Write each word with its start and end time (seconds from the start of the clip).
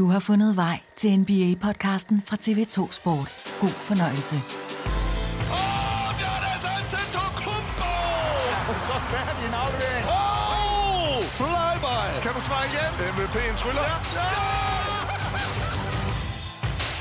Du 0.00 0.06
har 0.06 0.20
fundet 0.20 0.56
vej 0.56 0.80
til 0.96 1.18
NBA-podcasten 1.20 2.22
fra 2.26 2.36
TV2 2.44 2.92
Sport. 2.92 3.56
God 3.60 3.76
fornøjelse. 3.88 4.36
Åh, 4.36 4.42
der 6.20 6.32
er 6.40 6.52
altså 6.54 6.68
Kumpo! 7.44 7.94
Så 8.86 8.94
færdig 9.12 9.48
en 9.48 9.54
aflevering. 9.54 10.06
Åh, 10.18 11.24
flyby! 11.24 12.22
Kan 12.22 12.32
du 12.34 12.40
svare 12.40 12.64
igen? 12.70 12.92
MVP'en 13.12 13.56
tryller. 13.62 13.82
Ja! 14.14 14.59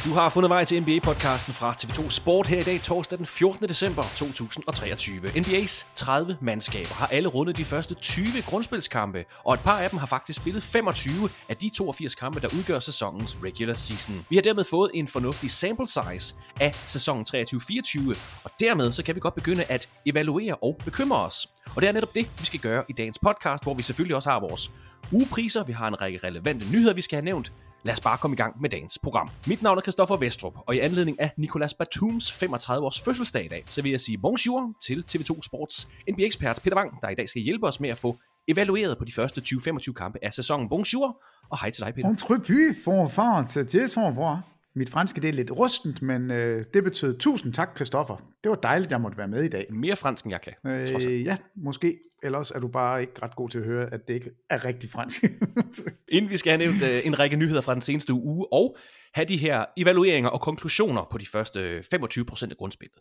Du 0.05 0.14
har 0.14 0.30
fundet 0.30 0.50
vej 0.50 0.66
til 0.66 0.81
NBA-podcasten 0.81 1.53
fra 1.53 1.75
TV2 1.81 2.09
Sport 2.09 2.47
her 2.47 2.59
i 2.59 2.64
dag, 2.64 2.81
torsdag 2.81 3.17
den 3.17 3.25
14. 3.25 3.69
december 3.69 4.03
2023. 4.16 5.28
NBA's 5.30 5.86
30 5.95 6.38
mandskaber 6.42 6.94
har 6.94 7.08
alle 7.08 7.30
rundet 7.30 7.58
de 7.58 7.66
første 7.66 7.95
20 7.95 8.42
grundspilskampe, 8.42 9.25
og 9.45 9.53
et 9.53 9.59
par 9.59 9.80
af 9.80 9.89
dem 9.89 10.00
har 10.00 10.05
faktisk 10.05 10.42
spillet 10.42 10.64
25 10.64 11.30
af 11.50 11.58
de 11.58 11.70
82 11.70 12.16
kampe, 12.16 12.39
der 12.39 12.47
udgør 12.47 12.80
sæsonens 12.80 13.38
regular 13.44 13.73
season. 13.73 14.25
Vi 14.30 14.36
har 14.36 14.42
dermed 14.42 14.64
fået 14.70 14.92
en 14.94 15.08
fornuftig 15.08 15.52
sample 15.52 15.88
size 15.88 16.36
af 16.61 16.75
sæsonen 16.75 17.25
23-24, 17.36 18.17
og 18.44 18.52
dermed 18.59 18.92
så 18.92 19.03
kan 19.03 19.16
vi 19.16 19.20
godt 19.20 19.36
begynde 19.36 19.64
at 19.64 19.89
evaluere 20.05 20.55
og 20.55 20.77
bekymre 20.86 21.17
os. 21.17 21.50
Og 21.75 21.81
det 21.81 21.88
er 21.88 21.94
netop 21.94 22.14
det, 22.16 22.27
vi 22.39 22.45
skal 22.45 22.59
gøre 22.59 22.83
i 22.89 22.94
dagens 22.94 23.20
podcast, 23.20 23.64
hvor 23.64 23.73
vi 23.73 23.83
selvfølgelig 23.83 24.16
også 24.16 24.30
har 24.30 24.39
vores 24.39 24.72
ugepriser, 25.11 25.64
vi 25.64 25.73
har 25.73 25.88
en 25.88 26.02
række 26.02 26.20
relevante 26.23 26.66
nyheder, 26.72 26.94
vi 26.94 27.02
skal 27.02 27.16
have 27.16 27.25
nævnt, 27.25 27.52
Lad 27.84 27.94
os 27.94 28.02
bare 28.02 28.18
komme 28.18 28.34
i 28.34 28.38
gang 28.38 28.62
med 28.62 28.70
dagens 28.70 28.98
program. 29.04 29.30
Mit 29.48 29.62
navn 29.62 29.78
er 29.78 29.82
Christoffer 29.82 30.18
Vestrup, 30.18 30.54
og 30.68 30.76
i 30.76 30.80
anledning 30.80 31.20
af 31.22 31.32
Nicolas 31.38 31.74
Batums 31.74 32.32
35 32.32 32.86
års 32.86 33.02
fødselsdag 33.02 33.46
i 33.46 33.48
dag, 33.48 33.64
så 33.70 33.82
vil 33.82 33.92
jeg 33.92 34.00
sige 34.00 34.18
bonjour 34.18 34.74
til 34.86 35.04
TV2 35.12 35.42
Sports 35.42 35.88
NBA-ekspert 36.12 36.62
Peter 36.64 36.78
Wang, 36.78 37.02
der 37.02 37.10
i 37.10 37.16
dag 37.16 37.30
skal 37.30 37.42
hjælpe 37.42 37.68
os 37.68 37.80
med 37.80 37.90
at 37.90 37.98
få 37.98 38.18
evalueret 38.48 38.98
på 38.98 39.06
de 39.06 39.12
første 39.12 39.42
20-25 39.46 39.94
kampe 39.94 40.20
af 40.22 40.34
sæsonen. 40.34 40.70
Bonjour, 40.70 41.22
og 41.50 41.60
hej 41.60 41.72
til 41.72 41.84
dig, 41.84 41.94
Peter. 41.94 42.10
Entrepus 42.10 42.76
for 42.84 43.08
France, 43.08 43.64
det 43.64 43.98
er. 43.98 44.59
Mit 44.75 44.89
franske 44.89 45.22
det 45.22 45.28
er 45.28 45.34
lidt 45.34 45.52
rustent, 45.52 46.02
men 46.02 46.31
øh, 46.31 46.66
det 46.73 46.84
betød 46.84 47.17
tusind 47.17 47.53
tak, 47.53 47.75
Christoffer. 47.75 48.16
Det 48.44 48.50
var 48.50 48.56
dejligt, 48.56 48.92
jeg 48.92 49.02
måtte 49.02 49.17
være 49.17 49.28
med 49.28 49.44
i 49.44 49.48
dag. 49.48 49.73
Mere 49.73 49.95
fransk, 49.95 50.26
end 50.26 50.34
jeg 50.34 50.42
kan. 50.42 50.53
Øh, 50.66 51.26
ja, 51.26 51.38
måske. 51.56 52.00
Ellers 52.23 52.52
er 52.52 52.59
du 52.59 52.67
bare 52.67 53.02
ikke 53.02 53.14
ret 53.23 53.36
god 53.36 53.50
til 53.50 53.59
at 53.59 53.66
høre, 53.66 53.94
at 53.94 54.08
det 54.08 54.14
ikke 54.14 54.31
er 54.50 54.66
rigtig 54.66 54.89
fransk. 54.89 55.23
Inden 56.16 56.32
vi 56.32 56.38
skal 56.38 56.52
have 56.52 56.58
nævnt 56.58 56.83
øh, 56.83 57.05
en 57.05 57.20
række 57.20 57.36
nyheder 57.36 57.61
fra 57.61 57.73
den 57.73 57.82
seneste 57.82 58.14
uge, 58.14 58.54
og 58.54 58.77
have 59.14 59.26
de 59.26 59.38
her 59.38 59.66
evalueringer 59.77 60.30
og 60.30 60.42
konklusioner 60.42 61.08
på 61.11 61.17
de 61.17 61.26
første 61.26 61.80
25% 61.80 62.44
af 62.52 62.58
grundspillet, 62.58 62.99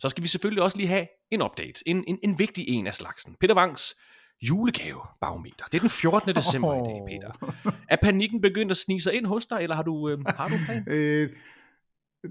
så 0.00 0.08
skal 0.08 0.22
vi 0.22 0.28
selvfølgelig 0.28 0.62
også 0.62 0.76
lige 0.76 0.88
have 0.88 1.06
en 1.30 1.42
update. 1.42 1.82
En, 1.86 2.04
en, 2.06 2.18
en 2.22 2.38
vigtig 2.38 2.64
en 2.68 2.86
af 2.86 2.94
slagsen. 2.94 3.36
Peter 3.40 3.56
Wangs 3.56 3.94
julegavebarometer. 4.42 5.64
Det 5.72 5.74
er 5.74 5.80
den 5.80 5.90
14. 5.90 6.34
december 6.34 6.74
i 6.74 6.78
dag, 6.78 7.02
Peter. 7.08 7.54
Er 7.92 7.96
panikken 8.02 8.40
begyndt 8.40 8.70
at 8.70 8.76
snige 8.76 9.00
sig 9.00 9.14
ind 9.14 9.26
hos 9.26 9.46
dig, 9.46 9.58
eller 9.60 9.76
har 9.76 9.82
du, 9.82 10.08
øh, 10.08 10.18
har 10.26 10.48
du 10.48 10.54
plan? 10.66 10.84
øh, 10.94 11.28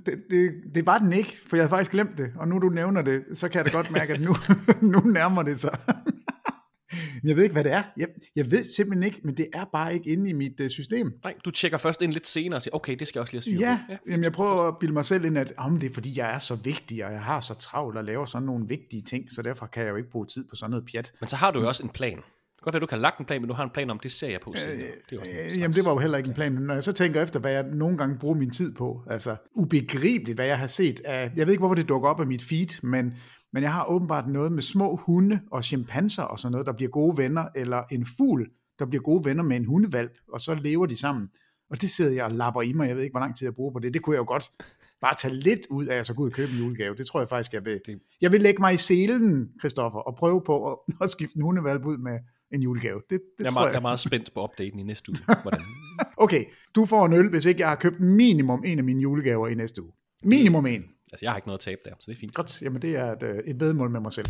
det, 0.06 0.24
det, 0.30 0.52
det 0.76 0.86
var 0.86 0.98
den 0.98 1.14
ikke, 1.14 1.38
for 1.48 1.56
jeg 1.56 1.64
havde 1.64 1.70
faktisk 1.70 1.92
glemt 1.92 2.18
det. 2.18 2.32
Og 2.36 2.48
nu 2.48 2.60
du 2.60 2.70
nævner 2.70 3.02
det, 3.02 3.24
så 3.34 3.50
kan 3.50 3.58
jeg 3.58 3.66
da 3.66 3.78
godt 3.78 3.92
mærke, 3.92 4.14
at 4.14 4.22
nu, 4.22 4.36
nu 4.94 5.00
nærmer 5.00 5.44
det 5.44 5.60
sig. 5.60 5.80
Men 7.22 7.28
jeg 7.30 7.36
ved 7.36 7.44
ikke, 7.44 7.54
hvad 7.54 7.64
det 7.64 7.72
er. 7.72 7.84
Jeg, 7.98 8.08
jeg 8.36 8.52
ved 8.52 8.64
simpelthen 8.64 9.04
ikke, 9.04 9.20
men 9.24 9.38
det 9.38 9.48
er 9.54 9.66
bare 9.72 9.94
ikke 9.94 10.10
inde 10.10 10.30
i 10.30 10.34
mit 10.34 10.60
uh, 10.62 10.68
system. 10.68 11.14
Nej, 11.24 11.34
du 11.46 11.52
tjekker 11.52 11.78
først 11.78 12.02
ind 12.02 12.14
lidt 12.14 12.28
senere 12.28 12.58
og 12.58 12.62
siger, 12.62 12.76
okay, 12.76 12.96
det 12.96 13.08
skal 13.08 13.20
jeg 13.20 13.22
også 13.22 13.34
lige 13.34 13.42
have 13.42 13.58
styr 13.58 13.68
Ja, 13.68 13.80
på. 13.88 13.94
ja 14.08 14.12
jamen 14.12 14.24
jeg 14.24 14.32
prøver 14.32 14.68
at 14.68 14.78
bilde 14.80 14.94
mig 14.94 15.06
selv 15.06 15.26
ind, 15.26 15.38
at 15.38 15.54
om 15.58 15.80
det 15.80 15.90
er 15.90 15.94
fordi, 15.94 16.18
jeg 16.20 16.34
er 16.34 16.40
så 16.40 16.56
vigtig, 16.56 17.06
og 17.06 17.12
jeg 17.12 17.22
har 17.22 17.40
så 17.40 17.54
travlt 17.54 17.98
og 17.98 18.04
laver 18.04 18.26
sådan 18.26 18.46
nogle 18.46 18.68
vigtige 18.68 19.02
ting, 19.02 19.32
så 19.32 19.42
derfor 19.42 19.66
kan 19.66 19.84
jeg 19.84 19.92
jo 19.92 19.96
ikke 19.96 20.10
bruge 20.10 20.26
tid 20.26 20.44
på 20.50 20.56
sådan 20.56 20.72
noget 20.72 20.86
pjat. 20.92 21.12
Men 21.20 21.28
så 21.30 21.36
har 21.36 21.52
du 21.52 21.60
jo 21.62 21.68
også 21.68 21.84
en 21.84 21.90
plan. 21.90 22.18
Det 22.18 22.64
kan 22.64 22.72
godt 22.72 22.74
være, 22.74 22.80
du 22.82 22.86
kan 22.86 22.96
have 22.98 23.02
lagt 23.02 23.20
en 23.20 23.26
plan, 23.26 23.42
men 23.42 23.48
du 23.48 23.54
har 23.54 23.64
en 23.64 23.70
plan 23.74 23.90
om, 23.90 24.00
det 24.00 24.12
ser 24.12 24.28
jeg 24.30 24.40
på 24.42 24.54
senere. 24.58 24.78
Det 24.78 24.84
er 24.86 25.16
jo 25.16 25.20
også 25.20 25.32
Øh, 25.54 25.60
Jamen 25.60 25.76
det 25.76 25.86
var 25.86 25.92
jo 25.92 25.98
heller 25.98 26.18
ikke 26.18 26.28
en 26.28 26.34
plan, 26.34 26.54
men 26.54 26.64
når 26.64 26.74
jeg 26.74 26.84
så 26.84 26.92
tænker 26.94 27.24
efter, 27.24 27.40
hvad 27.40 27.52
jeg 27.52 27.64
nogle 27.64 27.98
gange 27.98 28.18
bruger 28.18 28.36
min 28.36 28.50
tid 28.52 28.74
på, 28.74 29.04
altså 29.10 29.36
ubegribeligt, 29.56 30.36
hvad 30.38 30.46
jeg 30.46 30.60
har 30.60 30.68
set 30.68 31.02
af, 31.06 31.32
jeg 31.36 31.46
ved 31.48 31.54
ikke, 31.54 31.62
hvorfor 31.62 31.76
det 31.76 31.90
dukker 31.90 32.10
op 32.10 32.20
af 32.20 32.28
mit 32.28 32.42
feed, 32.42 32.82
men, 32.84 33.14
men 33.58 33.64
jeg 33.64 33.74
har 33.74 33.86
åbenbart 33.90 34.28
noget 34.28 34.52
med 34.52 34.62
små 34.62 34.96
hunde 34.96 35.40
og 35.52 35.64
chimpanser 35.64 36.24
og 36.24 36.40
sådan 36.40 36.52
noget, 36.52 36.68
der 36.68 36.74
bliver 36.74 36.90
gode 36.90 37.18
venner, 37.18 37.46
eller 37.56 37.84
en 37.92 38.06
fugl, 38.18 38.50
der 38.80 38.86
bliver 38.86 39.02
gode 39.02 39.26
venner 39.26 39.44
med 39.44 39.58
en 39.58 39.66
hundevalp, 39.66 40.12
og 40.34 40.42
så 40.42 40.54
lever 40.54 40.86
de 40.86 40.96
sammen. 40.96 41.28
Og 41.70 41.82
det 41.82 41.90
sidder 41.90 42.12
jeg 42.12 42.26
og 42.26 42.32
lapper 42.32 42.62
i 42.62 42.74
mig, 42.74 42.88
jeg 42.88 42.96
ved 42.96 43.04
ikke, 43.04 43.14
hvor 43.14 43.20
lang 43.20 43.36
tid 43.36 43.48
jeg 43.48 43.56
bruger 43.56 43.72
på 43.72 43.80
det. 43.80 43.94
Det 43.94 44.02
kunne 44.02 44.14
jeg 44.14 44.20
jo 44.20 44.26
godt 44.28 44.52
bare 45.02 45.16
tage 45.16 45.34
lidt 45.34 45.60
ud 45.70 45.86
af, 45.86 45.96
at 45.96 46.06
så 46.06 46.14
gå 46.14 46.24
ud 46.24 46.30
og 46.30 46.34
købe 46.34 46.52
en 46.52 46.58
julegave. 46.58 46.96
Det 46.96 47.08
tror 47.08 47.20
jeg 47.20 47.30
faktisk, 47.30 47.54
jeg 47.54 47.66
vil. 47.66 47.82
Jeg 48.22 48.32
vil 48.32 48.42
lægge 48.42 48.62
mig 48.62 48.74
i 48.74 48.78
selen, 48.78 49.50
Christoffer, 49.60 50.00
og 50.00 50.16
prøve 50.16 50.42
på 50.46 50.72
at, 50.72 50.78
at 51.04 51.10
skifte 51.10 51.38
en 51.38 51.42
hundevalp 51.42 51.86
ud 51.86 51.98
med 51.98 52.20
en 52.52 52.62
julegave. 52.62 53.02
Det, 53.10 53.10
det 53.10 53.20
jeg, 53.40 53.46
er 53.46 53.50
tror 53.50 53.60
meget, 53.60 53.68
jeg. 53.68 53.74
jeg 53.74 53.80
er 53.80 53.82
meget 53.82 54.00
spændt 54.00 54.34
på 54.34 54.44
updaten 54.44 54.80
i 54.80 54.84
næste 54.84 55.10
uge. 55.12 55.36
Hvordan? 55.42 55.62
Okay, 56.18 56.46
du 56.76 56.86
får 56.86 57.06
en 57.06 57.14
øl, 57.14 57.30
hvis 57.30 57.46
ikke 57.46 57.60
jeg 57.60 57.70
har 57.70 57.76
købt 57.76 58.00
minimum 58.00 58.64
en 58.66 58.78
af 58.78 58.84
mine 58.84 59.02
julegaver 59.02 59.48
i 59.48 59.56
næste 59.56 59.84
uge. 59.84 59.92
Minimum 60.24 60.66
en. 60.66 60.84
Altså, 61.12 61.26
jeg 61.26 61.32
har 61.32 61.38
ikke 61.38 61.48
noget 61.48 61.60
at 61.60 61.64
tabe 61.64 61.82
der, 61.86 61.92
så 62.00 62.12
det 62.12 62.16
er 62.16 62.20
fint. 62.20 62.34
Godt, 62.34 62.62
jamen 62.62 62.82
det 62.82 62.96
er 62.96 63.12
et, 63.12 63.24
øh, 63.24 63.38
et 63.38 63.60
vedmål 63.60 63.90
med 63.90 64.00
mig 64.00 64.14
selv. 64.14 64.28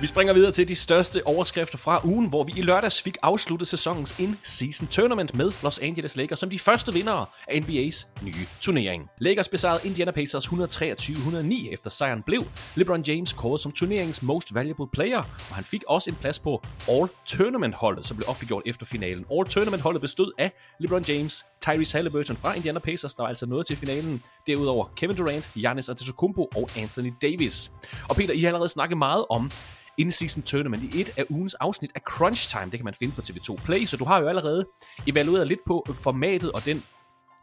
Vi 0.00 0.06
springer 0.06 0.34
videre 0.34 0.52
til 0.52 0.68
de 0.68 0.74
største 0.74 1.26
overskrifter 1.26 1.78
fra 1.78 2.00
ugen, 2.04 2.28
hvor 2.28 2.44
vi 2.44 2.52
i 2.56 2.62
lørdags 2.62 3.02
fik 3.02 3.16
afsluttet 3.22 3.68
sæsonens 3.68 4.18
in-season 4.18 4.86
tournament 4.86 5.34
med 5.34 5.52
Los 5.62 5.78
Angeles 5.78 6.16
Lakers 6.16 6.38
som 6.38 6.50
de 6.50 6.58
første 6.58 6.92
vindere 6.92 7.26
af 7.48 7.60
NBA's 7.60 8.06
nye 8.24 8.46
turnering. 8.60 9.08
Lakers 9.18 9.48
besejrede 9.48 9.88
Indiana 9.88 10.10
Pacers 10.10 10.46
123-109 10.46 11.72
efter 11.72 11.90
sejren 11.90 12.22
blev 12.22 12.44
LeBron 12.74 13.02
James 13.02 13.32
kåret 13.32 13.60
som 13.60 13.72
turneringens 13.72 14.22
most 14.22 14.54
valuable 14.54 14.86
player, 14.92 15.18
og 15.18 15.54
han 15.54 15.64
fik 15.64 15.84
også 15.88 16.10
en 16.10 16.16
plads 16.16 16.38
på 16.38 16.62
All-Tournament-holdet, 16.88 18.06
som 18.06 18.16
blev 18.16 18.28
offentliggjort 18.28 18.62
efter 18.66 18.86
finalen. 18.86 19.24
All-Tournament-holdet 19.30 20.00
bestod 20.00 20.32
af 20.38 20.52
LeBron 20.80 21.04
James, 21.08 21.44
Tyrese 21.62 21.96
Halliburton 21.96 22.36
fra 22.36 22.54
Indiana 22.54 22.78
Pacers, 22.78 23.14
der 23.14 23.22
var 23.22 23.28
altså 23.28 23.46
nået 23.46 23.66
til 23.66 23.76
finalen. 23.76 24.22
Derudover 24.46 24.86
Kevin 24.96 25.16
Durant, 25.16 25.50
Giannis 25.54 25.88
Antetokounmpo 25.88 26.48
og 26.56 26.70
Anthony 26.76 27.12
Davis. 27.22 27.70
Og 28.08 28.16
Peter, 28.16 28.34
I 28.34 28.40
har 28.40 28.48
allerede 28.48 28.68
snakket 28.68 28.98
meget 28.98 29.24
om 29.30 29.50
in-season 29.98 30.42
tournament 30.42 30.94
i 30.94 31.00
et 31.00 31.18
af 31.18 31.24
ugens 31.30 31.54
afsnit 31.54 31.90
af 31.94 32.00
Crunch 32.00 32.50
Time. 32.50 32.64
Det 32.70 32.78
kan 32.78 32.84
man 32.84 32.94
finde 32.94 33.14
på 33.14 33.20
TV2 33.20 33.64
Play, 33.64 33.86
så 33.86 33.96
du 33.96 34.04
har 34.04 34.20
jo 34.20 34.28
allerede 34.28 34.66
evalueret 35.06 35.48
lidt 35.48 35.60
på 35.66 35.86
formatet 35.94 36.52
og 36.52 36.64
den 36.64 36.84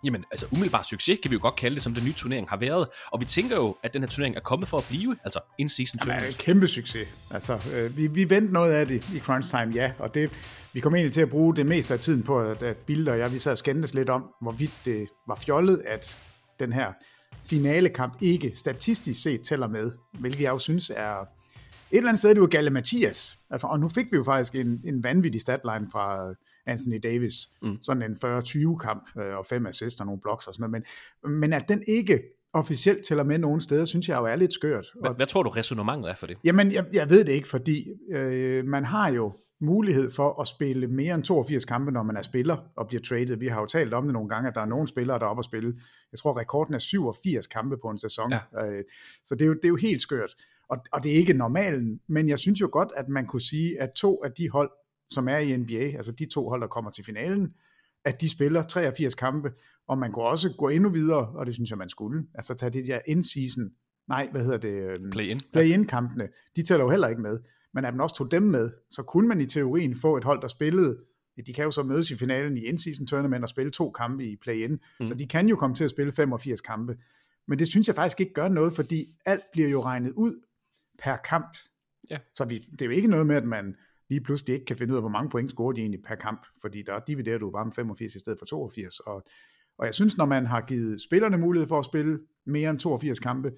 Jamen, 0.04 0.26
altså 0.32 0.46
umiddelbar 0.52 0.84
succes 0.84 1.20
kan 1.22 1.32
vi 1.32 1.36
jo 1.36 1.42
godt 1.42 1.56
kalde 1.56 1.76
det, 1.76 1.84
som 1.84 1.94
den 1.94 2.06
nye 2.06 2.14
turnering 2.14 2.50
har 2.50 2.58
været. 2.58 2.88
Og 3.12 3.22
vi 3.22 3.26
tænker 3.26 3.56
jo, 3.56 3.76
at 3.84 3.94
den 3.94 4.02
her 4.02 4.10
turnering 4.10 4.36
er 4.36 4.40
kommet 4.40 4.68
for 4.68 4.78
at 4.78 4.86
blive, 4.90 5.18
altså 5.24 5.40
in-season 5.60 6.00
tournament. 6.00 6.28
en 6.28 6.34
kæmpe 6.34 6.68
succes. 6.68 7.28
Altså, 7.32 7.60
øh, 7.74 7.98
vi, 7.98 8.08
vi 8.08 8.30
vendte 8.30 8.54
noget 8.54 8.74
af 8.74 8.88
det 8.88 9.10
i 9.16 9.20
crunch 9.20 9.50
time, 9.50 9.72
ja, 9.74 9.94
og 10.00 10.14
det, 10.14 10.32
vi 10.74 10.80
kom 10.80 10.96
egentlig 10.96 11.14
til 11.14 11.22
at 11.22 11.30
bruge 11.30 11.56
det 11.56 11.66
meste 11.66 11.94
af 11.94 12.00
tiden 12.00 12.24
på, 12.24 12.40
at, 12.40 12.64
at 12.64 12.78
Bilder 12.78 13.12
og 13.12 13.20
jeg, 13.20 13.34
vi 13.34 13.40
sad 13.40 13.52
og 13.52 13.58
skændtes 13.58 13.94
lidt 13.94 14.10
om, 14.10 14.26
hvorvidt 14.42 14.74
det 14.86 15.08
var 15.28 15.36
fjollet, 15.36 15.82
at 15.86 16.18
den 16.60 16.74
her 16.74 16.94
finalekamp 17.44 18.18
ikke 18.22 18.52
statistisk 18.56 19.24
set 19.24 19.42
tæller 19.42 19.68
med, 19.68 19.92
hvilket 20.20 20.42
jeg 20.42 20.50
jo 20.50 20.60
synes 20.60 20.92
er 20.96 21.26
et 21.92 21.98
eller 21.98 22.10
andet 22.10 22.20
sted, 22.20 22.34
det 22.34 22.42
var 22.42 22.48
Galle 22.48 22.70
Mathias. 22.70 23.38
Altså, 23.50 23.68
og 23.68 23.80
nu 23.80 23.90
fik 23.90 24.12
vi 24.12 24.18
jo 24.18 24.24
faktisk 24.24 24.56
en, 24.56 24.82
en 24.86 25.04
vanvittig 25.04 25.42
statline 25.42 25.88
fra 25.92 26.34
Anthony 26.66 27.00
Davis. 27.04 27.34
Mm. 27.62 27.78
Sådan 27.82 28.04
en 28.04 28.16
40-20 28.26 28.78
kamp, 28.78 29.10
øh, 29.18 29.38
og 29.38 29.46
fem 29.46 29.66
assists 29.66 30.00
og 30.00 30.06
nogle 30.06 30.22
blocks 30.22 30.48
og 30.48 30.54
sådan 30.54 30.70
noget. 30.70 30.86
Men, 31.24 31.40
men 31.40 31.54
at 31.54 31.70
den 31.70 31.84
ikke 31.88 32.22
officielt 32.54 33.06
tæller 33.06 33.24
med 33.24 33.38
nogen 33.38 33.62
steder, 33.62 33.86
synes 33.86 34.10
jeg 34.10 34.18
jo 34.18 34.26
er 34.26 34.36
lidt 34.36 34.54
skørt. 34.54 34.88
Hvad, 35.02 35.12
hvad 35.16 35.28
tror 35.28 35.44
du 35.44 35.50
resonemanget 35.50 36.12
er 36.12 36.16
for 36.16 36.28
det? 36.28 36.38
Jamen, 36.44 36.72
jeg, 36.72 36.86
jeg 36.94 37.10
ved 37.10 37.26
det 37.26 37.32
ikke, 37.32 37.48
fordi 37.48 37.88
øh, 38.12 38.66
man 38.66 38.86
har 38.86 39.10
jo 39.10 39.34
mulighed 39.62 40.12
for 40.12 40.42
at 40.42 40.48
spille 40.48 40.88
mere 40.88 41.16
end 41.16 41.24
82 41.24 41.66
kampe, 41.66 41.92
når 41.92 42.04
man 42.04 42.18
er 42.18 42.22
spiller 42.22 42.58
og 42.76 42.88
bliver 42.88 43.02
traded. 43.02 43.36
Vi 43.36 43.48
har 43.48 43.62
jo 43.62 43.66
talt 43.66 43.94
om 43.94 44.04
det 44.04 44.14
nogle 44.14 44.30
gange, 44.30 44.50
at 44.50 44.56
der 44.56 44.62
er 44.62 44.66
nogle 44.66 44.88
spillere, 44.88 45.20
der 45.20 45.26
er 45.26 45.30
oppe 45.30 45.42
at 45.42 45.46
spille. 45.46 45.74
Jeg 46.12 46.20
tror, 46.20 46.40
rekorden 46.40 46.74
er 46.74 46.80
87 46.80 47.48
kampe 47.48 47.78
på 47.78 47.90
en 47.90 48.00
sæson. 48.00 48.32
Ja. 48.32 48.72
Øh, 48.72 48.84
så 49.26 49.36
det 49.36 49.42
er, 49.42 49.48
jo, 49.48 49.54
det 49.54 49.66
er 49.66 49.70
jo 49.70 49.76
helt 49.76 50.02
skørt. 50.02 50.36
Og, 50.72 50.78
og 50.94 51.04
det 51.04 51.12
er 51.12 51.16
ikke 51.16 51.34
normalen, 51.34 52.00
men 52.08 52.30
jeg 52.30 52.40
synes 52.40 52.62
jo 52.62 52.70
godt, 52.72 52.90
at 52.96 53.10
man 53.10 53.26
kunne 53.26 53.42
sige, 53.42 53.82
at 53.82 53.90
to 53.92 54.24
af 54.24 54.32
de 54.32 54.50
hold, 54.50 54.72
som 55.10 55.28
er 55.28 55.38
i 55.38 55.58
NBA, 55.58 55.98
altså 55.98 56.12
de 56.12 56.26
to 56.26 56.50
hold, 56.50 56.62
der 56.62 56.68
kommer 56.68 56.92
til 56.92 57.04
finalen, 57.04 57.54
at 58.06 58.22
de 58.22 58.30
spiller 58.30 58.64
83 58.64 59.16
kampe, 59.16 59.52
og 59.88 59.98
man 59.98 60.12
kunne 60.12 60.26
også 60.26 60.54
gå 60.58 60.68
endnu 60.68 60.90
videre, 60.90 61.28
og 61.28 61.46
det 61.46 61.54
synes 61.54 61.70
jeg, 61.70 61.78
man 61.78 61.90
skulle. 61.90 62.24
Altså 62.36 62.54
tage 62.54 62.70
det 62.70 62.88
der 62.88 63.00
in-season, 63.08 63.72
nej, 64.08 64.30
hvad 64.32 64.44
hedder 64.44 64.58
det? 64.58 64.90
Øhm, 64.90 65.10
Play-in. 65.12 65.40
Play-in-kampene, 65.54 66.30
de 66.56 66.64
tæller 66.64 66.86
jo 66.86 66.90
heller 66.90 67.08
ikke 67.08 67.22
med. 67.22 67.40
Men 67.74 67.86
at 67.86 67.94
man 67.94 68.02
også 68.02 68.16
tog 68.16 68.32
dem 68.32 68.44
med, 68.44 68.72
så 68.90 69.04
kunne 69.04 69.28
man 69.28 69.42
i 69.42 69.46
teorien 69.46 69.96
få 69.96 70.18
et 70.18 70.24
hold, 70.24 70.42
der 70.42 70.48
spillede, 70.48 70.98
de 71.46 71.54
kan 71.54 71.66
jo 71.66 71.72
så 71.72 71.84
mødes 71.84 72.12
i 72.12 72.16
finalen 72.16 72.58
i 72.58 72.66
in-season 72.66 73.08
tournament 73.08 73.44
og 73.44 73.50
spille 73.50 73.72
to 73.72 73.92
kampe 73.92 74.26
i 74.26 74.36
play-in, 74.36 74.80
mm. 75.00 75.08
så 75.08 75.14
de 75.14 75.28
kan 75.28 75.48
jo 75.48 75.56
komme 75.56 75.76
til 75.76 75.84
at 75.84 75.90
spille 75.90 76.12
85 76.12 76.62
kampe. 76.62 76.98
Men 77.48 77.60
det 77.60 77.68
synes 77.68 77.88
jeg 77.88 77.96
faktisk 77.96 78.20
ikke 78.20 78.34
gør 78.34 78.48
noget, 78.48 78.74
fordi 78.74 79.06
alt 79.26 79.44
bliver 79.54 79.70
jo 79.70 79.82
regnet 79.82 80.12
ud 80.12 80.36
per 81.02 81.18
kamp. 81.18 81.58
Ja. 82.10 82.18
Så 82.36 82.46
vi, 82.46 82.58
det 82.58 82.82
er 82.82 82.86
jo 82.86 82.92
ikke 82.92 83.08
noget 83.08 83.28
med, 83.28 83.36
at 83.36 83.46
man 83.46 83.76
lige 84.10 84.22
pludselig 84.22 84.54
ikke 84.54 84.66
kan 84.66 84.78
finde 84.78 84.94
ud 84.94 84.98
af, 84.98 85.02
hvor 85.02 85.10
mange 85.10 85.30
point 85.30 85.52
scorer 85.52 85.72
de 85.72 85.82
egentlig 85.82 86.04
per 86.04 86.16
kamp, 86.16 86.46
fordi 86.62 86.84
der 86.84 87.00
dividerer 87.08 87.38
du 87.38 87.52
bare 87.52 87.66
med 87.66 87.74
85 87.74 88.16
i 88.16 88.20
stedet 88.20 88.40
for 88.40 88.46
82. 88.46 89.00
Og, 89.00 89.24
og 89.78 89.86
jeg 89.86 89.94
synes, 89.94 90.18
når 90.18 90.26
man 90.26 90.46
har 90.46 90.62
givet 90.62 91.02
spillerne 91.02 91.38
mulighed 91.38 91.68
for 91.68 91.80
at 91.80 91.86
spille 91.86 92.20
mere 92.46 92.70
end 92.70 92.80
82 92.80 93.20
kampe, 93.20 93.52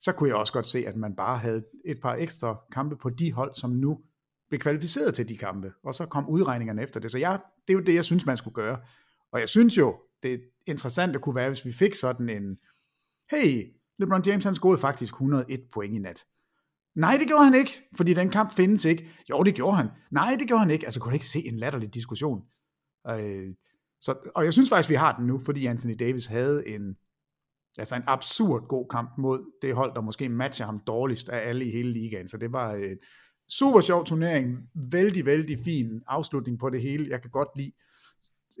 så 0.00 0.12
kunne 0.12 0.28
jeg 0.28 0.36
også 0.36 0.52
godt 0.52 0.66
se, 0.66 0.86
at 0.86 0.96
man 0.96 1.16
bare 1.16 1.38
havde 1.38 1.62
et 1.84 2.00
par 2.02 2.14
ekstra 2.14 2.60
kampe 2.72 2.96
på 2.96 3.10
de 3.10 3.32
hold, 3.32 3.54
som 3.54 3.70
nu 3.70 4.00
blev 4.48 4.60
kvalificeret 4.60 5.14
til 5.14 5.28
de 5.28 5.36
kampe, 5.36 5.72
og 5.84 5.94
så 5.94 6.06
kom 6.06 6.28
udregningerne 6.28 6.82
efter 6.82 7.00
det. 7.00 7.12
Så 7.12 7.18
jeg, 7.18 7.40
det 7.66 7.72
er 7.72 7.78
jo 7.78 7.84
det, 7.84 7.94
jeg 7.94 8.04
synes, 8.04 8.26
man 8.26 8.36
skulle 8.36 8.54
gøre. 8.54 8.78
Og 9.32 9.40
jeg 9.40 9.48
synes 9.48 9.78
jo, 9.78 9.96
det 10.22 10.34
er 10.34 10.38
interessant 10.66 11.14
at 11.14 11.22
kunne 11.22 11.34
være, 11.34 11.48
hvis 11.48 11.64
vi 11.64 11.72
fik 11.72 11.94
sådan 11.94 12.28
en, 12.28 12.58
hey, 13.30 13.74
LeBron 13.98 14.22
James 14.26 14.44
han 14.44 14.54
scorede 14.54 14.80
faktisk 14.80 15.12
101 15.12 15.60
point 15.72 15.94
i 15.94 15.98
nat. 15.98 16.24
Nej, 16.98 17.16
det 17.18 17.26
gjorde 17.26 17.44
han 17.44 17.54
ikke, 17.54 17.88
fordi 17.96 18.14
den 18.14 18.30
kamp 18.30 18.52
findes 18.52 18.84
ikke. 18.84 19.08
Jo, 19.30 19.42
det 19.42 19.54
gjorde 19.54 19.76
han. 19.76 19.88
Nej, 20.10 20.36
det 20.38 20.48
gjorde 20.48 20.60
han 20.60 20.70
ikke. 20.70 20.84
Altså, 20.84 21.00
kunne 21.00 21.10
du 21.10 21.14
ikke 21.14 21.26
se 21.26 21.46
en 21.46 21.58
latterlig 21.58 21.94
diskussion? 21.94 22.42
Øh, 23.10 23.54
så, 24.00 24.14
og 24.34 24.44
jeg 24.44 24.52
synes 24.52 24.68
faktisk, 24.68 24.90
vi 24.90 24.94
har 24.94 25.16
den 25.16 25.26
nu, 25.26 25.38
fordi 25.38 25.66
Anthony 25.66 25.94
Davis 25.98 26.26
havde 26.26 26.68
en, 26.68 26.96
altså 27.78 27.96
en 27.96 28.02
absurd 28.06 28.68
god 28.68 28.86
kamp 28.90 29.10
mod 29.18 29.52
det 29.62 29.74
hold, 29.74 29.94
der 29.94 30.00
måske 30.00 30.28
matcher 30.28 30.66
ham 30.66 30.80
dårligst 30.80 31.28
af 31.28 31.48
alle 31.48 31.64
i 31.64 31.70
hele 31.70 31.92
ligaen. 31.92 32.28
Så 32.28 32.36
det 32.36 32.52
var 32.52 32.74
en 32.74 32.98
super 33.48 33.80
sjov 33.80 34.04
turnering. 34.04 34.70
Vældig, 34.74 35.26
vældig 35.26 35.58
fin 35.64 36.02
afslutning 36.06 36.58
på 36.58 36.70
det 36.70 36.82
hele. 36.82 37.10
Jeg 37.10 37.22
kan 37.22 37.30
godt 37.30 37.48
lide 37.56 37.72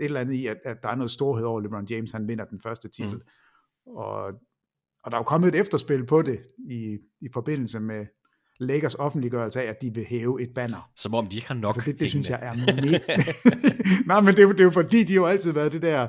et 0.00 0.04
eller 0.04 0.20
andet 0.20 0.34
i, 0.34 0.46
at, 0.46 0.58
at 0.64 0.82
der 0.82 0.88
er 0.88 0.94
noget 0.94 1.10
storhed 1.10 1.44
over 1.44 1.60
LeBron 1.60 1.86
James. 1.90 2.12
Han 2.12 2.28
vinder 2.28 2.44
den 2.44 2.60
første 2.60 2.88
titel. 2.88 3.16
Mm. 3.86 3.92
Og, 3.92 4.24
og 5.04 5.10
der 5.10 5.16
er 5.16 5.20
jo 5.20 5.24
kommet 5.24 5.48
et 5.48 5.60
efterspil 5.60 6.06
på 6.06 6.22
det 6.22 6.46
i, 6.70 6.98
i 7.20 7.28
forbindelse 7.32 7.80
med 7.80 8.06
Lakers 8.60 8.94
offentliggørelse 8.94 9.62
af, 9.62 9.66
at 9.66 9.82
de 9.82 9.94
vil 9.94 10.04
hæve 10.04 10.42
et 10.42 10.54
banner. 10.54 10.90
Som 10.96 11.14
om 11.14 11.26
de 11.26 11.36
ikke 11.36 11.48
har 11.48 11.54
nok 11.54 11.76
altså 11.76 11.90
det, 11.90 12.00
det 12.00 12.10
synes 12.10 12.30
jeg 12.30 12.38
er 12.42 12.54
mega... 12.54 13.16
Nej, 14.12 14.20
men 14.20 14.34
det 14.34 14.38
er, 14.38 14.42
jo, 14.42 14.52
det 14.52 14.60
er 14.60 14.64
jo 14.64 14.70
fordi, 14.70 15.04
de 15.04 15.12
har 15.12 15.20
jo 15.20 15.26
altid 15.26 15.52
været 15.52 15.72
det 15.72 15.82
der 15.82 16.08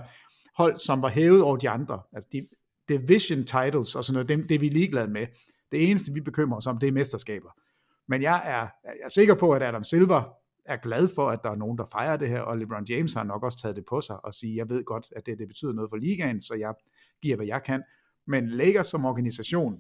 hold, 0.57 0.77
som 0.77 1.01
var 1.01 1.09
hævet 1.09 1.41
over 1.41 1.57
de 1.57 1.69
andre. 1.69 2.01
Altså 2.13 2.29
de 2.31 2.47
division 2.89 3.43
titles 3.43 3.95
og 3.95 4.05
sådan 4.05 4.13
noget, 4.13 4.29
det, 4.29 4.49
det 4.49 4.55
er 4.55 4.59
vi 4.59 4.69
ligeglade 4.69 5.11
med. 5.11 5.27
Det 5.71 5.89
eneste, 5.89 6.13
vi 6.13 6.21
bekymrer 6.21 6.57
os 6.57 6.67
om, 6.67 6.77
det 6.77 6.87
er 6.87 6.91
mesterskaber. 6.91 7.49
Men 8.07 8.21
jeg 8.21 8.41
er, 8.45 8.67
jeg 8.83 9.03
er 9.03 9.09
sikker 9.09 9.35
på, 9.35 9.51
at 9.51 9.63
Adam 9.63 9.83
Silver 9.83 10.23
er 10.65 10.77
glad 10.77 11.09
for, 11.15 11.29
at 11.29 11.39
der 11.43 11.49
er 11.49 11.55
nogen, 11.55 11.77
der 11.77 11.85
fejrer 11.85 12.17
det 12.17 12.29
her, 12.29 12.41
og 12.41 12.57
LeBron 12.57 12.85
James 12.89 13.13
har 13.13 13.23
nok 13.23 13.43
også 13.43 13.57
taget 13.57 13.75
det 13.75 13.85
på 13.89 14.01
sig 14.01 14.25
og 14.25 14.33
sige, 14.33 14.55
jeg 14.55 14.69
ved 14.69 14.83
godt, 14.83 15.07
at 15.15 15.25
det, 15.25 15.39
det 15.39 15.47
betyder 15.47 15.73
noget 15.73 15.89
for 15.89 15.97
ligaen, 15.97 16.41
så 16.41 16.53
jeg 16.53 16.73
giver, 17.21 17.35
hvad 17.35 17.45
jeg 17.45 17.63
kan. 17.63 17.83
Men 18.27 18.49
Lakers 18.49 18.87
som 18.87 19.05
organisation, 19.05 19.75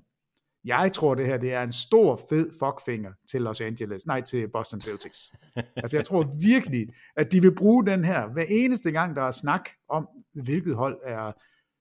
jeg 0.65 0.91
tror, 0.93 1.15
det 1.15 1.25
her 1.25 1.37
det 1.37 1.53
er 1.53 1.63
en 1.63 1.71
stor, 1.71 2.19
fed 2.29 2.49
fuckfinger 2.59 3.11
til 3.31 3.41
Los 3.41 3.61
Angeles, 3.61 4.05
nej, 4.05 4.21
til 4.21 4.47
Boston 4.47 4.81
Celtics. 4.81 5.31
altså, 5.75 5.97
jeg 5.97 6.05
tror 6.05 6.23
virkelig, 6.41 6.87
at 7.15 7.31
de 7.31 7.41
vil 7.41 7.55
bruge 7.55 7.85
den 7.85 8.05
her 8.05 8.27
hver 8.27 8.45
eneste 8.49 8.91
gang, 8.91 9.15
der 9.15 9.21
er 9.21 9.31
snak 9.31 9.69
om, 9.89 10.07
hvilket 10.43 10.75
hold 10.75 10.99
er 11.03 11.31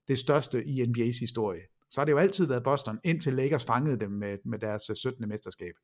det 0.09 0.19
største 0.19 0.65
i 0.65 0.83
NBA's 0.83 1.21
historie. 1.21 1.61
Så 1.91 2.01
har 2.01 2.05
det 2.05 2.13
jo 2.13 2.19
altid 2.19 2.47
været 2.47 2.63
Boston, 2.63 2.99
indtil 3.05 3.33
Lakers 3.33 3.65
fangede 3.65 4.01
dem 4.01 4.11
med, 4.11 4.39
med 4.45 4.59
deres 4.59 4.83
17. 4.95 5.29
mesterskab. 5.29 5.75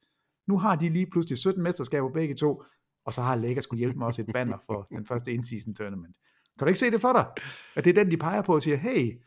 Nu 0.46 0.58
har 0.58 0.76
de 0.76 0.88
lige 0.88 1.06
pludselig 1.06 1.38
17 1.38 1.62
mesterskaber 1.62 2.10
begge 2.12 2.34
to, 2.34 2.62
og 3.04 3.12
så 3.12 3.22
har 3.22 3.36
Lakers 3.36 3.66
kunne 3.66 3.78
hjælpe 3.78 3.98
mig 3.98 4.06
også 4.06 4.22
et 4.22 4.28
banner 4.32 4.58
for 4.66 4.86
den 4.96 5.06
første 5.06 5.32
in-season 5.32 5.74
tournament. 5.74 6.16
Kan 6.58 6.66
du 6.66 6.68
ikke 6.68 6.78
se 6.78 6.90
det 6.90 7.00
for 7.00 7.12
dig? 7.12 7.26
At 7.76 7.84
det 7.84 7.90
er 7.98 8.04
den, 8.04 8.10
de 8.10 8.16
peger 8.16 8.42
på 8.42 8.54
og 8.54 8.62
siger, 8.62 8.76
hey, 8.76 9.20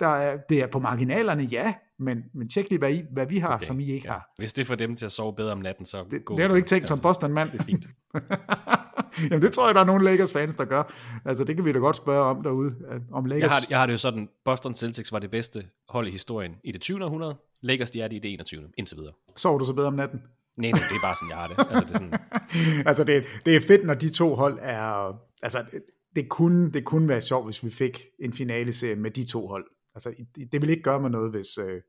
der 0.00 0.06
er, 0.06 0.36
det 0.48 0.62
er 0.62 0.66
på 0.66 0.78
marginalerne, 0.78 1.42
ja, 1.42 1.74
men, 1.98 2.22
men 2.34 2.48
tjek 2.48 2.70
lige, 2.70 2.78
hvad, 2.78 2.92
I, 2.92 3.02
hvad 3.12 3.26
vi 3.26 3.38
har, 3.38 3.54
okay. 3.54 3.66
som 3.66 3.80
I 3.80 3.92
ikke 3.92 4.06
ja. 4.06 4.12
har. 4.12 4.32
Hvis 4.38 4.52
det 4.52 4.66
får 4.66 4.74
dem 4.74 4.96
til 4.96 5.06
at 5.06 5.12
sove 5.12 5.34
bedre 5.34 5.52
om 5.52 5.58
natten, 5.58 5.86
så 5.86 6.04
det, 6.10 6.22
det 6.28 6.40
har 6.40 6.48
du 6.48 6.54
ikke 6.54 6.68
tænkt 6.68 6.88
som 6.88 7.00
Boston-mand. 7.00 7.50
Det 7.50 7.60
er 7.60 7.64
fint. 7.64 7.86
Jamen 9.30 9.42
det 9.42 9.52
tror 9.52 9.66
jeg, 9.66 9.74
der 9.74 9.80
er 9.80 9.84
nogle 9.84 10.04
Lakers-fans, 10.04 10.56
der 10.56 10.64
gør. 10.64 10.92
Altså 11.24 11.44
det 11.44 11.56
kan 11.56 11.64
vi 11.64 11.72
da 11.72 11.78
godt 11.78 11.96
spørge 11.96 12.24
om 12.24 12.42
derude. 12.42 12.74
Om 13.12 13.24
Lakers... 13.24 13.42
jeg, 13.42 13.50
har, 13.50 13.66
jeg 13.70 13.78
har 13.78 13.86
det 13.86 13.92
jo 13.92 13.98
sådan, 13.98 14.28
Boston 14.44 14.74
Celtics 14.74 15.12
var 15.12 15.18
det 15.18 15.30
bedste 15.30 15.64
hold 15.88 16.08
i 16.08 16.10
historien 16.10 16.54
i 16.64 16.72
det 16.72 16.80
20. 16.80 17.04
århundrede. 17.04 17.36
Lakers, 17.62 17.90
de 17.90 18.02
er 18.02 18.08
det 18.08 18.16
i 18.16 18.18
det 18.18 18.32
21. 18.32 18.62
indtil 18.78 18.96
videre. 18.96 19.12
Sover 19.36 19.58
du 19.58 19.64
så 19.64 19.72
bedre 19.72 19.88
om 19.88 19.94
natten? 19.94 20.22
Nej, 20.56 20.70
nej, 20.70 20.80
det 20.88 20.96
er 20.96 21.00
bare 21.02 21.14
sådan, 21.16 21.28
jeg 21.30 21.36
har 21.36 21.46
det. 21.46 21.58
Altså, 21.58 21.86
det, 21.86 21.94
er 21.94 21.98
sådan... 21.98 22.86
altså 22.88 23.04
det, 23.04 23.24
det 23.46 23.56
er 23.56 23.60
fedt, 23.60 23.86
når 23.86 23.94
de 23.94 24.10
to 24.10 24.34
hold 24.34 24.58
er... 24.62 25.16
Altså 25.42 25.64
det, 25.72 25.82
det, 26.16 26.28
kunne, 26.28 26.72
det 26.72 26.84
kunne 26.84 27.08
være 27.08 27.20
sjovt, 27.20 27.46
hvis 27.46 27.64
vi 27.64 27.70
fik 27.70 28.06
en 28.20 28.32
finale 28.32 28.96
med 28.96 29.10
de 29.10 29.24
to 29.24 29.46
hold. 29.46 29.64
Altså 29.94 30.14
det 30.52 30.60
ville 30.60 30.70
ikke 30.70 30.82
gøre 30.82 31.00
mig 31.00 31.10
noget, 31.10 31.30
hvis 31.30 31.58
øh, 31.58 31.80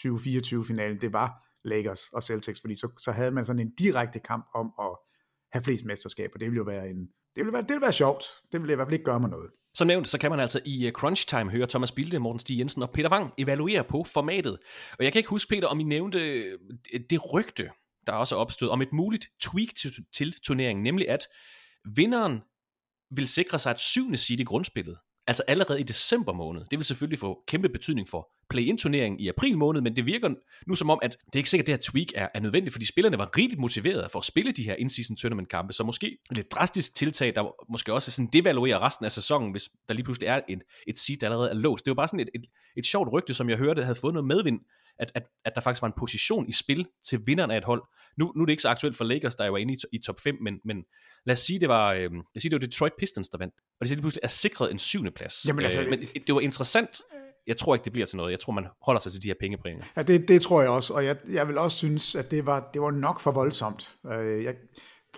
2024-finalen, 0.00 1.00
det 1.00 1.12
var 1.12 1.48
Lakers 1.64 2.08
og 2.12 2.22
Celtics, 2.22 2.60
fordi 2.60 2.74
så, 2.74 2.88
så 2.98 3.12
havde 3.12 3.30
man 3.30 3.44
sådan 3.44 3.60
en 3.60 3.74
direkte 3.78 4.18
kamp 4.18 4.46
om 4.54 4.72
at 4.80 4.96
have 5.52 5.64
flest 5.64 5.84
mesterskaber. 5.84 6.38
Det 6.38 6.46
ville 6.46 6.56
jo 6.56 6.64
være 6.64 6.90
en, 6.90 6.98
det 7.36 7.44
ville 7.44 7.52
være, 7.52 7.62
det 7.62 7.70
ville 7.70 7.82
være 7.82 7.92
sjovt. 7.92 8.24
Det 8.52 8.60
ville 8.60 8.72
i 8.72 8.76
hvert 8.76 8.86
fald 8.86 8.92
ikke 8.92 9.04
gøre 9.04 9.20
mig 9.20 9.30
noget. 9.30 9.50
Som 9.74 9.86
nævnt, 9.86 10.08
så 10.08 10.18
kan 10.18 10.30
man 10.30 10.40
altså 10.40 10.60
i 10.64 10.86
øh, 10.86 10.92
Crunch 10.92 11.28
Time 11.28 11.50
høre 11.50 11.66
Thomas 11.66 11.92
Bilde, 11.92 12.18
Morten 12.18 12.38
Stig 12.38 12.58
Jensen 12.58 12.82
og 12.82 12.90
Peter 12.90 13.10
Wang 13.10 13.32
evaluere 13.38 13.84
på 13.84 14.04
formatet. 14.04 14.58
Og 14.98 15.04
jeg 15.04 15.12
kan 15.12 15.18
ikke 15.18 15.30
huske, 15.30 15.48
Peter, 15.48 15.68
om 15.68 15.80
I 15.80 15.84
nævnte 15.84 16.18
øh, 16.18 16.58
det 17.10 17.34
rygte, 17.34 17.70
der 18.06 18.12
også 18.12 18.34
er 18.34 18.38
opstået, 18.38 18.70
om 18.70 18.82
et 18.82 18.92
muligt 18.92 19.26
tweak 19.40 19.68
til, 19.80 19.92
til 20.16 20.34
turneringen, 20.42 20.82
nemlig 20.82 21.08
at 21.08 21.26
vinderen 21.96 22.40
vil 23.10 23.28
sikre 23.28 23.58
sig 23.58 23.70
et 23.70 23.80
syvende 23.80 24.16
seed 24.16 24.40
i 24.40 24.44
grundspillet 24.44 24.98
altså 25.28 25.42
allerede 25.48 25.80
i 25.80 25.82
december 25.82 26.32
måned. 26.32 26.62
Det 26.70 26.78
vil 26.78 26.84
selvfølgelig 26.84 27.18
få 27.18 27.38
kæmpe 27.46 27.68
betydning 27.68 28.08
for 28.08 28.28
play-in-turneringen 28.50 29.20
i 29.20 29.28
april 29.28 29.58
måned, 29.58 29.80
men 29.80 29.96
det 29.96 30.06
virker 30.06 30.34
nu 30.66 30.74
som 30.74 30.90
om, 30.90 30.98
at 31.02 31.10
det 31.10 31.34
er 31.34 31.38
ikke 31.38 31.50
sikkert, 31.50 31.64
at 31.64 31.66
det 31.66 31.74
her 31.74 31.92
tweak 31.92 32.06
er, 32.14 32.28
er 32.34 32.40
nødvendigt, 32.40 32.72
fordi 32.74 32.86
spillerne 32.86 33.18
var 33.18 33.30
rigeligt 33.36 33.60
motiverede 33.60 34.08
for 34.12 34.18
at 34.18 34.24
spille 34.24 34.52
de 34.52 34.62
her 34.62 34.74
in-season 34.74 35.16
tournament 35.16 35.48
kampe, 35.48 35.72
så 35.72 35.84
måske 35.84 36.06
et 36.30 36.36
lidt 36.36 36.52
drastisk 36.52 36.94
tiltag, 36.94 37.34
der 37.34 37.70
måske 37.72 37.92
også 37.92 38.10
sådan 38.10 38.28
devaluerer 38.32 38.86
resten 38.86 39.04
af 39.04 39.12
sæsonen, 39.12 39.50
hvis 39.50 39.70
der 39.88 39.94
lige 39.94 40.04
pludselig 40.04 40.26
er 40.26 40.40
en, 40.48 40.62
et 40.86 40.98
seed, 40.98 41.16
der 41.16 41.26
allerede 41.26 41.50
er 41.50 41.54
låst. 41.54 41.84
Det 41.84 41.90
var 41.90 41.94
bare 41.94 42.08
sådan 42.08 42.20
et, 42.20 42.30
et, 42.34 42.46
et 42.76 42.86
sjovt 42.86 43.12
rygte, 43.12 43.34
som 43.34 43.50
jeg 43.50 43.58
hørte, 43.58 43.82
havde 43.82 43.98
fået 44.00 44.14
noget 44.14 44.26
medvind 44.26 44.60
at, 44.98 45.12
at, 45.14 45.22
at 45.44 45.52
der 45.54 45.60
faktisk 45.60 45.82
var 45.82 45.88
en 45.88 45.94
position 45.98 46.48
i 46.48 46.52
spil 46.52 46.86
til 47.04 47.26
vinderen 47.26 47.50
af 47.50 47.56
et 47.56 47.64
hold. 47.64 47.82
Nu, 48.18 48.32
nu 48.36 48.42
er 48.42 48.46
det 48.46 48.52
ikke 48.52 48.62
så 48.62 48.68
aktuelt 48.68 48.96
for 48.96 49.04
Lakers, 49.04 49.34
der 49.34 49.44
jo 49.44 49.52
var 49.52 49.58
inde 49.58 49.74
i, 49.74 49.76
i 49.92 49.98
top 49.98 50.20
5, 50.20 50.38
men, 50.40 50.60
men 50.64 50.84
lad 51.26 51.32
os 51.32 51.40
sige, 51.40 51.60
det 51.60 51.68
var, 51.68 51.92
øh, 51.92 52.00
lad 52.00 52.22
os 52.36 52.42
sige, 52.42 52.50
det 52.50 52.60
var 52.60 52.66
Detroit 52.66 52.92
Pistons, 52.98 53.28
der 53.28 53.38
vandt. 53.38 53.54
Og 53.80 53.86
det 53.86 53.88
lige 53.88 54.00
pludselig 54.00 54.20
er 54.22 54.28
sikret 54.28 54.70
en 54.70 54.78
syvende 54.78 55.10
plads. 55.10 55.44
Jamen, 55.46 55.64
altså, 55.64 55.82
øh, 55.82 55.90
men 55.90 56.00
det, 56.00 56.26
det 56.26 56.34
var 56.34 56.40
interessant. 56.40 57.00
Jeg 57.46 57.56
tror 57.56 57.74
ikke, 57.74 57.84
det 57.84 57.92
bliver 57.92 58.06
til 58.06 58.16
noget. 58.16 58.30
Jeg 58.30 58.40
tror, 58.40 58.52
man 58.52 58.66
holder 58.82 59.00
sig 59.00 59.12
til 59.12 59.22
de 59.22 59.28
her 59.28 59.34
pengepræmier. 59.40 59.84
Ja, 59.96 60.02
det, 60.02 60.28
det 60.28 60.42
tror 60.42 60.60
jeg 60.60 60.70
også. 60.70 60.94
Og 60.94 61.04
jeg, 61.04 61.16
jeg 61.28 61.48
vil 61.48 61.58
også 61.58 61.76
synes, 61.76 62.14
at 62.14 62.30
det 62.30 62.46
var, 62.46 62.70
det 62.74 62.82
var 62.82 62.90
nok 62.90 63.20
for 63.20 63.32
voldsomt. 63.32 63.94
Øh, 64.06 64.44
jeg, 64.44 64.54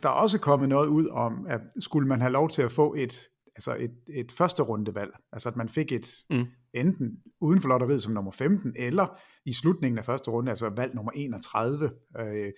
der 0.03 0.09
er 0.09 0.13
også 0.13 0.39
kommet 0.39 0.69
noget 0.69 0.89
ud 0.89 1.09
om, 1.09 1.47
at 1.49 1.61
skulle 1.81 2.09
man 2.09 2.21
have 2.21 2.33
lov 2.33 2.51
til 2.51 2.63
at 2.63 2.73
få 2.73 2.95
et, 2.95 3.29
altså 3.57 3.77
et, 3.79 3.95
et 4.09 4.33
første 4.33 4.63
rundevalg, 4.63 5.11
altså 5.33 5.49
at 5.49 5.57
man 5.57 5.69
fik 5.69 5.93
et 5.93 6.15
mm 6.31 6.47
enten 6.75 7.23
uden 7.41 7.61
for 7.61 7.69
lotteriet 7.69 8.03
som 8.03 8.12
nummer 8.12 8.31
15, 8.31 8.75
eller 8.77 9.21
i 9.45 9.53
slutningen 9.53 9.99
af 9.99 10.05
første 10.05 10.31
runde, 10.31 10.50
altså 10.50 10.69
valg 10.69 10.95
nummer 10.95 11.12
31. 11.12 11.91
Øh, 12.19 12.53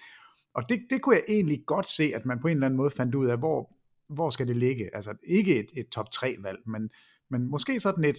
og 0.55 0.63
det, 0.69 0.81
det 0.91 1.03
kunne 1.03 1.15
jeg 1.15 1.25
egentlig 1.29 1.63
godt 1.67 1.87
se, 1.87 2.13
at 2.15 2.27
man 2.27 2.41
på 2.41 2.49
en 2.49 2.57
eller 2.57 2.67
anden 2.67 2.77
måde 2.77 2.91
fandt 2.91 3.15
ud 3.15 3.27
af, 3.27 3.39
hvor, 3.39 3.77
hvor 4.09 4.31
skal 4.31 4.49
det 4.49 4.57
ligge? 4.57 4.95
Altså 4.95 5.15
ikke 5.27 5.61
et, 5.61 5.67
et 5.77 5.89
top 5.89 6.11
3 6.11 6.37
valg, 6.43 6.59
men, 6.67 6.91
men 7.31 7.51
måske 7.51 7.81
sådan 7.81 8.05
et, 8.05 8.17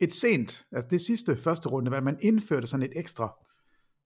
et 0.00 0.12
sent, 0.12 0.66
altså 0.72 0.88
det 0.90 1.00
sidste 1.00 1.36
første 1.36 1.68
runde 1.68 1.90
valg, 1.90 2.04
man 2.04 2.18
indførte 2.20 2.66
sådan 2.66 2.86
et 2.86 2.92
ekstra, 2.96 3.34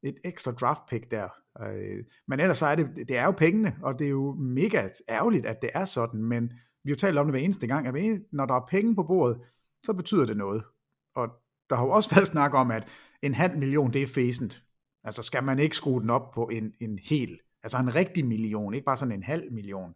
et 0.03 0.17
ekstra 0.25 0.53
draft 0.53 0.83
pick 0.89 1.11
der. 1.11 1.29
Øh, 1.61 2.05
men 2.29 2.41
ellers 2.41 2.59
så 2.59 2.67
er 2.67 2.75
det, 2.75 2.91
det 3.09 3.17
er 3.17 3.25
jo 3.25 3.31
pengene, 3.31 3.77
og 3.83 3.99
det 3.99 4.05
er 4.05 4.11
jo 4.11 4.35
mega 4.35 4.89
ærgerligt, 5.09 5.47
at 5.47 5.63
det 5.63 5.71
er 5.75 5.85
sådan, 5.85 6.23
men 6.23 6.53
vi 6.85 6.91
har 6.91 6.95
jo 6.95 6.97
talt 6.97 7.19
om 7.19 7.27
det 7.27 7.33
hver 7.33 7.41
eneste 7.41 7.67
gang, 7.67 7.87
at 7.87 8.21
når 8.33 8.47
der 8.47 8.55
er 8.55 8.67
penge 8.71 8.95
på 8.95 9.03
bordet, 9.03 9.41
så 9.83 9.93
betyder 9.93 10.27
det 10.27 10.37
noget. 10.37 10.65
Og 11.17 11.29
der 11.71 11.77
har 11.77 11.85
jo 11.85 11.91
også 11.91 12.11
været 12.15 12.27
snak 12.27 12.55
om, 12.55 12.71
at 12.71 12.89
en 13.23 13.35
halv 13.35 13.59
million, 13.59 13.93
det 13.93 14.03
er 14.03 14.07
fæsent. 14.07 14.63
Altså 15.05 15.23
skal 15.23 15.45
man 15.45 15.59
ikke 15.59 15.77
skrue 15.77 16.01
den 16.01 16.11
op 16.11 16.31
på 16.35 16.49
en, 16.49 16.73
en 16.81 16.99
hel, 16.99 17.39
altså 17.63 17.79
en 17.79 17.95
rigtig 17.95 18.27
million, 18.27 18.75
ikke 18.75 18.85
bare 18.85 18.97
sådan 18.97 19.13
en 19.13 19.23
halv 19.23 19.53
million. 19.53 19.95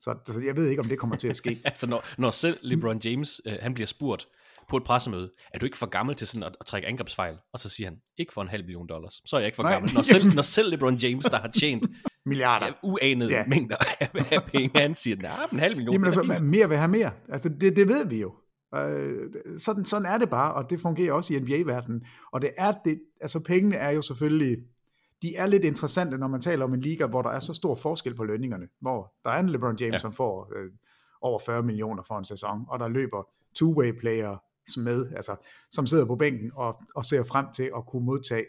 Så, 0.00 0.14
så 0.26 0.40
jeg 0.40 0.56
ved 0.56 0.68
ikke, 0.68 0.80
om 0.80 0.88
det 0.88 0.98
kommer 0.98 1.16
til 1.16 1.28
at 1.28 1.36
ske. 1.36 1.60
altså, 1.64 1.86
når, 1.86 2.04
når 2.18 2.30
selv 2.30 2.58
LeBron 2.62 3.00
James, 3.04 3.40
øh, 3.46 3.54
han 3.60 3.74
bliver 3.74 3.86
spurgt 3.86 4.28
på 4.68 4.76
et 4.76 4.84
pressemøde, 4.84 5.30
er 5.54 5.58
du 5.58 5.64
ikke 5.64 5.78
for 5.78 5.86
gammel 5.86 6.14
til 6.14 6.26
sådan 6.26 6.42
at, 6.42 6.56
at 6.60 6.66
trække 6.66 6.88
angrebsfejl? 6.88 7.36
Og 7.52 7.60
så 7.60 7.68
siger 7.68 7.88
han, 7.88 7.98
ikke 8.18 8.32
for 8.32 8.42
en 8.42 8.48
halv 8.48 8.64
million 8.64 8.86
dollars. 8.88 9.20
Så 9.24 9.36
er 9.36 9.40
jeg 9.40 9.46
ikke 9.46 9.56
for 9.56 9.62
Nej. 9.62 9.72
gammel. 9.72 9.90
Når 9.94 10.02
selv, 10.02 10.24
når 10.36 10.42
selv 10.42 10.70
LeBron 10.70 10.96
James, 10.96 11.24
der 11.24 11.40
har 11.40 11.48
tjent 11.48 11.86
Milliarder. 12.26 12.66
ja, 12.66 12.72
uanede 12.82 13.30
ja. 13.30 13.44
Mængder 13.46 13.76
af, 14.00 14.10
af 14.30 14.44
penge, 14.44 14.80
han 14.80 14.94
siger, 14.94 15.16
nej, 15.16 15.46
en 15.52 15.58
halv 15.58 15.76
million. 15.76 15.92
Jamen 15.92 16.06
altså, 16.06 16.22
fint." 16.22 16.40
mere 16.40 16.68
vil 16.68 16.78
have 16.78 16.88
mere. 16.88 17.10
Altså, 17.28 17.48
det, 17.48 17.76
det 17.76 17.88
ved 17.88 18.06
vi 18.06 18.20
jo. 18.20 18.34
Øh, 18.74 19.30
sådan, 19.58 19.84
sådan 19.84 20.06
er 20.06 20.18
det 20.18 20.30
bare, 20.30 20.54
og 20.54 20.70
det 20.70 20.80
fungerer 20.80 21.12
også 21.12 21.34
i 21.34 21.40
NBA-verdenen. 21.40 22.02
Og 22.32 22.42
det 22.42 22.50
er 22.56 22.72
det, 22.84 23.02
altså 23.20 23.40
pengene 23.40 23.76
er 23.76 23.90
jo 23.90 24.02
selvfølgelig, 24.02 24.58
de 25.22 25.36
er 25.36 25.46
lidt 25.46 25.64
interessante, 25.64 26.18
når 26.18 26.28
man 26.28 26.40
taler 26.40 26.64
om 26.64 26.74
en 26.74 26.80
liga, 26.80 27.06
hvor 27.06 27.22
der 27.22 27.30
er 27.30 27.38
så 27.38 27.54
stor 27.54 27.74
forskel 27.74 28.14
på 28.14 28.24
lønningerne. 28.24 28.68
Hvor 28.80 29.14
der 29.24 29.30
er 29.30 29.40
en 29.40 29.48
LeBron 29.48 29.76
James, 29.80 29.92
Ja. 29.92 29.98
som 29.98 30.12
får 30.12 30.52
øh, 30.56 30.70
over 31.20 31.38
40 31.46 31.62
millioner 31.62 32.02
for 32.02 32.18
en 32.18 32.24
sæson, 32.24 32.64
og 32.68 32.78
der 32.78 32.88
løber 32.88 33.22
two-way 33.58 34.00
player 34.00 34.36
med, 34.80 35.12
altså, 35.16 35.36
som 35.70 35.86
sidder 35.86 36.04
på 36.04 36.16
bænken 36.16 36.50
og, 36.54 36.82
og 36.94 37.04
ser 37.04 37.22
frem 37.22 37.46
til 37.54 37.70
at 37.76 37.86
kunne 37.86 38.04
modtage 38.06 38.44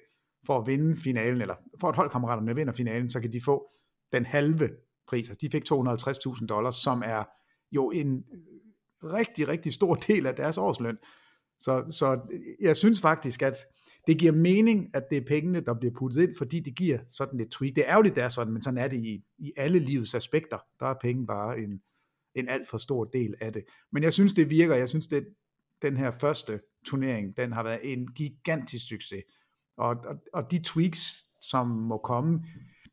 for 0.46 0.58
at 0.60 0.68
vinde 0.68 0.98
finalen, 0.98 1.42
eller 1.42 1.56
for 1.80 1.88
at 1.90 1.96
holdkammeraterne 1.96 2.56
vinder 2.56 2.74
finalen, 2.74 3.10
så 3.10 3.20
kan 3.20 3.34
de 3.34 3.42
få 3.46 3.70
den 4.12 4.26
halve 4.26 4.70
pris. 5.08 5.30
Altså, 5.30 5.40
de 5.42 5.50
fik 5.52 5.64
250.000 5.72 6.46
dollars, 6.46 6.76
som 6.76 7.02
er 7.06 7.24
jo 7.72 7.92
en 7.92 8.24
rigtig, 9.04 9.48
rigtig 9.48 9.74
stor 9.74 9.96
del 10.08 10.26
af 10.26 10.36
deres 10.36 10.58
årsløn. 10.58 10.98
Så, 11.60 11.86
så 11.92 12.20
jeg 12.62 12.76
synes 12.76 13.02
faktisk, 13.02 13.42
at 13.42 13.56
det 14.08 14.20
giver 14.20 14.32
mening, 14.32 14.90
at 14.94 15.04
det 15.10 15.18
er 15.18 15.26
pengene, 15.28 15.62
der 15.62 15.74
bliver 15.74 15.94
puttet 15.94 16.24
ind, 16.24 16.36
fordi 16.38 16.60
det 16.60 16.76
giver 16.76 17.00
sådan 17.08 17.40
et 17.40 17.50
tweak. 17.50 17.76
Det 17.76 17.84
er 17.84 17.90
ærgerligt, 17.90 18.16
det 18.16 18.24
er 18.24 18.28
sådan, 18.28 18.54
men 18.54 18.62
sådan 18.62 18.78
er 18.78 18.88
det 18.88 19.04
i, 19.04 19.24
i 19.38 19.52
alle 19.58 19.80
livets 19.80 20.16
aspekter. 20.16 20.58
Der 20.80 20.86
er 20.86 20.96
penge 21.02 21.28
bare 21.28 21.60
en, 21.60 21.82
en 22.36 22.50
alt 22.50 22.70
for 22.70 22.78
stor 22.78 23.04
del 23.04 23.36
af 23.42 23.54
det. 23.54 23.64
Men 23.92 24.04
jeg 24.04 24.14
synes, 24.14 24.34
det 24.34 24.50
virker. 24.50 24.76
Jeg 24.76 24.90
synes, 24.90 25.08
det, 25.08 25.28
den 25.82 25.98
her 25.98 26.12
første 26.12 26.60
turnering, 26.86 27.38
den 27.38 27.54
har 27.54 27.64
været 27.64 27.94
en 27.94 28.08
gigantisk 28.08 28.88
succes. 28.88 29.24
Og, 29.78 29.90
og, 29.90 30.16
og 30.34 30.52
de 30.52 30.60
tweaks, 30.64 31.26
som 31.42 31.68
må 31.68 31.98
komme, 31.98 32.44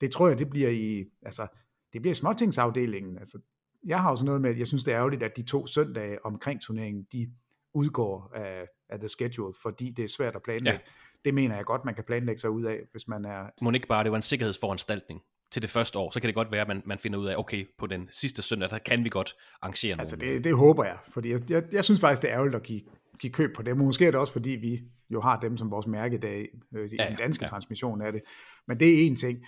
det 0.00 0.10
tror 0.10 0.28
jeg, 0.28 0.38
det 0.38 0.50
bliver 0.50 0.70
i, 0.70 1.04
altså, 1.22 1.46
det 1.92 2.02
bliver 2.02 2.12
i 2.12 2.14
småtingsafdelingen. 2.14 3.18
Altså, 3.18 3.38
jeg 3.86 4.02
har 4.02 4.10
også 4.10 4.24
noget 4.24 4.40
med, 4.40 4.50
at 4.50 4.58
jeg 4.58 4.66
synes, 4.66 4.84
det 4.84 4.92
er 4.94 4.98
ærgerligt, 4.98 5.22
at 5.22 5.36
de 5.36 5.42
to 5.42 5.66
søndage 5.66 6.24
omkring 6.24 6.62
turneringen, 6.62 7.06
de 7.12 7.30
udgår 7.74 8.32
af, 8.34 8.66
af 8.88 8.98
the 8.98 9.08
schedule, 9.08 9.54
fordi 9.62 9.90
det 9.90 10.04
er 10.04 10.08
svært 10.08 10.36
at 10.36 10.42
planlægge. 10.42 10.80
Ja. 10.86 10.90
Det 11.24 11.34
mener 11.34 11.56
jeg 11.56 11.64
godt, 11.64 11.84
man 11.84 11.94
kan 11.94 12.04
planlægge 12.04 12.40
sig 12.40 12.50
ud 12.50 12.64
af, 12.64 12.78
hvis 12.92 13.08
man 13.08 13.24
er... 13.24 13.46
Må 13.62 13.70
ikke 13.70 13.86
bare, 13.86 14.04
det 14.04 14.10
var 14.10 14.16
en 14.16 14.22
sikkerhedsforanstaltning 14.22 15.20
til 15.50 15.62
det 15.62 15.70
første 15.70 15.98
år, 15.98 16.10
så 16.10 16.20
kan 16.20 16.26
det 16.26 16.34
godt 16.34 16.52
være, 16.52 16.60
at 16.60 16.68
man, 16.68 16.82
man 16.84 16.98
finder 16.98 17.18
ud 17.18 17.26
af, 17.26 17.36
okay, 17.36 17.66
på 17.78 17.86
den 17.86 18.08
sidste 18.10 18.42
søndag, 18.42 18.70
der 18.70 18.78
kan 18.78 19.04
vi 19.04 19.08
godt 19.08 19.36
arrangere 19.62 19.96
Altså, 19.98 20.16
nogle. 20.16 20.34
det, 20.34 20.44
det 20.44 20.56
håber 20.56 20.84
jeg, 20.84 20.98
fordi 21.08 21.30
jeg, 21.30 21.50
jeg, 21.50 21.62
jeg 21.72 21.84
synes 21.84 22.00
faktisk, 22.00 22.22
det 22.22 22.30
er 22.30 22.34
ærgerligt 22.34 22.56
at 22.56 22.62
give, 22.62 22.80
give 23.18 23.32
køb 23.32 23.54
på 23.56 23.62
det. 23.62 23.76
Måske 23.76 24.06
er 24.06 24.10
det 24.10 24.20
også, 24.20 24.32
fordi 24.32 24.50
vi 24.50 24.80
jo 25.10 25.20
har 25.20 25.40
dem 25.40 25.56
som 25.56 25.70
vores 25.70 25.86
mærkedag 25.86 26.48
øh, 26.74 26.88
i 26.92 26.96
Ja, 26.98 27.08
den 27.08 27.16
danske 27.16 27.44
ja. 27.44 27.48
transmission 27.48 28.02
af 28.02 28.12
det. 28.12 28.22
Men 28.68 28.80
det 28.80 28.88
er 28.94 29.06
en 29.06 29.16
ting. 29.16 29.38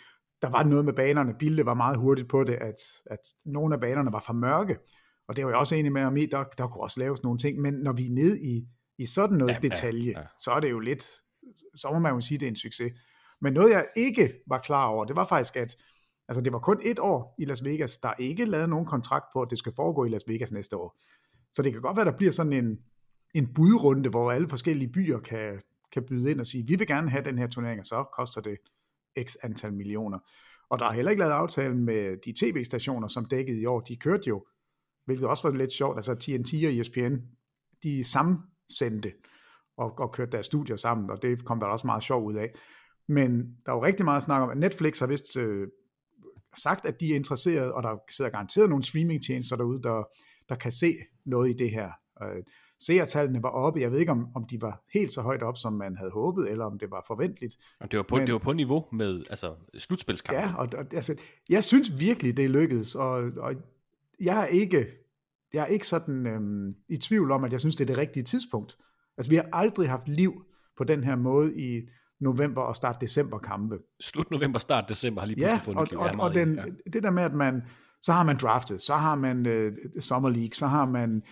Der 0.42 0.50
var 0.50 0.62
noget 0.62 0.84
med 0.84 0.92
banerne. 0.92 1.34
Bilde 1.38 1.66
var 1.66 1.74
meget 1.74 1.98
hurtigt 1.98 2.28
på 2.28 2.44
det, 2.44 2.54
at, 2.54 2.74
at 3.06 3.18
nogle 3.44 3.74
af 3.74 3.80
banerne 3.80 4.12
var 4.12 4.22
for 4.26 4.32
mørke. 4.32 4.78
Og 5.28 5.36
det 5.36 5.44
var 5.44 5.50
jeg 5.50 5.58
også 5.58 5.74
enig 5.74 5.92
med 5.92 6.02
om 6.02 6.16
i, 6.16 6.26
der, 6.26 6.44
der 6.58 6.66
kunne 6.66 6.82
også 6.82 7.00
laves 7.00 7.22
nogle 7.22 7.38
ting. 7.38 7.60
Men 7.60 7.74
når 7.74 7.92
vi 7.92 8.06
er 8.06 8.10
nede 8.10 8.42
i, 8.42 8.68
i 8.98 9.06
sådan 9.06 9.36
noget 9.36 9.52
Ja, 9.52 9.58
detalje, 9.68 10.10
ja. 10.10 10.20
ja, 10.20 10.26
så 10.38 10.50
er 10.50 10.60
det 10.60 10.70
jo 10.70 10.78
lidt, 10.78 11.02
så 11.74 11.90
må 11.92 11.98
man 11.98 12.14
jo 12.14 12.20
sige, 12.20 12.38
det 12.38 12.46
er 12.46 12.50
en 12.50 12.56
succes. 12.56 12.92
Men 13.40 13.52
noget, 13.52 13.70
jeg 13.70 13.86
ikke 13.96 14.32
var 14.46 14.58
klar 14.58 14.86
over, 14.86 15.04
det 15.04 15.16
var 15.16 15.24
faktisk, 15.24 15.56
at 15.56 15.76
altså, 16.28 16.42
det 16.42 16.52
var 16.52 16.58
kun 16.58 16.80
et 16.84 16.98
år 16.98 17.34
i 17.38 17.44
Las 17.44 17.64
Vegas. 17.64 17.98
Der 17.98 18.08
er 18.08 18.14
ikke 18.18 18.44
lavet 18.44 18.68
nogen 18.68 18.86
kontrakt 18.86 19.24
på, 19.32 19.42
at 19.42 19.50
det 19.50 19.58
skal 19.58 19.72
foregå 19.76 20.04
i 20.04 20.08
Las 20.08 20.24
Vegas 20.28 20.52
næste 20.52 20.76
år. 20.76 21.00
Så 21.52 21.62
det 21.62 21.72
kan 21.72 21.82
godt 21.82 21.96
være, 21.96 22.04
der 22.04 22.16
bliver 22.16 22.32
sådan 22.32 22.52
en, 22.52 22.78
en 23.34 23.54
budrunde, 23.54 24.08
hvor 24.08 24.32
alle 24.32 24.48
forskellige 24.48 24.92
byer 24.92 25.18
kan, 25.18 25.60
kan 25.92 26.02
byde 26.08 26.30
ind 26.30 26.40
og 26.40 26.46
sige, 26.46 26.66
vi 26.66 26.76
vil 26.76 26.86
gerne 26.86 27.10
have 27.10 27.24
den 27.24 27.38
her 27.38 27.46
turnering, 27.46 27.80
og 27.80 27.86
så 27.86 28.04
koster 28.12 28.40
det 28.40 28.56
x 29.20 29.36
antal 29.42 29.72
millioner. 29.72 30.18
Og 30.70 30.78
der 30.78 30.84
er 30.84 30.92
heller 30.92 31.10
ikke 31.10 31.20
lavet 31.20 31.32
aftale 31.32 31.76
med 31.76 32.16
de 32.24 32.34
tv-stationer, 32.40 33.08
som 33.08 33.24
dækkede 33.24 33.60
i 33.60 33.66
år. 33.66 33.80
De 33.80 33.96
kørte 33.96 34.28
jo, 34.28 34.46
hvilket 35.04 35.26
også 35.26 35.48
var 35.48 35.56
lidt 35.56 35.72
sjovt, 35.72 35.96
altså 35.96 36.14
TNT 36.14 36.54
og 36.54 36.74
ESPN, 36.74 37.16
de 37.82 38.04
sammensendte 38.04 39.12
og, 39.76 39.98
og 39.98 40.12
kørte 40.12 40.32
deres 40.32 40.46
studier 40.46 40.76
sammen, 40.76 41.10
og 41.10 41.22
det 41.22 41.44
kom 41.44 41.60
der 41.60 41.66
også 41.66 41.86
meget 41.86 42.02
sjov 42.02 42.24
ud 42.24 42.34
af. 42.34 42.54
Men 43.08 43.30
der 43.66 43.72
er 43.72 43.76
jo 43.76 43.84
rigtig 43.84 44.04
meget 44.04 44.22
snak 44.22 44.42
om, 44.42 44.50
at 44.50 44.58
Netflix 44.58 44.98
har 44.98 45.06
vist 45.06 45.36
øh, 45.36 45.68
sagt, 46.56 46.86
at 46.86 47.00
de 47.00 47.12
er 47.12 47.16
interesserede, 47.16 47.74
og 47.74 47.82
der 47.82 47.96
sidder 48.10 48.30
garanteret 48.30 48.68
nogle 48.68 48.84
streamingtjenester 48.84 49.56
derude, 49.56 49.82
der, 49.82 50.04
der 50.48 50.54
kan 50.54 50.72
se 50.72 50.94
noget 51.26 51.50
i 51.50 51.52
det 51.52 51.70
her. 51.70 51.90
Øh, 52.22 52.42
seertallene 52.86 53.42
var 53.42 53.48
oppe, 53.48 53.80
jeg 53.80 53.90
ved 53.92 53.98
ikke, 53.98 54.12
om, 54.12 54.26
om 54.34 54.44
de 54.50 54.60
var 54.60 54.84
helt 54.94 55.12
så 55.12 55.20
højt 55.20 55.42
op, 55.42 55.56
som 55.56 55.72
man 55.72 55.96
havde 55.96 56.10
håbet, 56.10 56.50
eller 56.50 56.64
om 56.64 56.78
det 56.78 56.90
var 56.90 57.04
forventeligt. 57.06 57.56
Og 57.80 57.90
det 57.90 57.96
var 57.96 58.02
på, 58.02 58.16
men- 58.16 58.26
det 58.26 58.32
var 58.32 58.38
på 58.38 58.52
niveau 58.52 58.84
med 58.92 59.22
altså, 59.30 59.54
slutspilskampen. 59.78 60.42
Ja, 60.44 60.54
og, 60.56 60.68
og 60.78 60.84
altså, 60.94 61.14
jeg 61.48 61.64
synes 61.64 62.00
virkelig, 62.00 62.36
det 62.36 62.50
lykkedes, 62.50 62.94
og, 62.94 63.12
og 63.36 63.54
jeg 64.20 64.42
er 64.42 64.46
ikke, 64.46 64.86
jeg 65.54 65.62
er 65.62 65.66
ikke 65.66 65.86
sådan 65.86 66.26
øhm, 66.26 66.74
i 66.88 66.96
tvivl 66.96 67.30
om, 67.30 67.44
at 67.44 67.52
jeg 67.52 67.60
synes, 67.60 67.76
det 67.76 67.84
er 67.84 67.88
det 67.94 67.98
rigtige 67.98 68.22
tidspunkt. 68.22 68.76
Altså, 69.18 69.30
vi 69.30 69.36
har 69.36 69.48
aldrig 69.52 69.88
haft 69.88 70.08
liv 70.08 70.32
på 70.78 70.84
den 70.84 71.04
her 71.04 71.16
måde 71.16 71.60
i 71.60 71.82
november 72.20 72.62
og 72.62 72.76
start 72.76 73.00
december 73.00 73.38
kampe. 73.38 73.78
Slut 74.00 74.30
november, 74.30 74.58
start 74.58 74.88
december 74.88 75.20
har 75.20 75.26
lige 75.26 75.36
pludselig 75.36 75.54
Ja, 75.58 75.80
fundet 75.80 75.94
og, 75.98 76.04
og, 76.20 76.28
og 76.28 76.34
den, 76.34 76.54
ja. 76.54 76.64
det 76.92 77.02
der 77.02 77.10
med, 77.10 77.22
at 77.22 77.34
man, 77.34 77.62
så 78.02 78.12
har 78.12 78.24
man 78.24 78.36
draftet, 78.36 78.82
så 78.82 78.94
har 78.94 79.14
man 79.14 79.46
øh, 79.46 79.72
Summer 80.00 80.28
League, 80.28 80.54
så 80.54 80.66
har 80.66 80.86
man 80.86 81.22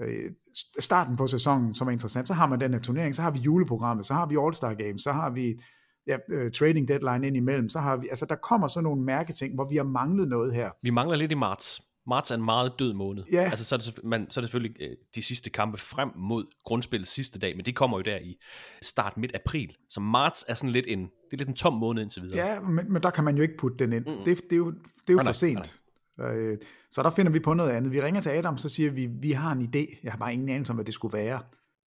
øh, 0.00 0.30
starten 0.78 1.16
på 1.16 1.26
sæsonen, 1.26 1.74
som 1.74 1.88
er 1.88 1.92
interessant, 1.92 2.28
så 2.28 2.34
har 2.34 2.46
man 2.46 2.60
den 2.60 2.72
her 2.72 2.80
turnering, 2.80 3.14
så 3.14 3.22
har 3.22 3.30
vi 3.30 3.38
juleprogrammet, 3.38 4.06
så 4.06 4.14
har 4.14 4.26
vi 4.26 4.36
All-Star 4.36 4.84
Games, 4.84 5.02
så 5.02 5.12
har 5.12 5.30
vi 5.30 5.60
ja, 6.06 6.16
øh, 6.30 6.50
trading 6.50 6.88
deadline 6.88 7.26
ind 7.26 7.36
imellem, 7.36 7.68
så 7.68 7.78
har 7.78 7.96
vi, 7.96 8.08
altså 8.08 8.26
der 8.26 8.36
kommer 8.36 8.68
sådan 8.68 8.84
nogle 8.84 9.02
mærketing, 9.02 9.54
hvor 9.54 9.68
vi 9.68 9.76
har 9.76 9.84
manglet 9.84 10.28
noget 10.28 10.54
her. 10.54 10.70
Vi 10.82 10.90
mangler 10.90 11.16
lidt 11.16 11.32
i 11.32 11.34
marts. 11.34 11.82
Marts 12.08 12.30
er 12.30 12.34
en 12.34 12.44
meget 12.44 12.72
død 12.78 12.94
måned. 12.94 13.24
Ja. 13.32 13.40
Altså, 13.40 13.64
så 13.64 13.74
er, 13.74 13.78
det, 13.78 14.04
man, 14.04 14.26
så 14.30 14.40
er 14.40 14.42
det 14.42 14.50
selvfølgelig 14.50 14.82
øh, 14.82 14.96
de 15.14 15.22
sidste 15.22 15.50
kampe 15.50 15.78
frem 15.78 16.10
mod 16.16 16.44
grundspillets 16.64 17.10
sidste 17.10 17.38
dag, 17.38 17.56
men 17.56 17.64
det 17.64 17.76
kommer 17.76 17.98
jo 17.98 18.02
der 18.02 18.18
i 18.18 18.36
start 18.82 19.16
midt 19.16 19.34
april. 19.34 19.76
Så 19.88 20.00
marts 20.00 20.44
er 20.48 20.54
sådan 20.54 20.70
lidt 20.70 20.86
en, 20.88 21.00
det 21.00 21.32
er 21.32 21.36
lidt 21.36 21.48
en 21.48 21.54
tom 21.54 21.72
måned 21.72 22.02
indtil 22.02 22.22
videre. 22.22 22.46
Ja, 22.46 22.60
men, 22.60 22.92
men 22.92 23.02
der 23.02 23.10
kan 23.10 23.24
man 23.24 23.36
jo 23.36 23.42
ikke 23.42 23.56
putte 23.58 23.76
den 23.78 23.92
ind. 23.92 24.04
Mm. 24.06 24.24
Det, 24.24 24.40
det 24.42 24.52
er 24.52 24.56
jo, 24.56 24.70
det 24.70 25.08
er 25.08 25.12
jo 25.12 25.16
Nej, 25.16 25.22
for 25.22 25.24
nej, 25.24 25.32
sent. 25.32 25.80
Øh, 26.20 26.58
så 26.90 27.02
der 27.02 27.10
finder 27.10 27.32
vi 27.32 27.38
på 27.40 27.54
noget 27.54 27.70
andet. 27.70 27.92
Vi 27.92 28.02
ringer 28.02 28.20
til 28.20 28.30
Adam, 28.30 28.58
så 28.58 28.68
siger 28.68 28.90
vi, 28.90 29.06
vi 29.06 29.32
har 29.32 29.52
en 29.52 29.62
idé. 29.62 30.00
Jeg 30.02 30.12
har 30.12 30.18
bare 30.18 30.32
ingen 30.32 30.48
anelse 30.48 30.70
om, 30.70 30.76
hvad 30.76 30.84
det 30.84 30.94
skulle 30.94 31.18
være. 31.18 31.40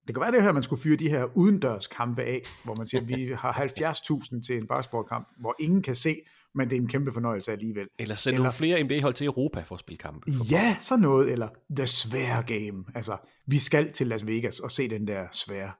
Det 0.06 0.14
kan 0.14 0.20
være 0.22 0.32
det 0.32 0.42
her, 0.42 0.52
man 0.52 0.62
skulle 0.62 0.82
fyre 0.82 0.96
de 0.96 1.08
her 1.10 1.24
udendørs 1.36 1.86
kampe 1.86 2.22
af, 2.22 2.42
hvor 2.64 2.74
man 2.78 2.86
siger, 2.86 3.00
vi 3.02 3.32
har 3.42 3.52
70.000 3.52 4.46
til 4.46 4.56
en 4.56 4.66
basketballkamp, 4.66 5.28
hvor 5.40 5.54
ingen 5.58 5.82
kan 5.82 5.94
se, 5.94 6.16
men 6.54 6.70
det 6.70 6.76
er 6.76 6.80
en 6.80 6.88
kæmpe 6.88 7.12
fornøjelse 7.12 7.52
alligevel. 7.52 7.86
Eller 7.98 8.14
sende 8.14 8.34
Eller- 8.34 8.42
nogle 8.44 8.52
flere 8.52 8.82
NBA-hold 8.84 9.14
til 9.14 9.26
Europa 9.26 9.60
for 9.60 9.74
at 9.74 9.80
spille 9.80 9.98
kampe. 9.98 10.32
Ja, 10.50 10.76
sådan 10.80 11.02
noget, 11.02 11.32
eller 11.32 11.48
The 11.76 11.86
Svære 11.86 12.42
Game. 12.42 12.84
Altså, 12.94 13.16
vi 13.46 13.58
skal 13.58 13.92
til 13.92 14.06
Las 14.06 14.26
Vegas 14.26 14.60
og 14.60 14.70
se 14.70 14.88
den 14.88 15.06
der 15.06 15.26
svære. 15.32 15.72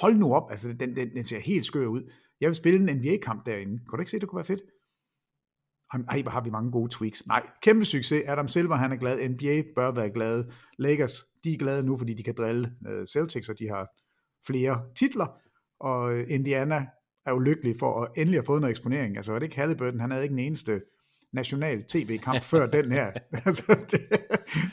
Hold 0.00 0.14
nu 0.14 0.34
op, 0.34 0.50
altså 0.50 0.72
den, 0.80 0.96
den, 0.96 1.10
den 1.14 1.24
ser 1.24 1.38
helt 1.40 1.64
skør 1.64 1.86
ud. 1.86 2.12
Jeg 2.40 2.48
vil 2.48 2.54
spille 2.54 2.90
en 2.90 2.96
NBA-kamp 2.96 3.46
derinde. 3.46 3.72
Kan 3.78 3.90
du 3.92 3.98
ikke 3.98 4.10
se, 4.10 4.18
det 4.18 4.28
kunne 4.28 4.36
være 4.36 4.44
fedt? 4.44 4.60
Ej, 6.08 6.22
hvor 6.22 6.30
har 6.30 6.40
vi 6.40 6.50
mange 6.50 6.72
gode 6.72 6.90
tweaks. 6.90 7.26
Nej, 7.26 7.42
kæmpe 7.62 7.84
succes. 7.84 8.22
Adam 8.26 8.48
Silver, 8.48 8.76
han 8.76 8.92
er 8.92 8.96
glad. 8.96 9.28
NBA 9.28 9.62
bør 9.76 9.90
være 9.90 10.10
glade. 10.10 10.50
Lakers, 10.78 11.24
de 11.44 11.52
er 11.52 11.58
glade 11.58 11.86
nu, 11.86 11.98
fordi 11.98 12.14
de 12.14 12.22
kan 12.22 12.34
drille 12.38 12.72
øh, 12.88 13.06
Celtics, 13.06 13.48
og 13.48 13.58
de 13.58 13.68
har 13.68 13.88
flere 14.46 14.82
titler. 14.96 15.26
Og 15.80 16.12
øh, 16.12 16.26
Indiana 16.28 16.86
er 17.26 17.30
jo 17.30 17.38
lykkelig 17.38 17.76
for 17.78 18.02
at 18.02 18.08
endelig 18.16 18.38
have 18.38 18.46
fået 18.46 18.60
noget 18.60 18.70
eksponering. 18.70 19.16
Altså, 19.16 19.32
var 19.32 19.38
det 19.38 19.46
ikke 19.46 19.56
Halliburton? 19.56 20.00
Han 20.00 20.10
havde 20.10 20.22
ikke 20.22 20.32
den 20.32 20.44
eneste 20.44 20.80
national 21.32 21.84
tv-kamp 21.84 22.42
før 22.42 22.66
den 22.66 22.92
her. 22.92 23.12
altså, 23.46 23.78
det, 23.90 24.00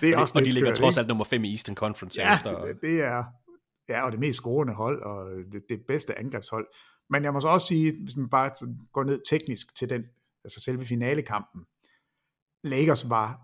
det 0.02 0.10
er 0.10 0.18
også 0.18 0.34
og 0.36 0.46
de 0.46 0.50
ligger 0.50 0.70
skørt, 0.70 0.78
trods 0.78 0.98
alt 0.98 1.08
nummer 1.08 1.24
5 1.24 1.44
i 1.44 1.52
Eastern 1.52 1.76
Conference. 1.76 2.22
Ja, 2.22 2.36
efter, 2.36 2.66
det, 2.66 2.78
det 2.82 3.04
er 3.04 3.24
ja, 3.90 4.06
og 4.06 4.12
det 4.12 4.20
mest 4.20 4.38
scorende 4.38 4.74
hold, 4.74 5.02
og 5.02 5.30
det, 5.52 5.64
det 5.70 5.80
bedste 5.88 6.20
angrebshold. 6.20 6.68
Men 7.10 7.24
jeg 7.24 7.34
må 7.34 7.40
så 7.40 7.48
også 7.48 7.68
sige, 7.68 7.94
hvis 8.04 8.16
man 8.16 8.30
bare 8.30 8.52
går 8.94 9.04
ned 9.04 9.22
teknisk 9.30 9.76
til 9.76 9.90
den, 9.90 10.04
altså 10.46 10.62
selve 10.62 10.86
finalekampen, 10.86 11.66
Lakers 12.64 13.10
var, 13.10 13.42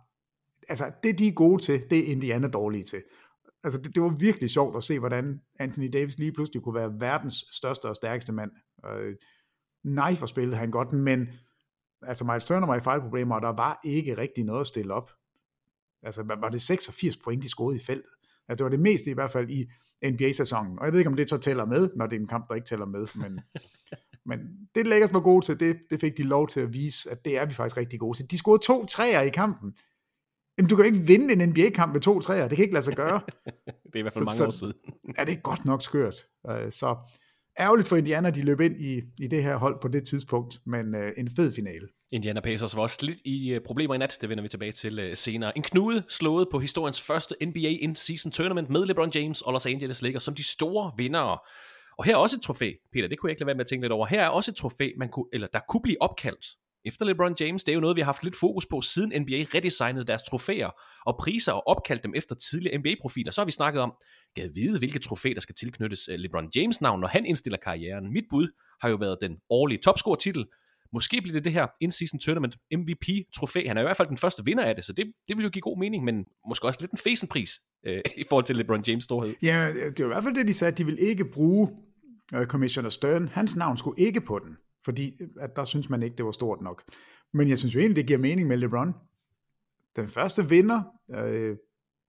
altså 0.70 0.92
det 1.04 1.20
de 1.20 1.28
er 1.28 1.32
gode 1.32 1.62
til, 1.62 1.90
det 1.90 1.98
er 2.00 2.12
Indiana 2.12 2.48
dårlige 2.48 2.84
til. 2.84 3.04
Altså 3.64 3.82
det, 3.82 3.96
det 3.96 4.04
var 4.04 4.10
virkelig 4.10 4.50
sjovt 4.50 4.78
at 4.78 4.84
se, 4.84 5.00
hvordan 5.00 5.42
Anthony 5.60 5.90
Davis 5.94 6.20
lige 6.20 6.34
pludselig 6.34 6.62
kunne 6.62 6.76
være 6.76 7.00
verdens 7.00 7.46
største 7.52 7.86
og 7.86 7.96
stærkeste 7.96 8.34
mand. 8.34 8.52
Øh, 8.86 9.16
nej, 9.84 10.16
for 10.16 10.26
spillede 10.26 10.58
han 10.58 10.72
godt, 10.72 10.92
men 10.92 11.30
altså 12.02 12.26
Miles 12.26 12.46
Turner 12.46 12.68
var 12.68 12.76
i 12.76 12.82
fejlproblemer, 12.82 13.36
og 13.36 13.42
der 13.42 13.64
var 13.64 13.80
ikke 13.84 14.18
rigtig 14.18 14.44
noget 14.44 14.62
at 14.62 14.68
stille 14.68 14.94
op. 14.94 15.12
Altså 16.04 16.24
var 16.24 16.50
det 16.50 16.62
86 16.62 17.18
point, 17.18 17.44
de 17.44 17.50
scorede 17.50 17.78
i 17.78 17.80
feltet. 17.80 18.12
Altså 18.48 18.58
det 18.58 18.64
var 18.64 18.70
det 18.70 18.80
meste 18.80 19.12
i 19.12 19.14
hvert 19.14 19.32
fald 19.32 19.50
i 19.50 19.72
NBA-sæsonen. 20.06 20.80
Og 20.80 20.86
jeg 20.86 20.94
ved 20.94 21.00
ikke, 21.00 21.10
om 21.10 21.16
det 21.16 21.30
så 21.30 21.38
tæller 21.38 21.66
med, 21.66 21.90
når 21.96 22.08
det 22.08 22.16
er 22.16 22.20
en 22.20 22.28
kamp, 22.28 22.50
der 22.50 22.56
ikke 22.56 22.68
tæller 22.68 22.86
med. 22.86 23.08
Men, 23.16 23.40
men 24.26 24.40
det 24.76 24.88
Lakers 24.88 25.14
var 25.14 25.20
gode 25.20 25.46
til, 25.46 25.60
det, 25.60 25.78
det 25.90 26.00
fik 26.00 26.18
de 26.18 26.24
lov 26.24 26.48
til 26.48 26.60
at 26.60 26.74
vise, 26.74 27.12
at 27.12 27.26
det 27.26 27.38
er 27.38 27.46
vi 27.46 27.54
faktisk 27.54 27.78
rigtig 27.78 28.00
gode 28.00 28.18
til. 28.18 28.32
De 28.32 28.38
scorede 28.38 28.64
to 28.64 28.86
træer 28.86 29.22
i 29.22 29.30
kampen. 29.30 29.74
Jamen, 30.58 30.70
du 30.70 30.76
kan 30.76 30.86
ikke 30.86 31.00
vinde 31.00 31.34
en 31.34 31.50
NBA-kamp 31.50 31.94
med 31.94 32.02
to 32.02 32.20
træer. 32.20 32.48
Det 32.48 32.56
kan 32.56 32.64
ikke 32.64 32.74
lade 32.74 32.86
sig 32.86 32.96
gøre. 32.96 33.22
det 33.66 33.96
er 33.96 34.00
i 34.00 34.02
hvert 34.02 34.14
fald 34.14 34.26
så, 34.26 34.30
mange 34.30 34.38
så, 34.38 34.46
år 34.46 34.52
siden. 34.52 34.74
er 35.20 35.26
det 35.26 35.44
godt 35.44 35.66
nok 35.66 35.84
skørt. 35.84 36.16
Øh, 36.50 36.72
så 36.72 36.96
ærgerligt 37.60 37.88
for 37.88 37.96
Indiana, 37.96 38.30
de 38.30 38.42
løb 38.42 38.60
ind 38.60 38.80
i, 38.80 39.02
i 39.18 39.28
det 39.28 39.44
her 39.44 39.58
hold 39.58 39.82
på 39.82 39.88
det 39.88 40.08
tidspunkt, 40.08 40.60
men 40.66 40.96
uh, 40.96 41.02
en 41.18 41.30
fed 41.36 41.54
finale. 41.54 41.88
Indiana 42.12 42.40
Pacers 42.40 42.76
var 42.76 42.82
også 42.82 42.98
lidt 43.02 43.18
i 43.26 43.56
uh, 43.56 43.62
problemer 43.66 43.96
i 43.96 43.98
nat, 43.98 44.18
det 44.22 44.30
vender 44.30 44.42
vi 44.42 44.48
tilbage 44.50 44.72
til 44.72 45.10
uh, 45.10 45.14
senere. 45.14 45.58
En 45.58 45.64
knude 45.64 46.04
slået 46.10 46.48
på 46.52 46.60
historiens 46.60 47.02
første 47.02 47.36
NBA 47.46 47.70
in-season 47.82 48.32
tournament 48.32 48.70
med 48.70 48.86
LeBron 48.86 49.12
James 49.16 49.42
og 49.42 49.54
Los 49.54 49.66
Angeles 49.66 50.02
Lakers 50.02 50.24
som 50.24 50.36
de 50.36 50.44
store 50.44 50.92
vindere. 50.98 51.38
Og 52.02 52.06
her 52.06 52.14
er 52.14 52.18
også 52.18 52.36
et 52.36 52.42
trofæ, 52.42 52.72
Peter, 52.94 53.08
det 53.08 53.20
kunne 53.20 53.28
jeg 53.28 53.32
ikke 53.32 53.42
lade 53.42 53.48
være 53.48 53.56
med 53.56 53.66
at 53.66 53.68
tænke 53.68 53.84
lidt 53.84 53.92
over. 53.92 54.06
Her 54.06 54.22
er 54.22 54.28
også 54.28 54.52
et 54.52 54.56
trofæ, 54.56 54.90
man 54.98 55.10
kunne, 55.10 55.26
eller 55.34 55.48
der 55.54 55.60
kunne 55.70 55.82
blive 55.82 56.02
opkaldt 56.02 56.46
efter 56.86 57.06
LeBron 57.06 57.36
James. 57.40 57.64
Det 57.64 57.72
er 57.72 57.74
jo 57.74 57.80
noget, 57.80 57.96
vi 57.96 58.02
har 58.02 58.06
haft 58.06 58.24
lidt 58.24 58.36
fokus 58.36 58.66
på, 58.66 58.82
siden 58.82 59.22
NBA 59.22 59.46
redesignede 59.56 60.06
deres 60.06 60.24
trofæer 60.24 60.70
og 61.06 61.18
priser 61.20 61.52
og 61.52 61.68
opkaldte 61.68 62.04
dem 62.04 62.14
efter 62.16 62.36
tidligere 62.36 62.78
NBA-profiler. 62.78 63.32
Så 63.32 63.42
har 63.42 63.46
vi 63.46 63.52
snakket 63.52 63.82
om, 63.82 63.94
gad 64.36 64.50
vide, 64.54 64.78
hvilket 64.78 65.02
trofæ, 65.02 65.32
der 65.36 65.42
skal 65.42 65.56
tilknyttes 65.56 66.10
øh, 66.12 66.20
LeBron 66.20 66.50
James 66.56 66.82
navn, 66.82 67.00
når 67.00 67.08
han 67.08 67.26
indstiller 67.26 67.58
karrieren. 67.58 68.14
Mit 68.14 68.26
bud 68.30 68.48
har 68.82 68.90
jo 68.90 68.96
været 68.96 69.18
den 69.22 69.38
årlige 69.50 69.80
topscore-titel. 69.84 70.46
Måske 70.94 71.22
bliver 71.22 71.34
det 71.34 71.46
det 71.46 71.54
her 71.54 71.68
in-season 71.82 72.20
tournament 72.20 72.58
MVP-trofæ. 72.76 73.68
Han 73.68 73.78
er 73.78 73.82
i 73.82 73.84
hvert 73.84 73.98
fald 73.98 74.08
den 74.08 74.18
første 74.18 74.46
vinder 74.46 74.64
af 74.64 74.76
det, 74.76 74.86
så 74.86 74.94
det, 74.94 75.06
det 75.28 75.38
vil 75.38 75.44
jo 75.44 75.50
give 75.50 75.62
god 75.62 75.78
mening, 75.78 76.04
men 76.04 76.26
måske 76.50 76.68
også 76.68 76.82
lidt 76.82 76.92
en 76.92 76.98
fesenpris 76.98 77.52
øh, 77.86 78.02
i 78.18 78.24
forhold 78.30 78.46
til 78.46 78.56
LeBron 78.56 78.84
James 78.88 79.04
storhed. 79.04 79.36
Ja, 79.42 79.74
det 79.74 80.00
er 80.00 80.04
i 80.04 80.08
hvert 80.08 80.24
fald 80.24 80.36
det, 80.36 80.48
de 80.48 80.54
sagde, 80.54 80.72
at 80.72 80.78
de 80.78 80.86
vil 80.86 81.00
ikke 81.00 81.26
bruge 81.26 81.70
uh, 82.38 82.46
Commissioner 82.46 82.90
Stern. 82.90 83.28
Hans 83.28 83.56
navn 83.56 83.78
skulle 83.78 84.02
ikke 84.02 84.22
på 84.22 84.40
den 84.40 84.58
fordi 84.86 85.14
at 85.40 85.56
der 85.56 85.66
synes 85.66 85.90
man 85.90 86.04
ikke, 86.04 86.16
det 86.16 86.26
var 86.26 86.32
stort 86.32 86.62
nok. 86.62 86.84
Men 87.34 87.50
jeg 87.50 87.58
synes 87.58 87.76
jo 87.76 87.80
egentlig, 87.80 87.96
det 87.96 88.08
giver 88.08 88.20
mening 88.20 88.48
med 88.48 88.58
LeBron. 88.58 88.94
Den 89.96 90.10
første 90.10 90.50
vinder, 90.50 90.84
øh, 91.16 91.58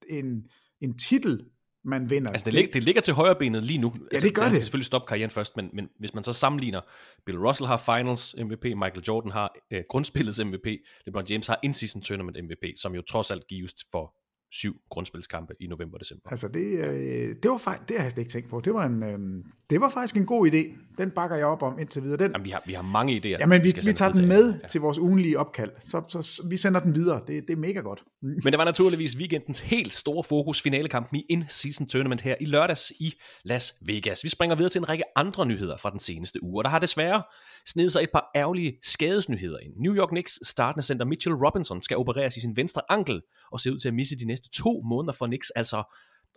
en, 0.08 0.44
en 0.80 0.98
titel, 0.98 1.44
man 1.84 2.10
vinder. 2.10 2.30
Altså 2.30 2.50
det, 2.50 2.64
det, 2.64 2.74
det 2.74 2.82
ligger 2.82 3.00
til 3.00 3.14
højre 3.14 3.36
benet 3.36 3.64
lige 3.64 3.78
nu. 3.78 3.92
Ja, 3.96 4.02
altså, 4.12 4.28
det 4.28 4.34
gør 4.34 4.42
det. 4.42 4.52
det. 4.52 4.62
selvfølgelig 4.62 4.86
stoppe 4.86 5.06
karrieren 5.06 5.30
først, 5.30 5.56
men, 5.56 5.70
men 5.72 5.88
hvis 5.98 6.14
man 6.14 6.24
så 6.24 6.32
sammenligner, 6.32 6.80
Bill 7.26 7.38
Russell 7.38 7.66
har 7.66 7.76
Finals 7.76 8.34
MVP, 8.38 8.64
Michael 8.64 9.02
Jordan 9.08 9.30
har 9.30 9.54
øh, 9.70 9.82
grundspillets 9.88 10.44
MVP, 10.44 10.66
LeBron 11.06 11.26
James 11.30 11.46
har 11.46 11.58
in-season 11.62 12.02
tournament 12.02 12.36
MVP, 12.44 12.64
som 12.76 12.94
jo 12.94 13.02
trods 13.02 13.30
alt 13.30 13.46
gives 13.46 13.74
for 13.90 14.14
syv 14.52 14.76
grundspilskampe 14.90 15.54
i 15.60 15.66
november 15.66 15.96
og 15.96 16.00
december. 16.00 16.30
Altså 16.30 16.48
det, 16.48 16.78
øh, 16.78 17.36
det 17.42 17.50
var 17.50 17.58
faktisk, 17.58 17.88
det 17.88 17.96
har 17.96 18.04
jeg 18.04 18.12
slet 18.12 18.22
ikke 18.22 18.32
tænkt 18.32 18.50
på. 18.50 18.60
Det 18.60 18.74
var, 18.74 18.86
en, 18.86 19.02
øh, 19.02 19.44
det 19.70 19.80
var 19.80 19.88
faktisk 19.88 20.16
en 20.16 20.26
god 20.26 20.50
idé. 20.52 20.78
Den 20.98 21.10
bakker 21.10 21.36
jeg 21.36 21.46
op 21.46 21.62
om 21.62 21.78
indtil 21.78 22.02
videre. 22.02 22.16
Den, 22.16 22.30
Jamen, 22.32 22.44
vi, 22.44 22.50
har, 22.50 22.62
vi 22.66 22.72
har 22.72 22.82
mange 22.82 23.16
idéer. 23.16 23.40
Jamen, 23.40 23.64
vi, 23.64 23.68
vi, 23.68 23.80
vi 23.84 23.92
tager 23.92 24.12
den 24.12 24.28
med 24.28 24.54
ja. 24.62 24.68
til 24.68 24.80
vores 24.80 24.98
ugenlige 24.98 25.38
opkald. 25.38 25.70
Så, 25.80 26.02
så, 26.08 26.22
så 26.22 26.46
vi 26.50 26.56
sender 26.56 26.80
den 26.80 26.94
videre. 26.94 27.20
Det, 27.26 27.44
det 27.48 27.52
er 27.52 27.56
mega 27.56 27.80
godt. 27.80 28.04
Men 28.22 28.46
det 28.46 28.58
var 28.58 28.64
naturligvis 28.64 29.16
weekendens 29.16 29.58
helt 29.58 29.94
store 29.94 30.24
fokus 30.24 30.62
finalekampen 30.62 31.16
i 31.18 31.24
in-season 31.28 31.86
tournament 31.86 32.20
her 32.20 32.34
i 32.40 32.44
lørdags 32.44 32.92
i 33.00 33.14
Las 33.44 33.74
Vegas. 33.86 34.24
Vi 34.24 34.28
springer 34.28 34.56
videre 34.56 34.70
til 34.70 34.78
en 34.78 34.88
række 34.88 35.04
andre 35.16 35.46
nyheder 35.46 35.76
fra 35.76 35.90
den 35.90 35.98
seneste 35.98 36.42
uge, 36.42 36.60
og 36.60 36.64
der 36.64 36.70
har 36.70 36.78
desværre 36.78 37.22
snedet 37.66 37.92
sig 37.92 38.02
et 38.02 38.10
par 38.12 38.30
ærgerlige 38.36 38.78
skadesnyheder 38.82 39.58
ind. 39.58 39.72
New 39.76 39.94
York 39.94 40.08
Knicks 40.08 40.38
startende 40.42 40.86
center 40.86 41.06
Mitchell 41.06 41.34
Robinson 41.34 41.82
skal 41.82 41.96
opereres 41.96 42.36
i 42.36 42.40
sin 42.40 42.56
venstre 42.56 42.82
ankel 42.88 43.20
og 43.52 43.60
ser 43.60 43.70
ud 43.70 43.78
til 43.78 43.88
at 43.88 43.94
misse 43.94 44.16
de 44.16 44.24
næste 44.26 44.41
næste 44.42 44.62
to 44.62 44.82
måneder 44.84 45.12
for 45.12 45.26
Knicks, 45.26 45.50
altså 45.50 45.84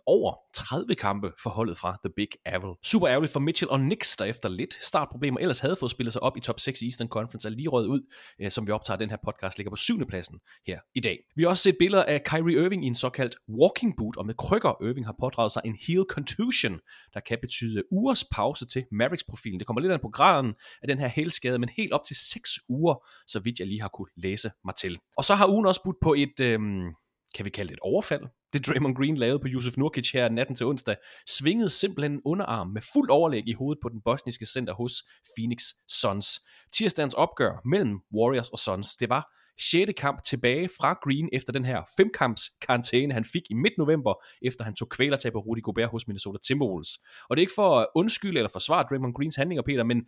over 0.06 0.34
30 0.54 0.94
kampe 0.94 1.32
for 1.42 1.50
holdet 1.50 1.78
fra 1.78 1.96
The 2.04 2.12
Big 2.16 2.28
Apple. 2.46 2.70
Super 2.82 3.08
ærgerligt 3.08 3.32
for 3.32 3.40
Mitchell 3.40 3.70
og 3.70 3.78
Knicks, 3.78 4.16
der 4.16 4.24
efter 4.24 4.48
lidt 4.48 4.78
startproblemer 4.84 5.38
ellers 5.40 5.58
havde 5.58 5.76
fået 5.76 5.90
spillet 5.90 6.12
sig 6.12 6.22
op 6.22 6.36
i 6.36 6.40
top 6.40 6.60
6 6.60 6.82
i 6.82 6.84
Eastern 6.84 7.08
Conference, 7.08 7.48
er 7.48 7.52
lige 7.52 7.68
røget 7.68 7.86
ud, 7.86 8.00
øh, 8.40 8.50
som 8.50 8.66
vi 8.66 8.72
optager 8.72 8.98
den 8.98 9.10
her 9.10 9.16
podcast, 9.24 9.58
ligger 9.58 9.70
på 9.70 9.76
syvende 9.76 10.06
pladsen 10.06 10.38
her 10.66 10.80
i 10.94 11.00
dag. 11.00 11.18
Vi 11.36 11.42
har 11.42 11.50
også 11.50 11.62
set 11.62 11.76
billeder 11.78 12.04
af 12.04 12.24
Kyrie 12.24 12.64
Irving 12.64 12.84
i 12.84 12.86
en 12.86 12.94
såkaldt 12.94 13.36
walking 13.48 13.96
boot, 13.96 14.16
og 14.16 14.26
med 14.26 14.34
krykker 14.34 14.82
Irving 14.82 15.06
har 15.06 15.16
pådraget 15.20 15.52
sig 15.52 15.62
en 15.64 15.76
heel 15.86 16.04
contusion, 16.08 16.80
der 17.14 17.20
kan 17.20 17.38
betyde 17.40 17.82
ugers 17.90 18.24
pause 18.32 18.66
til 18.66 18.84
Mavericks-profilen. 18.92 19.58
Det 19.58 19.66
kommer 19.66 19.80
lidt 19.80 19.92
an 19.92 20.00
på 20.02 20.08
graden 20.08 20.54
af 20.82 20.88
den 20.88 20.98
her 20.98 21.08
hælskade, 21.08 21.58
men 21.58 21.68
helt 21.76 21.92
op 21.92 22.04
til 22.06 22.16
6 22.16 22.50
uger, 22.68 22.94
så 23.26 23.40
vidt 23.40 23.58
jeg 23.58 23.66
lige 23.66 23.80
har 23.80 23.88
kunne 23.88 24.10
læse 24.16 24.50
mig 24.64 24.74
til. 24.74 24.98
Og 25.16 25.24
så 25.24 25.34
har 25.34 25.48
ugen 25.48 25.66
også 25.66 25.80
budt 25.84 25.96
på 26.02 26.14
et... 26.14 26.40
Øhm, 26.40 26.92
kan 27.34 27.44
vi 27.44 27.50
kalde 27.50 27.68
det 27.68 27.74
et 27.74 27.80
overfald? 27.80 28.22
Det 28.52 28.66
Draymond 28.66 28.96
Green 28.96 29.16
lavede 29.16 29.38
på 29.38 29.46
Yusuf 29.48 29.76
Nurkic 29.76 30.10
her 30.10 30.28
natten 30.28 30.56
til 30.56 30.66
onsdag, 30.66 30.96
svingede 31.28 31.70
simpelthen 31.70 32.12
en 32.12 32.22
underarm 32.24 32.68
med 32.68 32.82
fuld 32.92 33.10
overlæg 33.10 33.48
i 33.48 33.52
hovedet 33.52 33.78
på 33.82 33.88
den 33.88 34.00
bosniske 34.04 34.46
center 34.46 34.74
hos 34.74 34.92
Phoenix 35.36 35.62
Suns. 35.88 36.40
Tirsdagens 36.72 37.14
opgør 37.14 37.60
mellem 37.64 38.00
Warriors 38.14 38.48
og 38.48 38.58
Suns, 38.58 38.96
det 38.96 39.08
var 39.08 39.32
6. 39.60 39.92
kamp 39.96 40.22
tilbage 40.22 40.68
fra 40.68 40.98
Green 41.04 41.28
efter 41.32 41.52
den 41.52 41.64
her 41.64 41.82
femkamps 41.96 42.42
karantæne, 42.60 43.14
han 43.14 43.24
fik 43.24 43.42
i 43.50 43.54
midt 43.54 43.78
november, 43.78 44.14
efter 44.42 44.64
han 44.64 44.74
tog 44.74 44.88
kvælertag 44.88 45.32
på 45.32 45.38
Rudy 45.38 45.62
Gobert 45.62 45.90
hos 45.90 46.08
Minnesota 46.08 46.38
Timberwolves. 46.46 46.98
Og 47.28 47.36
det 47.36 47.40
er 47.40 47.46
ikke 47.46 47.52
for 47.54 47.78
at 47.80 47.86
undskylde 47.94 48.38
eller 48.38 48.50
forsvare 48.52 48.86
Draymond 48.90 49.14
Greens 49.14 49.36
handlinger, 49.36 49.62
Peter, 49.62 49.84
men 49.84 49.98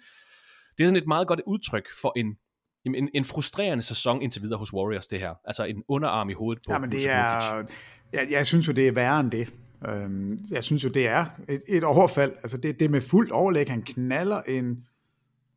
det 0.79 0.85
er 0.85 0.89
sådan 0.89 1.03
et 1.03 1.09
meget 1.09 1.29
godt 1.29 1.41
udtryk 1.47 1.89
for 2.03 2.13
en 2.17 2.37
en, 2.85 3.09
en 3.14 3.25
frustrerende 3.25 3.83
sæson 3.83 4.23
indtil 4.23 4.43
videre 4.43 4.59
hos 4.59 4.73
Warriors, 4.73 5.07
det 5.07 5.19
her. 5.21 5.35
Altså 5.45 5.64
en 5.64 5.83
underarm 5.88 6.31
i 6.31 6.33
hovedet 6.33 6.62
på 6.67 6.73
Ja, 6.73 6.79
men 6.79 6.93
det 6.93 7.11
er... 7.11 7.64
Jeg, 8.12 8.29
jeg 8.31 8.47
synes 8.47 8.69
jo, 8.69 8.73
det 8.73 8.88
er 8.88 8.93
værre 8.93 9.21
end 9.21 9.31
det. 9.31 9.55
Øhm, 9.88 10.38
jeg 10.51 10.64
synes 10.64 10.85
jo, 10.85 10.88
det 10.88 11.09
er 11.09 11.27
et, 11.49 11.62
et 11.69 11.85
overfald. 11.85 12.33
Altså 12.33 12.57
det, 12.57 12.81
det 12.81 12.91
med 12.91 13.01
fuldt 13.01 13.33
overlæg. 13.33 13.71
Han 13.71 13.83
knaller 13.83 14.43
en... 14.43 14.85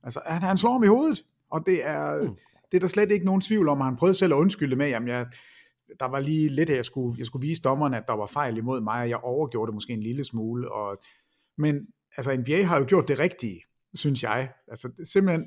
Altså 0.04 0.22
han, 0.26 0.42
han 0.42 0.58
slår 0.58 0.72
ham 0.72 0.84
i 0.84 0.88
hovedet. 0.88 1.26
Og 1.52 1.64
det 1.66 1.88
er, 1.88 2.22
mm. 2.22 2.36
det 2.72 2.78
er 2.78 2.80
der 2.80 2.88
slet 2.88 3.12
ikke 3.12 3.26
nogen 3.26 3.42
tvivl 3.42 3.68
om. 3.68 3.82
Han 3.82 3.96
prøvede 3.96 4.18
selv 4.18 4.34
at 4.34 4.38
undskylde 4.38 4.76
med, 4.76 4.90
jamen 4.90 5.10
jeg, 5.10 5.28
der 6.00 6.06
var 6.06 6.20
lige 6.20 6.50
lidt, 6.50 6.70
at 6.70 6.76
jeg 6.76 6.86
skulle, 6.86 7.16
jeg 7.18 7.26
skulle 7.26 7.48
vise 7.48 7.62
dommerne, 7.62 7.98
at 7.98 8.04
der 8.08 8.14
var 8.14 8.26
fejl 8.26 8.58
imod 8.58 8.82
mig, 8.82 9.02
og 9.02 9.10
jeg 9.10 9.18
overgjorde 9.18 9.70
det 9.70 9.74
måske 9.74 9.94
en 9.94 10.04
lille 10.04 10.24
smule. 10.24 10.72
Og, 10.72 10.98
men 11.58 11.88
altså 12.18 12.38
NBA 12.38 12.64
har 12.64 12.80
jo 12.80 12.86
gjort 12.88 13.08
det 13.08 13.20
rigtige, 13.20 13.62
synes 13.94 14.24
jeg. 14.24 14.52
Altså 14.68 14.92
simpelthen 15.04 15.46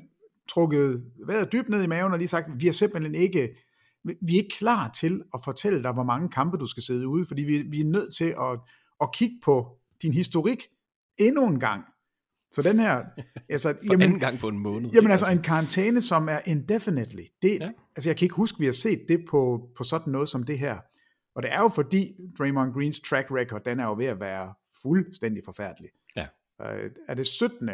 trukket 0.49 1.05
vejret 1.25 1.51
dybt 1.51 1.69
ned 1.69 1.83
i 1.83 1.87
maven 1.87 2.11
og 2.11 2.17
lige 2.17 2.27
sagt, 2.27 2.49
vi 2.55 2.67
er 2.67 2.71
simpelthen 2.71 3.15
ikke, 3.15 3.55
vi 4.03 4.33
er 4.33 4.43
ikke 4.43 4.57
klar 4.57 4.91
til 4.91 5.23
at 5.33 5.39
fortælle 5.43 5.83
dig, 5.83 5.91
hvor 5.91 6.03
mange 6.03 6.29
kampe 6.29 6.57
du 6.57 6.65
skal 6.65 6.83
sidde 6.83 7.07
ude, 7.07 7.25
fordi 7.25 7.43
vi, 7.43 7.61
vi 7.61 7.81
er 7.81 7.85
nødt 7.85 8.15
til 8.15 8.35
at, 8.41 8.59
at 9.01 9.13
kigge 9.13 9.35
på 9.43 9.77
din 10.01 10.13
historik 10.13 10.67
endnu 11.17 11.47
en 11.47 11.59
gang. 11.59 11.83
Så 12.51 12.61
den 12.61 12.79
her... 12.79 13.03
Altså, 13.49 13.73
For 13.77 13.85
jamen, 13.85 14.01
anden 14.01 14.19
gang 14.19 14.39
på 14.39 14.47
en 14.47 14.59
måned. 14.59 14.89
Jamen 14.91 15.11
altså 15.11 15.29
en 15.29 15.41
karantæne, 15.41 16.01
som 16.01 16.29
er 16.29 16.39
indefinitely. 16.45 17.23
Det, 17.41 17.59
ja. 17.59 17.71
Altså 17.95 18.09
jeg 18.09 18.17
kan 18.17 18.25
ikke 18.25 18.35
huske, 18.35 18.59
vi 18.59 18.65
har 18.65 18.73
set 18.73 19.05
det 19.07 19.25
på, 19.29 19.69
på 19.77 19.83
sådan 19.83 20.11
noget 20.11 20.29
som 20.29 20.43
det 20.43 20.59
her. 20.59 20.77
Og 21.35 21.43
det 21.43 21.51
er 21.51 21.59
jo 21.59 21.67
fordi 21.67 22.13
Draymond 22.39 22.73
Greens 22.73 22.99
track 22.99 23.31
record, 23.31 23.61
den 23.65 23.79
er 23.79 23.85
jo 23.85 23.93
ved 23.93 24.05
at 24.05 24.19
være 24.19 24.53
fuldstændig 24.81 25.43
forfærdelig. 25.45 25.89
Ja. 26.15 26.27
Uh, 26.59 26.91
er 27.07 27.13
det 27.13 27.27
17 27.27 27.69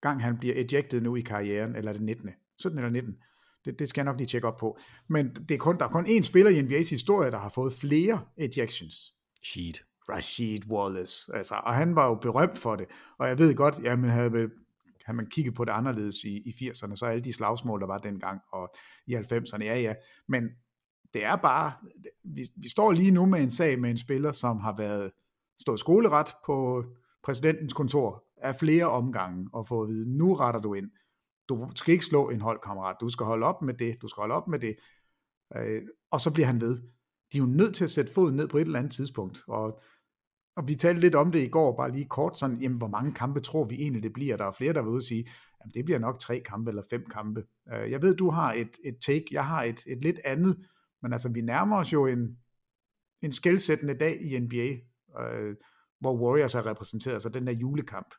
gang 0.00 0.22
han 0.22 0.38
bliver 0.38 0.54
ejected 0.54 1.00
nu 1.00 1.16
i 1.16 1.20
karrieren, 1.20 1.76
eller 1.76 1.92
det 1.92 2.02
19. 2.02 2.30
17 2.58 2.78
eller 2.78 2.90
19. 2.90 3.16
Det, 3.64 3.78
det 3.78 3.88
skal 3.88 4.00
jeg 4.00 4.04
nok 4.04 4.16
lige 4.16 4.26
tjekke 4.26 4.48
op 4.48 4.56
på. 4.56 4.78
Men 5.08 5.34
det 5.34 5.50
er 5.50 5.58
kun, 5.58 5.78
der 5.78 5.84
er 5.84 5.90
kun 5.90 6.06
én 6.06 6.22
spiller 6.22 6.50
i 6.50 6.60
NBA's 6.60 6.90
historie, 6.90 7.30
der 7.30 7.38
har 7.38 7.48
fået 7.48 7.72
flere 7.72 8.20
ejections. 8.38 9.12
Sheed. 9.44 9.74
Rashid 10.08 10.70
Wallace. 10.70 11.36
Altså, 11.36 11.54
og 11.54 11.74
han 11.74 11.96
var 11.96 12.06
jo 12.06 12.14
berømt 12.14 12.58
for 12.58 12.76
det. 12.76 12.86
Og 13.18 13.28
jeg 13.28 13.38
ved 13.38 13.54
godt, 13.54 13.80
jamen 13.82 14.10
havde, 14.10 14.30
havde 15.04 15.16
man 15.16 15.26
kigget 15.26 15.54
på 15.54 15.64
det 15.64 15.72
anderledes 15.72 16.24
i, 16.24 16.36
i 16.36 16.70
80'erne, 16.70 16.96
så 16.96 17.06
alle 17.06 17.24
de 17.24 17.32
slagsmål, 17.32 17.80
der 17.80 17.86
var 17.86 17.98
dengang, 17.98 18.40
og 18.52 18.74
i 19.06 19.16
90'erne, 19.16 19.64
ja 19.64 19.80
ja. 19.80 19.94
Men 20.28 20.48
det 21.14 21.24
er 21.24 21.36
bare, 21.36 21.72
vi, 22.24 22.44
vi 22.56 22.68
står 22.68 22.92
lige 22.92 23.10
nu 23.10 23.26
med 23.26 23.40
en 23.40 23.50
sag 23.50 23.78
med 23.78 23.90
en 23.90 23.98
spiller, 23.98 24.32
som 24.32 24.58
har 24.58 24.76
været 24.76 25.10
stået 25.60 25.80
skoleret 25.80 26.34
på 26.46 26.84
præsidentens 27.22 27.72
kontor 27.72 28.24
af 28.36 28.54
flere 28.54 28.86
omgange 28.86 29.48
og 29.52 29.66
få 29.66 29.82
at 29.82 29.88
vide, 29.88 30.16
nu 30.16 30.34
retter 30.34 30.60
du 30.60 30.74
ind. 30.74 30.90
Du 31.48 31.70
skal 31.74 31.92
ikke 31.92 32.04
slå 32.04 32.30
en 32.30 32.40
holdkammerat, 32.40 32.96
du 33.00 33.08
skal 33.08 33.26
holde 33.26 33.46
op 33.46 33.62
med 33.62 33.74
det, 33.74 34.02
du 34.02 34.08
skal 34.08 34.20
holde 34.20 34.34
op 34.34 34.48
med 34.48 34.58
det. 34.58 34.76
Øh, 35.56 35.82
og 36.10 36.20
så 36.20 36.32
bliver 36.34 36.46
han 36.46 36.60
ved. 36.60 36.76
De 37.32 37.38
er 37.38 37.42
jo 37.42 37.46
nødt 37.46 37.74
til 37.74 37.84
at 37.84 37.90
sætte 37.90 38.12
foden 38.12 38.36
ned 38.36 38.48
på 38.48 38.58
et 38.58 38.62
eller 38.62 38.78
andet 38.78 38.92
tidspunkt. 38.92 39.42
Og, 39.48 39.80
og 40.56 40.68
vi 40.68 40.74
talte 40.74 41.00
lidt 41.00 41.14
om 41.14 41.32
det 41.32 41.42
i 41.42 41.48
går, 41.48 41.76
bare 41.76 41.92
lige 41.92 42.08
kort, 42.08 42.38
sådan, 42.38 42.60
jamen, 42.60 42.78
hvor 42.78 42.88
mange 42.88 43.14
kampe 43.14 43.40
tror 43.40 43.64
vi 43.64 43.74
egentlig, 43.74 44.02
det 44.02 44.12
bliver? 44.12 44.36
Der 44.36 44.44
er 44.44 44.52
flere, 44.52 44.72
der 44.72 44.82
vil 44.82 44.92
og 44.92 45.02
sige, 45.02 45.30
jamen, 45.60 45.74
det 45.74 45.84
bliver 45.84 45.98
nok 45.98 46.18
tre 46.18 46.40
kampe 46.40 46.70
eller 46.70 46.82
fem 46.90 47.06
kampe. 47.10 47.44
Øh, 47.72 47.90
jeg 47.90 48.02
ved, 48.02 48.16
du 48.16 48.30
har 48.30 48.52
et, 48.52 48.70
et 48.84 48.96
take, 49.06 49.26
jeg 49.30 49.46
har 49.46 49.62
et, 49.62 49.80
et 49.86 50.02
lidt 50.02 50.20
andet, 50.24 50.66
men 51.02 51.12
altså, 51.12 51.28
vi 51.28 51.40
nærmer 51.40 51.76
os 51.76 51.92
jo 51.92 52.06
en, 52.06 52.38
en 53.22 53.32
skældsættende 53.32 53.94
dag 53.94 54.20
i 54.20 54.38
NBA, 54.38 54.68
øh, 55.22 55.56
hvor 56.00 56.16
Warriors 56.16 56.54
er 56.54 56.66
repræsenteret, 56.66 57.14
altså 57.14 57.28
den 57.28 57.46
der 57.46 57.52
julekamp. 57.52 58.14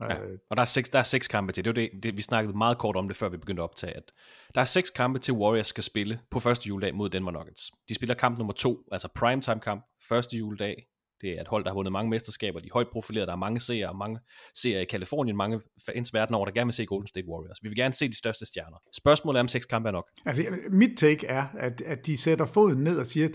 Ja, 0.00 0.22
øh, 0.22 0.38
og 0.50 0.56
der 0.56 0.60
er, 0.60 0.66
seks, 0.66 0.88
der 0.88 0.98
er 0.98 1.02
seks 1.02 1.28
kampe 1.28 1.52
til. 1.52 1.64
Det 1.64 1.70
var 1.70 1.74
det, 1.74 1.90
det, 2.02 2.16
vi 2.16 2.22
snakkede 2.22 2.58
meget 2.58 2.78
kort 2.78 2.96
om 2.96 3.08
det, 3.08 3.16
før 3.16 3.28
vi 3.28 3.36
begyndte 3.36 3.62
at 3.62 3.64
optage. 3.64 3.96
At 3.96 4.12
der 4.54 4.60
er 4.60 4.64
seks 4.64 4.90
kampe 4.90 5.18
til 5.18 5.34
Warriors 5.34 5.66
skal 5.66 5.84
spille 5.84 6.20
på 6.30 6.40
første 6.40 6.68
juledag 6.68 6.94
mod 6.94 7.10
Denver 7.10 7.30
Nuggets. 7.30 7.70
De 7.88 7.94
spiller 7.94 8.14
kamp 8.14 8.38
nummer 8.38 8.52
to, 8.52 8.78
altså 8.92 9.08
primetime 9.14 9.60
kamp, 9.60 9.84
første 10.08 10.36
juledag. 10.36 10.86
Det 11.20 11.30
er 11.30 11.40
et 11.40 11.48
hold, 11.48 11.64
der 11.64 11.70
har 11.70 11.74
vundet 11.74 11.92
mange 11.92 12.10
mesterskaber, 12.10 12.60
de 12.60 12.66
er 12.66 12.72
højt 12.72 12.88
profilerede, 12.92 13.26
der 13.26 13.32
er 13.32 13.36
mange 13.36 13.60
seere, 13.60 13.94
mange 13.94 14.20
seere 14.54 14.82
i 14.82 14.84
Kalifornien, 14.84 15.36
mange 15.36 15.60
fans 15.86 16.14
verden 16.14 16.34
over, 16.34 16.46
der 16.46 16.52
gerne 16.52 16.66
vil 16.66 16.74
se 16.74 16.86
Golden 16.86 17.06
State 17.06 17.28
Warriors. 17.28 17.58
Vi 17.62 17.68
vil 17.68 17.76
gerne 17.76 17.94
se 17.94 18.08
de 18.08 18.18
største 18.18 18.46
stjerner. 18.46 18.76
Spørgsmålet 18.96 19.38
er, 19.38 19.40
om 19.40 19.48
seks 19.48 19.66
kampe 19.66 19.88
er 19.88 19.92
nok. 19.92 20.10
Altså, 20.26 20.42
mit 20.70 20.98
take 20.98 21.26
er, 21.26 21.46
at, 21.58 21.80
at 21.80 22.06
de 22.06 22.16
sætter 22.16 22.46
foden 22.46 22.84
ned 22.84 22.98
og 22.98 23.06
siger, 23.06 23.28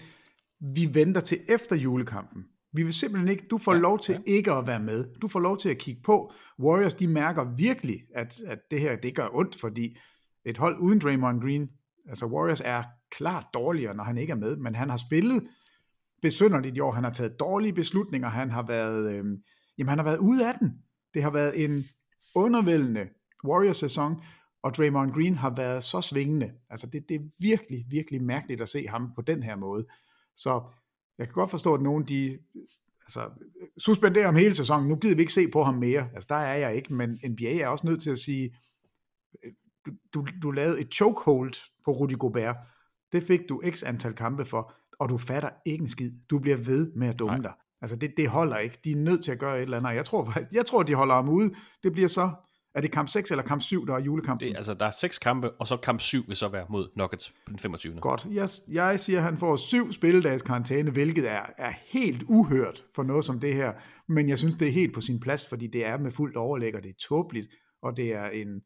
vi 0.76 0.90
venter 0.94 1.22
til 1.22 1.40
efter 1.50 1.76
julekampen. 1.76 2.44
Vi 2.74 2.84
vil 2.84 2.94
simpelthen 2.94 3.30
ikke, 3.30 3.48
du 3.52 3.58
får 3.58 3.74
ja, 3.74 3.80
lov 3.80 4.00
til 4.00 4.14
ja. 4.14 4.32
ikke 4.32 4.52
at 4.52 4.68
være 4.68 4.80
med. 4.80 5.06
Du 5.22 5.28
får 5.28 5.40
lov 5.40 5.58
til 5.58 5.70
at 5.70 5.78
kigge 5.78 6.02
på. 6.02 6.34
Warriors, 6.60 6.96
de 6.96 7.08
mærker 7.08 7.56
virkelig, 7.56 8.02
at, 8.16 8.40
at 8.46 8.60
det 8.72 8.82
her, 8.82 8.96
det 8.96 9.16
gør 9.16 9.30
ondt, 9.34 9.56
fordi 9.56 9.98
et 10.46 10.58
hold 10.58 10.80
uden 10.80 11.00
Draymond 11.00 11.42
Green, 11.42 11.70
altså 12.10 12.26
Warriors 12.26 12.62
er 12.66 12.84
klart 13.12 13.46
dårligere, 13.54 13.96
når 13.96 14.04
han 14.04 14.18
ikke 14.18 14.32
er 14.32 14.38
med, 14.38 14.58
men 14.58 14.76
han 14.76 14.90
har 14.90 14.98
spillet 14.98 15.48
besynderligt 16.22 16.78
i 16.78 16.80
år. 16.80 16.92
Han 16.92 17.04
har 17.04 17.12
taget 17.12 17.40
dårlige 17.40 17.74
beslutninger. 17.74 18.30
Han 18.30 18.52
har 18.52 18.64
været, 18.68 19.12
øh, 19.12 19.26
jamen 19.78 19.90
han 19.90 19.98
har 19.98 20.04
været 20.04 20.18
ude 20.18 20.48
af 20.48 20.54
den. 20.60 20.74
Det 21.14 21.24
har 21.24 21.32
været 21.32 21.64
en 21.64 21.86
undervældende 22.36 23.08
Warriors-sæson, 23.46 24.22
og 24.64 24.74
Draymond 24.74 25.12
Green 25.12 25.36
har 25.36 25.56
været 25.56 25.84
så 25.84 26.02
svingende. 26.02 26.52
Altså 26.70 26.88
det, 26.88 27.10
det 27.10 27.16
er 27.16 27.30
virkelig, 27.40 27.86
virkelig 27.90 28.24
mærkeligt 28.24 28.62
at 28.62 28.70
se 28.70 28.88
ham 28.88 29.12
på 29.16 29.22
den 29.22 29.44
her 29.44 29.56
måde. 29.56 29.86
Så 30.36 30.62
jeg 31.18 31.28
kan 31.28 31.34
godt 31.34 31.50
forstå, 31.50 31.74
at 31.74 31.82
nogen 31.82 32.04
de 32.04 32.40
altså, 33.06 33.30
suspenderer 33.78 34.26
ham 34.26 34.36
hele 34.36 34.56
sæsonen. 34.56 34.88
Nu 34.88 34.96
gider 34.96 35.16
vi 35.16 35.22
ikke 35.22 35.34
se 35.34 35.48
på 35.48 35.64
ham 35.64 35.76
mere. 35.76 36.10
Altså 36.14 36.28
der 36.30 36.36
er 36.36 36.56
jeg 36.56 36.76
ikke, 36.76 36.94
men 36.94 37.20
NBA 37.30 37.58
er 37.58 37.68
også 37.68 37.88
nødt 37.88 38.02
til 38.02 38.12
at 38.12 38.20
sige, 38.20 38.56
du, 39.86 39.92
du, 40.14 40.28
du 40.42 40.52
lavede 40.52 40.82
et 40.82 40.94
chokehold 40.94 41.54
på 41.86 41.92
Rudy 41.92 42.18
Gobert. 42.18 42.56
Det 43.12 43.24
fik 43.24 43.40
du 43.50 43.62
x 43.70 43.84
antal 43.84 44.14
kampe 44.14 44.46
for 44.46 44.74
og 45.00 45.10
du 45.10 45.18
fatter 45.18 45.50
ikke 45.66 45.82
en 45.82 45.88
skid. 45.88 46.12
Du 46.30 46.40
bliver 46.40 46.58
ved 46.58 46.92
med 46.96 47.08
at 47.08 47.20
dumme 47.20 47.38
Nej. 47.38 47.42
dig. 47.42 47.54
Altså 47.82 47.96
det, 47.96 48.14
det 48.18 48.30
holder 48.30 48.58
ikke. 48.58 48.78
De 48.84 48.92
er 48.92 48.96
nødt 48.96 49.24
til 49.24 49.32
at 49.32 49.40
gøre 49.40 49.58
et 49.58 49.62
eller 49.62 49.78
andet. 49.78 49.96
Jeg 49.96 50.06
tror 50.06 50.26
faktisk, 50.26 50.52
jeg 50.52 50.66
tror, 50.66 50.84
de 50.84 50.94
holder 50.94 51.16
ham 51.16 51.30
ude. 51.30 51.54
Det 51.84 51.92
bliver 51.92 52.08
så, 52.08 52.32
er 52.78 52.82
det 52.82 52.92
kamp 52.92 53.10
6 53.10 53.32
eller 53.32 53.44
kamp 53.44 53.62
7, 53.62 53.88
der 53.88 53.94
er 53.94 54.00
julekampen? 54.00 54.48
Det, 54.48 54.58
altså 54.58 54.74
der 54.74 54.86
er 54.86 54.92
seks 54.92 55.20
kampe, 55.20 55.52
og 55.52 55.68
så 55.68 55.78
kamp 55.78 56.02
7 56.02 56.24
vil 56.28 56.36
så 56.36 56.48
være 56.48 56.66
mod 56.70 56.90
Nuggets 56.96 57.34
den 57.48 57.60
25. 57.60 58.00
Godt. 58.00 58.28
Jeg, 58.32 58.50
jeg 58.68 59.00
siger, 59.00 59.20
at 59.20 59.24
han 59.24 59.38
får 59.38 59.56
syv 59.56 59.94
spilledags 59.94 60.44
karantæne, 60.44 60.92
hvilket 60.92 61.32
er, 61.32 61.46
er 61.58 61.74
helt 61.86 62.24
uhørt 62.28 62.86
for 62.96 63.04
noget 63.04 63.26
som 63.26 63.40
det 63.40 63.54
her. 63.54 63.74
Men 64.08 64.30
jeg 64.30 64.38
synes, 64.38 64.56
det 64.56 64.68
er 64.68 64.72
helt 64.72 64.94
på 64.94 65.02
sin 65.02 65.20
plads, 65.20 65.50
fordi 65.50 65.68
det 65.68 65.86
er 65.86 65.98
med 65.98 66.12
fuldt 66.12 66.38
overlæg, 66.38 66.76
og 66.76 66.84
det 66.84 66.90
er 66.90 67.08
tåbeligt, 67.08 67.48
og 67.84 67.98
det 67.98 68.14
er 68.14 68.30
en, 68.30 68.62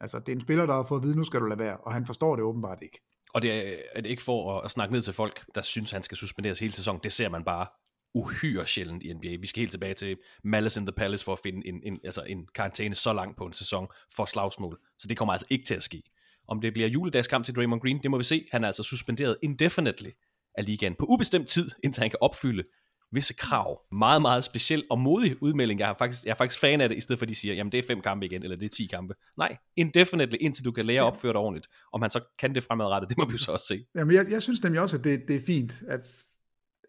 altså, 0.00 0.18
det 0.18 0.28
er 0.28 0.32
en 0.36 0.40
spiller, 0.40 0.66
der 0.66 0.74
har 0.74 0.82
fået 0.82 1.00
at 1.00 1.04
vide, 1.04 1.16
nu 1.16 1.24
skal 1.24 1.40
du 1.40 1.46
lade 1.46 1.58
være, 1.58 1.76
og 1.76 1.92
han 1.92 2.06
forstår 2.06 2.36
det 2.36 2.44
åbenbart 2.44 2.78
ikke. 2.82 3.00
Og 3.34 3.42
det 3.42 3.52
er, 3.52 3.76
er 3.94 4.00
det 4.00 4.10
ikke 4.10 4.22
for 4.22 4.58
at, 4.58 4.64
at 4.64 4.70
snakke 4.70 4.94
ned 4.94 5.02
til 5.02 5.12
folk, 5.12 5.44
der 5.54 5.62
synes, 5.62 5.90
han 5.90 6.02
skal 6.02 6.18
suspenderes 6.18 6.58
hele 6.58 6.72
sæsonen. 6.72 7.00
Det 7.04 7.12
ser 7.12 7.28
man 7.28 7.44
bare 7.44 7.66
uhyre 8.14 8.66
sjældent 8.66 9.02
i 9.02 9.12
NBA. 9.12 9.36
Vi 9.40 9.46
skal 9.46 9.60
helt 9.60 9.70
tilbage 9.70 9.94
til 9.94 10.16
Malice 10.44 10.80
in 10.80 10.86
the 10.86 10.92
Palace 10.92 11.24
for 11.24 11.32
at 11.32 11.38
finde 11.42 11.68
en, 11.68 11.80
en, 11.84 11.98
altså 12.04 12.22
en 12.22 12.46
karantæne 12.54 12.94
så 12.94 13.12
langt 13.12 13.36
på 13.36 13.44
en 13.44 13.52
sæson 13.52 13.86
for 14.16 14.24
slagsmål. 14.24 14.78
Så 14.98 15.08
det 15.08 15.16
kommer 15.16 15.32
altså 15.32 15.46
ikke 15.50 15.64
til 15.64 15.74
at 15.74 15.82
ske. 15.82 16.02
Om 16.48 16.60
det 16.60 16.72
bliver 16.72 16.88
juledagskamp 16.88 17.44
til 17.44 17.54
Draymond 17.54 17.80
Green, 17.80 18.02
det 18.02 18.10
må 18.10 18.16
vi 18.16 18.24
se. 18.24 18.46
Han 18.50 18.64
er 18.64 18.66
altså 18.66 18.82
suspenderet 18.82 19.36
indefinitely 19.42 20.10
af 20.54 20.64
ligaen 20.64 20.94
på 20.94 21.06
ubestemt 21.06 21.48
tid, 21.48 21.70
indtil 21.84 22.00
han 22.00 22.10
kan 22.10 22.18
opfylde 22.20 22.64
visse 23.12 23.34
krav. 23.34 23.80
Meget, 23.92 24.22
meget 24.22 24.44
speciel 24.44 24.84
og 24.90 24.98
modig 24.98 25.42
udmelding. 25.42 25.80
Jeg 25.80 25.90
er 25.90 25.94
faktisk, 25.98 26.24
jeg 26.24 26.30
er 26.30 26.34
faktisk 26.34 26.60
fan 26.60 26.80
af 26.80 26.88
det, 26.88 26.96
i 26.96 27.00
stedet 27.00 27.18
for 27.18 27.24
at 27.24 27.28
de 27.28 27.34
siger, 27.34 27.54
jamen 27.54 27.72
det 27.72 27.78
er 27.78 27.82
fem 27.86 28.00
kampe 28.00 28.26
igen, 28.26 28.42
eller 28.42 28.56
det 28.56 28.64
er 28.64 28.74
ti 28.76 28.86
kampe. 28.86 29.14
Nej, 29.38 29.56
indefinitely, 29.76 30.36
indtil 30.40 30.64
du 30.64 30.72
kan 30.72 30.86
lære 30.86 31.00
at 31.00 31.06
opføre 31.06 31.32
dig 31.32 31.40
ordentligt. 31.40 31.66
Om 31.92 32.02
han 32.02 32.10
så 32.10 32.20
kan 32.38 32.54
det 32.54 32.62
fremadrettet, 32.62 33.08
det 33.10 33.18
må 33.18 33.26
vi 33.26 33.32
jo 33.32 33.38
så 33.38 33.52
også 33.52 33.66
se. 33.66 33.84
Jamen 33.94 34.14
jeg, 34.14 34.26
jeg 34.30 34.42
synes 34.42 34.62
nemlig 34.62 34.80
også, 34.80 34.96
at 34.96 35.04
det, 35.04 35.22
det 35.28 35.36
er 35.36 35.40
fint, 35.46 35.82
at, 35.88 36.00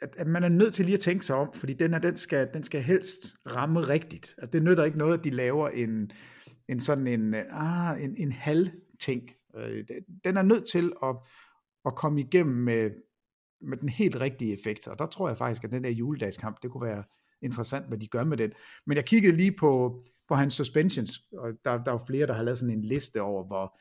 at, 0.01 0.15
at 0.17 0.27
man 0.27 0.43
er 0.43 0.49
nødt 0.49 0.73
til 0.73 0.86
lige 0.86 0.95
at 0.95 0.99
tænke 0.99 1.25
sig 1.25 1.36
om, 1.36 1.53
fordi 1.53 1.73
den 1.73 1.93
her, 1.93 1.99
den 1.99 2.17
skal, 2.17 2.49
den 2.53 2.63
skal 2.63 2.81
helst 2.81 3.36
ramme 3.47 3.81
rigtigt. 3.81 4.36
Altså, 4.38 4.51
det 4.51 4.63
nytter 4.63 4.84
ikke 4.84 4.97
noget, 4.97 5.17
at 5.17 5.23
de 5.23 5.29
laver 5.29 5.69
en, 5.69 6.12
en 6.67 6.79
sådan 6.79 7.08
en, 7.08 7.34
ah, 7.49 8.03
en, 8.03 8.15
en 8.17 8.31
halv 8.31 8.69
ting. 8.99 9.31
Øh, 9.58 9.84
den 10.23 10.38
er 10.38 10.41
nødt 10.41 10.67
til 10.67 10.93
at, 11.03 11.15
at 11.86 11.95
komme 11.95 12.21
igennem 12.21 12.55
med, 12.55 12.91
med 13.62 13.77
den 13.77 13.89
helt 13.89 14.15
rigtige 14.15 14.53
effekt. 14.53 14.88
Og 14.88 14.99
der 14.99 15.08
tror 15.08 15.27
jeg 15.27 15.38
faktisk, 15.38 15.63
at 15.63 15.71
den 15.71 15.84
der 15.84 15.89
juledagskamp, 15.89 16.58
det 16.63 16.71
kunne 16.71 16.88
være 16.88 17.03
interessant, 17.41 17.88
hvad 17.88 17.97
de 17.97 18.08
gør 18.08 18.23
med 18.23 18.38
den. 18.38 18.51
Men 18.88 18.97
jeg 18.97 19.05
kiggede 19.05 19.38
lige 19.38 19.55
på, 19.60 20.03
på 20.27 20.36
hans 20.36 20.53
suspensions, 20.53 21.21
og 21.38 21.53
der, 21.65 21.84
der 21.84 21.93
er 21.93 22.05
flere, 22.08 22.27
der 22.27 22.34
har 22.34 22.43
lavet 22.43 22.58
sådan 22.58 22.75
en 22.75 22.81
liste 22.81 23.21
over, 23.21 23.47
hvor, 23.47 23.79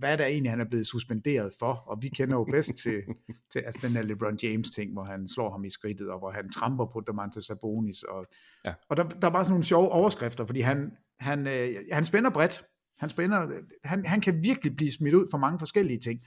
hvad 0.00 0.12
er 0.12 0.16
der 0.16 0.26
egentlig, 0.26 0.52
han 0.52 0.60
er 0.60 0.68
blevet 0.70 0.86
suspenderet 0.86 1.52
for, 1.58 1.72
og 1.86 2.02
vi 2.02 2.08
kender 2.08 2.36
jo 2.36 2.44
bedst 2.44 2.74
til, 2.74 3.02
til 3.52 3.58
altså 3.58 3.80
den 3.82 3.94
der 3.94 4.02
LeBron 4.02 4.38
James 4.42 4.70
ting, 4.70 4.92
hvor 4.92 5.04
han 5.04 5.28
slår 5.28 5.50
ham 5.50 5.64
i 5.64 5.70
skridtet, 5.70 6.10
og 6.10 6.18
hvor 6.18 6.30
han 6.30 6.52
tramper 6.52 6.86
på 6.86 7.00
Domantas 7.00 7.44
Sabonis, 7.44 8.02
og, 8.02 8.26
ja. 8.64 8.74
og 8.88 8.96
der, 8.96 9.08
der 9.08 9.26
er 9.26 9.32
bare 9.32 9.44
sådan 9.44 9.52
nogle 9.52 9.64
sjove 9.64 9.88
overskrifter, 9.88 10.44
fordi 10.44 10.60
han, 10.60 10.90
han, 11.20 11.46
øh, 11.46 11.76
han 11.92 12.04
spænder 12.04 12.30
bredt, 12.30 12.64
han, 12.98 13.10
spænder, 13.10 13.48
han, 13.84 14.06
han 14.06 14.20
kan 14.20 14.42
virkelig 14.42 14.76
blive 14.76 14.92
smidt 14.92 15.14
ud 15.14 15.26
for 15.30 15.38
mange 15.38 15.58
forskellige 15.58 15.98
ting, 15.98 16.20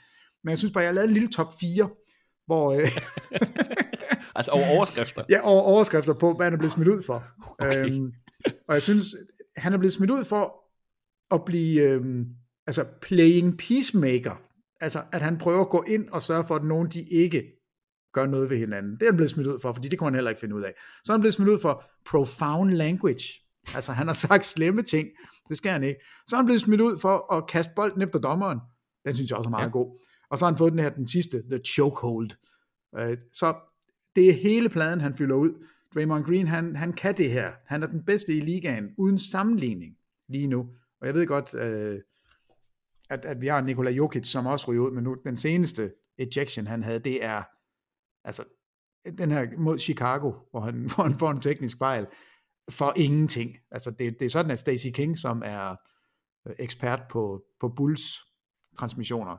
men 0.44 0.50
jeg 0.50 0.58
synes 0.58 0.72
bare, 0.72 0.82
jeg 0.82 0.90
har 0.90 0.96
lavet 0.96 1.08
en 1.08 1.14
lille 1.14 1.30
top 1.30 1.54
4, 1.60 1.90
hvor... 2.46 2.74
Øh, 2.74 2.80
altså 4.36 4.52
over 4.52 4.78
overskrifter? 4.78 5.24
Ja, 5.30 5.40
over 5.42 5.62
overskrifter 5.62 6.14
på, 6.14 6.34
hvad 6.34 6.46
han 6.46 6.54
er 6.54 6.58
blevet 6.58 6.72
smidt 6.72 6.88
ud 6.88 7.04
for. 7.04 7.24
Okay. 7.60 7.90
Øhm, 7.90 8.14
og 8.68 8.74
jeg 8.74 8.82
synes, 8.82 9.06
han 9.58 9.74
er 9.74 9.78
blevet 9.78 9.94
smidt 9.94 10.12
ud 10.12 10.24
for 10.24 10.64
at 11.32 11.46
blive 11.46 11.82
øhm, 11.82 12.26
altså 12.68 12.86
playing 13.02 13.58
peacemaker. 13.58 14.42
Altså, 14.82 15.04
at 15.12 15.22
han 15.22 15.38
prøver 15.38 15.62
at 15.62 15.70
gå 15.70 15.84
ind 15.88 16.10
og 16.10 16.22
sørge 16.22 16.46
for, 16.46 16.56
at 16.56 16.64
nogen 16.64 16.90
de 16.90 17.02
ikke 17.02 17.44
gør 18.14 18.26
noget 18.26 18.50
ved 18.50 18.58
hinanden. 18.58 18.92
Det 18.92 19.02
er 19.02 19.06
han 19.06 19.16
blevet 19.16 19.30
smidt 19.30 19.48
ud 19.48 19.60
for, 19.62 19.74
fordi 19.74 19.88
det 19.88 20.00
kunne 20.00 20.08
han 20.08 20.16
heller 20.16 20.30
ikke 20.30 20.40
finde 20.40 20.56
ud 20.56 20.62
af. 20.62 20.74
Så 21.04 21.12
er 21.12 21.18
han 21.18 21.22
blevet 21.22 21.34
smidt 21.34 21.50
ud 21.50 21.60
for 21.60 21.84
profound 22.06 22.72
language. 22.72 23.24
Altså, 23.76 23.92
han 23.92 24.08
har 24.08 24.14
sagt 24.28 24.46
slemme 24.46 24.82
ting. 24.82 25.08
Det 25.50 25.58
skal 25.58 25.72
han 25.72 25.84
ikke. 25.84 26.00
Så 26.28 26.36
er 26.36 26.38
han 26.38 26.46
blevet 26.46 26.62
smidt 26.62 26.82
ud 26.82 27.00
for 27.00 27.34
at 27.34 27.48
kaste 27.48 27.72
bolden 27.76 28.02
efter 28.02 28.20
dommeren. 28.20 28.60
Den 29.06 29.16
synes 29.16 29.30
jeg 29.30 29.38
også 29.38 29.48
er 29.48 29.52
meget 29.52 29.66
ja. 29.66 29.72
god. 29.72 30.00
Og 30.30 30.38
så 30.38 30.46
har 30.46 30.52
han 30.52 30.58
fået 30.58 30.72
den 30.72 30.80
her, 30.80 30.90
den 30.90 31.08
sidste, 31.08 31.44
The 31.50 31.60
Chokehold. 31.66 32.30
Øh, 32.98 33.18
så 33.34 33.56
det 34.16 34.30
er 34.30 34.34
hele 34.34 34.70
pladen, 34.70 35.02
han 35.02 35.14
fylder 35.14 35.36
ud. 35.36 35.66
Draymond 35.94 36.24
Green, 36.24 36.48
han, 36.48 36.76
han 36.76 36.94
kan 36.94 37.18
det 37.18 37.32
her. 37.32 37.52
Han 37.66 37.84
er 37.84 37.88
den 37.88 38.04
bedste 38.06 38.38
i 38.38 38.40
ligaen, 38.40 38.90
uden 38.98 39.18
sammenligning 39.18 39.96
lige 40.30 40.48
nu. 40.48 40.70
Og 41.02 41.08
jeg 41.08 41.14
ved 41.14 41.28
godt, 41.28 41.54
øh, 41.54 42.00
at, 43.14 43.26
at 43.26 43.42
vi 43.42 43.48
har 43.48 43.62
Nikola 43.62 43.92
Jokic, 43.92 44.28
som 44.28 44.46
også 44.46 44.68
ryger 44.68 44.82
ud, 44.82 44.92
men 44.92 45.04
nu 45.04 45.16
den 45.26 45.38
seneste 45.38 45.92
ejection, 46.18 46.68
han 46.68 46.84
havde, 46.84 47.00
det 47.00 47.24
er 47.24 47.44
altså 48.24 48.44
den 49.18 49.32
her 49.32 49.48
mod 49.58 49.80
Chicago, 49.80 50.32
hvor 50.52 50.60
han, 50.60 50.76
hvor 50.96 51.04
han 51.04 51.20
får 51.20 51.32
en 51.32 51.42
teknisk 51.42 51.78
fejl, 51.78 52.08
for 52.72 52.94
ingenting. 52.96 53.58
Altså 53.72 53.92
det, 53.92 54.20
det 54.20 54.26
er 54.26 54.30
sådan, 54.30 54.52
at 54.52 54.60
Stacey 54.60 54.92
King, 54.92 55.18
som 55.18 55.42
er 55.46 55.76
øh, 56.48 56.56
ekspert 56.60 57.02
på, 57.10 57.44
på 57.60 57.70
Bulls 57.70 58.22
transmissioner, 58.78 59.38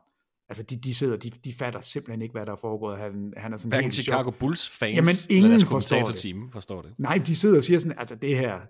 Altså, 0.49 0.63
de, 0.63 0.77
de 0.77 0.95
sidder, 0.95 1.17
de, 1.17 1.31
de 1.31 1.53
fatter 1.53 1.81
simpelthen 1.81 2.23
ikke, 2.23 2.33
hvad 2.33 2.47
der 2.47 2.53
er 2.53 2.57
foregået. 2.57 2.99
Han, 2.99 3.33
han 3.37 3.53
er 3.53 3.57
sådan 3.57 3.71
Hverken 3.71 3.93
Chicago 3.93 4.31
Bulls 4.31 4.69
fans, 4.69 4.97
Jamen, 4.97 5.15
ingen 5.31 5.67
forstår 5.67 6.05
det. 6.05 6.17
Team 6.17 6.51
forstår 6.53 6.83
det. 6.83 6.95
Nej, 6.99 7.19
de 7.27 7.37
sidder 7.37 7.57
og 7.57 7.63
siger 7.63 7.79
sådan, 7.79 7.99
altså 7.99 8.15
det 8.15 8.39
her, 8.39 8.61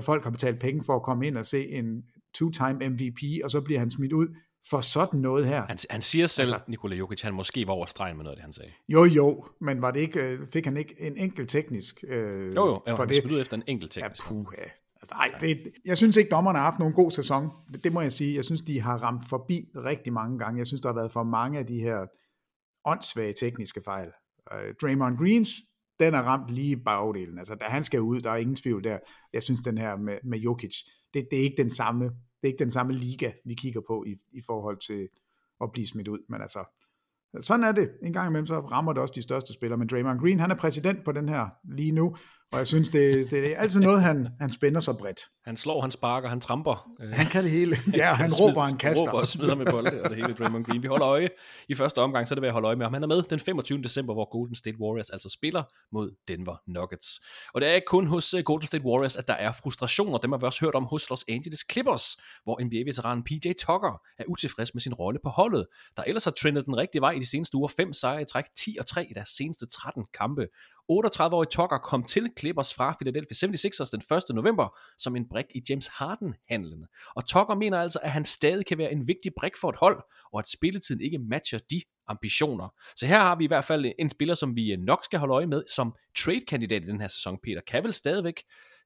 folk 0.00 0.24
har 0.24 0.30
betalt 0.30 0.60
penge 0.60 0.82
for 0.86 0.96
at 0.96 1.02
komme 1.02 1.26
ind 1.26 1.36
og 1.36 1.46
se 1.46 1.68
en 1.68 2.02
two-time 2.34 2.88
MVP, 2.88 3.44
og 3.44 3.50
så 3.50 3.60
bliver 3.60 3.80
han 3.80 3.90
smidt 3.90 4.12
ud 4.12 4.28
for 4.70 4.80
sådan 4.80 5.20
noget 5.20 5.46
her. 5.46 5.62
Han, 5.62 5.78
han 5.90 6.02
siger 6.02 6.26
selv, 6.26 6.52
altså, 6.52 6.64
Nikola 6.68 6.96
Jokic, 6.96 7.20
han 7.20 7.34
måske 7.34 7.66
var 7.66 7.72
over 7.72 7.86
stregen 7.86 8.16
med 8.16 8.24
noget 8.24 8.32
af 8.32 8.36
det, 8.36 8.42
han 8.42 8.52
sagde. 8.52 8.70
Jo, 8.88 9.04
jo, 9.04 9.44
men 9.60 9.82
var 9.82 9.90
det 9.90 10.00
ikke, 10.00 10.20
øh, 10.20 10.46
fik 10.52 10.64
han 10.64 10.76
ikke 10.76 10.94
en 10.98 11.16
enkelt 11.16 11.48
teknisk 11.50 12.04
øh, 12.08 12.54
Jo, 12.56 12.66
jo, 12.66 12.80
for 12.86 12.96
han 12.96 13.08
det? 13.08 13.16
smidt 13.16 13.34
ud 13.34 13.40
efter 13.40 13.56
en 13.56 13.62
enkelt 13.66 13.92
teknisk. 13.92 14.22
Ja, 14.24 14.28
puha. 14.28 14.62
Altså, 15.02 15.14
ej, 15.14 15.30
det, 15.40 15.72
jeg 15.84 15.96
synes 15.96 16.16
ikke, 16.16 16.30
dommerne 16.30 16.58
har 16.58 16.64
haft 16.64 16.78
nogen 16.78 16.94
god 16.94 17.10
sæson. 17.10 17.50
Det, 17.72 17.84
det 17.84 17.92
må 17.92 18.00
jeg 18.00 18.12
sige. 18.12 18.34
Jeg 18.34 18.44
synes, 18.44 18.60
de 18.60 18.80
har 18.80 18.98
ramt 18.98 19.28
forbi 19.28 19.68
rigtig 19.76 20.12
mange 20.12 20.38
gange. 20.38 20.58
Jeg 20.58 20.66
synes, 20.66 20.80
der 20.80 20.88
har 20.88 20.94
været 20.94 21.12
for 21.12 21.22
mange 21.22 21.58
af 21.58 21.66
de 21.66 21.80
her 21.80 22.06
åndssvage 22.84 23.32
tekniske 23.40 23.82
fejl. 23.84 24.08
Uh, 24.52 24.74
Draymond 24.82 25.18
Greens, 25.18 25.50
den 26.00 26.14
er 26.14 26.22
ramt 26.22 26.50
lige 26.50 26.70
i 26.70 26.76
bagdelen. 26.76 27.38
Altså, 27.38 27.54
da 27.54 27.64
han 27.64 27.84
skal 27.84 28.00
ud, 28.00 28.20
der 28.20 28.30
er 28.30 28.36
ingen 28.36 28.56
tvivl 28.56 28.84
der. 28.84 28.98
Jeg 29.32 29.42
synes, 29.42 29.60
den 29.60 29.78
her 29.78 29.96
med, 29.96 30.18
med 30.24 30.38
Jokic, 30.38 30.76
det, 31.14 31.28
det, 31.30 31.38
er 31.38 31.42
ikke 31.42 31.62
den 31.62 31.70
samme, 31.70 32.04
det 32.04 32.42
er 32.42 32.46
ikke 32.46 32.64
den 32.64 32.70
samme 32.70 32.92
liga, 32.92 33.32
vi 33.44 33.54
kigger 33.54 33.80
på 33.86 34.04
i, 34.06 34.16
i 34.32 34.40
forhold 34.46 34.76
til 34.86 35.08
at 35.60 35.72
blive 35.72 35.86
smidt 35.86 36.08
ud. 36.08 36.18
Men 36.28 36.40
altså, 36.40 36.64
sådan 37.40 37.64
er 37.64 37.72
det. 37.72 37.90
En 38.02 38.12
gang 38.12 38.28
imellem 38.28 38.46
så 38.46 38.60
rammer 38.60 38.92
det 38.92 39.02
også 39.02 39.14
de 39.14 39.22
største 39.22 39.52
spillere. 39.52 39.78
Men 39.78 39.88
Draymond 39.88 40.20
Green, 40.20 40.40
han 40.40 40.50
er 40.50 40.54
præsident 40.54 41.04
på 41.04 41.12
den 41.12 41.28
her 41.28 41.48
lige 41.64 41.92
nu, 41.92 42.16
og 42.52 42.58
jeg 42.58 42.66
synes, 42.66 42.88
det, 42.88 43.30
det 43.30 43.52
er 43.52 43.58
altid 43.58 43.80
noget, 43.80 44.02
han, 44.02 44.28
han 44.40 44.52
spænder 44.52 44.80
så 44.80 44.92
bredt. 44.92 45.20
Han 45.44 45.56
slår, 45.56 45.80
han 45.80 45.90
sparker, 45.90 46.28
han 46.28 46.40
tramper. 46.40 46.90
Han 47.12 47.26
kan 47.26 47.44
det 47.44 47.50
hele. 47.50 47.76
Ja, 47.96 48.12
han 48.14 48.30
råber, 48.40 48.62
han 48.62 48.76
kaster. 48.76 49.02
råber 49.02 49.20
og 49.20 49.26
smider 49.26 49.54
med 49.54 49.66
bolde, 49.66 50.02
og 50.02 50.10
det 50.10 50.16
hele 50.16 50.34
Draymond 50.34 50.64
Green. 50.64 50.82
Vi 50.82 50.88
holder 50.88 51.08
øje. 51.08 51.28
I 51.68 51.74
første 51.74 51.98
omgang, 51.98 52.28
så 52.28 52.34
er 52.34 52.36
det 52.36 52.42
ved 52.42 52.48
at 52.48 52.52
holde 52.52 52.66
øje 52.66 52.76
med 52.76 52.86
ham. 52.86 52.94
Han 52.94 53.02
er 53.02 53.06
med 53.06 53.22
den 53.22 53.40
25. 53.40 53.82
december, 53.82 54.14
hvor 54.14 54.30
Golden 54.30 54.54
State 54.54 54.76
Warriors 54.80 55.10
altså 55.10 55.28
spiller 55.28 55.62
mod 55.92 56.10
Denver 56.28 56.56
Nuggets. 56.66 57.20
Og 57.54 57.60
det 57.60 57.68
er 57.68 57.74
ikke 57.74 57.84
kun 57.84 58.06
hos 58.06 58.34
øh, 58.34 58.42
Golden 58.42 58.66
State 58.66 58.84
Warriors, 58.84 59.16
at 59.16 59.28
der 59.28 59.34
er 59.34 59.52
frustrationer. 59.52 60.18
Dem 60.18 60.32
har 60.32 60.38
vi 60.38 60.46
også 60.46 60.64
hørt 60.64 60.74
om 60.74 60.84
hos 60.84 61.10
Los 61.10 61.24
Angeles 61.28 61.60
Clippers, 61.72 62.16
hvor 62.44 62.64
NBA-veteranen 62.64 63.24
PJ 63.24 63.52
Tucker 63.58 64.00
er 64.18 64.24
utilfreds 64.28 64.74
med 64.74 64.80
sin 64.80 64.94
rolle 64.94 65.18
på 65.24 65.30
holdet, 65.30 65.66
der 65.96 66.02
ellers 66.02 66.24
har 66.24 66.30
trendet 66.30 66.66
den 66.66 66.76
rigtige 66.76 67.00
vej 67.00 67.10
i 67.10 67.18
de 67.18 67.30
seneste 67.30 67.56
uger. 67.56 67.68
Fem 67.68 67.92
sejre 67.92 68.22
i 68.22 68.24
træk, 68.24 68.44
10 68.58 68.76
og 68.80 68.86
3 68.86 69.04
i 69.04 69.12
deres 69.14 69.28
seneste 69.28 69.66
13 69.66 70.04
kampe 70.18 70.46
38-årige 70.92 71.50
Tucker 71.50 71.78
kom 71.78 72.02
til 72.02 72.30
Clippers 72.38 72.74
fra 72.74 72.96
Philadelphia 73.00 73.48
76ers 73.48 73.90
den 73.90 74.16
1. 74.30 74.34
november 74.34 74.78
som 74.98 75.16
en 75.16 75.28
brik 75.28 75.44
i 75.54 75.62
James 75.70 75.86
Harden-handlen. 75.86 76.86
Og 77.16 77.26
Tucker 77.26 77.54
mener 77.54 77.80
altså, 77.80 77.98
at 78.02 78.10
han 78.10 78.24
stadig 78.24 78.66
kan 78.66 78.78
være 78.78 78.92
en 78.92 79.08
vigtig 79.08 79.32
brik 79.36 79.56
for 79.56 79.68
et 79.70 79.76
hold, 79.76 80.02
og 80.32 80.38
at 80.38 80.48
spilletiden 80.48 81.00
ikke 81.00 81.18
matcher 81.18 81.58
de 81.70 81.82
ambitioner. 82.08 82.68
Så 82.96 83.06
her 83.06 83.20
har 83.20 83.36
vi 83.36 83.44
i 83.44 83.46
hvert 83.46 83.64
fald 83.64 83.92
en 83.98 84.08
spiller, 84.08 84.34
som 84.34 84.56
vi 84.56 84.76
nok 84.76 85.04
skal 85.04 85.18
holde 85.18 85.34
øje 85.34 85.46
med 85.46 85.62
som 85.74 85.94
trade-kandidat 86.18 86.82
i 86.82 86.86
den 86.86 87.00
her 87.00 87.08
sæson, 87.08 87.38
Peter. 87.42 87.60
Cavill 87.70 87.94
stadigvæk 87.94 88.42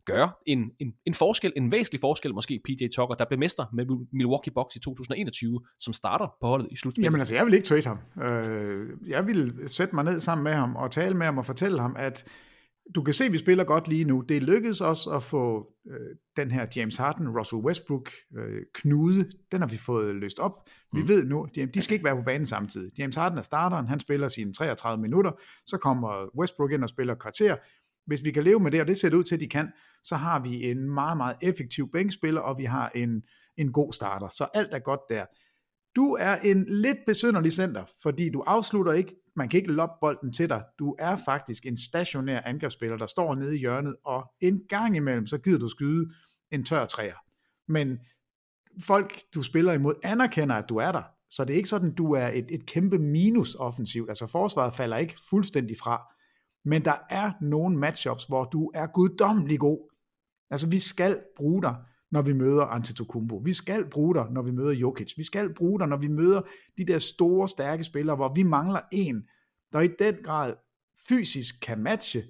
gøre 0.06 0.30
en, 0.46 0.70
en, 0.80 0.92
en 1.06 1.14
forskel, 1.14 1.52
en 1.56 1.72
væsentlig 1.72 2.00
forskel 2.00 2.34
måske, 2.34 2.60
PJ 2.64 2.86
Tucker, 2.94 3.14
der 3.14 3.24
blev 3.28 3.38
mester 3.38 3.64
med 3.72 4.06
Milwaukee 4.12 4.52
Bucks 4.54 4.76
i 4.76 4.80
2021, 4.80 5.60
som 5.80 5.92
starter 5.92 6.26
på 6.40 6.46
holdet 6.46 6.68
i 6.70 6.76
slutspillet. 6.76 7.04
Jamen 7.04 7.20
altså, 7.20 7.34
jeg 7.34 7.46
vil 7.46 7.54
ikke 7.54 7.66
trade 7.66 7.84
ham. 7.86 7.98
Øh, 8.22 8.88
jeg 9.08 9.26
vil 9.26 9.54
sætte 9.66 9.94
mig 9.94 10.04
ned 10.04 10.20
sammen 10.20 10.44
med 10.44 10.52
ham 10.52 10.76
og 10.76 10.90
tale 10.90 11.16
med 11.16 11.26
ham 11.26 11.38
og 11.38 11.46
fortælle 11.46 11.80
ham, 11.80 11.96
at 11.98 12.24
du 12.94 13.02
kan 13.02 13.14
se, 13.14 13.24
at 13.24 13.32
vi 13.32 13.38
spiller 13.38 13.64
godt 13.64 13.88
lige 13.88 14.04
nu. 14.04 14.20
Det 14.28 14.42
lykkedes 14.42 14.80
os 14.80 15.08
at 15.14 15.22
få 15.22 15.66
øh, 15.90 16.16
den 16.36 16.50
her 16.50 16.66
James 16.76 16.96
Harden, 16.96 17.28
Russell 17.38 17.62
Westbrook 17.62 18.10
øh, 18.38 18.62
knude, 18.74 19.30
den 19.52 19.60
har 19.60 19.68
vi 19.68 19.76
fået 19.76 20.14
løst 20.14 20.38
op. 20.38 20.52
Vi 20.92 21.00
mm. 21.00 21.08
ved 21.08 21.24
nu, 21.24 21.48
de, 21.54 21.66
de 21.66 21.80
skal 21.80 21.94
ikke 21.94 22.04
være 22.04 22.16
på 22.16 22.22
banen 22.22 22.46
samtidig. 22.46 22.98
James 22.98 23.16
Harden 23.16 23.38
er 23.38 23.42
starteren, 23.42 23.88
han 23.88 24.00
spiller 24.00 24.28
sine 24.28 24.52
33 24.52 25.02
minutter, 25.02 25.30
så 25.66 25.76
kommer 25.76 26.38
Westbrook 26.38 26.72
ind 26.72 26.82
og 26.82 26.88
spiller 26.88 27.14
kvarter, 27.14 27.56
hvis 28.06 28.24
vi 28.24 28.30
kan 28.30 28.44
leve 28.44 28.60
med 28.60 28.70
det, 28.70 28.80
og 28.80 28.86
det 28.86 28.98
ser 28.98 29.08
det 29.08 29.16
ud 29.16 29.24
til, 29.24 29.34
at 29.34 29.40
de 29.40 29.48
kan, 29.48 29.72
så 30.02 30.16
har 30.16 30.40
vi 30.40 30.70
en 30.70 30.90
meget, 30.90 31.16
meget 31.16 31.36
effektiv 31.42 31.92
bænkspiller, 31.92 32.40
og 32.40 32.58
vi 32.58 32.64
har 32.64 32.88
en, 32.94 33.22
en 33.56 33.72
god 33.72 33.92
starter. 33.92 34.28
Så 34.28 34.46
alt 34.54 34.74
er 34.74 34.78
godt 34.78 35.00
der. 35.08 35.24
Du 35.96 36.12
er 36.20 36.36
en 36.36 36.64
lidt 36.68 36.98
besynderlig 37.06 37.52
center, 37.52 37.84
fordi 38.02 38.30
du 38.30 38.40
afslutter 38.40 38.92
ikke, 38.92 39.14
man 39.36 39.48
kan 39.48 39.58
ikke 39.58 39.72
loppe 39.72 39.94
bolden 40.00 40.32
til 40.32 40.48
dig. 40.48 40.62
Du 40.78 40.96
er 40.98 41.16
faktisk 41.24 41.66
en 41.66 41.76
stationær 41.76 42.40
angrebsspiller, 42.44 42.96
der 42.96 43.06
står 43.06 43.34
nede 43.34 43.56
i 43.56 43.58
hjørnet, 43.58 43.96
og 44.04 44.32
en 44.40 44.60
gang 44.68 44.96
imellem, 44.96 45.26
så 45.26 45.38
gider 45.38 45.58
du 45.58 45.68
skyde 45.68 46.10
en 46.50 46.64
tør 46.64 46.84
træer. 46.84 47.16
Men 47.68 47.98
folk, 48.80 49.18
du 49.34 49.42
spiller 49.42 49.72
imod, 49.72 49.94
anerkender, 50.04 50.54
at 50.54 50.68
du 50.68 50.76
er 50.76 50.92
der. 50.92 51.02
Så 51.30 51.44
det 51.44 51.52
er 51.52 51.56
ikke 51.56 51.68
sådan, 51.68 51.94
du 51.94 52.12
er 52.12 52.26
et, 52.26 52.46
et 52.50 52.66
kæmpe 52.66 52.98
minus 52.98 53.54
offensivt. 53.54 54.08
Altså 54.08 54.26
forsvaret 54.26 54.74
falder 54.74 54.96
ikke 54.96 55.16
fuldstændig 55.30 55.76
fra. 55.78 56.12
Men 56.64 56.84
der 56.84 56.94
er 57.10 57.32
nogle 57.40 57.78
matchups, 57.78 58.24
hvor 58.24 58.44
du 58.44 58.70
er 58.74 58.86
guddommelig 58.86 59.58
god. 59.58 59.92
Altså, 60.50 60.68
vi 60.68 60.78
skal 60.78 61.20
bruge 61.36 61.62
dig, 61.62 61.76
når 62.10 62.22
vi 62.22 62.32
møder 62.32 62.64
Antetokounmpo. 62.64 63.36
Vi 63.36 63.52
skal 63.52 63.90
bruge 63.90 64.14
dig, 64.14 64.26
når 64.30 64.42
vi 64.42 64.50
møder 64.50 64.72
Jokic. 64.72 65.12
Vi 65.16 65.22
skal 65.22 65.54
bruge 65.54 65.80
dig, 65.80 65.88
når 65.88 65.96
vi 65.96 66.08
møder 66.08 66.42
de 66.78 66.84
der 66.84 66.98
store, 66.98 67.48
stærke 67.48 67.84
spillere, 67.84 68.16
hvor 68.16 68.32
vi 68.34 68.42
mangler 68.42 68.80
en, 68.92 69.22
der 69.72 69.80
i 69.80 69.88
den 69.98 70.14
grad 70.24 70.54
fysisk 71.08 71.54
kan 71.62 71.78
matche, 71.78 72.22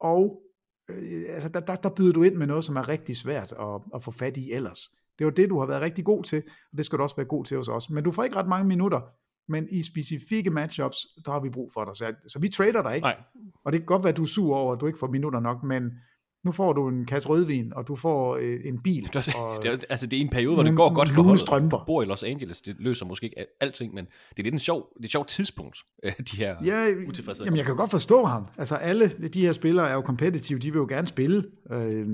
og 0.00 0.42
øh, 0.90 1.22
altså, 1.28 1.48
der, 1.48 1.60
der, 1.60 1.74
der 1.74 1.90
byder 1.90 2.12
du 2.12 2.22
ind 2.22 2.34
med 2.34 2.46
noget, 2.46 2.64
som 2.64 2.76
er 2.76 2.88
rigtig 2.88 3.16
svært 3.16 3.52
at, 3.52 3.80
at 3.94 4.02
få 4.02 4.10
fat 4.10 4.36
i 4.36 4.52
ellers. 4.52 4.80
Det 5.18 5.24
er 5.24 5.26
jo 5.26 5.30
det, 5.30 5.50
du 5.50 5.58
har 5.58 5.66
været 5.66 5.82
rigtig 5.82 6.04
god 6.04 6.24
til, 6.24 6.42
og 6.72 6.78
det 6.78 6.86
skal 6.86 6.98
du 6.98 7.02
også 7.02 7.16
være 7.16 7.26
god 7.26 7.44
til 7.44 7.56
hos 7.56 7.68
os. 7.68 7.90
Men 7.90 8.04
du 8.04 8.12
får 8.12 8.24
ikke 8.24 8.36
ret 8.36 8.48
mange 8.48 8.68
minutter, 8.68 9.00
men 9.48 9.68
i 9.70 9.82
specifikke 9.82 10.50
matchups, 10.50 11.06
der 11.24 11.32
har 11.32 11.40
vi 11.40 11.50
brug 11.50 11.70
for 11.74 11.84
dig. 11.84 11.96
Så, 11.96 12.14
så 12.28 12.38
vi 12.38 12.48
trader 12.48 12.82
dig 12.82 12.94
ikke. 12.94 13.04
Nej. 13.04 13.16
Og 13.64 13.72
det 13.72 13.80
kan 13.80 13.86
godt 13.86 14.02
være, 14.02 14.10
at 14.10 14.16
du 14.16 14.22
er 14.22 14.26
sur 14.26 14.56
over, 14.56 14.72
at 14.72 14.80
du 14.80 14.86
ikke 14.86 14.98
får 14.98 15.10
minutter 15.10 15.40
nok, 15.40 15.62
men 15.62 15.82
nu 16.44 16.52
får 16.52 16.72
du 16.72 16.88
en 16.88 17.06
kasse 17.06 17.28
rødvin, 17.28 17.72
og 17.74 17.88
du 17.88 17.96
får 17.96 18.36
øh, 18.36 18.60
en 18.64 18.82
bil. 18.82 19.10
Det 19.12 19.28
er, 19.28 19.38
og 19.38 19.58
det 19.62 19.72
er, 19.72 19.78
altså 19.90 20.06
det 20.06 20.16
er 20.16 20.20
en 20.20 20.28
periode, 20.28 20.54
hvor 20.54 20.62
det 20.62 20.76
går 20.76 20.94
godt 20.94 21.08
for 21.08 21.22
holdet. 21.22 21.70
Du 21.70 21.80
bor 21.86 22.02
i 22.02 22.04
Los 22.04 22.22
Angeles, 22.22 22.62
det 22.62 22.76
løser 22.78 23.06
måske 23.06 23.24
ikke 23.24 23.36
alting, 23.60 23.94
men 23.94 24.04
det 24.04 24.38
er 24.38 24.42
lidt 24.42 24.54
en 24.54 24.60
sjov, 24.60 24.88
det 24.96 25.00
er 25.00 25.04
et 25.04 25.10
sjovt 25.10 25.28
tidspunkt, 25.28 25.78
de 26.32 26.36
her 26.36 26.56
ja, 26.64 26.94
utilfredsheder. 27.08 27.46
Jamen 27.46 27.56
jeg 27.56 27.66
kan 27.66 27.76
godt 27.76 27.90
forstå 27.90 28.24
ham. 28.24 28.46
Altså 28.58 28.74
alle 28.74 29.08
de 29.08 29.40
her 29.40 29.52
spillere 29.52 29.88
er 29.88 29.94
jo 29.94 30.00
kompetitive, 30.00 30.58
de 30.58 30.72
vil 30.72 30.78
jo 30.78 30.86
gerne 30.88 31.06
spille, 31.06 31.44
øh, 31.70 32.08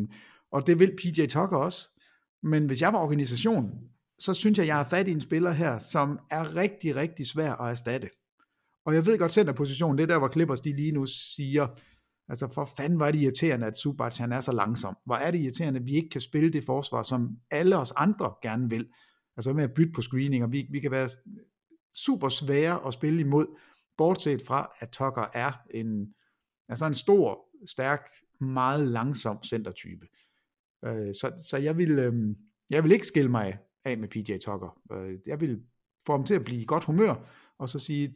og 0.53 0.66
det 0.66 0.79
vil 0.79 0.97
PJ 0.97 1.27
Tucker 1.27 1.57
også. 1.57 1.88
Men 2.42 2.66
hvis 2.66 2.83
jeg 2.83 2.92
var 2.92 2.99
organisation, 2.99 3.70
så 4.24 4.34
synes 4.34 4.58
jeg, 4.58 4.66
jeg 4.66 4.76
har 4.76 4.84
fat 4.84 5.08
i 5.08 5.10
en 5.10 5.20
spiller 5.20 5.50
her, 5.50 5.78
som 5.78 6.18
er 6.30 6.56
rigtig, 6.56 6.96
rigtig 6.96 7.26
svær 7.26 7.52
at 7.52 7.70
erstatte. 7.70 8.10
Og 8.84 8.94
jeg 8.94 9.06
ved 9.06 9.18
godt, 9.18 9.32
centerpositionen, 9.32 9.98
det 9.98 10.02
er 10.02 10.06
der, 10.06 10.18
hvor 10.18 10.28
Clippers 10.28 10.60
de 10.60 10.76
lige 10.76 10.92
nu 10.92 11.06
siger, 11.06 11.68
altså 12.28 12.48
for 12.48 12.68
fanden 12.76 12.98
var 12.98 13.10
det 13.10 13.18
irriterende, 13.18 13.66
at 13.66 13.76
Subac 13.76 14.16
han 14.16 14.32
er 14.32 14.40
så 14.40 14.52
langsom. 14.52 14.96
Hvor 15.06 15.14
er 15.14 15.30
det 15.30 15.38
irriterende, 15.38 15.80
at 15.80 15.87
vi 15.87 15.94
ikke 15.94 16.08
kan 16.08 16.20
spille 16.20 16.52
det 16.52 16.64
forsvar, 16.64 17.02
som 17.02 17.37
alle 17.50 17.78
os 17.78 17.92
andre 17.96 18.34
gerne 18.42 18.70
vil. 18.70 18.88
Altså 19.37 19.52
med 19.52 19.64
at 19.64 19.74
bytte 19.74 19.92
på 19.92 20.02
screening, 20.02 20.44
og 20.44 20.52
vi, 20.52 20.66
vi 20.70 20.80
kan 20.80 20.90
være 20.90 21.08
super 21.94 22.28
svære 22.28 22.87
at 22.87 22.94
spille 22.94 23.20
imod, 23.20 23.46
bortset 23.96 24.42
fra, 24.42 24.74
at 24.78 24.90
Tucker 24.90 25.26
er 25.34 25.52
en, 25.74 26.14
altså 26.68 26.87
en 26.87 26.94
stor, 26.94 27.40
stærk, 27.66 28.00
meget 28.40 28.88
langsom 28.88 29.42
centertype. 29.42 30.06
Øh, 30.84 31.14
så, 31.14 31.44
så 31.50 31.56
jeg 31.56 31.76
vil, 31.76 31.98
øh, 31.98 32.37
jeg 32.70 32.84
vil 32.84 32.92
ikke 32.92 33.06
skille 33.06 33.30
mig 33.30 33.58
af 33.85 33.99
med 33.99 34.09
PJ 34.09 34.38
Tucker. 34.38 34.79
Øh, 34.92 35.18
jeg 35.27 35.40
vil 35.40 35.61
få 36.07 36.12
ham 36.12 36.25
til 36.25 36.35
at 36.35 36.44
blive 36.44 36.62
i 36.62 36.64
godt 36.64 36.85
humør, 36.85 37.14
og 37.59 37.68
så 37.68 37.79
sige, 37.79 38.14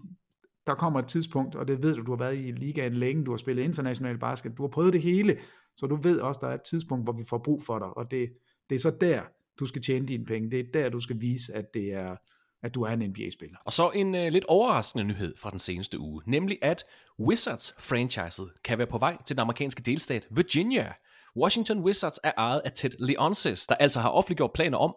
der 0.66 0.74
kommer 0.74 0.98
et 0.98 1.06
tidspunkt, 1.06 1.54
og 1.54 1.68
det 1.68 1.82
ved 1.82 1.96
du, 1.96 2.02
du 2.02 2.10
har 2.10 2.18
været 2.18 2.38
i 2.38 2.52
ligaen 2.52 2.94
længe, 2.94 3.24
du 3.24 3.30
har 3.30 3.38
spillet 3.38 3.62
international 3.62 4.18
basket, 4.18 4.58
du 4.58 4.62
har 4.62 4.68
prøvet 4.68 4.92
det 4.92 5.02
hele, 5.02 5.38
så 5.76 5.86
du 5.86 5.96
ved 5.96 6.20
også, 6.20 6.38
der 6.42 6.48
er 6.48 6.54
et 6.54 6.62
tidspunkt, 6.62 7.04
hvor 7.04 7.12
vi 7.12 7.24
får 7.24 7.38
brug 7.38 7.62
for 7.62 7.78
dig, 7.78 7.96
og 7.96 8.10
det, 8.10 8.32
det 8.68 8.74
er 8.74 8.78
så 8.78 8.90
der, 9.00 9.22
du 9.58 9.66
skal 9.66 9.82
tjene 9.82 10.06
dine 10.06 10.24
penge. 10.24 10.50
Det 10.50 10.60
er 10.60 10.64
der, 10.74 10.88
du 10.88 11.00
skal 11.00 11.20
vise, 11.20 11.54
at 11.54 11.74
det 11.74 11.94
er, 11.94 12.16
at 12.62 12.74
du 12.74 12.82
er 12.82 12.90
en 12.90 12.98
NBA-spiller. 12.98 13.56
Og 13.64 13.72
så 13.72 13.90
en 13.90 14.14
uh, 14.14 14.20
lidt 14.20 14.44
overraskende 14.44 15.04
nyhed 15.04 15.34
fra 15.36 15.50
den 15.50 15.58
seneste 15.58 15.98
uge, 15.98 16.22
nemlig 16.26 16.58
at 16.62 16.84
Wizards-franchiset 17.20 18.62
kan 18.64 18.78
være 18.78 18.86
på 18.86 18.98
vej 18.98 19.16
til 19.26 19.36
den 19.36 19.40
amerikanske 19.40 19.82
delstat 19.82 20.26
Virginia. 20.30 20.92
Washington 21.36 21.78
Wizards 21.78 22.20
er 22.24 22.32
ejet 22.36 22.60
af 22.64 22.72
Ted 22.72 22.90
Leonsis, 22.98 23.66
der 23.66 23.74
altså 23.74 24.00
har 24.00 24.08
offentliggjort 24.08 24.52
planer 24.52 24.78
om 24.78 24.96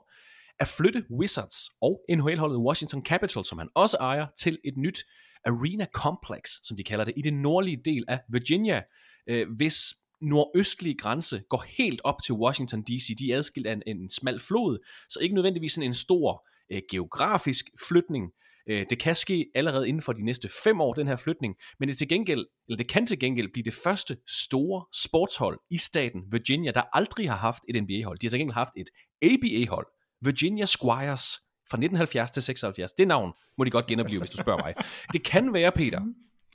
at 0.60 0.68
flytte 0.68 1.06
Wizards 1.20 1.56
og 1.82 2.02
NHL-holdet 2.10 2.58
Washington 2.58 3.06
Capitals, 3.06 3.48
som 3.48 3.58
han 3.58 3.70
også 3.76 3.98
ejer, 3.98 4.28
til 4.38 4.60
et 4.64 4.78
nyt 4.78 5.04
Arena 5.46 5.86
Complex, 5.94 6.42
som 6.64 6.78
de 6.78 6.84
kalder 6.84 7.06
det, 7.06 7.14
i 7.18 7.22
den 7.22 7.42
nordlige 7.42 7.82
del 7.86 8.06
af 8.08 8.20
Virginia, 8.30 8.82
øh, 9.30 9.48
hvis 9.58 9.94
nordøstlige 10.22 10.98
grænse 10.98 11.44
går 11.50 11.66
helt 11.78 12.02
op 12.04 12.16
til 12.26 12.34
Washington 12.34 12.84
D.C. 12.84 13.18
De 13.20 13.32
er 13.32 13.38
adskilt 13.38 13.68
af 13.68 13.74
en, 13.74 13.84
en 13.86 14.10
smal 14.10 14.40
flod, 14.40 14.78
så 15.10 15.20
ikke 15.20 15.36
nødvendigvis 15.36 15.74
sådan 15.74 15.90
en 15.90 15.94
stor 15.94 16.48
øh, 16.72 16.82
geografisk 16.92 17.66
flytning. 17.88 18.32
Øh, 18.70 18.86
det 18.90 19.00
kan 19.00 19.16
ske 19.16 19.46
allerede 19.56 19.88
inden 19.88 20.02
for 20.02 20.14
de 20.14 20.26
næste 20.26 20.50
fem 20.64 20.82
år, 20.82 20.94
den 20.94 21.08
her 21.08 21.16
flytning, 21.16 21.56
men 21.80 21.90
det, 21.90 21.98
til 21.98 22.08
gengæld, 22.08 22.46
eller 22.68 22.78
det 22.78 22.90
kan 22.90 23.06
til 23.06 23.20
gengæld 23.20 23.50
blive 23.54 23.64
det 23.64 23.74
første 23.74 24.18
store 24.28 24.86
sportshold 24.94 25.60
i 25.72 25.78
staten 25.78 26.22
Virginia, 26.32 26.72
der 26.72 26.84
aldrig 26.94 27.30
har 27.30 27.38
haft 27.38 27.64
et 27.70 27.84
NBA-hold. 27.84 28.20
De 28.20 28.28
har 28.28 28.30
til 28.30 28.40
gengæld 28.40 28.54
haft 28.54 28.74
et 28.78 28.90
ABA-hold, 29.22 29.88
Virginia 30.22 30.66
Squires 30.66 31.40
fra 31.70 31.78
1970 31.78 32.32
til 32.32 32.44
76. 32.44 32.94
Det 32.94 33.08
navn 33.08 33.34
må 33.58 33.64
de 33.64 33.70
godt 33.70 33.88
genopleve, 33.88 34.20
hvis 34.20 34.30
du 34.30 34.38
spørger 34.38 34.64
mig. 34.64 34.74
Det 35.14 35.24
kan 35.24 35.54
være, 35.54 35.72
Peter, 35.72 36.02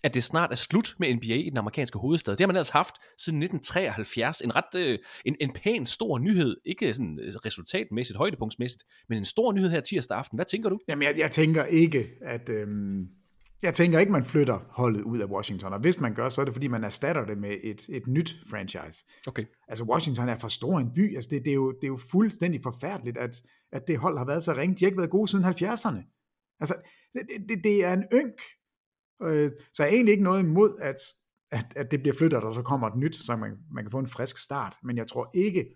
at 0.02 0.14
det 0.14 0.24
snart 0.24 0.52
er 0.52 0.57
slut 0.57 0.94
med 0.98 1.14
NBA 1.14 1.35
i 1.35 1.50
den 1.50 1.59
amerikanske 1.59 1.98
hovedstad. 1.98 2.33
Det 2.33 2.40
har 2.40 2.46
man 2.46 2.57
altså 2.57 2.72
haft 2.72 2.94
siden 3.18 3.42
1973. 3.42 4.40
En 4.40 4.57
ret 4.57 4.74
øh, 4.76 4.98
en, 5.24 5.37
en 5.40 5.52
pæn 5.52 5.87
stor 5.87 6.18
nyhed. 6.18 6.57
Ikke 6.64 6.94
sådan 6.94 7.18
øh, 7.22 7.35
resultatmæssigt, 7.35 8.16
højdepunktsmæssigt, 8.16 8.85
men 9.09 9.18
en 9.18 9.24
stor 9.24 9.52
nyhed 9.52 9.70
her 9.70 9.81
tirsdag 9.81 10.18
aften. 10.18 10.37
Hvad 10.37 10.46
tænker 10.46 10.68
du? 10.68 10.79
Jamen, 10.88 11.09
jeg, 11.09 11.18
jeg 11.18 11.31
tænker 11.31 11.64
ikke, 11.64 12.07
at... 12.22 12.48
Øhm 12.48 13.09
jeg 13.62 13.74
tænker 13.74 13.98
ikke, 13.98 14.12
man 14.12 14.24
flytter 14.24 14.58
holdet 14.70 15.02
ud 15.02 15.18
af 15.18 15.26
Washington, 15.26 15.72
og 15.72 15.80
hvis 15.80 16.00
man 16.00 16.14
gør, 16.14 16.28
så 16.28 16.40
er 16.40 16.44
det 16.44 16.54
fordi, 16.54 16.68
man 16.68 16.84
erstatter 16.84 17.24
det 17.24 17.38
med 17.38 17.56
et, 17.62 17.88
et 17.88 18.06
nyt 18.06 18.36
franchise. 18.50 19.04
Okay. 19.26 19.44
Altså 19.68 19.84
Washington 19.84 20.28
er 20.28 20.38
for 20.38 20.48
stor 20.48 20.78
en 20.78 20.94
by, 20.94 21.14
altså 21.14 21.30
det, 21.30 21.44
det, 21.44 21.50
er, 21.50 21.54
jo, 21.54 21.72
det 21.72 21.84
er 21.84 21.88
jo 21.88 21.98
fuldstændig 22.10 22.62
forfærdeligt, 22.62 23.16
at, 23.16 23.36
at 23.72 23.88
det 23.88 23.98
hold 23.98 24.18
har 24.18 24.26
været 24.26 24.42
så 24.42 24.52
ringe. 24.52 24.76
De 24.76 24.84
har 24.84 24.86
ikke 24.86 24.98
været 24.98 25.10
gode 25.10 25.28
siden 25.28 25.44
70'erne. 25.44 26.02
Altså, 26.60 26.74
det, 27.14 27.22
det, 27.48 27.64
det 27.64 27.84
er 27.84 27.92
en 27.92 28.04
ynk. 28.12 28.40
Øh, 29.22 29.50
så 29.72 29.82
er 29.82 29.86
egentlig 29.86 30.12
ikke 30.12 30.24
noget 30.24 30.42
imod, 30.42 30.78
at, 30.80 30.96
at, 31.50 31.66
at 31.76 31.90
det 31.90 32.00
bliver 32.00 32.14
flyttet, 32.14 32.44
og 32.44 32.54
så 32.54 32.62
kommer 32.62 32.86
et 32.86 32.96
nyt, 32.96 33.16
så 33.16 33.36
man, 33.36 33.56
man 33.74 33.84
kan 33.84 33.90
få 33.90 33.98
en 33.98 34.06
frisk 34.06 34.38
start. 34.38 34.76
Men 34.82 34.96
jeg 34.96 35.06
tror 35.06 35.30
ikke, 35.34 35.66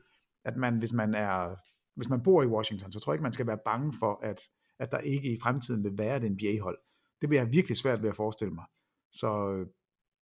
at 0.44 0.56
man, 0.56 0.78
hvis 0.78 0.92
man 0.92 1.14
er 1.14 1.56
hvis 2.00 2.08
man 2.08 2.22
bor 2.22 2.42
i 2.42 2.46
Washington, 2.46 2.92
så 2.92 3.00
tror 3.00 3.12
jeg 3.12 3.14
ikke, 3.14 3.22
man 3.22 3.32
skal 3.32 3.46
være 3.46 3.58
bange 3.64 3.92
for, 3.98 4.20
at, 4.22 4.40
at 4.78 4.90
der 4.92 4.98
ikke 4.98 5.32
i 5.32 5.40
fremtiden 5.42 5.84
vil 5.84 5.98
være 5.98 6.16
et 6.16 6.32
NBA-hold. 6.32 6.78
Det 7.20 7.30
vil 7.30 7.37
jeg 7.37 7.52
virkelig 7.52 7.76
svært 7.76 8.02
ved 8.02 8.11
at 8.11 8.16
forestille 8.16 8.54
mig. 8.54 8.64
Så, 9.12 9.64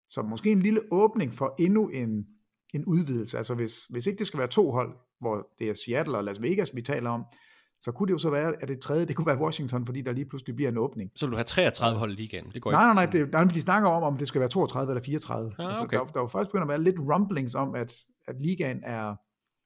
så 0.09 0.21
måske 0.21 0.51
en 0.51 0.61
lille 0.61 0.81
åbning 0.91 1.33
for 1.33 1.55
endnu 1.59 1.87
en, 1.87 2.25
en 2.73 2.85
udvidelse. 2.85 3.37
Altså 3.37 3.55
hvis, 3.55 3.85
hvis 3.85 4.07
ikke 4.07 4.19
det 4.19 4.27
skal 4.27 4.39
være 4.39 4.47
to 4.47 4.71
hold, 4.71 4.97
hvor 5.19 5.47
det 5.59 5.69
er 5.69 5.73
Seattle 5.73 6.17
og 6.17 6.23
Las 6.23 6.41
Vegas, 6.41 6.75
vi 6.75 6.81
taler 6.81 7.09
om, 7.09 7.23
så 7.79 7.91
kunne 7.91 8.07
det 8.07 8.13
jo 8.13 8.17
så 8.17 8.29
være, 8.29 8.53
at 8.61 8.67
det 8.67 8.79
tredje, 8.79 9.05
det 9.05 9.15
kunne 9.15 9.27
være 9.27 9.37
Washington, 9.37 9.85
fordi 9.85 10.01
der 10.01 10.11
lige 10.11 10.25
pludselig 10.25 10.55
bliver 10.55 10.69
en 10.69 10.77
åbning. 10.77 11.11
Så 11.15 11.25
vil 11.25 11.31
du 11.31 11.37
have 11.37 11.43
33 11.43 11.99
hold 11.99 12.11
i 12.11 12.15
ligaen? 12.15 12.51
Det 12.53 12.61
går 12.61 12.71
nej, 12.71 12.83
nej, 12.83 12.93
nej, 12.93 13.05
det, 13.05 13.31
nej, 13.31 13.43
de 13.43 13.61
snakker 13.61 13.89
om, 13.89 14.03
om 14.03 14.17
det 14.17 14.27
skal 14.27 14.39
være 14.39 14.49
32 14.49 14.91
eller 14.91 15.03
34. 15.03 15.53
Ah, 15.59 15.67
altså, 15.67 15.83
okay. 15.83 15.97
der, 15.97 16.05
der 16.05 16.19
er 16.19 16.23
jo 16.23 16.27
faktisk 16.27 16.49
begyndt 16.49 16.63
at 16.63 16.67
være 16.69 16.81
lidt 16.81 16.99
rumblings 16.99 17.55
om, 17.55 17.75
at, 17.75 17.93
at 18.27 18.41
ligaen 18.41 18.79
er, 18.83 19.15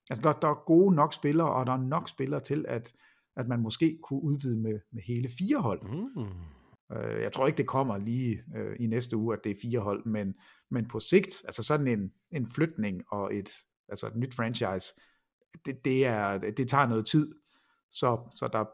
altså 0.09 0.21
der, 0.23 0.33
der 0.33 0.47
er 0.47 0.63
gode 0.65 0.95
nok 0.95 1.13
spillere, 1.13 1.49
og 1.49 1.65
der 1.65 1.73
er 1.73 1.77
nok 1.77 2.09
spillere 2.09 2.39
til, 2.39 2.65
at, 2.67 2.93
at 3.37 3.47
man 3.47 3.59
måske 3.59 3.99
kunne 4.03 4.23
udvide 4.23 4.57
med, 4.57 4.79
med 4.93 5.01
hele 5.07 5.29
fire 5.37 5.57
hold. 5.57 5.81
Mm. 6.15 6.23
Øh, 6.95 7.21
jeg 7.21 7.31
tror 7.31 7.47
ikke, 7.47 7.57
det 7.57 7.67
kommer 7.67 7.97
lige 7.97 8.43
øh, 8.55 8.75
i 8.79 8.87
næste 8.87 9.17
uge, 9.17 9.33
at 9.33 9.39
det 9.43 9.49
er 9.49 9.55
fire 9.61 9.79
hold, 9.79 10.05
men, 10.05 10.33
men 10.71 10.87
på 10.87 10.99
sigt, 10.99 11.41
altså 11.45 11.63
sådan 11.63 11.87
en, 11.87 12.11
en 12.31 12.47
flytning 12.47 13.01
og 13.11 13.35
et, 13.35 13.49
altså 13.89 14.07
et 14.07 14.15
nyt 14.15 14.35
franchise, 14.35 14.93
det, 15.65 15.85
det, 15.85 16.05
er, 16.05 16.37
det 16.37 16.67
tager 16.67 16.85
noget 16.85 17.05
tid. 17.05 17.35
Så, 17.91 18.17
så 18.35 18.49
der, 18.53 18.65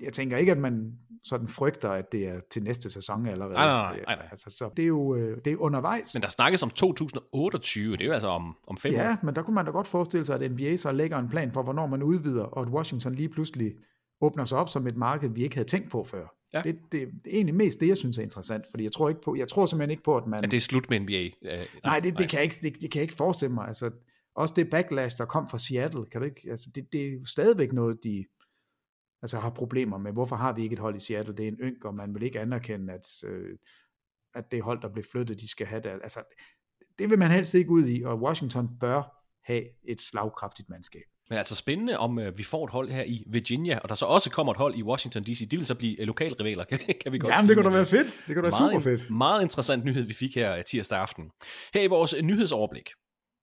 jeg 0.00 0.12
tænker 0.12 0.36
ikke, 0.36 0.52
at 0.52 0.58
man 0.58 0.98
sådan 1.24 1.48
frygter, 1.48 1.90
at 1.90 2.12
det 2.12 2.28
er 2.28 2.40
til 2.50 2.62
næste 2.62 2.90
sæson 2.90 3.26
allerede. 3.26 3.54
Nej, 3.54 3.66
nej, 3.66 4.00
nej, 4.06 4.16
nej. 4.16 4.28
Altså, 4.30 4.50
så 4.50 4.70
det 4.76 4.82
er 4.82 4.86
jo 4.86 5.14
øh, 5.14 5.38
det 5.44 5.52
er 5.52 5.56
undervejs. 5.56 6.14
Men 6.14 6.22
der 6.22 6.28
snakkes 6.28 6.62
om 6.62 6.70
2028, 6.70 7.92
det 7.92 8.00
er 8.00 8.06
jo 8.06 8.12
altså 8.12 8.28
om, 8.28 8.56
om 8.66 8.76
fem 8.76 8.92
ja, 8.92 9.12
år. 9.12 9.16
men 9.22 9.36
der 9.36 9.42
kunne 9.42 9.54
man 9.54 9.64
da 9.64 9.70
godt 9.70 9.86
forestille 9.86 10.26
sig, 10.26 10.40
at 10.40 10.50
NBA 10.50 10.76
så 10.76 10.92
lægger 10.92 11.18
en 11.18 11.28
plan 11.28 11.52
for, 11.52 11.62
hvornår 11.62 11.86
man 11.86 12.02
udvider, 12.02 12.44
og 12.44 12.62
at 12.62 12.68
Washington 12.68 13.14
lige 13.14 13.28
pludselig 13.28 13.74
åbner 14.20 14.44
sig 14.44 14.58
op 14.58 14.68
som 14.68 14.86
et 14.86 14.96
marked, 14.96 15.30
vi 15.30 15.44
ikke 15.44 15.56
havde 15.56 15.68
tænkt 15.68 15.90
på 15.90 16.04
før. 16.04 16.26
Ja. 16.54 16.62
Det, 16.62 16.78
det, 16.92 17.08
det 17.24 17.32
er 17.32 17.34
egentlig 17.34 17.54
mest 17.54 17.80
det, 17.80 17.88
jeg 17.88 17.96
synes 17.96 18.18
er 18.18 18.22
interessant, 18.22 18.66
fordi 18.70 18.84
jeg 18.84 18.92
tror, 18.92 19.08
ikke 19.08 19.20
på, 19.20 19.34
jeg 19.34 19.48
tror 19.48 19.66
simpelthen 19.66 19.90
ikke 19.90 20.02
på, 20.02 20.16
at 20.16 20.26
man... 20.26 20.44
At 20.44 20.50
det 20.50 20.56
er 20.56 20.60
slut 20.60 20.90
med 20.90 21.00
NBA. 21.00 21.50
Øh, 21.52 21.58
nej, 21.84 21.98
det, 21.98 22.18
det, 22.18 22.28
kan 22.28 22.36
jeg 22.36 22.44
ikke, 22.44 22.58
det, 22.62 22.80
det 22.80 22.90
kan 22.90 22.98
jeg 22.98 23.02
ikke 23.02 23.14
forestille 23.14 23.54
mig. 23.54 23.66
Altså, 23.66 23.90
også 24.34 24.54
det 24.56 24.70
backlash, 24.70 25.18
der 25.18 25.24
kom 25.24 25.48
fra 25.48 25.58
Seattle, 25.58 26.06
kan 26.06 26.20
du 26.20 26.24
ikke, 26.24 26.50
altså, 26.50 26.70
det, 26.74 26.92
det 26.92 27.06
er 27.06 27.12
jo 27.12 27.24
stadigvæk 27.24 27.72
noget, 27.72 28.04
de 28.04 28.24
altså, 29.22 29.38
har 29.38 29.50
problemer 29.50 29.98
med. 29.98 30.12
Hvorfor 30.12 30.36
har 30.36 30.52
vi 30.52 30.62
ikke 30.62 30.72
et 30.72 30.78
hold 30.78 30.96
i 30.96 30.98
Seattle? 30.98 31.36
Det 31.36 31.44
er 31.44 31.48
en 31.48 31.58
ynk, 31.60 31.84
og 31.84 31.94
man 31.94 32.14
vil 32.14 32.22
ikke 32.22 32.40
anerkende, 32.40 32.92
at, 32.92 33.24
øh, 33.24 33.58
at 34.34 34.50
det 34.50 34.62
hold, 34.62 34.82
der 34.82 34.92
blev 34.92 35.04
flyttet, 35.12 35.40
de 35.40 35.48
skal 35.48 35.66
have 35.66 35.82
det. 35.82 35.90
Altså, 35.90 36.22
det 36.98 37.10
vil 37.10 37.18
man 37.18 37.30
helst 37.30 37.54
ikke 37.54 37.70
ud 37.70 37.86
i, 37.86 38.02
og 38.02 38.22
Washington 38.22 38.78
bør 38.80 39.24
have 39.44 39.64
et 39.84 40.00
slagkraftigt 40.00 40.68
mandskab. 40.68 41.13
Men 41.28 41.38
altså 41.38 41.54
spændende, 41.54 41.98
om 41.98 42.18
øh, 42.18 42.38
vi 42.38 42.42
får 42.42 42.64
et 42.64 42.70
hold 42.70 42.90
her 42.90 43.04
i 43.04 43.24
Virginia, 43.26 43.78
og 43.78 43.88
der 43.88 43.94
så 43.94 44.06
også 44.06 44.30
kommer 44.30 44.52
et 44.52 44.56
hold 44.56 44.74
i 44.74 44.82
Washington 44.82 45.22
DC. 45.22 45.48
De 45.48 45.56
vil 45.56 45.66
så 45.66 45.74
blive 45.74 46.00
øh, 46.00 46.06
lokalrivaler, 46.06 46.64
kan, 46.70 46.78
kan 47.02 47.12
vi 47.12 47.18
godt 47.18 47.34
Jamen, 47.34 47.48
det 47.48 47.56
kunne 47.56 47.70
da 47.70 47.76
være 47.76 47.86
fedt. 47.86 48.06
Det 48.26 48.34
kunne 48.34 48.50
da 48.50 48.56
være 48.58 48.70
super 48.70 48.80
fedt. 48.80 49.10
Meget 49.10 49.42
interessant 49.42 49.84
nyhed, 49.84 50.02
vi 50.02 50.14
fik 50.14 50.34
her 50.34 50.62
tirsdag 50.62 50.98
aften. 50.98 51.30
Her 51.74 51.82
i 51.82 51.86
vores 51.86 52.14
nyhedsoverblik, 52.22 52.88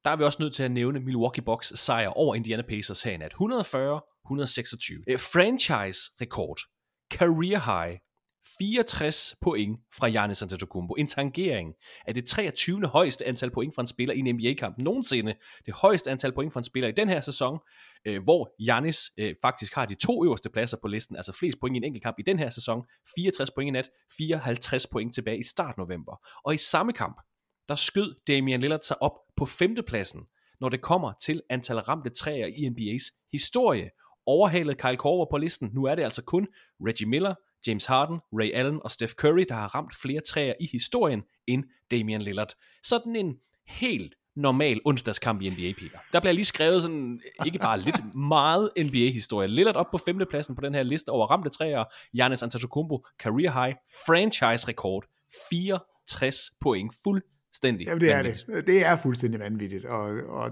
der 0.03 0.09
er 0.09 0.15
vi 0.15 0.23
også 0.23 0.37
nødt 0.41 0.53
til 0.53 0.63
at 0.63 0.71
nævne 0.71 0.99
Milwaukee 0.99 1.43
Bucks 1.43 1.79
sejr 1.79 2.07
over 2.07 2.35
Indiana 2.35 2.63
Pacers 2.69 3.03
her 3.03 3.11
i 3.11 3.17
nat. 3.17 3.33
140-126. 3.33 5.03
Eh, 5.07 5.19
franchise-rekord. 5.19 6.57
Career 7.13 7.59
high. 7.59 7.97
64 8.57 9.35
point 9.41 9.79
fra 9.97 10.09
Giannis 10.09 10.41
Antetokounmpo. 10.41 10.93
En 10.93 11.07
tangering 11.07 11.73
af 12.07 12.13
det 12.13 12.25
23. 12.25 12.85
højeste 12.85 13.25
antal 13.25 13.51
point 13.51 13.75
fra 13.75 13.81
en 13.81 13.87
spiller 13.87 14.15
i 14.15 14.19
en 14.19 14.35
NBA-kamp 14.35 14.77
nogensinde. 14.77 15.33
Det 15.65 15.73
højeste 15.73 16.11
antal 16.11 16.33
point 16.33 16.53
fra 16.53 16.59
en 16.59 16.63
spiller 16.63 16.89
i 16.89 16.91
den 16.91 17.09
her 17.09 17.21
sæson, 17.21 17.59
øh, 18.05 18.23
hvor 18.23 18.63
Giannis 18.65 19.11
øh, 19.17 19.35
faktisk 19.41 19.75
har 19.75 19.85
de 19.85 19.95
to 19.95 20.25
øverste 20.25 20.49
pladser 20.49 20.77
på 20.81 20.87
listen, 20.87 21.15
altså 21.15 21.33
flest 21.33 21.57
point 21.59 21.75
i 21.75 21.77
en 21.77 21.83
enkelt 21.83 22.03
kamp 22.03 22.19
i 22.19 22.23
den 22.25 22.39
her 22.39 22.49
sæson. 22.49 22.83
64 23.15 23.51
point 23.51 23.67
i 23.67 23.71
nat, 23.71 23.89
54 24.17 24.87
point 24.87 25.13
tilbage 25.13 25.39
i 25.39 25.43
start 25.43 25.77
november. 25.77 26.27
Og 26.45 26.53
i 26.53 26.57
samme 26.57 26.93
kamp, 26.93 27.21
der 27.67 27.75
skød 27.75 28.15
Damian 28.27 28.61
Lillard 28.61 28.81
sig 28.83 29.01
op 29.01 29.13
på 29.37 29.45
femtepladsen, 29.45 30.21
når 30.61 30.69
det 30.69 30.81
kommer 30.81 31.13
til 31.21 31.41
antal 31.49 31.77
ramte 31.77 32.09
træer 32.09 32.47
i 32.47 32.67
NBA's 32.67 33.29
historie. 33.31 33.89
Overhalet 34.25 34.77
Kyle 34.77 34.97
Korver 34.97 35.25
på 35.31 35.37
listen. 35.37 35.69
Nu 35.73 35.83
er 35.83 35.95
det 35.95 36.03
altså 36.03 36.23
kun 36.23 36.47
Reggie 36.87 37.07
Miller, 37.07 37.35
James 37.67 37.85
Harden, 37.85 38.19
Ray 38.33 38.51
Allen 38.53 38.79
og 38.83 38.91
Steph 38.91 39.13
Curry, 39.13 39.45
der 39.49 39.55
har 39.55 39.75
ramt 39.75 39.95
flere 39.95 40.21
træer 40.27 40.53
i 40.59 40.69
historien 40.71 41.23
end 41.47 41.63
Damian 41.91 42.21
Lillard. 42.21 42.53
Sådan 42.83 43.15
en 43.15 43.37
helt 43.67 44.13
normal 44.35 44.79
onsdagskamp 44.85 45.41
i 45.41 45.49
NBA, 45.49 45.73
Peter. 45.79 45.97
Der 46.13 46.19
bliver 46.19 46.33
lige 46.33 46.45
skrevet 46.45 46.81
sådan, 46.83 47.21
ikke 47.45 47.59
bare 47.59 47.79
lidt, 47.79 48.15
meget 48.35 48.69
NBA-historie. 48.77 49.47
Lillard 49.47 49.75
op 49.75 49.91
på 49.91 49.97
femtepladsen 49.97 50.55
på 50.55 50.61
den 50.61 50.73
her 50.75 50.83
liste 50.83 51.09
over 51.09 51.27
ramte 51.27 51.49
træer. 51.49 51.83
Giannis 52.15 52.43
Antetokounmpo, 52.43 53.05
career 53.19 53.63
high, 53.63 53.75
franchise-rekord, 54.05 55.05
64 55.49 56.37
point. 56.61 56.93
Fuldstændig 57.03 57.87
Jamen, 57.87 58.01
det 58.01 58.11
er 58.11 58.15
vanvittigt. 58.15 58.47
det. 58.47 58.67
Det 58.67 58.85
er 58.85 58.95
fuldstændig 58.95 59.39
vanvittigt. 59.39 59.85
Og, 59.85 60.09
og 60.29 60.51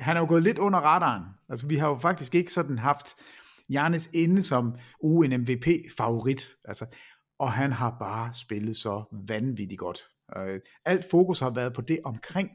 han 0.00 0.16
er 0.16 0.20
jo 0.20 0.26
gået 0.28 0.42
lidt 0.42 0.58
under 0.58 0.78
radaren. 0.78 1.22
Altså, 1.48 1.66
vi 1.66 1.76
har 1.76 1.88
jo 1.88 1.98
faktisk 1.98 2.34
ikke 2.34 2.52
sådan 2.52 2.78
haft 2.78 3.14
Giannis 3.70 4.10
inde 4.12 4.42
som 4.42 4.74
uh, 5.02 5.26
en 5.26 5.40
MVP-favorit. 5.40 6.56
Altså, 6.64 6.86
og 7.38 7.52
han 7.52 7.72
har 7.72 7.96
bare 8.00 8.34
spillet 8.34 8.76
så 8.76 9.04
vanvittigt 9.28 9.78
godt. 9.78 10.00
Uh, 10.36 10.56
alt 10.84 11.04
fokus 11.10 11.40
har 11.40 11.50
været 11.50 11.74
på 11.74 11.80
det 11.80 11.98
omkring 12.04 12.50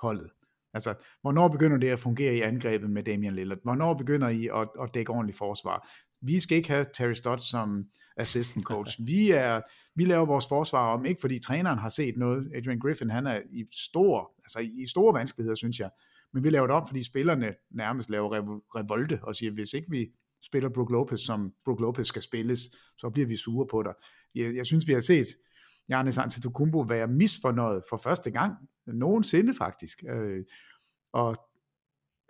holdet. 0.00 0.30
Altså, 0.74 0.94
hvornår 1.20 1.48
begynder 1.48 1.76
det 1.76 1.88
at 1.88 1.98
fungere 1.98 2.34
i 2.34 2.40
angrebet 2.40 2.90
med 2.90 3.02
Damian 3.02 3.34
Lillard? 3.34 3.58
Hvornår 3.62 3.94
begynder 3.94 4.28
I 4.28 4.46
at, 4.46 4.68
at 4.82 4.90
dække 4.94 5.12
ordentligt 5.12 5.38
forsvar? 5.38 5.88
Vi 6.22 6.40
skal 6.40 6.56
ikke 6.56 6.68
have 6.68 6.86
Terry 6.94 7.12
Stott 7.12 7.42
som 7.42 7.84
assistant 8.16 8.64
coach. 8.64 8.96
Vi, 9.06 9.30
er, 9.30 9.60
vi 9.94 10.04
laver 10.04 10.26
vores 10.26 10.46
forsvar 10.48 10.94
om, 10.94 11.04
ikke 11.04 11.20
fordi 11.20 11.38
træneren 11.38 11.78
har 11.78 11.88
set 11.88 12.16
noget. 12.16 12.50
Adrian 12.54 12.78
Griffin, 12.78 13.10
han 13.10 13.26
er 13.26 13.40
i 13.50 13.64
stor, 13.72 14.32
altså 14.38 14.58
i 14.60 14.86
store 14.86 15.14
vanskeligheder, 15.14 15.54
synes 15.54 15.80
jeg. 15.80 15.90
Men 16.32 16.44
vi 16.44 16.50
laver 16.50 16.66
det 16.66 16.76
om, 16.76 16.86
fordi 16.86 17.04
spillerne 17.04 17.54
nærmest 17.70 18.10
laver 18.10 18.34
rev- 18.34 18.80
revolte 18.80 19.20
og 19.22 19.34
siger, 19.34 19.52
hvis 19.52 19.72
ikke 19.72 19.90
vi 19.90 20.06
spiller 20.42 20.68
Brook 20.68 20.90
Lopez, 20.90 21.20
som 21.20 21.52
Brook 21.64 21.80
Lopez 21.80 22.06
skal 22.06 22.22
spilles, 22.22 22.60
så 22.98 23.10
bliver 23.10 23.28
vi 23.28 23.36
sure 23.36 23.66
på 23.70 23.82
dig. 23.82 23.92
Jeg, 24.34 24.56
jeg 24.56 24.66
synes, 24.66 24.88
vi 24.88 24.92
har 24.92 25.00
set 25.00 25.26
Giannis 25.88 26.18
Antetokounmpo 26.18 26.80
være 26.80 27.06
misfornøjet 27.06 27.82
for 27.90 27.96
første 27.96 28.30
gang 28.30 28.54
nogensinde 28.86 29.54
faktisk. 29.54 30.04
Øh, 30.08 30.44
og 31.12 31.36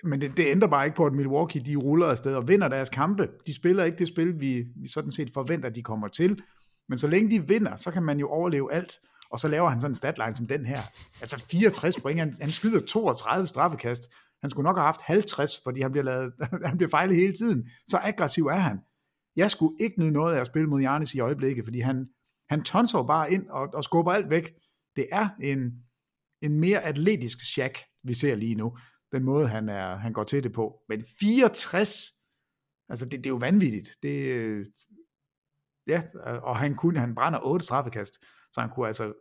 men 0.04 0.20
det, 0.20 0.36
det 0.36 0.46
ændrer 0.46 0.68
bare 0.68 0.84
ikke 0.84 0.96
på, 0.96 1.06
at 1.06 1.12
Milwaukee 1.12 1.62
de 1.62 1.76
ruller 1.76 2.06
afsted 2.06 2.34
og 2.34 2.48
vinder 2.48 2.68
deres 2.68 2.90
kampe. 2.90 3.28
De 3.46 3.54
spiller 3.54 3.84
ikke 3.84 3.98
det 3.98 4.08
spil, 4.08 4.40
vi, 4.40 4.64
vi 4.76 4.88
sådan 4.88 5.10
set 5.10 5.30
forventer, 5.34 5.68
de 5.68 5.82
kommer 5.82 6.08
til. 6.08 6.42
Men 6.88 6.98
så 6.98 7.06
længe 7.06 7.30
de 7.30 7.48
vinder, 7.48 7.76
så 7.76 7.90
kan 7.90 8.02
man 8.02 8.18
jo 8.18 8.28
overleve 8.28 8.72
alt. 8.72 8.92
Og 9.30 9.38
så 9.38 9.48
laver 9.48 9.68
han 9.68 9.80
sådan 9.80 9.90
en 9.90 9.94
statline 9.94 10.36
som 10.36 10.46
den 10.46 10.66
her. 10.66 10.78
Altså 11.20 11.44
64 11.50 12.00
point, 12.00 12.20
han, 12.20 12.34
han 12.40 12.50
skyder 12.50 12.80
32 12.80 13.46
straffekast. 13.46 14.02
Han 14.42 14.50
skulle 14.50 14.64
nok 14.64 14.76
have 14.76 14.84
haft 14.84 15.00
50, 15.02 15.60
fordi 15.64 15.80
han 15.80 15.92
bliver, 15.92 16.04
lavet, 16.04 16.32
han 16.70 16.76
bliver 16.76 16.90
fejlet 16.90 17.16
hele 17.16 17.32
tiden. 17.32 17.68
Så 17.86 17.98
aggressiv 18.02 18.46
er 18.46 18.56
han. 18.56 18.78
Jeg 19.36 19.50
skulle 19.50 19.76
ikke 19.80 20.00
nyde 20.00 20.10
noget 20.10 20.36
af 20.36 20.40
at 20.40 20.46
spille 20.46 20.68
mod 20.68 20.80
Jarnes 20.80 21.14
i 21.14 21.20
øjeblikket, 21.20 21.64
fordi 21.64 21.80
han, 21.80 22.08
han 22.48 22.62
tonser 22.62 23.02
bare 23.02 23.32
ind 23.32 23.48
og, 23.48 23.68
og 23.74 23.84
skubber 23.84 24.12
alt 24.12 24.30
væk. 24.30 24.54
Det 24.96 25.06
er 25.12 25.28
en, 25.42 25.72
en 26.42 26.60
mere 26.60 26.82
atletisk 26.82 27.38
Shaq, 27.40 27.78
vi 28.04 28.14
ser 28.14 28.34
lige 28.34 28.54
nu. 28.54 28.76
Den 29.12 29.24
måde, 29.24 29.48
han, 29.48 29.68
er, 29.68 29.96
han 29.96 30.12
går 30.12 30.24
til 30.24 30.44
det 30.44 30.52
på. 30.52 30.82
Men 30.88 31.04
64, 31.20 32.04
altså 32.88 33.04
det, 33.04 33.12
det 33.12 33.26
er 33.26 33.30
jo 33.30 33.36
vanvittigt. 33.36 33.90
Det, 34.02 34.22
øh, 34.26 34.66
ja, 35.86 36.02
og 36.42 36.56
han, 36.56 36.74
kunne, 36.74 37.00
han 37.00 37.14
brænder 37.14 37.38
otte 37.42 37.64
straffekast, 37.64 38.14
så 38.52 38.60
han 38.60 38.70
kunne 38.70 38.86
altså 38.86 39.12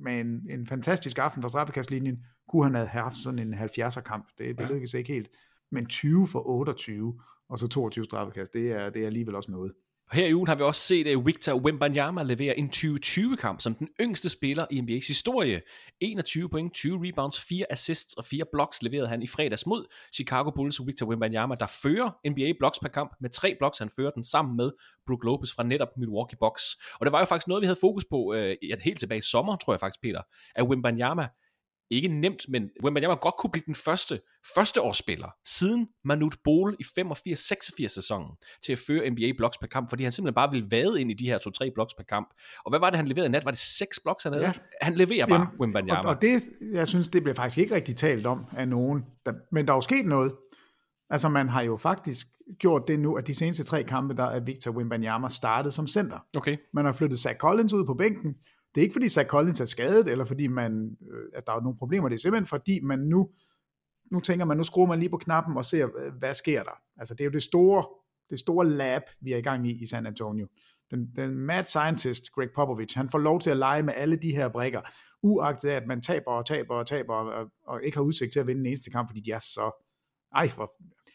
med 0.00 0.20
en, 0.20 0.46
en 0.50 0.66
fantastisk 0.66 1.18
aften 1.18 1.42
fra 1.42 1.48
straffekastlinjen, 1.48 2.24
kunne 2.48 2.64
han 2.64 2.74
have 2.74 2.86
haft 2.88 3.16
sådan 3.16 3.38
en 3.38 3.54
70'er 3.54 4.00
kamp. 4.00 4.28
Det, 4.38 4.58
det 4.58 4.64
Ja. 4.64 4.68
lykkedes 4.68 4.94
ikke 4.94 5.12
helt. 5.12 5.28
Men 5.70 5.86
20 5.86 6.26
for 6.28 6.48
28, 6.48 7.20
og 7.48 7.58
så 7.58 7.68
22 7.68 8.04
straffekast, 8.04 8.54
det 8.54 8.72
er, 8.72 8.90
det 8.90 9.02
er 9.02 9.06
alligevel 9.06 9.34
også 9.34 9.50
noget. 9.50 9.72
Og 10.10 10.16
her 10.16 10.26
i 10.26 10.34
ugen 10.34 10.48
har 10.48 10.54
vi 10.54 10.62
også 10.62 10.80
set 10.80 11.16
uh, 11.16 11.26
Victor 11.26 11.54
Wembanyama 11.54 12.22
levere 12.22 12.58
en 12.58 12.70
2020-kamp 12.76 13.60
som 13.60 13.74
den 13.74 13.88
yngste 14.00 14.28
spiller 14.28 14.66
i 14.70 14.80
NBA's 14.80 15.08
historie. 15.08 15.60
21 16.00 16.48
point, 16.48 16.74
20 16.74 17.08
rebounds, 17.08 17.40
4 17.40 17.66
assists 17.70 18.14
og 18.14 18.24
4 18.24 18.44
blocks 18.52 18.82
leverede 18.82 19.08
han 19.08 19.22
i 19.22 19.26
fredags 19.26 19.66
mod 19.66 19.86
Chicago 20.14 20.50
Bulls. 20.50 20.86
Victor 20.86 21.06
Wembanyama, 21.06 21.54
der 21.54 21.66
fører 21.66 22.28
NBA 22.30 22.52
blocks 22.58 22.78
per 22.78 22.88
kamp 22.88 23.12
med 23.20 23.30
tre 23.30 23.56
blocks. 23.58 23.78
Han 23.78 23.90
fører 23.96 24.10
den 24.10 24.24
sammen 24.24 24.56
med 24.56 24.70
Brook 25.06 25.24
Lopez 25.24 25.52
fra 25.52 25.62
netop 25.62 25.88
Milwaukee 25.96 26.38
Bucks. 26.40 26.64
Og 27.00 27.06
det 27.06 27.12
var 27.12 27.18
jo 27.18 27.24
faktisk 27.24 27.48
noget, 27.48 27.60
vi 27.60 27.66
havde 27.66 27.78
fokus 27.80 28.04
på 28.10 28.16
uh, 28.16 28.80
helt 28.84 28.98
tilbage 28.98 29.18
i 29.18 29.22
sommer, 29.22 29.56
tror 29.56 29.72
jeg 29.72 29.80
faktisk, 29.80 30.02
Peter, 30.02 30.22
at 30.54 30.64
Wembanyama 30.64 31.28
ikke 31.90 32.08
nemt, 32.08 32.44
men 32.48 32.70
Wembanyama 32.84 33.14
godt 33.14 33.34
kunne 33.38 33.50
blive 33.50 33.62
den 33.66 33.74
første 33.74 34.20
førsteårsspiller 34.54 35.28
siden 35.46 35.88
Manute 36.04 36.38
Bol 36.44 36.76
i 36.80 36.84
85-86 37.00 37.86
sæsonen 37.86 38.30
til 38.64 38.72
at 38.72 38.78
føre 38.78 39.10
NBA 39.10 39.32
blocks 39.36 39.58
per 39.58 39.66
kamp, 39.66 39.88
fordi 39.88 40.02
han 40.02 40.12
simpelthen 40.12 40.34
bare 40.34 40.50
ville 40.50 40.70
vade 40.70 41.00
ind 41.00 41.10
i 41.10 41.14
de 41.14 41.26
her 41.26 41.38
2-3 41.68 41.70
blocks 41.74 41.94
per 41.94 42.04
kamp. 42.04 42.28
Og 42.64 42.70
hvad 42.70 42.80
var 42.80 42.90
det, 42.90 42.96
han 42.96 43.08
leverede 43.08 43.26
i 43.26 43.30
nat? 43.30 43.44
Var 43.44 43.50
det 43.50 43.60
6 43.60 44.00
blocks, 44.00 44.24
han 44.24 44.32
havde? 44.32 44.44
Ja. 44.46 44.52
Han 44.82 44.94
leverer 44.94 45.26
bare, 45.26 45.40
Jamen, 45.40 45.60
Wembanyama. 45.60 46.00
Og, 46.00 46.14
og 46.14 46.22
det, 46.22 46.42
jeg 46.72 46.88
synes, 46.88 47.08
det 47.08 47.22
bliver 47.22 47.34
faktisk 47.34 47.58
ikke 47.58 47.74
rigtig 47.74 47.96
talt 47.96 48.26
om 48.26 48.44
af 48.56 48.68
nogen. 48.68 49.04
Der, 49.26 49.32
men 49.52 49.66
der 49.66 49.72
er 49.72 49.76
jo 49.76 49.80
sket 49.80 50.06
noget. 50.06 50.32
Altså, 51.10 51.28
man 51.28 51.48
har 51.48 51.62
jo 51.62 51.76
faktisk 51.76 52.26
gjort 52.58 52.82
det 52.88 53.00
nu, 53.00 53.14
at 53.14 53.26
de 53.26 53.34
seneste 53.34 53.64
tre 53.64 53.84
kampe, 53.84 54.14
der 54.14 54.24
er 54.24 54.40
Victor 54.40 54.70
Wembanyama 54.70 55.28
startet 55.28 55.74
som 55.74 55.86
center. 55.86 56.18
Okay. 56.36 56.56
Man 56.74 56.84
har 56.84 56.92
flyttet 56.92 57.18
Zach 57.18 57.36
Collins 57.38 57.72
ud 57.72 57.84
på 57.84 57.94
bænken. 57.94 58.34
Det 58.74 58.80
er 58.80 58.82
ikke, 58.82 58.92
fordi 58.92 59.08
Zach 59.08 59.28
Collins 59.28 59.60
er 59.60 59.64
skadet, 59.64 60.06
eller 60.08 60.24
fordi 60.24 60.46
man, 60.46 60.96
øh, 61.10 61.24
at 61.34 61.46
der 61.46 61.52
er 61.52 61.60
nogle 61.60 61.78
problemer. 61.78 62.08
Det 62.08 62.16
er 62.16 62.20
simpelthen, 62.20 62.46
fordi 62.46 62.80
man 62.80 62.98
nu, 62.98 63.30
nu 64.12 64.20
tænker 64.20 64.44
man, 64.44 64.56
nu 64.56 64.64
skruer 64.64 64.86
man 64.86 64.98
lige 64.98 65.10
på 65.10 65.16
knappen 65.16 65.56
og 65.56 65.64
ser, 65.64 65.86
øh, 65.86 66.12
hvad 66.18 66.34
sker 66.34 66.62
der. 66.62 66.80
Altså, 66.96 67.14
det 67.14 67.20
er 67.20 67.24
jo 67.24 67.30
det 67.30 67.42
store, 67.42 67.86
det 68.30 68.38
store 68.38 68.66
lab, 68.66 69.02
vi 69.20 69.32
er 69.32 69.36
i 69.36 69.42
gang 69.42 69.68
i 69.68 69.82
i 69.82 69.86
San 69.86 70.06
Antonio. 70.06 70.46
Den, 70.90 71.06
den 71.16 71.34
mad 71.34 71.64
scientist, 71.64 72.32
Greg 72.32 72.48
Popovich, 72.54 72.96
han 72.98 73.08
får 73.10 73.18
lov 73.18 73.40
til 73.40 73.50
at 73.50 73.56
lege 73.56 73.82
med 73.82 73.92
alle 73.96 74.16
de 74.16 74.30
her 74.30 74.48
brikker, 74.48 74.80
uagtet 75.22 75.68
af, 75.68 75.76
at 75.76 75.86
man 75.86 76.02
taber 76.02 76.30
og 76.30 76.46
taber 76.46 76.74
og 76.74 76.86
taber, 76.86 77.14
og, 77.14 77.50
og 77.66 77.82
ikke 77.82 77.96
har 77.96 78.04
udsigt 78.04 78.32
til 78.32 78.40
at 78.40 78.46
vinde 78.46 78.58
den 78.58 78.66
eneste 78.66 78.90
kamp, 78.90 79.08
fordi 79.08 79.20
de 79.20 79.30
er 79.30 79.40
så... 79.40 79.84
Ej, 80.34 80.48
hvor... 80.54 80.72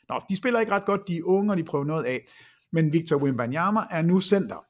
Nå, 0.10 0.22
de 0.30 0.38
spiller 0.38 0.60
ikke 0.60 0.72
ret 0.72 0.86
godt, 0.86 1.08
de 1.08 1.18
er 1.18 1.24
unge, 1.24 1.54
og 1.54 1.58
de 1.58 1.64
prøver 1.64 1.86
noget 1.86 2.04
af. 2.04 2.26
Men 2.72 2.94
Victor 2.94 3.18
Wembanyama 3.18 3.80
er 3.92 4.02
nu 4.02 4.22
center 4.22 4.66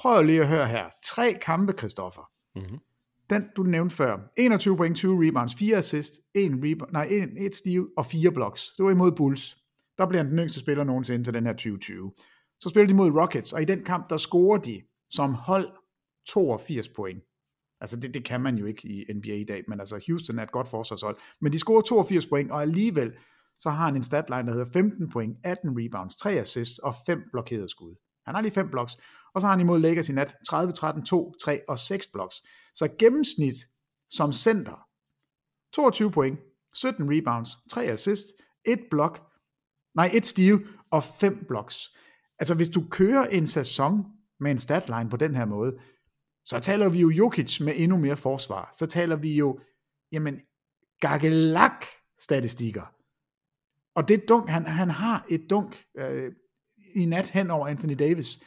prøv 0.00 0.22
lige 0.22 0.40
at 0.40 0.48
høre 0.48 0.68
her. 0.68 0.88
Tre 1.04 1.38
kampe, 1.42 1.72
Christoffer. 1.78 2.30
Mhm. 2.56 2.78
Den, 3.30 3.44
du 3.56 3.62
nævnte 3.62 3.94
før. 3.94 4.18
21 4.36 4.76
point, 4.76 4.96
20 4.96 5.28
rebounds, 5.28 5.54
4 5.54 5.76
assists, 5.76 6.20
1 6.34 6.52
rebound, 6.52 6.92
nej, 6.92 7.06
1, 7.10 7.28
1 7.38 7.54
steal 7.54 7.86
og 7.96 8.06
4 8.06 8.32
blocks. 8.32 8.72
Det 8.76 8.84
var 8.84 8.90
imod 8.90 9.12
Bulls. 9.12 9.56
Der 9.98 10.06
bliver 10.06 10.22
han 10.22 10.30
den 10.30 10.38
yngste 10.38 10.60
spiller 10.60 10.84
nogensinde 10.84 11.24
til 11.24 11.34
den 11.34 11.46
her 11.46 11.52
2020. 11.52 12.12
Så 12.60 12.68
spiller 12.68 12.86
de 12.86 12.94
mod 12.94 13.10
Rockets, 13.10 13.52
og 13.52 13.62
i 13.62 13.64
den 13.64 13.84
kamp, 13.84 14.10
der 14.10 14.16
scorer 14.16 14.58
de 14.58 14.82
som 15.10 15.34
hold 15.34 15.68
82 16.26 16.88
point. 16.88 17.22
Altså 17.80 17.96
det, 17.96 18.14
det 18.14 18.24
kan 18.24 18.40
man 18.40 18.56
jo 18.56 18.66
ikke 18.66 18.88
i 18.88 19.12
NBA 19.14 19.34
i 19.34 19.44
dag, 19.44 19.64
men 19.68 19.80
altså 19.80 20.00
Houston 20.06 20.38
er 20.38 20.42
et 20.42 20.52
godt 20.52 20.68
forsvarshold. 20.68 21.16
Men 21.40 21.52
de 21.52 21.58
scorer 21.58 21.80
82 21.80 22.26
point, 22.26 22.50
og 22.50 22.62
alligevel 22.62 23.12
så 23.58 23.70
har 23.70 23.84
han 23.84 23.96
en 23.96 24.02
statline, 24.02 24.46
der 24.46 24.52
hedder 24.52 24.72
15 24.72 25.10
point, 25.10 25.36
18 25.44 25.70
rebounds, 25.84 26.16
3 26.16 26.32
assists 26.32 26.78
og 26.78 26.94
5 27.06 27.22
blokerede 27.32 27.68
skud. 27.68 27.94
Han 28.30 28.34
har 28.34 28.42
lige 28.42 28.52
5 28.52 28.70
blocks, 28.70 28.96
og 29.34 29.40
så 29.40 29.46
har 29.46 29.52
han 29.52 29.60
imod 29.60 29.80
Lakers 29.80 30.08
i 30.08 30.12
nat 30.12 30.36
30, 30.46 30.72
13, 30.72 31.04
2, 31.04 31.34
3 31.42 31.60
og 31.68 31.78
6 31.78 32.06
blocks. 32.06 32.42
Så 32.74 32.88
gennemsnit 32.98 33.54
som 34.10 34.32
center, 34.32 34.86
22 35.72 36.10
point, 36.10 36.40
17 36.74 37.16
rebounds, 37.16 37.50
3 37.70 37.84
assists, 37.84 38.32
1 38.66 38.80
block, 38.90 39.22
nej, 39.94 40.10
1 40.14 40.26
steal 40.26 40.66
og 40.90 41.04
5 41.04 41.44
blocks. 41.48 41.96
Altså 42.38 42.54
hvis 42.54 42.68
du 42.68 42.84
kører 42.90 43.26
en 43.26 43.46
sæson 43.46 44.04
med 44.40 44.50
en 44.50 44.58
statline 44.58 45.10
på 45.10 45.16
den 45.16 45.34
her 45.34 45.44
måde, 45.44 45.78
så 46.44 46.60
taler 46.60 46.88
vi 46.88 47.00
jo 47.00 47.08
Jokic 47.08 47.60
med 47.60 47.72
endnu 47.76 47.96
mere 47.96 48.16
forsvar. 48.16 48.70
Så 48.78 48.86
taler 48.86 49.16
vi 49.16 49.36
jo, 49.36 49.60
jamen, 50.12 50.40
gagelak 51.00 51.84
statistikker. 52.18 52.94
Og 53.94 54.08
det 54.08 54.28
dunk, 54.28 54.48
han, 54.48 54.66
han 54.66 54.90
har 54.90 55.26
et 55.28 55.46
dunk 55.50 55.84
øh, 55.96 56.32
i 56.94 57.06
nat 57.06 57.30
hen 57.30 57.50
over 57.50 57.66
Anthony 57.66 57.94
Davis, 57.98 58.40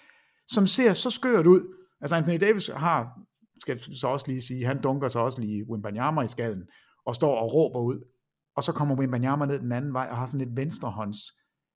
som 0.48 0.68
ser 0.68 0.94
så 0.94 1.10
skørt 1.10 1.48
ud. 1.48 1.62
Altså 2.02 2.16
Anthony 2.16 2.38
Davis 2.41 2.68
har, 2.68 3.20
skal 3.60 3.72
jeg 3.72 3.98
så 3.98 4.08
også 4.08 4.28
lige 4.28 4.41
sige, 4.41 4.66
han 4.66 4.82
dunker 4.82 5.10
så 5.10 5.20
også 5.20 5.41
lige 5.41 5.70
Wimbanyama 5.70 6.22
i 6.22 6.28
skallen, 6.28 6.64
og 7.06 7.16
står 7.16 7.36
og 7.36 7.54
råber 7.54 7.80
ud. 7.80 8.02
Og 8.56 8.64
så 8.64 8.72
kommer 8.72 8.96
Wimbanyama 8.96 9.46
ned 9.46 9.60
den 9.60 9.72
anden 9.72 9.94
vej, 9.94 10.08
og 10.12 10.18
har 10.18 10.26
sådan 10.26 10.48
et 10.48 10.58
venstrehånds. 10.58 11.18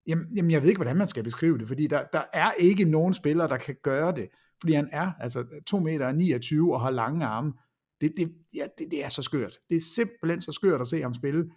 Jamen, 0.07 0.25
jamen 0.35 0.51
jeg 0.51 0.61
ved 0.61 0.69
ikke, 0.69 0.79
hvordan 0.79 0.97
man 0.97 1.07
skal 1.07 1.23
beskrive 1.23 1.57
det, 1.57 1.67
fordi 1.67 1.87
der, 1.87 2.03
der 2.13 2.21
er 2.33 2.51
ikke 2.51 2.85
nogen 2.85 3.13
spiller, 3.13 3.47
der 3.47 3.57
kan 3.57 3.75
gøre 3.83 4.15
det. 4.15 4.29
Fordi 4.61 4.73
han 4.73 4.89
er 4.91 5.11
altså 5.19 5.45
2 5.67 5.79
meter 5.79 6.11
29 6.11 6.73
og 6.73 6.81
har 6.81 6.89
lange 6.89 7.25
arme. 7.25 7.53
Det, 8.01 8.13
det, 8.17 8.33
ja, 8.53 8.67
det, 8.77 8.87
det 8.91 9.05
er 9.05 9.09
så 9.09 9.21
skørt. 9.21 9.57
Det 9.69 9.75
er 9.75 9.81
simpelthen 9.95 10.41
så 10.41 10.51
skørt 10.51 10.81
at 10.81 10.87
se 10.87 11.01
ham 11.01 11.13
spille. 11.13 11.51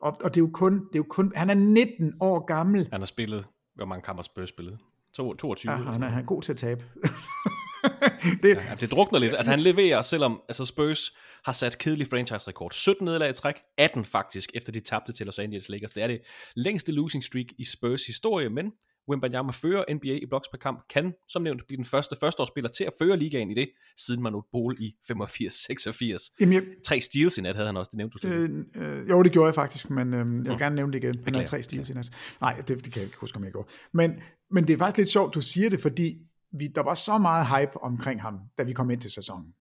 Og, 0.00 0.16
og 0.24 0.34
det 0.34 0.40
er 0.40 0.44
jo 0.44 0.50
kun, 0.54 0.72
det 0.72 0.94
er 0.94 0.98
jo 0.98 1.06
kun, 1.10 1.32
han 1.34 1.50
er 1.50 1.54
19 1.54 2.12
år 2.20 2.46
gammel. 2.46 2.88
Han 2.90 3.00
har 3.00 3.06
spillet, 3.06 3.48
hvor 3.76 3.84
mange 3.86 4.02
kamper 4.02 4.22
Spurs 4.22 4.48
spillet? 4.48 4.78
To- 5.16 5.34
22? 5.34 5.72
Ja, 5.72 5.78
eller 5.78 5.92
han, 5.92 6.02
er, 6.02 6.08
han 6.08 6.22
er 6.22 6.26
god 6.26 6.42
til 6.42 6.52
at 6.52 6.58
tabe. 6.58 6.84
det, 8.42 8.48
Ja, 8.56 8.74
det 8.80 8.90
drukner 8.90 9.18
lidt. 9.18 9.32
Altså 9.34 9.50
han 9.50 9.60
leverer, 9.60 10.02
selvom 10.02 10.42
altså 10.48 10.64
Spurs 10.64 11.12
har 11.44 11.52
sat 11.52 11.78
kedelig 11.78 12.06
franchise-rekord. 12.06 12.72
17 12.72 13.04
nederlag 13.04 13.30
i 13.30 13.32
træk, 13.32 13.54
18 13.78 14.04
faktisk, 14.04 14.50
efter 14.54 14.72
de 14.72 14.80
tabte 14.80 15.12
til 15.12 15.26
Los 15.26 15.38
Angeles 15.38 15.68
Lakers. 15.68 15.92
Det 15.92 16.02
er 16.02 16.06
det 16.06 16.20
længste 16.54 16.92
losing 16.92 17.24
streak 17.24 17.46
i 17.58 17.64
Spurs 17.64 18.06
historie, 18.06 18.48
men 18.48 18.72
Wembanyama 19.08 19.52
fører 19.52 19.94
NBA 19.94 20.14
i 20.22 20.26
blocks 20.26 20.48
per 20.48 20.58
kamp, 20.58 20.84
kan 20.90 21.14
som 21.28 21.42
nævnt 21.42 21.66
blive 21.66 21.76
den 21.76 21.84
første 21.84 22.16
førsteårsspiller 22.20 22.70
til 22.70 22.84
at 22.84 22.92
føre 22.98 23.16
ligaen 23.16 23.50
i 23.50 23.54
det, 23.54 23.68
siden 23.96 24.22
Manute 24.22 24.48
Bol 24.52 24.74
i 24.78 24.94
85-86. 25.12 26.36
jamen, 26.40 26.52
jeg, 26.52 26.62
Tre 26.84 27.00
steals 27.00 27.38
i 27.38 27.42
nat 27.42 27.56
havde 27.56 27.66
han 27.66 27.76
også, 27.76 27.90
det 27.90 27.96
nævnte 27.96 28.18
du. 28.18 28.28
Øh, 28.28 28.64
øh, 28.74 29.08
jo, 29.08 29.22
det 29.22 29.32
gjorde 29.32 29.46
jeg 29.46 29.54
faktisk, 29.54 29.90
men 29.90 30.14
øh, 30.14 30.18
jeg 30.18 30.26
vil 30.26 30.42
Nå. 30.42 30.58
gerne 30.58 30.76
nævne 30.76 30.92
det 30.92 31.04
igen. 31.04 31.14
Han 31.24 31.34
havde 31.34 31.46
tre 31.46 31.62
steals 31.62 31.90
i 31.90 31.92
nat. 31.92 32.10
Nej, 32.40 32.54
det, 32.54 32.68
det 32.68 32.92
kan 32.92 32.96
jeg 32.96 33.04
ikke 33.04 33.18
huske, 33.20 33.36
om 33.36 33.44
jeg 33.44 33.52
gjorde. 33.52 33.68
Men, 33.92 34.14
men 34.50 34.66
det 34.66 34.72
er 34.72 34.78
faktisk 34.78 34.96
lidt 34.96 35.08
sjovt, 35.08 35.34
du 35.34 35.40
siger 35.40 35.70
det, 35.70 35.80
fordi 35.80 36.18
vi, 36.52 36.66
der 36.66 36.82
var 36.82 36.94
så 36.94 37.18
meget 37.18 37.46
hype 37.46 37.82
omkring 37.82 38.22
ham, 38.22 38.38
da 38.58 38.62
vi 38.62 38.72
kom 38.72 38.90
ind 38.90 39.00
til 39.00 39.10
sæsonen. 39.10 39.54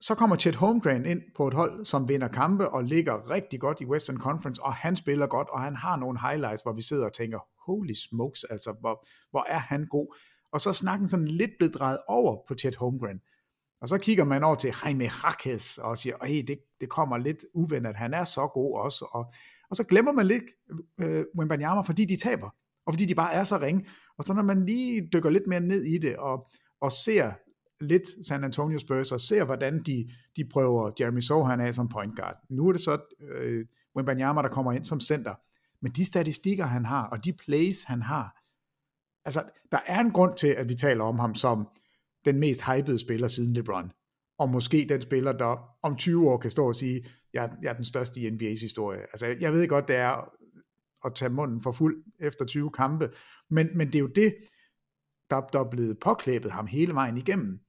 Så 0.00 0.14
kommer 0.14 0.36
Chet 0.36 0.54
Holmgren 0.54 1.06
ind 1.06 1.20
på 1.36 1.48
et 1.48 1.54
hold, 1.54 1.84
som 1.84 2.08
vinder 2.08 2.28
kampe 2.28 2.68
og 2.68 2.84
ligger 2.84 3.30
rigtig 3.30 3.60
godt 3.60 3.80
i 3.80 3.86
Western 3.86 4.18
Conference, 4.18 4.62
og 4.62 4.74
han 4.74 4.96
spiller 4.96 5.26
godt, 5.26 5.48
og 5.48 5.62
han 5.62 5.76
har 5.76 5.96
nogle 5.96 6.20
highlights, 6.20 6.62
hvor 6.62 6.72
vi 6.72 6.82
sidder 6.82 7.04
og 7.04 7.12
tænker, 7.12 7.38
holy 7.66 7.92
smokes, 7.92 8.44
altså 8.44 8.74
hvor, 8.80 9.06
hvor 9.30 9.44
er 9.48 9.58
han 9.58 9.86
god. 9.86 10.16
Og 10.52 10.60
så 10.60 10.68
er 10.68 10.72
snakken 10.72 11.08
sådan 11.08 11.28
lidt 11.28 11.50
blevet 11.58 11.74
drejet 11.74 11.98
over 12.08 12.36
på 12.48 12.54
Chet 12.54 12.76
Holmgren. 12.76 13.20
Og 13.80 13.88
så 13.88 13.98
kigger 13.98 14.24
man 14.24 14.44
over 14.44 14.54
til 14.54 14.74
Jaime 14.84 15.04
Jaquez 15.04 15.78
og 15.78 15.98
siger, 15.98 16.26
hey, 16.26 16.44
det, 16.46 16.58
det 16.80 16.88
kommer 16.88 17.18
lidt 17.18 17.44
uventet, 17.54 17.96
han 17.96 18.14
er 18.14 18.24
så 18.24 18.46
god 18.46 18.78
også. 18.78 19.04
Og, 19.12 19.32
og 19.70 19.76
så 19.76 19.84
glemmer 19.84 20.12
man 20.12 20.26
lidt 20.26 20.44
øh, 21.00 21.24
Wimbanyama, 21.38 21.80
fordi 21.80 22.04
de 22.04 22.16
taber, 22.16 22.50
og 22.86 22.92
fordi 22.92 23.04
de 23.04 23.14
bare 23.14 23.32
er 23.32 23.44
så 23.44 23.58
ringe. 23.58 23.86
Og 24.18 24.24
så 24.24 24.34
når 24.34 24.42
man 24.42 24.66
lige 24.66 25.08
dykker 25.12 25.30
lidt 25.30 25.46
mere 25.46 25.60
ned 25.60 25.82
i 25.82 25.98
det, 25.98 26.16
og, 26.16 26.50
og 26.80 26.92
ser 26.92 27.32
lidt 27.80 28.26
San 28.26 28.44
Antonio 28.44 28.78
Spurs, 28.78 29.12
og 29.12 29.20
ser 29.20 29.44
hvordan 29.44 29.82
de, 29.82 30.08
de 30.36 30.44
prøver 30.52 30.90
Jeremy 31.00 31.20
Sohan 31.20 31.60
af 31.60 31.74
som 31.74 31.88
point 31.88 32.16
guard. 32.16 32.36
Nu 32.50 32.68
er 32.68 32.72
det 32.72 32.80
så 32.80 32.98
øh, 33.30 33.66
Wimbanyama, 33.96 34.42
der 34.42 34.48
kommer 34.48 34.72
ind 34.72 34.84
som 34.84 35.00
center. 35.00 35.34
Men 35.82 35.92
de 35.92 36.04
statistikker, 36.04 36.64
han 36.66 36.84
har, 36.84 37.06
og 37.06 37.24
de 37.24 37.32
plays, 37.32 37.82
han 37.82 38.02
har, 38.02 38.42
altså, 39.24 39.42
der 39.72 39.78
er 39.86 40.00
en 40.00 40.10
grund 40.10 40.36
til, 40.36 40.46
at 40.48 40.68
vi 40.68 40.74
taler 40.74 41.04
om 41.04 41.18
ham 41.18 41.34
som 41.34 41.68
den 42.24 42.38
mest 42.38 42.62
hypede 42.62 42.98
spiller 42.98 43.28
siden 43.28 43.52
LeBron. 43.54 43.92
Og 44.38 44.48
måske 44.50 44.86
den 44.88 45.02
spiller, 45.02 45.32
der 45.32 45.76
om 45.82 45.96
20 45.96 46.30
år 46.30 46.38
kan 46.38 46.50
stå 46.50 46.68
og 46.68 46.74
sige, 46.74 47.06
jeg, 47.32 47.44
er- 47.44 47.56
jeg 47.62 47.68
er 47.70 47.74
den 47.74 47.84
største 47.84 48.20
i 48.20 48.28
NBA's 48.28 48.60
historie. 48.60 49.00
Altså, 49.00 49.26
jeg 49.40 49.52
ved 49.52 49.68
godt, 49.68 49.88
det 49.88 49.96
er 49.96 50.32
at 51.06 51.14
tage 51.14 51.28
munden 51.28 51.62
for 51.62 51.72
fuld 51.72 52.04
efter 52.20 52.44
20 52.44 52.70
kampe, 52.70 53.10
men, 53.50 53.68
men 53.74 53.86
det 53.86 53.94
er 53.94 53.98
jo 54.00 54.06
det, 54.06 54.36
der, 55.30 55.40
der 55.40 55.60
er 55.60 55.70
blevet 55.70 55.98
påklæbet 56.00 56.50
ham 56.50 56.66
hele 56.66 56.94
vejen 56.94 57.16
igennem. 57.16 57.60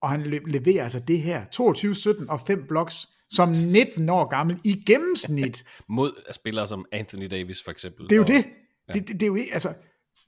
Og 0.00 0.10
han 0.10 0.20
leverer 0.46 0.82
altså 0.82 1.00
det 1.00 1.20
her, 1.20 1.44
22, 1.52 1.94
17 1.94 2.30
og 2.30 2.40
5 2.40 2.66
blocks, 2.68 3.06
som 3.30 3.48
19 3.48 4.08
år 4.08 4.28
gammel 4.28 4.60
i 4.64 4.82
gennemsnit. 4.86 5.64
Mod 5.88 6.32
spillere 6.32 6.68
som 6.68 6.84
Anthony 6.92 7.26
Davis 7.30 7.62
for 7.64 7.70
eksempel. 7.70 8.04
Det 8.04 8.12
er 8.12 8.16
jo 8.16 8.22
og- 8.22 8.28
det. 8.28 8.44
Det, 8.94 9.08
det, 9.08 9.14
det 9.14 9.22
er 9.22 9.26
jo 9.26 9.34
ikke, 9.34 9.52
altså, 9.52 9.68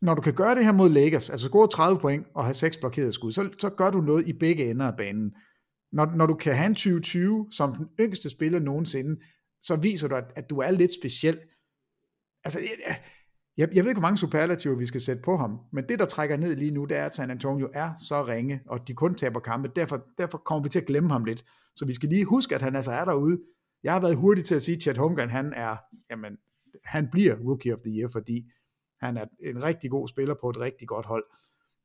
når 0.02 0.14
du 0.14 0.20
kan 0.20 0.34
gøre 0.34 0.54
det 0.54 0.64
her 0.64 0.72
mod 0.72 0.90
Lakers, 0.90 1.30
altså 1.30 1.46
score 1.48 1.68
30 1.68 2.00
point 2.00 2.26
og 2.34 2.44
have 2.44 2.54
6 2.54 2.76
blokerede 2.76 3.12
skud, 3.12 3.32
så, 3.32 3.50
så 3.58 3.70
gør 3.70 3.90
du 3.90 4.00
noget 4.00 4.28
i 4.28 4.32
begge 4.32 4.70
ender 4.70 4.86
af 4.86 4.96
banen. 4.96 5.32
Når, 5.92 6.16
når 6.16 6.26
du 6.26 6.34
kan 6.34 6.54
have 6.54 6.66
en 6.66 6.74
2020 6.74 7.46
som 7.50 7.74
den 7.74 7.86
yngste 8.00 8.30
spiller 8.30 8.58
nogensinde, 8.60 9.20
så 9.62 9.76
viser 9.76 10.08
du, 10.08 10.14
at, 10.14 10.24
at 10.36 10.50
du 10.50 10.58
er 10.58 10.70
lidt 10.70 10.94
speciel. 10.94 11.38
Altså, 12.44 12.60
jeg, 13.60 13.68
jeg, 13.74 13.84
ved 13.84 13.90
ikke, 13.90 14.00
hvor 14.00 14.08
mange 14.08 14.18
superlativer 14.18 14.76
vi 14.76 14.86
skal 14.86 15.00
sætte 15.00 15.22
på 15.22 15.36
ham, 15.36 15.58
men 15.72 15.84
det, 15.88 15.98
der 15.98 16.04
trækker 16.04 16.36
ned 16.36 16.56
lige 16.56 16.70
nu, 16.70 16.84
det 16.84 16.96
er, 16.96 17.06
at 17.06 17.14
San 17.14 17.30
Antonio 17.30 17.68
er 17.74 17.90
så 18.08 18.26
ringe, 18.26 18.60
og 18.66 18.88
de 18.88 18.94
kun 18.94 19.14
taber 19.14 19.40
kampe. 19.40 19.70
Derfor, 19.76 20.06
derfor 20.18 20.38
kommer 20.38 20.62
vi 20.62 20.68
til 20.68 20.78
at 20.78 20.86
glemme 20.86 21.10
ham 21.10 21.24
lidt. 21.24 21.44
Så 21.76 21.86
vi 21.86 21.92
skal 21.92 22.08
lige 22.08 22.24
huske, 22.24 22.54
at 22.54 22.62
han 22.62 22.76
altså 22.76 22.92
er 22.92 23.04
derude. 23.04 23.40
Jeg 23.82 23.92
har 23.92 24.00
været 24.00 24.16
hurtig 24.16 24.44
til 24.44 24.54
at 24.54 24.62
sige, 24.62 24.76
at 24.76 24.82
Chad 24.82 24.96
Holmgren, 24.96 25.30
han 25.30 25.52
er, 25.56 25.76
jamen, 26.10 26.36
han 26.84 27.08
bliver 27.12 27.34
Rookie 27.34 27.74
of 27.74 27.80
the 27.80 27.92
Year, 27.98 28.08
fordi 28.08 28.50
han 29.00 29.16
er 29.16 29.24
en 29.40 29.62
rigtig 29.62 29.90
god 29.90 30.08
spiller 30.08 30.34
på 30.40 30.50
et 30.50 30.60
rigtig 30.60 30.88
godt 30.88 31.06
hold. 31.06 31.24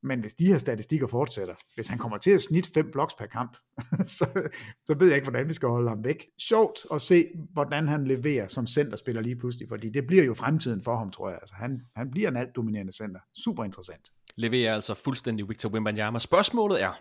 Men 0.06 0.20
hvis 0.20 0.34
de 0.34 0.46
her 0.46 0.58
statistikker 0.58 1.06
fortsætter, 1.06 1.54
hvis 1.74 1.88
han 1.88 1.98
kommer 1.98 2.18
til 2.18 2.30
at 2.30 2.42
snitte 2.42 2.70
fem 2.74 2.90
blocks 2.92 3.14
per 3.14 3.26
kamp, 3.26 3.56
så, 4.18 4.48
så 4.86 4.94
ved 4.98 5.06
jeg 5.06 5.16
ikke, 5.16 5.30
hvordan 5.30 5.48
vi 5.48 5.54
skal 5.54 5.68
holde 5.68 5.88
ham 5.88 6.04
væk. 6.04 6.26
Sjovt 6.40 6.78
at 6.92 7.02
se, 7.02 7.26
hvordan 7.52 7.88
han 7.88 8.06
leverer 8.06 8.48
som 8.48 8.66
centerspiller 8.66 9.22
lige 9.22 9.36
pludselig, 9.36 9.68
fordi 9.68 9.90
det 9.90 10.06
bliver 10.06 10.24
jo 10.24 10.34
fremtiden 10.34 10.82
for 10.82 10.96
ham, 10.96 11.10
tror 11.10 11.28
jeg. 11.28 11.38
Altså, 11.42 11.54
han, 11.54 11.80
han 11.96 12.10
bliver 12.10 12.28
en 12.28 12.36
alt 12.36 12.56
dominerende 12.56 12.92
center. 12.92 13.20
Super 13.44 13.64
interessant. 13.64 14.10
leverer 14.36 14.74
altså 14.74 14.94
fuldstændig 14.94 15.48
Victor 15.48 15.68
Wembanyama. 15.68 16.18
Spørgsmålet 16.18 16.82
er, 16.82 16.92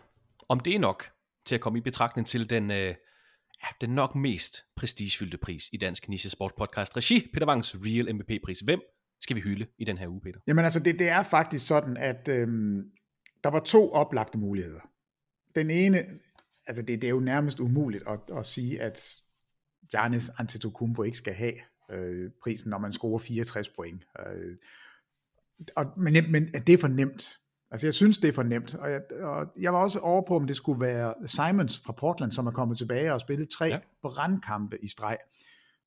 om 0.49 0.59
det 0.59 0.75
er 0.75 0.79
nok 0.79 1.09
til 1.45 1.55
at 1.55 1.61
komme 1.61 1.79
i 1.79 1.81
betragtning 1.81 2.27
til 2.27 2.49
den, 2.49 2.71
øh, 2.71 2.77
ja, 3.63 3.67
den 3.81 3.89
nok 3.89 4.15
mest 4.15 4.63
prestigefyldte 4.75 5.37
pris 5.37 5.69
i 5.73 5.77
Dansk 5.77 6.09
Niche 6.09 6.29
Sport 6.29 6.51
Podcast 6.57 6.97
Regi, 6.97 7.29
Peter 7.33 7.47
Wangs 7.47 7.75
Real 7.75 8.15
MVP-pris. 8.15 8.59
Hvem 8.59 8.81
skal 9.21 9.35
vi 9.35 9.41
hylde 9.41 9.65
i 9.77 9.85
den 9.85 9.97
her 9.97 10.07
uge, 10.07 10.21
Peter? 10.21 10.39
Jamen 10.47 10.63
altså, 10.63 10.79
det, 10.79 10.99
det 10.99 11.09
er 11.09 11.23
faktisk 11.23 11.67
sådan, 11.67 11.97
at 11.97 12.27
øhm, 12.27 12.83
der 13.43 13.49
var 13.49 13.59
to 13.59 13.91
oplagte 13.91 14.37
muligheder. 14.37 14.79
Den 15.55 15.69
ene, 15.69 16.05
altså 16.67 16.81
det, 16.83 17.01
det 17.01 17.07
er 17.07 17.11
jo 17.11 17.19
nærmest 17.19 17.59
umuligt 17.59 18.03
at, 18.07 18.19
at 18.37 18.45
sige, 18.45 18.81
at 18.81 19.15
Giannis 19.91 20.31
Antetokounmpo 20.37 21.03
ikke 21.03 21.17
skal 21.17 21.33
have 21.33 21.53
øh, 21.91 22.31
prisen, 22.43 22.69
når 22.69 22.77
man 22.77 22.91
scorer 22.91 23.17
64 23.17 23.69
point. 23.69 24.03
Øh, 24.27 24.55
og, 25.75 25.85
men, 25.97 26.31
men 26.31 26.47
det 26.47 26.69
er 26.69 26.77
for 26.77 26.87
nemt. 26.87 27.37
Altså 27.71 27.87
jeg 27.87 27.93
synes, 27.93 28.17
det 28.17 28.27
er 28.27 28.33
for 28.33 28.43
nemt. 28.43 28.75
Og 28.75 28.91
jeg, 28.91 29.01
og 29.21 29.47
jeg 29.59 29.73
var 29.73 29.79
også 29.79 29.99
over 29.99 30.21
på, 30.27 30.35
om 30.35 30.47
det 30.47 30.55
skulle 30.55 30.81
være 30.81 31.13
Simons 31.27 31.79
fra 31.85 31.93
Portland, 31.93 32.31
som 32.31 32.47
er 32.47 32.51
kommet 32.51 32.77
tilbage 32.77 33.13
og 33.13 33.21
spillet 33.21 33.49
tre 33.49 33.65
Ja. 33.65 33.79
brandkampe 34.01 34.77
i 34.83 34.87
streg. 34.87 35.17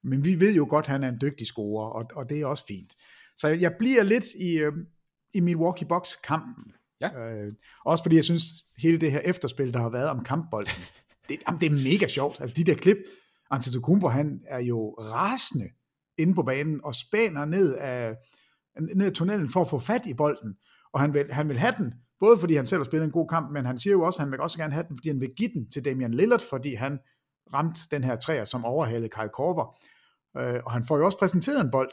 Men 0.05 0.24
vi 0.24 0.41
ved 0.41 0.55
jo 0.55 0.66
godt, 0.68 0.85
at 0.85 0.89
han 0.91 1.05
er 1.05 1.09
en 1.09 1.18
dygtig 1.20 1.47
scorer, 1.47 1.87
og, 1.91 2.11
og 2.14 2.29
det 2.31 2.41
er 2.41 2.47
også 2.47 2.66
fint. 2.66 2.95
Så 3.39 3.49
jeg 3.49 3.72
bliver 3.78 4.03
lidt 4.03 4.24
i, 4.34 4.59
øh, 4.59 4.72
i 5.34 5.41
Milwaukee 5.41 5.89
Bucks-kampen. 5.89 6.72
Ja. 7.01 7.30
Øh, 7.30 7.53
også 7.84 8.05
fordi 8.05 8.16
jeg 8.16 8.24
synes, 8.24 8.43
hele 8.78 8.99
det 8.99 9.12
her 9.12 9.20
efterspil, 9.24 9.74
der 9.74 9.80
har 9.80 9.91
været 9.91 10.09
om 10.09 10.24
kampbolden, 10.24 10.82
det, 11.28 11.39
jamen, 11.49 11.61
det 11.61 11.66
er 11.66 11.91
mega 11.91 12.07
sjovt. 12.07 12.41
Altså 12.41 12.55
de 12.55 12.64
der 12.64 12.74
klip, 12.74 12.97
Antetokounmpo, 13.51 14.09
han 14.09 14.41
er 14.47 14.61
jo 14.61 14.91
rasende 14.91 15.68
inde 16.18 16.34
på 16.34 16.43
banen 16.43 16.80
og 16.84 16.95
spænder 16.95 17.45
ned 17.45 17.74
af, 17.74 18.16
ned 18.97 19.07
af 19.07 19.12
tunnelen 19.12 19.49
for 19.49 19.61
at 19.61 19.70
få 19.70 19.78
fat 19.78 20.07
i 20.07 20.14
bolden. 20.14 20.55
Og 20.93 21.01
han 21.01 21.14
vil, 21.14 21.32
han 21.32 21.49
vil 21.49 21.59
have 21.59 21.74
den, 21.78 21.95
Både 22.20 22.39
fordi 22.39 22.55
han 22.55 22.66
selv 22.66 22.78
har 22.78 22.84
spillet 22.84 23.07
en 23.07 23.12
god 23.12 23.28
kamp, 23.28 23.51
men 23.53 23.66
han 23.66 23.78
siger 23.78 23.93
jo 23.93 24.03
også, 24.03 24.18
at 24.18 24.24
han 24.24 24.32
vil 24.32 24.41
også 24.41 24.59
gerne 24.59 24.72
have 24.72 24.86
den, 24.89 24.97
fordi 24.97 25.09
han 25.09 25.20
vil 25.20 25.34
give 25.36 25.51
den 25.55 25.70
til 25.70 25.84
Damian 25.84 26.14
Lillard, 26.14 26.41
fordi 26.51 26.74
han 26.74 26.99
ramte 27.55 27.80
den 27.91 28.05
her 28.05 28.16
træer, 28.16 28.45
som 28.45 28.64
overhalede 28.64 29.09
Kyle 29.09 29.28
Korver. 29.28 29.76
Øh, 30.36 30.61
og 30.64 30.72
han 30.72 30.84
får 30.84 30.99
jo 30.99 31.05
også 31.05 31.18
præsenteret 31.18 31.61
en 31.61 31.70
bold, 31.70 31.91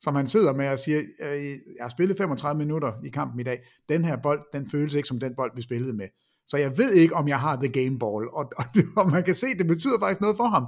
som 0.00 0.14
han 0.14 0.26
sidder 0.26 0.52
med 0.52 0.68
og 0.68 0.78
siger, 0.78 0.98
øh, 0.98 1.50
jeg 1.50 1.58
har 1.80 1.88
spillet 1.88 2.18
35 2.18 2.58
minutter 2.58 2.92
i 3.04 3.08
kampen 3.08 3.40
i 3.40 3.42
dag, 3.42 3.60
den 3.88 4.04
her 4.04 4.16
bold, 4.16 4.40
den 4.52 4.70
føles 4.70 4.94
ikke 4.94 5.08
som 5.08 5.20
den 5.20 5.34
bold, 5.36 5.52
vi 5.56 5.62
spillede 5.62 5.92
med. 5.92 6.06
Så 6.48 6.56
jeg 6.56 6.78
ved 6.78 6.92
ikke, 6.92 7.14
om 7.14 7.28
jeg 7.28 7.40
har 7.40 7.56
the 7.56 7.68
game 7.68 7.98
ball, 7.98 8.28
og, 8.28 8.52
og, 8.56 8.64
og 8.96 9.10
man 9.10 9.24
kan 9.24 9.34
se, 9.34 9.46
det 9.58 9.66
betyder 9.66 9.98
faktisk 9.98 10.20
noget 10.20 10.36
for 10.36 10.48
ham. 10.48 10.66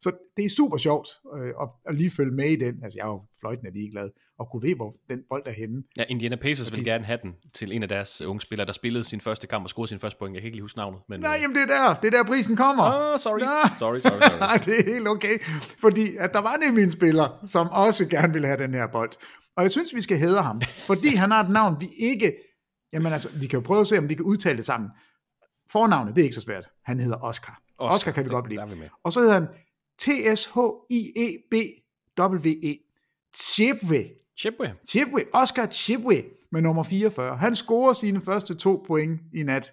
Så 0.00 0.12
det 0.36 0.44
er 0.44 0.48
super 0.48 0.76
sjovt 0.76 1.08
øh, 1.38 1.48
at, 1.62 1.68
at 1.86 1.94
lige 1.94 2.10
følge 2.10 2.32
med 2.34 2.50
i 2.50 2.56
den. 2.56 2.74
Altså, 2.82 2.98
jeg 2.98 3.04
er 3.04 3.08
jo 3.10 3.22
fløjtende 3.40 3.72
ligeglad, 3.72 4.10
og 4.38 4.48
kunne 4.50 4.62
ved, 4.62 4.74
hvor 4.74 4.96
den 5.10 5.18
bold 5.28 5.42
er 5.46 5.50
henne. 5.52 5.82
Ja, 5.96 6.04
Indiana 6.08 6.36
Pacers 6.36 6.72
vil 6.72 6.84
gerne 6.84 7.04
have 7.04 7.18
den 7.22 7.34
til 7.54 7.72
en 7.72 7.82
af 7.82 7.88
deres 7.88 8.22
unge 8.22 8.40
spillere, 8.40 8.66
der 8.66 8.72
spillede 8.72 9.04
sin 9.04 9.20
første 9.20 9.46
kamp 9.46 9.64
og 9.64 9.70
scorede 9.70 9.88
sin 9.88 9.98
første 9.98 10.18
point. 10.18 10.34
Jeg 10.34 10.42
kan 10.42 10.46
ikke 10.46 10.56
lige 10.56 10.62
huske 10.62 10.78
navnet. 10.78 11.00
Men, 11.08 11.20
Nej, 11.20 11.38
jamen 11.42 11.56
det 11.56 11.62
er 11.62 11.66
der. 11.66 11.94
Det 12.00 12.14
er 12.14 12.22
der, 12.22 12.24
prisen 12.24 12.56
kommer. 12.56 12.84
Oh, 12.84 13.18
sorry. 13.18 13.38
Nå. 13.38 13.46
sorry, 13.78 13.98
sorry, 13.98 14.20
sorry. 14.20 14.38
Nej, 14.48 14.56
det 14.64 14.78
er 14.80 14.94
helt 14.94 15.08
okay. 15.08 15.38
Fordi 15.80 16.16
at 16.16 16.32
der 16.32 16.38
var 16.40 16.56
nemlig 16.56 16.84
en 16.84 16.90
spiller, 16.90 17.38
som 17.44 17.68
også 17.70 18.08
gerne 18.08 18.32
ville 18.32 18.48
have 18.48 18.62
den 18.62 18.74
her 18.74 18.86
bold. 18.86 19.10
Og 19.56 19.62
jeg 19.62 19.70
synes, 19.70 19.94
vi 19.94 20.00
skal 20.00 20.18
hædre 20.18 20.42
ham, 20.42 20.60
fordi 20.86 21.14
han 21.14 21.30
har 21.30 21.44
et 21.44 21.50
navn, 21.50 21.76
vi 21.80 21.88
ikke... 21.98 22.32
Jamen 22.92 23.12
altså, 23.12 23.28
vi 23.34 23.46
kan 23.46 23.60
jo 23.60 23.64
prøve 23.66 23.80
at 23.80 23.86
se, 23.86 23.98
om 23.98 24.08
vi 24.08 24.14
kan 24.14 24.24
udtale 24.24 24.56
det 24.56 24.64
sammen. 24.66 24.90
Fornavnet, 25.72 26.14
det 26.14 26.20
er 26.20 26.24
ikke 26.24 26.34
så 26.34 26.40
svært. 26.40 26.64
Han 26.84 27.00
hedder 27.00 27.16
Oscar. 27.24 27.60
Oscar, 27.78 27.94
Oscar 27.96 28.10
kan 28.12 28.24
vi 28.24 28.28
det- 28.28 28.32
godt 28.34 28.48
vi 28.50 28.54
lide. 28.54 28.66
med. 28.66 28.88
Og 29.04 29.12
så 29.12 29.20
hedder 29.20 29.34
han 29.34 29.46
T-S-H-I-E-B-W-E. 29.98 31.66
Chipwe. 33.34 34.10
Chipway. 34.38 34.68
Chipwe. 34.88 35.24
Oscar 35.32 35.66
Chipwe 35.66 36.24
med 36.52 36.62
nummer 36.62 36.82
44. 36.82 37.36
Han 37.36 37.54
scorer 37.54 37.92
sine 37.92 38.20
første 38.20 38.54
to 38.54 38.84
point 38.86 39.20
i 39.34 39.42
nat 39.42 39.72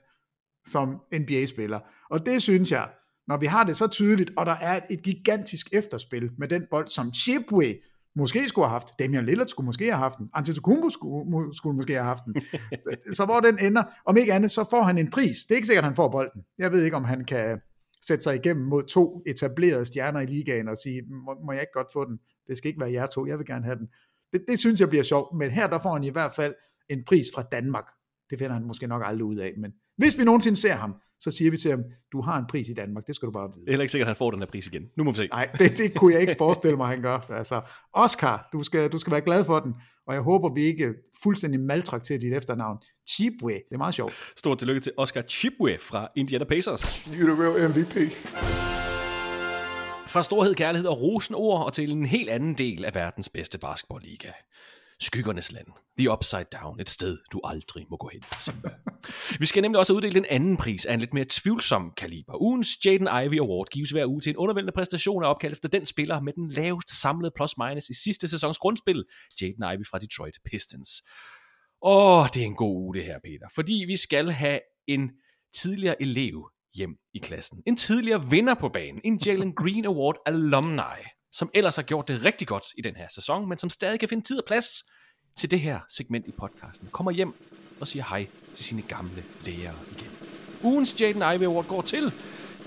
som 0.65 0.97
NBA-spiller. 1.13 1.80
Og 2.09 2.26
det 2.26 2.41
synes 2.41 2.71
jeg, 2.71 2.89
når 3.28 3.38
vi 3.38 3.45
har 3.45 3.63
det 3.63 3.78
så 3.78 3.88
tydeligt, 3.88 4.32
og 4.38 4.45
der 4.45 4.55
er 4.61 4.80
et 4.89 5.03
gigantisk 5.03 5.69
efterspil 5.74 6.30
med 6.38 6.47
den 6.47 6.63
bold, 6.71 6.88
som 6.88 7.13
Chipwe 7.13 7.76
måske 8.15 8.47
skulle 8.47 8.65
have 8.65 8.71
haft, 8.71 8.99
Damian 8.99 9.26
Lillard 9.26 9.47
skulle 9.47 9.65
måske 9.65 9.86
have 9.86 9.97
haft 9.97 10.17
den, 10.17 10.30
Antetokounmpo 10.34 10.89
skulle, 10.89 11.55
skulle 11.55 11.76
måske 11.76 11.93
have 11.93 12.05
haft 12.05 12.24
den. 12.26 12.36
så, 12.84 12.95
så 13.13 13.26
hvor 13.26 13.39
den 13.39 13.59
ender, 13.59 13.84
om 14.05 14.17
ikke 14.17 14.34
andet, 14.34 14.51
så 14.51 14.67
får 14.69 14.84
han 14.84 14.97
en 14.97 15.09
pris. 15.09 15.38
Det 15.45 15.51
er 15.51 15.55
ikke 15.55 15.67
sikkert, 15.67 15.84
at 15.84 15.88
han 15.88 15.95
får 15.95 16.09
bolden. 16.09 16.41
Jeg 16.57 16.71
ved 16.71 16.84
ikke, 16.84 16.97
om 16.97 17.03
han 17.03 17.26
kan 17.26 17.61
sætte 18.08 18.24
sig 18.24 18.36
igennem 18.36 18.66
mod 18.66 18.84
to 18.84 19.24
etablerede 19.26 19.86
stjerner 19.86 20.20
i 20.20 20.26
ligaen 20.26 20.68
og 20.68 20.78
sige, 20.78 21.01
må, 21.01 21.36
må 21.45 21.51
jeg 21.51 21.62
ikke 21.62 21.74
godt 21.74 21.91
få 21.93 22.06
den? 22.06 22.20
Det 22.47 22.58
skal 22.58 22.68
ikke 22.68 22.80
være 22.80 22.91
jer 22.91 23.06
to, 23.06 23.26
jeg 23.26 23.38
vil 23.38 23.45
gerne 23.45 23.66
have 23.66 23.78
den. 23.78 23.88
Det, 24.34 24.45
det 24.47 24.60
synes 24.60 24.80
jeg 24.80 24.89
bliver 24.89 25.04
sjovt, 25.04 25.38
men 25.38 25.51
her 25.51 25.68
der 25.68 25.80
får 25.80 25.93
han 25.93 26.04
i 26.04 26.10
hvert 26.10 26.32
fald 26.32 26.54
en 26.89 27.04
pris 27.08 27.28
fra 27.36 27.43
Danmark. 27.51 27.86
Det 28.30 28.39
finder 28.39 28.54
han 28.54 28.64
måske 28.64 28.88
nok 28.88 29.01
aldrig 29.06 29.26
ud 29.26 29.36
af, 29.36 29.54
men 29.58 29.72
hvis 29.97 30.18
vi 30.18 30.24
nogensinde 30.24 30.58
ser 30.58 30.74
ham, 30.74 30.95
så 31.20 31.32
siger 31.32 31.51
vi 31.51 31.58
til 31.58 31.72
ham, 31.72 31.84
du 32.12 32.22
har 32.22 32.39
en 32.39 32.45
pris 32.49 32.70
i 32.70 32.74
Danmark, 32.74 33.08
det 33.08 33.16
skal 33.16 33.26
du 33.26 33.32
bare 33.32 33.49
vide. 33.54 33.62
Det 33.62 33.68
er 33.68 33.72
heller 33.72 33.84
ikke 33.84 33.91
sikkert, 33.91 34.06
at 34.06 34.10
han 34.10 34.16
får 34.16 34.32
den 34.32 34.39
her 34.39 34.45
pris 34.45 34.68
igen. 34.68 34.89
Nu 34.97 35.04
må 35.04 35.12
vi 35.12 35.18
se. 35.18 35.28
Nej, 35.28 35.49
det, 35.60 35.78
det 35.78 35.95
kunne 35.95 36.14
jeg 36.14 36.22
ikke 36.22 36.36
forestille 36.38 36.78
mig, 36.78 36.88
han 36.88 37.01
gør. 37.01 37.18
Altså, 37.18 37.62
Oscar, 37.93 38.49
du 38.54 38.64
skal, 38.64 38.91
du 38.91 38.97
skal 38.97 39.12
være 39.12 39.22
glad 39.22 39.45
for 39.45 39.60
den, 39.60 39.74
og 40.08 40.14
jeg 40.14 40.22
håber, 40.22 40.54
vi 40.54 40.62
ikke 40.64 40.93
fuldstændig 41.24 41.60
maltrakterer 41.60 42.20
dit 42.20 42.34
efternavn. 42.34 42.78
Chipwe, 43.10 43.54
det 43.54 43.72
er 43.72 43.78
meget 43.78 43.93
sjovt. 43.93 44.14
Stort 44.38 44.58
tillykke 44.58 44.82
til 44.82 44.91
Oscar 44.97 45.22
Chipway 45.22 45.80
fra 45.80 46.08
Indiana 46.16 46.45
Pacers. 46.45 46.97
You're 46.97 47.34
the 47.34 47.43
real 47.43 47.70
MVP. 47.70 47.95
Fra 50.08 50.24
storhed, 50.24 50.56
kærlighed 50.56 50.89
og 50.89 51.01
rosenord 51.01 51.66
og 51.66 51.74
til 51.74 51.91
en 51.91 52.06
helt 52.06 52.30
anden 52.30 52.54
del 52.54 52.86
af 52.86 52.95
verdens 52.95 53.30
bedste 53.30 53.58
basketballliga. 53.58 54.32
Skyggernes 55.00 55.52
land. 55.52 55.68
The 55.98 56.12
Upside 56.12 56.46
Down. 56.62 56.80
Et 56.80 56.89
sted, 56.89 57.18
du 57.32 57.41
aldrig 57.44 57.86
må 57.89 57.98
gå 57.98 58.10
hen, 58.14 58.22
Simba. 58.39 58.70
Vi 59.39 59.46
skal 59.46 59.62
nemlig 59.62 59.80
også 59.80 59.94
uddele 59.94 60.18
en 60.18 60.26
anden 60.30 60.58
pris 60.58 60.86
af 60.86 60.94
en 60.94 61.00
lidt 61.00 61.14
mere 61.14 61.26
tvivlsom 61.30 61.91
kaliber. 61.98 62.41
Ugens 62.41 62.86
Jaden 62.86 63.08
Ivy 63.26 63.39
Award 63.39 63.68
gives 63.72 63.89
hver 63.89 64.06
uge 64.06 64.22
til 64.22 64.30
en 64.30 64.38
undervældende 64.38 64.74
præstation 64.74 65.24
af 65.24 65.30
opkald 65.30 65.52
efter 65.52 65.70
den 65.70 65.86
spiller 65.86 66.22
med 66.22 66.34
den 66.34 66.52
lavest 66.52 67.02
samlede 67.02 67.32
plus-minus 67.36 67.89
i 67.89 67.94
sidste 68.04 68.28
sæsons 68.28 68.58
grundspil, 68.58 69.04
Jaden 69.41 69.64
Ivy 69.74 69.86
fra 69.91 70.00
Detroit 70.00 70.38
Pistons. 70.46 70.89
Åh, 71.82 72.28
det 72.34 72.41
er 72.41 72.46
en 72.46 72.56
god 72.56 72.76
uge 72.76 72.94
det 72.94 73.04
her, 73.04 73.20
Peter. 73.24 73.48
Fordi 73.56 73.84
vi 73.88 73.98
skal 73.98 74.30
have 74.32 74.60
en 74.88 75.12
tidligere 75.56 76.02
elev 76.02 76.50
hjem 76.76 76.96
i 77.14 77.20
klassen. 77.20 77.64
En 77.68 77.78
tidligere 77.78 78.30
vinder 78.30 78.54
på 78.54 78.70
banen. 78.70 79.02
En 79.04 79.18
Jalen 79.26 79.56
Green 79.56 79.86
Award 79.86 80.16
alumni, 80.26 81.00
som 81.34 81.49
ellers 81.53 81.75
har 81.75 81.84
gjort 81.84 82.07
det 82.07 82.25
rigtig 82.25 82.47
godt 82.47 82.63
i 82.77 82.81
den 82.81 82.95
her 82.95 83.07
sæson, 83.09 83.49
men 83.49 83.57
som 83.57 83.69
stadig 83.69 83.99
kan 83.99 84.09
finde 84.09 84.23
tid 84.23 84.38
og 84.38 84.45
plads 84.45 84.67
til 85.36 85.51
det 85.51 85.59
her 85.59 85.79
segment 85.89 86.27
i 86.27 86.31
podcasten. 86.39 86.88
Kommer 86.91 87.11
hjem 87.11 87.34
og 87.79 87.88
siger 87.88 88.05
hej 88.09 88.27
til 88.55 88.65
sine 88.65 88.81
gamle 88.81 89.23
lærere 89.45 89.75
igen. 89.91 90.11
Ugens 90.63 91.01
Jaden 91.01 91.36
Ivey 91.36 91.45
Award 91.45 91.65
går 91.65 91.81
til, 91.81 92.13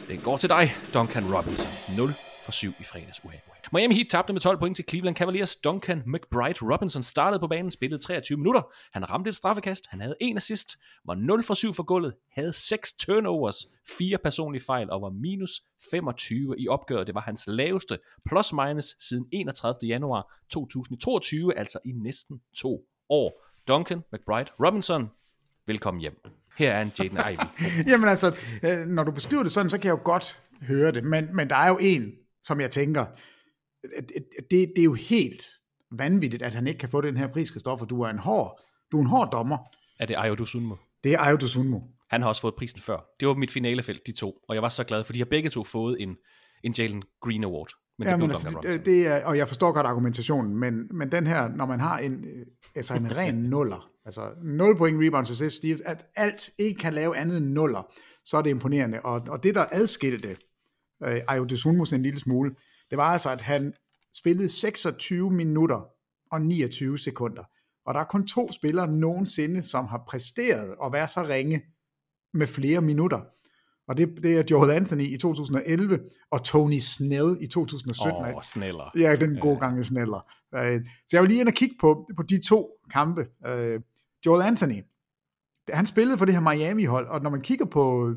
den 0.09 0.21
går 0.21 0.37
til 0.37 0.49
dig, 0.49 0.75
Duncan 0.95 1.35
Robinson. 1.35 1.97
0 1.97 2.11
for 2.45 2.53
7 2.53 2.73
i 2.81 2.85
fredags. 2.85 3.25
Uha. 3.25 3.56
Miami 3.73 3.95
Heat 3.95 4.07
tabte 4.11 4.33
med 4.33 4.41
12 4.41 4.59
point 4.59 4.77
til 4.77 4.85
Cleveland 4.89 5.17
Cavaliers. 5.17 5.57
Duncan 5.57 6.03
McBride 6.07 6.73
Robinson 6.73 7.03
startede 7.03 7.41
på 7.41 7.47
banen, 7.47 7.71
spillede 7.71 8.03
23 8.03 8.39
minutter. 8.39 8.63
Han 8.93 9.11
ramte 9.11 9.29
et 9.29 9.35
straffekast, 9.35 9.85
han 9.89 10.01
havde 10.01 10.17
en 10.21 10.37
assist, 10.37 10.77
var 11.07 11.15
0 11.15 11.43
for 11.43 11.55
7 11.55 11.75
for 11.75 11.83
gulvet, 11.83 12.15
havde 12.33 12.53
6 12.53 12.93
turnovers, 12.93 13.57
4 13.99 14.19
personlige 14.19 14.65
fejl 14.65 14.91
og 14.91 15.03
var 15.03 15.11
minus 15.11 15.63
25 15.91 16.55
i 16.59 16.69
opgøret. 16.69 17.07
Det 17.07 17.15
var 17.15 17.21
hans 17.21 17.45
laveste 17.47 17.99
plus 18.29 18.53
minus 18.53 18.95
siden 19.09 19.27
31. 19.33 19.75
januar 19.89 20.41
2022, 20.51 21.59
altså 21.59 21.79
i 21.85 21.93
næsten 21.93 22.41
to 22.57 22.81
år. 23.09 23.47
Duncan 23.69 24.03
McBride 24.13 24.51
Robinson, 24.65 25.11
velkommen 25.67 26.01
hjem. 26.01 26.15
Her 26.59 26.73
er 26.73 26.83
en 26.83 26.93
Jaden 26.99 27.19
Ivey. 27.33 27.47
Jamen 27.91 28.09
altså, 28.09 28.37
øh, 28.63 28.87
når 28.87 29.05
du 29.05 29.11
beskriver 29.11 29.43
det 29.43 29.53
sådan, 29.53 29.71
så 29.71 29.79
kan 29.79 29.89
jeg 29.89 29.99
jo 29.99 30.01
godt 30.05 30.43
høre 30.63 30.93
det, 30.93 31.05
men, 31.05 31.37
men 31.37 31.51
der 31.51 31.57
er 31.57 31.69
jo 31.69 31.79
en, 31.81 32.13
som 32.43 32.61
jeg 32.61 32.71
tænker, 32.71 33.07
det, 34.51 34.51
det 34.51 34.79
er 34.79 34.85
jo 34.85 34.95
helt 34.95 35.43
vanvittigt, 35.91 36.43
at 36.43 36.55
han 36.55 36.67
ikke 36.67 36.79
kan 36.79 36.89
få 36.89 37.01
den 37.01 37.17
her 37.17 37.27
pris, 37.27 37.49
Christoffer. 37.49 37.87
Du 37.87 38.03
er 38.03 38.09
en 38.09 38.19
hård, 38.19 38.61
du 38.93 38.97
er 38.97 39.01
en 39.01 39.07
hård 39.07 39.33
dommer. 39.33 39.59
Er 40.01 40.07
det 40.07 40.15
Ayo 40.19 40.35
Dosunmu? 40.35 40.77
Det 41.05 41.13
er 41.13 41.19
Ayo 41.19 41.37
Dosunmu. 41.37 41.83
Han 42.11 42.23
har 42.23 42.29
også 42.29 42.41
fået 42.41 42.55
prisen 42.55 42.81
før. 42.81 42.99
Det 43.21 43.29
var 43.29 43.35
mit 43.35 43.51
finalefelt, 43.51 44.07
de 44.07 44.13
to. 44.13 44.39
Og 44.49 44.55
jeg 44.55 44.63
var 44.63 44.69
så 44.69 44.85
glad, 44.85 45.05
for 45.05 45.13
de 45.13 45.19
har 45.19 45.27
begge 45.27 45.51
to 45.51 45.65
fået 45.65 46.03
en, 46.03 46.17
en 46.65 46.75
Jalen 46.79 47.03
Green 47.21 47.45
Award. 47.45 47.69
Men 47.99 48.07
det 48.07 48.13
Ja, 48.13 48.17
men 48.17 48.31
altså, 48.31 48.61
det, 48.63 48.87
det 48.87 49.07
er, 49.07 49.25
og 49.25 49.37
jeg 49.37 49.49
forstår 49.49 49.73
godt 49.73 49.87
argumentationen, 49.87 50.57
men, 50.57 50.89
men 50.91 51.13
den 51.13 51.27
her, 51.27 51.49
når 51.49 51.67
man 51.67 51.81
har 51.81 51.99
en, 51.99 52.25
øh, 52.25 52.47
altså 52.75 52.95
en 52.95 53.17
ren 53.17 53.35
nuller, 53.53 53.91
altså 54.05 54.31
0 54.43 54.77
point, 54.77 55.07
rebounds, 55.07 55.31
assist, 55.31 55.57
steals, 55.57 55.81
at 55.81 56.07
alt 56.17 56.51
ikke 56.59 56.81
kan 56.81 56.95
lave 56.95 57.17
andet 57.17 57.37
end 57.37 57.47
nuller, 57.47 57.93
så 58.25 58.37
er 58.37 58.43
det 58.43 58.51
imponerende. 58.51 59.01
Og, 59.01 59.23
og 59.29 59.43
det, 59.43 59.55
der 59.55 59.65
adskilte 59.73 60.37
øh, 61.05 61.21
Ayo 61.29 61.45
Dosunmu 61.45 61.85
en 61.95 62.03
lille 62.03 62.21
smule, 62.21 62.55
det 62.91 62.99
var 62.99 63.13
altså, 63.13 63.31
at 63.31 63.41
han 63.41 63.75
spillede 64.15 64.49
26 64.49 65.31
minutter 65.31 65.89
og 66.31 66.43
29 66.43 66.99
sekunder. 66.99 67.43
Og 67.87 67.95
der 67.95 68.01
er 68.01 68.05
kun 68.05 68.27
to 68.27 68.53
spillere 68.53 68.93
nogensinde, 68.93 69.63
som 69.63 69.87
har 69.87 70.05
præsteret 70.09 70.75
at 70.85 70.93
være 70.93 71.09
så 71.09 71.23
ringe 71.23 71.63
med 72.35 72.47
flere 72.47 72.81
minutter. 72.81 73.21
Og 73.89 73.97
det, 73.97 74.23
det 74.23 74.39
er 74.39 74.43
Joel 74.51 74.71
Anthony 74.71 75.03
i 75.03 75.17
2011 75.17 76.01
og 76.31 76.45
Tony 76.45 76.79
Snell 76.79 77.37
i 77.41 77.47
2017. 77.47 78.23
Åh, 78.23 78.37
oh, 78.37 78.43
sneller. 78.43 78.91
Ja, 78.99 79.17
den 79.17 79.39
gode 79.41 79.59
gange 79.59 79.85
sneller. 79.85 80.33
Øh, 80.55 80.81
Så 81.07 81.17
jeg 81.17 81.23
vil 81.23 81.29
lige 81.29 81.41
ind 81.41 81.49
og 81.49 81.55
kigge 81.55 81.77
på, 81.81 82.11
på 82.17 82.23
de 82.23 82.43
to 82.43 82.71
kampe. 82.91 83.27
Øh, 83.47 83.81
Joel 84.27 84.43
Anthony, 84.43 84.83
han 85.69 85.87
spillede 85.87 86.19
for 86.19 86.25
det 86.25 86.35
her 86.35 86.41
Miami-hold, 86.41 87.07
og 87.07 87.23
når 87.23 87.31
man 87.31 87.41
kigger 87.41 87.65
på, 87.65 88.15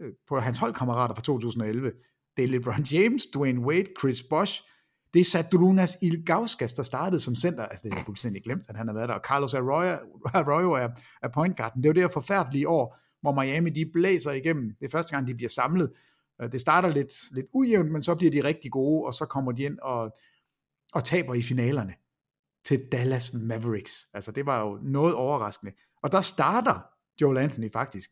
øh, 0.00 0.12
på 0.28 0.40
hans 0.40 0.58
holdkammerater 0.58 1.14
fra 1.14 1.22
2011, 1.22 1.92
det 2.36 2.44
er 2.44 2.48
LeBron 2.48 2.82
James, 2.82 3.26
Dwayne 3.26 3.60
Wade, 3.60 3.86
Chris 4.00 4.22
Bosh, 4.22 4.62
det 5.14 5.20
er 5.20 5.24
Sadrunas 5.24 5.98
Ilgauskas, 6.02 6.72
der 6.72 6.82
startede 6.82 7.20
som 7.20 7.34
center. 7.34 7.66
Altså, 7.66 7.82
det 7.82 7.92
er 7.92 7.96
jeg 7.96 8.04
fuldstændig 8.04 8.42
glemt, 8.42 8.68
at 8.68 8.76
han 8.76 8.86
har 8.86 8.94
været 8.94 9.08
der. 9.08 9.14
Og 9.14 9.20
Carlos 9.24 9.54
Arroyo, 9.54 9.98
Arroyo 10.34 10.72
er, 10.72 10.88
er 11.22 11.28
point 11.34 11.56
guarden. 11.56 11.82
Det 11.82 11.88
er 11.88 11.90
jo 11.90 11.94
det 11.94 12.02
her 12.02 12.08
forfærdelige 12.08 12.68
år, 12.68 12.98
hvor 13.20 13.42
Miami 13.42 13.70
de 13.70 13.90
blæser 13.92 14.32
igennem. 14.32 14.74
Det 14.80 14.86
er 14.86 14.90
første 14.90 15.16
gang, 15.16 15.28
de 15.28 15.34
bliver 15.34 15.48
samlet. 15.48 15.92
Øh, 16.42 16.52
det 16.52 16.60
starter 16.60 16.88
lidt, 16.88 17.34
lidt 17.34 17.46
ujævnt, 17.52 17.92
men 17.92 18.02
så 18.02 18.14
bliver 18.14 18.30
de 18.30 18.44
rigtig 18.44 18.70
gode, 18.70 19.06
og 19.06 19.14
så 19.14 19.26
kommer 19.26 19.52
de 19.52 19.62
ind 19.62 19.78
og, 19.78 20.16
og 20.92 21.04
taber 21.04 21.34
i 21.34 21.42
finalerne 21.42 21.94
til 22.64 22.88
Dallas 22.92 23.32
Mavericks. 23.34 24.06
Altså, 24.14 24.32
det 24.32 24.46
var 24.46 24.60
jo 24.60 24.78
noget 24.82 25.14
overraskende. 25.14 25.72
Og 26.02 26.12
der 26.12 26.20
starter 26.20 26.80
Joel 27.20 27.38
Anthony 27.38 27.72
faktisk 27.72 28.10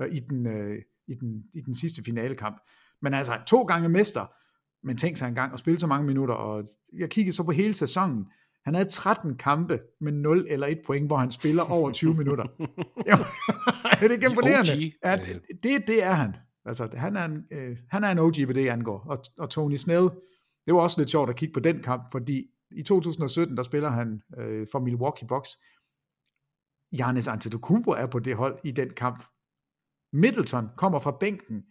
øh, 0.00 0.14
i, 0.14 0.20
den, 0.20 0.46
øh, 0.46 0.82
i, 1.06 1.14
den, 1.14 1.44
i 1.54 1.60
den 1.60 1.74
sidste 1.74 2.02
finalekamp. 2.04 2.56
Men 3.02 3.14
altså, 3.14 3.38
to 3.46 3.62
gange 3.62 3.88
mester, 3.88 4.26
men 4.86 4.96
tænk 4.96 5.16
sig 5.16 5.28
engang 5.28 5.52
at 5.52 5.58
spille 5.58 5.80
så 5.80 5.86
mange 5.86 6.06
minutter, 6.06 6.34
og 6.34 6.68
jeg 6.98 7.10
kiggede 7.10 7.36
så 7.36 7.42
på 7.42 7.52
hele 7.52 7.74
sæsonen. 7.74 8.26
Han 8.64 8.74
havde 8.74 8.88
13 8.88 9.36
kampe 9.36 9.80
med 10.00 10.12
0 10.12 10.46
eller 10.48 10.66
1 10.66 10.80
point, 10.86 11.06
hvor 11.06 11.16
han 11.16 11.30
spiller 11.30 11.62
over 11.70 11.90
20 11.90 12.14
minutter. 12.20 12.44
Jamen, 13.06 13.24
er 14.02 14.08
det 14.08 14.12
ikke 14.12 14.26
imponerende? 14.26 14.92
Ja, 15.04 15.16
det, 15.16 15.42
det, 15.62 15.86
det 15.86 16.02
er 16.02 16.12
han. 16.12 16.36
Altså, 16.64 16.88
han 16.94 17.16
er 17.16 17.24
en, 17.24 17.44
øh, 17.52 17.76
han 17.90 18.04
er 18.04 18.10
en 18.10 18.18
OG, 18.18 18.44
hvad 18.44 18.54
det 18.54 18.68
angår. 18.68 19.06
Og, 19.08 19.18
og 19.38 19.50
Tony 19.50 19.76
Snell, 19.76 20.08
det 20.66 20.74
var 20.74 20.80
også 20.80 21.00
lidt 21.00 21.10
sjovt 21.10 21.30
at 21.30 21.36
kigge 21.36 21.52
på 21.52 21.60
den 21.60 21.82
kamp, 21.82 22.12
fordi 22.12 22.46
i 22.70 22.82
2017, 22.82 23.56
der 23.56 23.62
spiller 23.62 23.88
han 23.88 24.22
øh, 24.38 24.66
for 24.72 24.78
Milwaukee 24.78 25.28
Bucks. 25.28 25.50
Giannis 26.96 27.28
Antetokounmpo 27.28 27.90
er 27.90 28.06
på 28.06 28.18
det 28.18 28.36
hold 28.36 28.58
i 28.64 28.70
den 28.70 28.90
kamp. 28.90 29.24
Middleton 30.12 30.68
kommer 30.76 30.98
fra 30.98 31.16
bænken. 31.20 31.64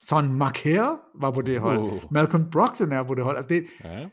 Son 0.00 0.32
Marker 0.32 0.96
var 1.20 1.30
på 1.30 1.42
det 1.42 1.60
hold. 1.60 1.78
Wow. 1.78 2.00
Malcolm 2.10 2.50
Brogdon 2.50 2.92
er 2.92 3.02
på 3.02 3.14
det 3.14 3.24
hold. 3.24 3.36
Altså 3.36 3.48
det, 3.48 3.64
Ja. 3.84 4.08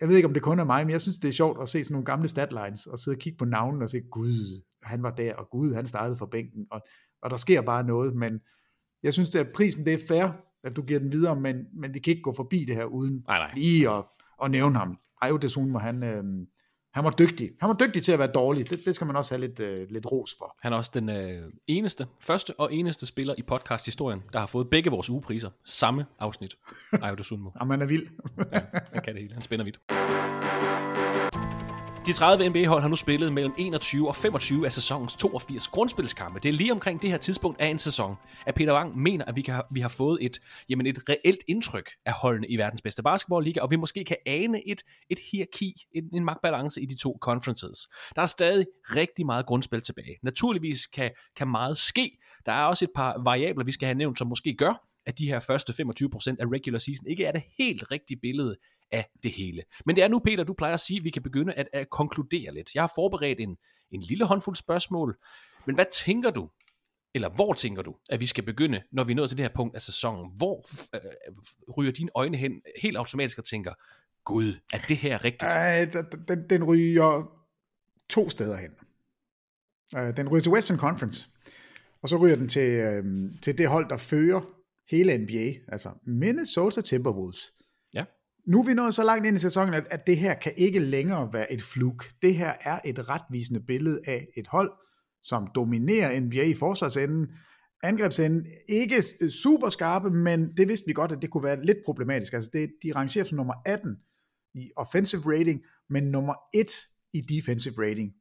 jeg 0.00 0.08
ved 0.08 0.16
ikke, 0.16 0.28
om 0.28 0.34
det 0.34 0.42
kun 0.42 0.58
er 0.58 0.64
mig, 0.64 0.84
men 0.86 0.90
jeg 0.92 1.00
synes, 1.00 1.18
det 1.18 1.28
er 1.28 1.32
sjovt 1.32 1.62
at 1.62 1.68
se 1.68 1.84
sådan 1.84 1.94
nogle 1.94 2.04
gamle 2.04 2.28
statlines, 2.28 2.86
og 2.86 2.98
sidde 2.98 3.14
og 3.14 3.18
kigge 3.18 3.36
på 3.38 3.44
navnen 3.44 3.82
og 3.82 3.90
se, 3.90 4.00
gud, 4.00 4.62
han 4.82 5.02
var 5.02 5.10
der, 5.10 5.34
og 5.34 5.50
gud, 5.50 5.74
han 5.74 5.86
startede 5.86 6.16
fra 6.16 6.26
bænken, 6.26 6.66
og, 6.70 6.80
og 7.22 7.30
der 7.30 7.36
sker 7.36 7.60
bare 7.60 7.84
noget, 7.84 8.16
men 8.16 8.40
jeg 9.02 9.12
synes, 9.12 9.34
at 9.34 9.48
prisen 9.54 9.86
det 9.86 9.94
er 9.94 9.98
fair, 10.08 10.28
at 10.64 10.76
du 10.76 10.82
giver 10.82 11.00
den 11.00 11.12
videre, 11.12 11.40
men, 11.40 11.56
men 11.74 11.94
vi 11.94 11.98
kan 11.98 12.10
ikke 12.10 12.22
gå 12.22 12.32
forbi 12.32 12.64
det 12.64 12.74
her, 12.76 12.84
uden 12.84 13.24
Nej, 13.28 13.38
nej. 13.38 13.50
lige 13.54 13.90
at, 13.90 14.04
at 14.44 14.50
nævne 14.50 14.78
ham. 14.78 14.98
Ayo 15.22 15.36
Desun 15.36 15.72
var 15.72 15.78
han, 15.80 16.02
øh, 16.02 16.24
han 16.94 17.04
var 17.04 17.10
dygtig. 17.10 17.50
Han 17.60 17.68
var 17.68 17.74
dygtig 17.74 18.02
til 18.02 18.12
at 18.12 18.18
være 18.18 18.32
dårlig. 18.32 18.70
Det, 18.70 18.84
det 18.84 18.94
skal 18.94 19.06
man 19.06 19.16
også 19.16 19.34
have 19.34 19.40
lidt, 19.40 19.60
øh, 19.60 19.90
lidt 19.90 20.06
ros 20.12 20.34
for. 20.38 20.56
Han 20.62 20.72
er 20.72 20.76
også 20.76 20.90
den 20.94 21.08
øh, 21.08 21.42
eneste, 21.66 22.06
første 22.20 22.60
og 22.60 22.74
eneste 22.74 23.06
spiller 23.06 23.34
i 23.38 23.42
podcast-historien, 23.42 24.22
der 24.32 24.38
har 24.38 24.46
fået 24.46 24.70
begge 24.70 24.90
vores 24.90 25.10
ugepriser. 25.10 25.50
Samme 25.64 26.06
afsnit. 26.18 26.54
Ayo 27.02 27.14
Dosunmu. 27.14 27.50
Og 27.54 27.66
man 27.66 27.82
er 27.82 27.86
vild. 27.86 28.06
Ja, 28.52 28.60
han 28.92 29.02
kan 29.02 29.14
det 29.14 29.22
hele. 29.22 29.32
Han 29.32 29.42
spænder 29.42 29.64
vidt. 29.64 29.80
De 32.06 32.12
30 32.12 32.48
NBA-hold 32.48 32.82
har 32.82 32.88
nu 32.88 32.96
spillet 32.96 33.32
mellem 33.32 33.54
21 33.58 34.08
og 34.08 34.16
25 34.16 34.66
af 34.66 34.72
sæsonens 34.72 35.16
82 35.16 35.68
grundspilskampe. 35.68 36.40
Det 36.40 36.48
er 36.48 36.52
lige 36.52 36.72
omkring 36.72 37.02
det 37.02 37.10
her 37.10 37.18
tidspunkt 37.18 37.60
af 37.60 37.66
en 37.66 37.78
sæson, 37.78 38.16
at 38.46 38.54
Peter 38.54 38.72
Wang 38.72 38.98
mener, 38.98 39.24
at 39.24 39.36
vi, 39.36 39.42
kan, 39.42 39.62
vi 39.70 39.80
har 39.80 39.88
fået 39.88 40.18
et, 40.20 40.40
jamen 40.68 40.86
et 40.86 41.08
reelt 41.08 41.44
indtryk 41.48 41.90
af 42.06 42.12
holdene 42.12 42.48
i 42.48 42.56
verdens 42.56 42.82
bedste 42.82 43.02
basketballliga, 43.02 43.60
og 43.60 43.70
vi 43.70 43.76
måske 43.76 44.04
kan 44.04 44.16
ane 44.26 44.68
et, 44.68 44.82
et 45.10 45.18
hierarki, 45.30 45.72
en, 45.94 46.04
en 46.14 46.24
magtbalance 46.24 46.82
i 46.82 46.86
de 46.86 46.96
to 46.96 47.18
conferences. 47.20 47.88
Der 48.16 48.22
er 48.22 48.26
stadig 48.26 48.66
rigtig 48.82 49.26
meget 49.26 49.46
grundspil 49.46 49.80
tilbage. 49.80 50.16
Naturligvis 50.22 50.86
kan, 50.86 51.10
kan 51.36 51.48
meget 51.48 51.76
ske. 51.76 52.18
Der 52.46 52.52
er 52.52 52.64
også 52.64 52.84
et 52.84 52.90
par 52.94 53.22
variabler, 53.24 53.64
vi 53.64 53.72
skal 53.72 53.86
have 53.86 53.98
nævnt, 53.98 54.18
som 54.18 54.26
måske 54.26 54.54
gør, 54.58 54.86
at 55.06 55.18
de 55.18 55.26
her 55.26 55.40
første 55.40 55.72
25% 55.72 55.76
af 56.40 56.46
regular 56.52 56.78
season 56.78 57.06
ikke 57.06 57.24
er 57.24 57.32
det 57.32 57.42
helt 57.58 57.90
rigtige 57.90 58.18
billede 58.22 58.56
af 58.92 59.10
det 59.22 59.32
hele. 59.32 59.62
Men 59.86 59.96
det 59.96 60.04
er 60.04 60.08
nu, 60.08 60.18
Peter, 60.18 60.44
du 60.44 60.54
plejer 60.54 60.74
at 60.74 60.80
sige, 60.80 60.98
at 60.98 61.04
vi 61.04 61.10
kan 61.10 61.22
begynde 61.22 61.52
at, 61.52 61.68
at 61.72 61.90
konkludere 61.90 62.54
lidt. 62.54 62.74
Jeg 62.74 62.82
har 62.82 62.92
forberedt 62.94 63.40
en, 63.40 63.56
en 63.90 64.00
lille 64.00 64.24
håndfuld 64.24 64.56
spørgsmål, 64.56 65.16
men 65.66 65.74
hvad 65.74 65.86
tænker 65.92 66.30
du, 66.30 66.50
eller 67.14 67.28
hvor 67.28 67.52
tænker 67.52 67.82
du, 67.82 67.96
at 68.10 68.20
vi 68.20 68.26
skal 68.26 68.44
begynde, 68.44 68.82
når 68.92 69.04
vi 69.04 69.12
er 69.12 69.16
nået 69.16 69.28
til 69.28 69.38
det 69.38 69.44
her 69.44 69.54
punkt 69.54 69.74
af 69.74 69.82
sæsonen? 69.82 70.32
Hvor 70.36 70.66
øh, 70.94 71.00
ryger 71.76 71.92
dine 71.92 72.10
øjne 72.14 72.36
hen 72.36 72.52
helt 72.82 72.96
automatisk 72.96 73.38
og 73.38 73.44
tænker, 73.44 73.72
gud, 74.24 74.54
er 74.72 74.78
det 74.88 74.96
her 74.96 75.24
rigtigt? 75.24 75.52
Ej, 75.52 75.84
den, 76.28 76.50
den 76.50 76.64
ryger 76.64 77.30
to 78.08 78.30
steder 78.30 78.56
hen. 78.56 78.70
Øh, 79.96 80.16
Den 80.16 80.28
ryger 80.28 80.42
til 80.42 80.52
Western 80.52 80.78
Conference, 80.78 81.26
og 82.02 82.08
så 82.08 82.16
ryger 82.16 82.36
den 82.36 82.48
til, 82.48 82.70
øh, 82.70 83.04
til 83.42 83.58
det 83.58 83.68
hold, 83.68 83.88
der 83.88 83.96
fører 83.96 84.40
hele 84.90 85.18
NBA, 85.18 85.52
altså 85.68 85.90
Minnesota 86.06 86.80
Timberwolves. 86.80 87.52
Nu 88.46 88.60
er 88.60 88.66
vi 88.66 88.74
nået 88.74 88.94
så 88.94 89.04
langt 89.04 89.26
ind 89.26 89.36
i 89.36 89.40
sæsonen, 89.40 89.74
at, 89.74 89.86
at 89.90 90.06
det 90.06 90.16
her 90.16 90.34
kan 90.34 90.52
ikke 90.56 90.78
længere 90.78 91.32
være 91.32 91.52
et 91.52 91.62
fluk. 91.62 92.04
Det 92.22 92.34
her 92.34 92.52
er 92.60 92.80
et 92.84 93.08
retvisende 93.08 93.60
billede 93.60 94.00
af 94.06 94.26
et 94.36 94.46
hold, 94.46 94.72
som 95.22 95.48
dominerer 95.54 96.20
NBA 96.20 96.42
i 96.42 96.54
forsvarsenden. 96.54 97.28
Angrebsenden 97.82 98.46
ikke 98.68 99.02
super 99.30 99.68
skarpe, 99.68 100.10
men 100.10 100.56
det 100.56 100.68
vidste 100.68 100.86
vi 100.86 100.92
godt, 100.92 101.12
at 101.12 101.22
det 101.22 101.30
kunne 101.30 101.44
være 101.44 101.64
lidt 101.64 101.78
problematisk. 101.84 102.32
Altså 102.32 102.50
det, 102.52 102.70
de 102.82 102.92
rangerer 102.92 103.24
som 103.24 103.36
nummer 103.36 103.54
18 103.66 103.96
i 104.54 104.70
offensive 104.76 105.22
rating, 105.26 105.60
men 105.90 106.02
nummer 106.02 106.34
1 106.54 106.66
i 107.12 107.20
defensive 107.20 107.74
rating. 107.78 108.12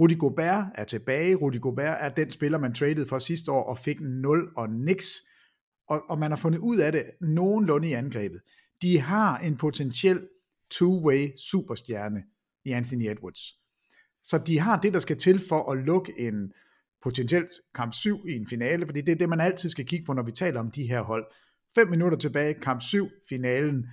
Rudy 0.00 0.18
Gobert 0.18 0.64
er 0.74 0.84
tilbage. 0.84 1.34
Rudy 1.34 1.60
Gobert 1.60 1.96
er 2.00 2.08
den 2.08 2.30
spiller, 2.30 2.58
man 2.58 2.74
traded 2.74 3.06
for 3.06 3.18
sidste 3.18 3.52
år 3.52 3.62
og 3.62 3.78
fik 3.78 4.00
0 4.00 4.52
og 4.56 4.70
niks. 4.70 5.10
Og, 5.88 6.10
og 6.10 6.18
man 6.18 6.30
har 6.30 6.36
fundet 6.36 6.58
ud 6.58 6.78
af 6.78 6.92
det 6.92 7.04
nogenlunde 7.20 7.88
i 7.88 7.92
angrebet. 7.92 8.40
De 8.82 8.98
har 8.98 9.38
en 9.38 9.56
potentiel 9.56 10.28
two-way 10.74 11.36
superstjerne 11.36 12.24
i 12.64 12.70
Anthony 12.70 13.08
Edwards. 13.08 13.60
Så 14.24 14.38
de 14.46 14.58
har 14.58 14.80
det, 14.80 14.92
der 14.92 14.98
skal 14.98 15.16
til 15.16 15.40
for 15.48 15.72
at 15.72 15.78
lukke 15.78 16.12
en 16.18 16.52
potentielt 17.02 17.50
kamp 17.74 17.94
7 17.94 18.26
i 18.28 18.32
en 18.32 18.46
finale, 18.46 18.86
fordi 18.86 19.00
det 19.00 19.12
er 19.12 19.16
det, 19.16 19.28
man 19.28 19.40
altid 19.40 19.68
skal 19.68 19.86
kigge 19.86 20.06
på, 20.06 20.12
når 20.12 20.22
vi 20.22 20.32
taler 20.32 20.60
om 20.60 20.70
de 20.70 20.86
her 20.86 21.00
hold. 21.00 21.26
5 21.74 21.88
minutter 21.88 22.18
tilbage, 22.18 22.54
kamp 22.54 22.82
7, 22.82 23.08
finalen, 23.28 23.86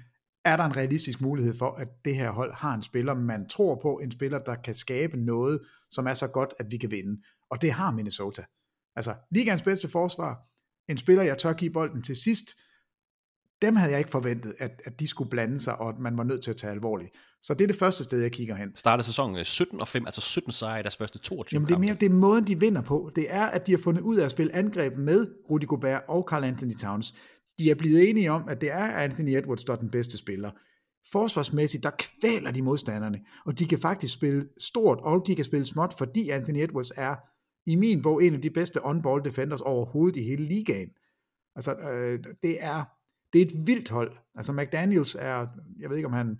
er 0.45 0.57
der 0.57 0.63
en 0.63 0.77
realistisk 0.77 1.21
mulighed 1.21 1.55
for, 1.57 1.71
at 1.71 1.87
det 2.05 2.15
her 2.15 2.31
hold 2.31 2.53
har 2.53 2.73
en 2.73 2.81
spiller, 2.81 3.13
man 3.13 3.49
tror 3.49 3.79
på, 3.81 3.99
en 4.03 4.11
spiller, 4.11 4.39
der 4.39 4.55
kan 4.55 4.73
skabe 4.73 5.17
noget, 5.17 5.61
som 5.91 6.07
er 6.07 6.13
så 6.13 6.27
godt, 6.27 6.53
at 6.59 6.71
vi 6.71 6.77
kan 6.77 6.91
vinde. 6.91 7.21
Og 7.49 7.61
det 7.61 7.71
har 7.71 7.91
Minnesota. 7.91 8.45
Altså, 8.95 9.15
ligands 9.31 9.61
bedste 9.61 9.87
forsvar, 9.87 10.39
en 10.87 10.97
spiller, 10.97 11.23
jeg 11.23 11.37
tør 11.37 11.53
give 11.53 11.71
bolden 11.71 12.03
til 12.03 12.15
sidst, 12.15 12.49
dem 13.61 13.75
havde 13.75 13.91
jeg 13.91 13.99
ikke 13.99 14.11
forventet, 14.11 14.53
at, 14.59 14.81
at 14.85 14.99
de 14.99 15.07
skulle 15.07 15.29
blande 15.29 15.59
sig, 15.59 15.77
og 15.77 15.89
at 15.89 15.99
man 15.99 16.17
var 16.17 16.23
nødt 16.23 16.43
til 16.43 16.51
at 16.51 16.57
tage 16.57 16.71
alvorligt. 16.71 17.11
Så 17.41 17.53
det 17.53 17.61
er 17.61 17.67
det 17.67 17.75
første 17.75 18.03
sted, 18.03 18.21
jeg 18.21 18.31
kigger 18.31 18.55
hen. 18.55 18.75
Startede 18.75 19.05
sæsonen 19.05 19.37
øh, 19.37 19.45
17 19.45 19.81
og 19.81 19.87
5, 19.87 20.05
altså 20.05 20.21
17 20.21 20.51
sejre 20.51 20.79
i 20.79 20.83
deres 20.83 20.95
første 20.95 21.19
22 21.19 21.55
Jamen 21.55 21.67
det 21.67 21.71
er 21.71 21.75
kampe. 21.75 21.85
mere 21.87 21.95
det 21.99 22.05
er 22.05 22.15
måden, 22.15 22.47
de 22.47 22.59
vinder 22.59 22.81
på. 22.81 23.11
Det 23.15 23.25
er, 23.29 23.45
at 23.45 23.67
de 23.67 23.71
har 23.71 23.79
fundet 23.79 24.01
ud 24.01 24.17
af 24.17 24.25
at 24.25 24.31
spille 24.31 24.55
angreb 24.55 24.97
med 24.97 25.27
Rudy 25.49 25.67
Gobert 25.67 26.01
og 26.07 26.27
Carl 26.29 26.43
Anthony 26.43 26.75
Towns. 26.75 27.13
De 27.59 27.71
er 27.71 27.75
blevet 27.75 28.09
enige 28.09 28.31
om, 28.31 28.49
at 28.49 28.61
det 28.61 28.71
er 28.71 28.91
Anthony 28.91 29.29
Edwards, 29.37 29.63
der 29.63 29.73
er 29.73 29.77
den 29.77 29.89
bedste 29.91 30.17
spiller. 30.17 30.51
Forsvarsmæssigt, 31.11 31.83
der 31.83 31.91
kvæler 31.99 32.51
de 32.51 32.61
modstanderne, 32.61 33.19
og 33.45 33.59
de 33.59 33.65
kan 33.65 33.79
faktisk 33.79 34.13
spille 34.13 34.47
stort, 34.57 34.99
og 35.01 35.23
de 35.27 35.35
kan 35.35 35.45
spille 35.45 35.65
småt, 35.65 35.93
fordi 35.97 36.29
Anthony 36.29 36.57
Edwards 36.57 36.91
er 36.95 37.15
i 37.69 37.75
min 37.75 38.01
bog 38.01 38.23
en 38.23 38.33
af 38.33 38.41
de 38.41 38.49
bedste 38.49 38.85
on-ball 38.85 39.23
defenders 39.23 39.61
overhovedet 39.61 40.17
i 40.17 40.23
hele 40.23 40.43
ligaen. 40.43 40.89
Altså, 41.55 41.75
øh, 41.75 42.19
det 42.43 42.63
er 42.63 42.83
det 43.33 43.41
er 43.41 43.45
et 43.45 43.67
vildt 43.67 43.89
hold. 43.89 44.17
Altså 44.35 44.53
McDaniels 44.53 45.15
er, 45.19 45.47
jeg 45.79 45.89
ved 45.89 45.95
ikke 45.97 46.07
om 46.07 46.13
han 46.13 46.37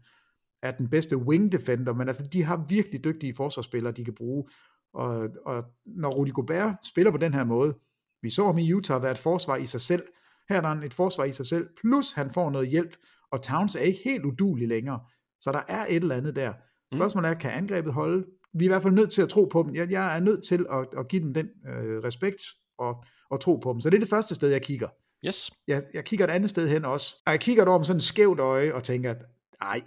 er 0.63 0.71
den 0.71 0.89
bedste 0.89 1.17
wing 1.17 1.51
defender, 1.51 1.93
men 1.93 2.07
altså 2.07 2.27
de 2.33 2.43
har 2.43 2.65
virkelig 2.69 3.03
dygtige 3.03 3.35
forsvarsspillere, 3.35 3.93
de 3.93 4.05
kan 4.05 4.15
bruge. 4.15 4.47
Og, 4.93 5.29
og 5.45 5.65
når 5.85 6.09
Rudy 6.09 6.33
Gobert 6.33 6.75
spiller 6.83 7.11
på 7.11 7.17
den 7.17 7.33
her 7.33 7.43
måde, 7.43 7.75
vi 8.21 8.29
så 8.29 8.45
ham 8.45 8.57
i 8.57 8.73
Utah 8.73 9.03
være 9.03 9.11
et 9.11 9.17
forsvar 9.17 9.55
i 9.55 9.65
sig 9.65 9.81
selv, 9.81 10.03
her 10.49 10.57
er 10.57 10.61
der 10.61 10.81
et 10.81 10.93
forsvar 10.93 11.23
i 11.23 11.31
sig 11.31 11.45
selv, 11.45 11.67
plus 11.81 12.11
han 12.11 12.31
får 12.31 12.49
noget 12.49 12.69
hjælp, 12.69 12.95
og 13.31 13.41
Towns 13.41 13.75
er 13.75 13.79
ikke 13.79 13.99
helt 14.03 14.25
udulig 14.25 14.67
længere. 14.67 14.99
Så 15.39 15.51
der 15.51 15.61
er 15.67 15.85
et 15.89 15.95
eller 15.95 16.15
andet 16.15 16.35
der. 16.35 16.53
Spørgsmålet 16.93 17.29
er, 17.29 17.33
kan 17.33 17.51
angrebet 17.51 17.93
holde? 17.93 18.25
Vi 18.53 18.65
er 18.65 18.67
i 18.67 18.71
hvert 18.71 18.83
fald 18.83 18.93
nødt 18.93 19.11
til 19.11 19.21
at 19.21 19.29
tro 19.29 19.45
på 19.45 19.63
dem. 19.63 19.75
Jeg, 19.75 19.91
jeg 19.91 20.15
er 20.15 20.19
nødt 20.19 20.43
til 20.43 20.65
at, 20.69 20.87
at 20.97 21.07
give 21.07 21.21
dem 21.21 21.33
den 21.33 21.47
øh, 21.67 22.03
respekt 22.03 22.41
og, 22.77 23.03
og 23.29 23.41
tro 23.41 23.55
på 23.55 23.73
dem. 23.73 23.81
Så 23.81 23.89
det 23.89 23.95
er 23.95 23.99
det 23.99 24.09
første 24.09 24.35
sted, 24.35 24.49
jeg 24.49 24.61
kigger. 24.61 24.87
Yes. 25.27 25.51
Jeg, 25.67 25.81
jeg 25.93 26.05
kigger 26.05 26.25
et 26.25 26.31
andet 26.31 26.49
sted 26.49 26.69
hen 26.69 26.85
også, 26.85 27.15
og 27.25 27.31
jeg 27.31 27.39
kigger 27.39 27.63
derovre 27.63 27.79
med 27.79 27.85
sådan 27.85 27.97
et 27.97 28.03
skævt 28.03 28.39
øje 28.39 28.73
og 28.73 28.83
tænker, 28.83 29.11
at 29.11 29.17
nej, 29.61 29.81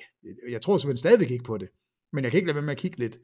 jeg 0.51 0.63
tror 0.63 0.79
simpelthen 0.79 0.97
stadigvæk 0.97 1.31
ikke 1.31 1.45
på 1.45 1.59
det. 1.59 1.69
Men 2.13 2.25
jeg 2.25 2.31
kan 2.31 2.39
ikke 2.39 2.47
lade 2.47 2.55
være 2.55 2.65
med 2.65 2.73
at 2.73 2.79
kigge 2.79 2.99
lidt. 2.99 3.19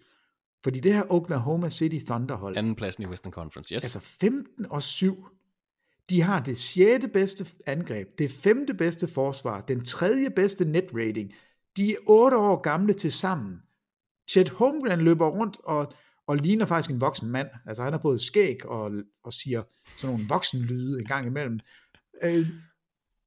Fordi 0.65 0.81
det 0.81 0.95
her 0.95 1.05
Oklahoma 1.13 1.71
City 1.71 2.07
Thunder 2.07 2.37
hold, 2.37 2.57
Anden 2.57 2.75
pladsen 2.75 3.03
i 3.03 3.07
Western 3.07 3.33
Conference, 3.33 3.75
yes. 3.75 3.85
altså 3.85 4.01
15 4.01 4.67
og 4.71 4.83
7, 4.83 5.27
de 6.11 6.23
har 6.23 6.41
det 6.41 6.59
sjette 6.59 7.09
bedste 7.09 7.47
angreb, 7.67 8.19
det 8.19 8.31
femte 8.31 8.75
bedste 8.75 9.07
forsvar, 9.09 9.61
den 9.61 9.85
tredje 9.85 10.31
bedste 10.31 10.65
net 10.65 10.87
rating. 10.95 11.33
De 11.77 11.93
er 11.93 11.97
8 12.07 12.37
år 12.37 12.61
gamle 12.61 12.93
til 12.93 13.13
sammen. 13.13 13.57
Chet 14.31 14.49
Holmgren 14.49 15.01
løber 15.01 15.29
rundt 15.29 15.57
og, 15.65 15.93
og 16.27 16.37
ligner 16.37 16.67
faktisk 16.67 16.91
en 16.91 17.01
voksen 17.01 17.31
mand. 17.31 17.49
Altså 17.67 17.83
han 17.83 17.93
har 17.93 18.01
både 18.01 18.19
skæg 18.19 18.67
og, 18.67 18.93
og 19.25 19.33
siger 19.33 19.63
sådan 19.97 20.15
nogle 20.15 20.29
voksenlyde 20.29 20.99
en 20.99 21.07
gang 21.07 21.27
imellem. 21.27 21.61
Øh, 22.23 22.49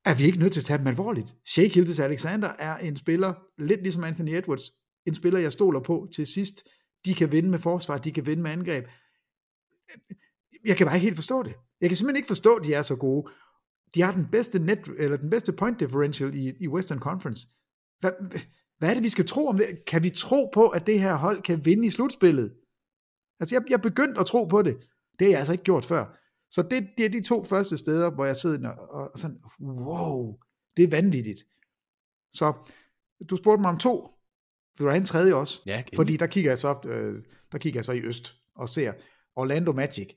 er 0.05 0.15
vi 0.15 0.23
ikke 0.23 0.39
nødt 0.39 0.53
til 0.53 0.59
at 0.59 0.65
tage 0.65 0.77
dem 0.77 0.87
alvorligt? 0.87 1.35
Shea 1.45 1.67
Gildes 1.67 1.99
Alexander 1.99 2.47
er 2.59 2.77
en 2.77 2.95
spiller, 2.95 3.33
lidt 3.57 3.81
ligesom 3.81 4.03
Anthony 4.03 4.29
Edwards, 4.29 4.71
en 5.05 5.13
spiller, 5.13 5.39
jeg 5.39 5.51
stoler 5.51 5.79
på 5.79 6.07
til 6.15 6.27
sidst. 6.27 6.63
De 7.05 7.13
kan 7.13 7.31
vinde 7.31 7.49
med 7.49 7.59
forsvar, 7.59 7.97
de 7.97 8.11
kan 8.11 8.25
vinde 8.25 8.43
med 8.43 8.51
angreb. 8.51 8.85
Jeg 10.65 10.77
kan 10.77 10.87
bare 10.87 10.95
ikke 10.95 11.05
helt 11.05 11.15
forstå 11.15 11.43
det. 11.43 11.53
Jeg 11.81 11.89
kan 11.89 11.95
simpelthen 11.95 12.17
ikke 12.17 12.27
forstå, 12.27 12.55
at 12.55 12.65
de 12.65 12.73
er 12.73 12.81
så 12.81 12.95
gode. 12.95 13.31
De 13.95 14.01
har 14.01 14.11
den 14.11 14.27
bedste, 14.31 14.59
net, 14.59 14.79
eller 14.97 15.17
den 15.17 15.29
bedste 15.29 15.53
point 15.53 15.79
differential 15.79 16.35
i, 16.35 16.53
i 16.59 16.67
Western 16.67 16.99
Conference. 16.99 17.47
Hvad, 17.99 18.11
hvad 18.77 18.89
er 18.89 18.93
det, 18.93 19.03
vi 19.03 19.09
skal 19.09 19.25
tro 19.25 19.47
om 19.47 19.57
det? 19.57 19.85
Kan 19.87 20.03
vi 20.03 20.09
tro 20.09 20.49
på, 20.53 20.67
at 20.67 20.87
det 20.87 20.99
her 20.99 21.15
hold 21.15 21.41
kan 21.41 21.65
vinde 21.65 21.87
i 21.87 21.89
slutspillet? 21.89 22.53
Altså, 23.39 23.55
jeg, 23.55 23.63
jeg 23.69 23.75
er 23.75 23.81
begyndt 23.81 24.17
at 24.17 24.25
tro 24.25 24.45
på 24.45 24.61
det. 24.61 24.77
Det 25.19 25.27
har 25.27 25.31
jeg 25.31 25.39
altså 25.39 25.53
ikke 25.53 25.63
gjort 25.63 25.85
før. 25.85 26.17
Så 26.51 26.61
det, 26.61 26.87
det 26.97 27.05
er 27.05 27.09
de 27.09 27.23
to 27.23 27.43
første 27.43 27.77
steder, 27.77 28.11
hvor 28.11 28.25
jeg 28.25 28.37
sidder 28.37 28.69
og, 28.69 28.89
og 28.89 29.19
sådan, 29.19 29.37
wow, 29.61 30.39
det 30.77 30.83
er 30.83 30.89
vanvittigt. 30.89 31.39
Så 32.33 32.53
du 33.29 33.35
spurgte 33.35 33.61
mig 33.61 33.69
om 33.69 33.77
to. 33.77 34.09
Vil 34.77 34.85
du 34.85 34.89
have 34.89 34.97
en 34.97 35.05
tredje 35.05 35.33
også? 35.33 35.61
Ja, 35.65 35.77
endelig. 35.77 35.95
Fordi 35.95 36.17
der 36.17 36.27
kigger 36.27 36.51
jeg 36.51 36.57
så, 36.57 36.75
øh, 36.85 37.23
der 37.51 37.57
kigger 37.57 37.77
jeg 37.77 37.85
så 37.85 37.91
i 37.91 38.01
øst 38.01 38.35
og 38.55 38.69
ser 38.69 38.93
Orlando 39.35 39.71
Magic, 39.71 40.09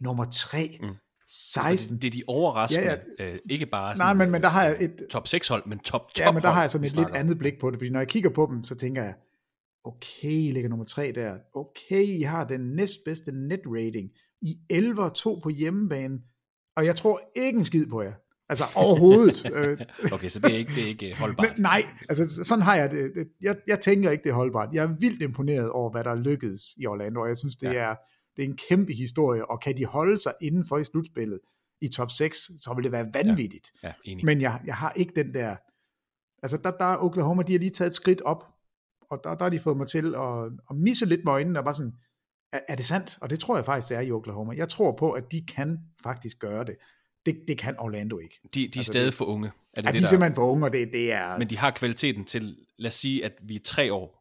nummer 0.00 0.24
3, 0.24 0.78
mm. 0.82 0.88
16. 1.28 1.94
Det, 1.94 2.02
det 2.02 2.08
er 2.08 2.12
de 2.12 2.22
overraskende, 2.26 2.86
Ja, 2.86 2.96
ja. 3.18 3.32
Øh, 3.32 3.38
ikke 3.50 3.66
bare 3.66 3.96
Nej, 3.96 4.14
men, 4.14 4.30
men 4.30 4.42
der 4.42 4.48
har 4.48 4.64
jeg 4.64 4.76
et, 4.80 5.06
top 5.10 5.28
6 5.28 5.48
hold, 5.48 5.62
men 5.66 5.78
top 5.78 6.14
top 6.14 6.26
ja, 6.26 6.32
men 6.32 6.42
der 6.42 6.50
har 6.50 6.60
jeg 6.60 6.70
sådan 6.70 6.84
et 6.84 6.96
lidt 6.96 7.10
andet 7.10 7.38
blik 7.38 7.60
på 7.60 7.70
det, 7.70 7.78
fordi 7.78 7.90
når 7.90 8.00
jeg 8.00 8.08
kigger 8.08 8.30
på 8.30 8.48
dem, 8.50 8.64
så 8.64 8.74
tænker 8.74 9.02
jeg, 9.02 9.14
Okay, 9.84 10.30
I 10.30 10.50
ligger 10.50 10.68
nummer 10.70 10.84
tre 10.84 11.12
der. 11.14 11.38
Okay, 11.54 12.02
I 12.02 12.22
har 12.22 12.44
den 12.44 12.60
næstbedste 12.60 13.32
net 13.32 13.60
rating. 13.66 14.10
I 14.42 14.56
11 14.70 15.02
og 15.02 15.14
2 15.14 15.40
på 15.42 15.48
hjemmebane. 15.48 16.18
Og 16.76 16.84
jeg 16.84 16.96
tror 16.96 17.20
ikke 17.36 17.58
en 17.58 17.64
skid 17.64 17.86
på 17.86 18.02
jer. 18.02 18.12
Altså 18.48 18.64
overhovedet. 18.74 19.44
Øh, 19.54 19.78
Okay, 20.12 20.28
så 20.28 20.40
det 20.40 20.52
er 20.54 20.58
ikke, 20.58 20.74
det 20.74 20.82
er 20.82 20.86
ikke 20.86 21.08
øh, 21.10 21.16
holdbart. 21.16 21.46
Men, 21.56 21.62
nej, 21.62 21.82
altså 22.08 22.44
sådan 22.44 22.62
har 22.62 22.76
jeg 22.76 22.90
det. 22.90 23.28
Jeg, 23.40 23.56
jeg 23.66 23.80
tænker 23.80 24.10
ikke, 24.10 24.24
det 24.24 24.30
er 24.30 24.34
holdbart. 24.34 24.68
Jeg 24.72 24.84
er 24.84 24.96
vildt 25.00 25.22
imponeret 25.22 25.70
over, 25.70 25.90
hvad 25.90 26.04
der 26.04 26.14
lykkedes 26.14 26.62
i 26.76 26.86
Orlando, 26.86 27.20
og 27.20 27.28
jeg 27.28 27.36
synes, 27.36 27.56
det, 27.56 27.66
Ja. 27.66 27.72
ja. 27.72 27.78
er, 27.90 27.94
det 28.36 28.44
er 28.44 28.48
en 28.48 28.56
kæmpe 28.68 28.92
historie, 28.92 29.50
og 29.50 29.60
kan 29.60 29.76
de 29.76 29.84
holde 29.84 30.18
sig 30.18 30.32
inden 30.42 30.64
for 30.64 30.78
i 30.78 30.84
slutspillet 30.84 31.40
i 31.80 31.88
top 31.88 32.10
6, 32.10 32.38
så 32.60 32.74
vil 32.74 32.84
det 32.84 32.92
være 32.92 33.06
vanvittigt. 33.14 33.70
Ja, 33.82 33.92
enig. 34.04 34.24
Men 34.24 34.40
jeg, 34.40 34.60
jeg 34.66 34.74
har 34.74 34.92
ikke 34.96 35.12
den 35.16 35.34
der... 35.34 35.56
Altså, 36.42 36.56
der, 36.56 36.70
der 36.70 36.84
er 36.84 36.96
Oklahoma, 37.04 37.42
de 37.42 37.52
har 37.52 37.58
lige 37.58 37.70
taget 37.70 37.88
et 37.88 37.94
skridt 37.94 38.20
op, 38.20 38.44
og 39.10 39.20
der, 39.24 39.34
der 39.34 39.44
har 39.44 39.50
de 39.50 39.58
fået 39.58 39.76
mig 39.76 39.86
til 39.86 40.14
at, 40.14 40.44
at 40.70 40.76
misse 40.76 41.06
lidt 41.06 41.24
med 41.24 41.32
øjnene, 41.32 41.58
og 41.58 41.64
bare 41.64 41.74
sådan, 41.74 41.92
er, 42.52 42.60
er 42.68 42.74
det 42.74 42.84
sandt? 42.84 43.18
Og 43.20 43.30
det 43.30 43.40
tror 43.40 43.56
jeg 43.56 43.64
faktisk, 43.64 43.88
det 43.88 43.96
er 43.96 44.00
i 44.00 44.10
Oklahoma. 44.10 44.54
Jeg 44.56 44.68
tror 44.68 44.92
på, 44.96 45.12
at 45.12 45.32
de 45.32 45.42
kan 45.46 45.78
faktisk 46.02 46.38
gøre 46.38 46.64
det. 46.64 46.76
Det, 47.26 47.40
det 47.48 47.58
kan 47.58 47.74
Orlando 47.78 48.18
ikke. 48.18 48.40
De, 48.44 48.60
de 48.60 48.64
er 48.64 48.68
altså, 48.76 48.92
stadig 48.92 49.06
det- 49.06 49.14
for 49.14 49.24
unge. 49.24 49.46
Er 49.72 49.80
det 49.80 49.86
Ja, 49.86 49.92
det, 49.92 49.92
de 49.94 49.98
er 49.98 50.00
der- 50.00 50.08
simpelthen 50.08 50.34
for 50.34 50.50
unge, 50.50 50.66
og 50.66 50.72
det, 50.72 50.92
det 50.92 51.12
er... 51.12 51.38
Men 51.38 51.50
de 51.50 51.58
har 51.58 51.70
kvaliteten 51.70 52.24
til, 52.24 52.56
lad 52.78 52.88
os 52.88 52.94
sige, 52.94 53.24
at 53.24 53.32
vi 53.42 53.54
er 53.56 53.60
tre 53.64 53.92
år 53.92 54.17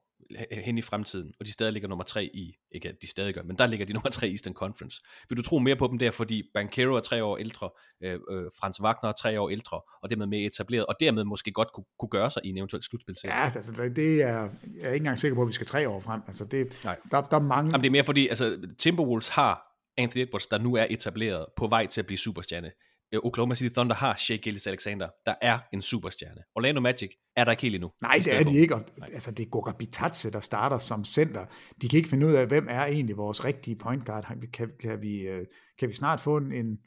hen 0.52 0.78
i 0.78 0.82
fremtiden, 0.82 1.34
og 1.40 1.46
de 1.46 1.52
stadig 1.52 1.74
ligger 1.74 1.90
nummer 1.90 2.04
tre 2.06 2.26
i, 2.34 2.58
ikke 2.72 2.90
at 2.90 2.96
de 3.02 3.08
stadig 3.08 3.34
gør, 3.34 3.44
men 3.44 3.58
der 3.58 3.66
ligger 3.68 3.86
de 3.86 3.94
nummer 3.98 4.10
tre 4.10 4.28
i 4.28 4.32
Eastern 4.32 4.54
Conference. 4.54 5.02
Vil 5.30 5.38
du 5.38 5.42
tro 5.44 5.60
mere 5.60 5.76
på 5.76 5.88
dem 5.88 5.98
der, 5.98 6.12
fordi 6.12 6.44
Bankero 6.54 6.94
er 6.96 7.00
tre 7.00 7.24
år 7.24 7.38
ældre, 7.38 7.70
øh, 8.04 8.14
øh, 8.14 8.46
Frans 8.60 8.82
Wagner 8.82 9.10
er 9.10 9.14
tre 9.14 9.42
år 9.42 9.50
ældre, 9.50 9.82
og 10.04 10.10
dermed 10.10 10.26
mere 10.28 10.42
etableret, 10.46 10.86
og 10.86 10.96
dermed 11.00 11.24
måske 11.24 11.52
godt 11.52 11.70
kunne, 11.74 11.86
kunne 12.00 12.10
gøre 12.10 12.32
sig 12.32 12.42
i 12.46 12.50
en 12.50 12.58
eventuel 12.58 12.84
slutspil 12.84 13.16
Ja, 13.24 13.44
altså, 13.44 13.84
det- 13.84 13.96
det 13.96 14.22
er, 14.22 14.28
jeg 14.28 14.50
er 14.82 14.88
ikke 14.88 14.96
engang 14.96 15.18
sikker 15.20 15.36
på, 15.36 15.42
at 15.42 15.48
vi 15.48 15.54
skal 15.54 15.68
tre 15.68 15.90
år 15.90 16.00
frem. 16.00 16.22
Altså, 16.28 16.46
det, 16.46 16.82
Nej. 16.84 16.98
der, 17.12 17.22
der 17.22 17.38
er 17.38 17.42
mange... 17.42 17.72
Jamen, 17.72 17.82
det 17.84 17.88
er 17.88 17.92
mere 17.92 18.04
fordi, 18.04 18.28
altså, 18.28 18.58
Timberwolves 18.78 19.28
har 19.28 19.62
Anthony 19.98 20.22
Edwards, 20.22 20.48
der 20.48 20.58
nu 20.58 20.76
er 20.76 20.86
etableret 20.90 21.46
på 21.58 21.68
vej 21.68 21.86
til 21.88 22.02
at 22.02 22.06
blive 22.06 22.18
superstjerne. 22.18 22.72
Øh, 23.14 23.20
Oklahoma 23.24 23.56
City 23.56 23.74
Thunder 23.74 23.96
har 23.96 24.16
Shea 24.16 24.38
Gillis 24.38 24.68
Alexander, 24.68 25.10
der 25.26 25.34
er 25.42 25.60
en 25.74 25.82
superstjerne. 25.82 26.42
Orlando 26.56 26.82
Magic 26.82 27.12
er 27.36 27.44
der 27.44 27.52
ikke 27.52 27.62
helt 27.62 27.76
endnu. 27.76 27.92
Nej, 28.02 28.22
det 28.24 28.36
er 28.36 28.44
de 28.44 28.58
ikke. 28.58 28.76
Og, 28.76 28.84
altså, 29.14 29.32
det 29.32 29.46
er 29.46 29.50
Goga 29.50 29.72
Bitadze, 29.72 30.32
der 30.32 30.40
starter 30.40 30.78
som 30.78 31.06
center. 31.06 31.46
De 31.82 31.90
kan 31.90 31.98
ikke 31.98 32.10
finde 32.10 32.28
ud 32.28 32.34
af, 32.34 32.48
hvem 32.48 32.68
er 32.70 32.86
egentlig 32.86 33.18
vores 33.18 33.46
rigtige 33.46 33.76
point 33.76 34.06
guard. 34.06 34.34
Kan, 34.54 34.72
kan, 34.80 35.02
vi, 35.02 35.28
øh, 35.28 35.46
kan 35.80 35.90
vi 35.90 35.94
snart 35.94 36.20
få 36.20 36.38
en, 36.38 36.52
en, 36.52 36.78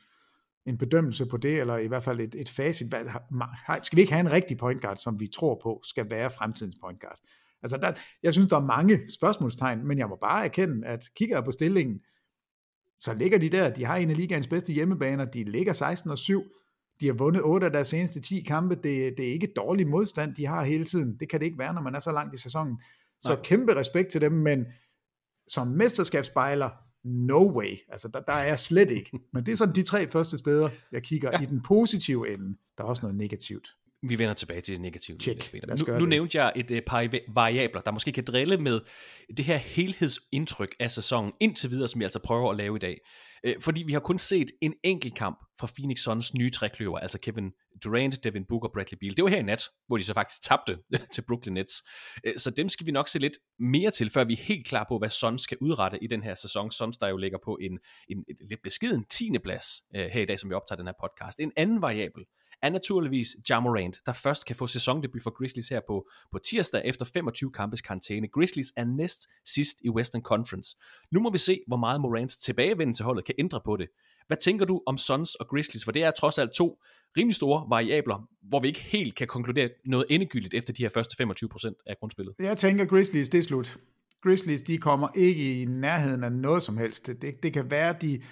en 0.67 0.79
bedømmelse 0.79 1.27
på 1.27 1.37
det, 1.37 1.61
eller 1.61 1.77
i 1.77 1.87
hvert 1.87 2.03
fald 2.03 2.21
et, 2.21 2.35
et 2.35 2.49
facit? 2.49 2.95
Skal 3.83 3.97
vi 3.97 4.01
ikke 4.01 4.13
have 4.13 4.21
en 4.21 4.33
rigtig 4.33 4.59
point 4.59 4.83
guard, 4.83 4.97
som 4.97 5.21
vi 5.21 5.27
tror 5.27 5.61
på 5.63 5.83
skal 5.85 6.11
være 6.11 6.31
fremtidens 6.31 6.75
point 6.83 7.01
guard? 7.01 7.19
Altså, 7.63 7.77
der, 7.77 7.93
jeg 8.23 8.33
synes, 8.33 8.49
der 8.49 8.57
er 8.57 8.67
mange 8.67 9.01
spørgsmålstegn, 9.19 9.87
men 9.87 9.99
jeg 9.99 10.09
må 10.09 10.19
bare 10.21 10.45
erkende, 10.45 10.87
at 10.87 11.01
kigger 11.17 11.37
jeg 11.37 11.45
på 11.45 11.51
stillingen, 11.51 12.01
så 13.01 13.15
ligger 13.15 13.39
de 13.39 13.49
der. 13.49 13.71
De 13.75 13.85
har 13.85 13.97
en 13.97 14.11
af 14.11 14.17
ligaens 14.17 14.47
bedste 14.47 14.73
hjemmebaner. 14.73 15.25
De 15.25 15.45
ligger 15.45 15.73
16 15.73 16.11
og 16.11 16.19
7. 16.19 16.45
De 17.01 17.07
har 17.07 17.13
vundet 17.13 17.43
8 17.43 17.67
af 17.67 17.73
deres 17.73 17.89
seneste 17.89 18.21
10 18.21 18.41
kampe. 18.41 18.75
Det, 18.75 19.15
det 19.17 19.29
er 19.29 19.33
ikke 19.33 19.53
dårlig 19.57 19.89
modstand, 19.89 20.35
de 20.35 20.47
har 20.47 20.65
hele 20.65 20.85
tiden. 20.85 21.17
Det 21.21 21.29
kan 21.29 21.41
det 21.41 21.47
ikke 21.47 21.59
være, 21.59 21.75
når 21.75 21.83
man 21.83 21.95
er 21.95 22.01
så 22.01 22.13
langt 22.13 22.35
i 22.35 22.39
sæsonen. 22.39 22.81
Så 23.21 23.33
Nej. 23.33 23.43
kæmpe 23.43 23.77
respekt 23.77 24.09
til 24.11 24.21
dem, 24.21 24.33
men 24.33 24.67
som 25.49 25.67
mesterskabsspejler, 25.67 26.71
no 27.05 27.59
way. 27.59 27.79
Altså, 27.89 28.09
der, 28.09 28.21
der 28.21 28.33
er 28.33 28.45
jeg 28.45 28.59
slet 28.59 28.91
ikke. 28.91 29.11
Men 29.33 29.47
det 29.47 29.53
er 29.53 29.57
sådan 29.57 29.75
de 29.75 29.83
tre 29.83 30.09
første 30.09 30.39
steder, 30.39 30.69
jeg 30.93 31.03
kigger 31.03 31.31
ja. 31.33 31.43
i 31.43 31.47
den 31.47 31.63
positive 31.63 32.33
ende. 32.33 32.57
Der 32.79 32.85
er 32.85 32.89
også 32.89 33.03
noget 33.03 33.17
negativt. 33.17 33.69
Vi 34.03 34.19
vender 34.19 34.35
tilbage 34.35 34.61
til 34.61 34.73
det 34.75 34.81
negative. 34.81 35.17
Check. 35.21 35.53
Nu, 35.79 35.85
nu 35.99 36.07
nævnte 36.07 36.43
jeg 36.43 36.53
et 36.57 36.71
uh, 36.71 36.79
par 36.87 37.05
va- 37.05 37.33
variabler, 37.35 37.81
der 37.81 37.91
måske 37.91 38.13
kan 38.13 38.25
drille 38.25 38.57
med 38.57 38.81
det 39.37 39.45
her 39.45 39.57
helhedsindtryk 39.57 40.75
af 40.81 40.91
sæsonen 40.91 41.33
indtil 41.41 41.71
videre, 41.71 41.89
som 41.89 41.99
vi 41.99 42.05
altså 42.05 42.19
prøver 42.19 42.51
at 42.51 42.57
lave 42.57 42.77
i 42.77 42.79
dag. 42.79 42.99
Øh, 43.45 43.55
fordi 43.61 43.83
vi 43.83 43.93
har 43.93 44.01
kun 44.01 44.19
set 44.19 44.51
en 44.63 44.75
enkelt 44.83 45.15
kamp 45.15 45.39
fra 45.61 45.69
Phoenix 45.79 45.99
Suns 45.99 46.35
nye 46.35 46.51
trækløver, 46.51 46.99
altså 46.99 47.19
Kevin 47.19 47.53
Durant, 47.85 48.25
Devin 48.25 48.45
Booker 48.49 48.69
og 48.69 48.73
Bradley 48.75 48.99
Beal. 49.01 49.17
Det 49.17 49.25
var 49.25 49.31
her 49.31 49.39
i 49.39 49.43
nat, 49.43 49.63
hvor 49.87 49.97
de 49.97 50.03
så 50.05 50.15
faktisk 50.15 50.43
tabte 50.43 50.79
til 51.15 51.23
Brooklyn 51.29 51.53
Nets. 51.53 51.75
Øh, 52.25 52.35
Så 52.37 52.51
dem 52.51 52.69
skal 52.69 52.87
vi 52.87 52.91
nok 52.93 53.09
se 53.09 53.19
lidt 53.19 53.33
mere 53.59 53.91
til, 53.91 54.11
før 54.11 54.25
vi 54.25 54.33
er 54.33 54.37
helt 54.43 54.67
klar 54.67 54.87
på, 54.89 54.99
hvad 54.99 55.11
Suns 55.11 55.43
skal 55.43 55.57
udrette 55.61 55.99
i 56.05 56.07
den 56.07 56.23
her 56.23 56.35
sæson. 56.35 56.71
Suns, 56.71 56.99
der 56.99 57.09
jo 57.09 57.17
ligger 57.17 57.39
på 57.45 57.59
en, 57.61 57.79
en, 58.09 58.19
en 58.29 58.37
lidt 58.49 58.61
beskeden 58.63 59.05
10. 59.05 59.31
plads 59.45 59.65
her 59.95 60.21
i 60.21 60.27
dag, 60.27 60.39
som 60.39 60.51
vi 60.51 60.55
optager 60.55 60.77
den 60.77 60.87
her 60.87 60.95
podcast. 61.03 61.41
En 61.41 61.53
anden 61.57 61.83
variabel 61.83 62.23
er 62.63 62.71
naturligvis 62.71 63.37
Ja 63.51 63.61
Morant, 63.61 63.97
der 64.07 64.13
først 64.13 64.47
kan 64.47 64.57
få 64.57 64.67
sæsondebut 64.67 65.23
for 65.23 65.31
Grizzlies 65.31 65.69
her 65.69 65.81
på, 65.87 66.09
på 66.33 66.39
tirsdag 66.39 66.83
efter 66.85 67.05
25 67.05 67.53
kampes 67.53 67.81
karantæne. 67.81 68.29
Grizzlies 68.29 68.73
er 68.77 68.85
næst 68.85 69.29
sidst 69.45 69.77
i 69.85 69.91
Western 69.91 70.23
Conference. 70.23 70.77
Nu 71.11 71.21
må 71.21 71.31
vi 71.31 71.39
se, 71.39 71.61
hvor 71.67 71.77
meget 71.77 72.01
Morants 72.01 72.37
tilbagevenden 72.37 72.95
til 72.95 73.05
holdet 73.05 73.25
kan 73.25 73.35
ændre 73.39 73.61
på 73.65 73.77
det. 73.77 73.89
Hvad 74.27 74.37
tænker 74.37 74.65
du 74.65 74.83
om 74.87 74.99
Suns 74.99 75.35
og 75.35 75.49
Grizzlies? 75.49 75.85
For 75.85 75.93
det 75.93 76.05
er 76.05 76.11
trods 76.11 76.39
alt 76.39 76.53
to 76.53 76.79
rimelig 77.17 77.35
store 77.35 77.67
variabler, 77.69 78.29
hvor 78.43 78.61
vi 78.61 78.69
ikke 78.69 78.81
helt 78.81 79.15
kan 79.15 79.27
konkludere 79.27 79.71
noget 79.85 80.07
endegyldigt 80.11 80.55
efter 80.55 80.73
de 80.73 80.83
her 80.83 80.89
første 80.89 81.25
25% 81.25 81.85
af 81.87 81.97
grundspillet. 82.01 82.35
Jeg 82.39 82.59
tænker, 82.59 82.85
Grizzlies, 82.85 83.29
det 83.29 83.39
er 83.39 83.43
slut. 83.43 83.79
Grizzlies, 84.23 84.63
de 84.63 84.79
kommer 84.79 85.09
ikke 85.15 85.61
i 85.61 85.65
nærheden 85.65 86.25
af 86.25 86.33
noget 86.33 86.63
som 86.63 86.77
helst. 86.79 87.07
Det, 87.07 87.23
det, 87.23 87.43
det 87.43 87.53
kan 87.53 87.71
være, 87.71 87.95
de 88.01 88.23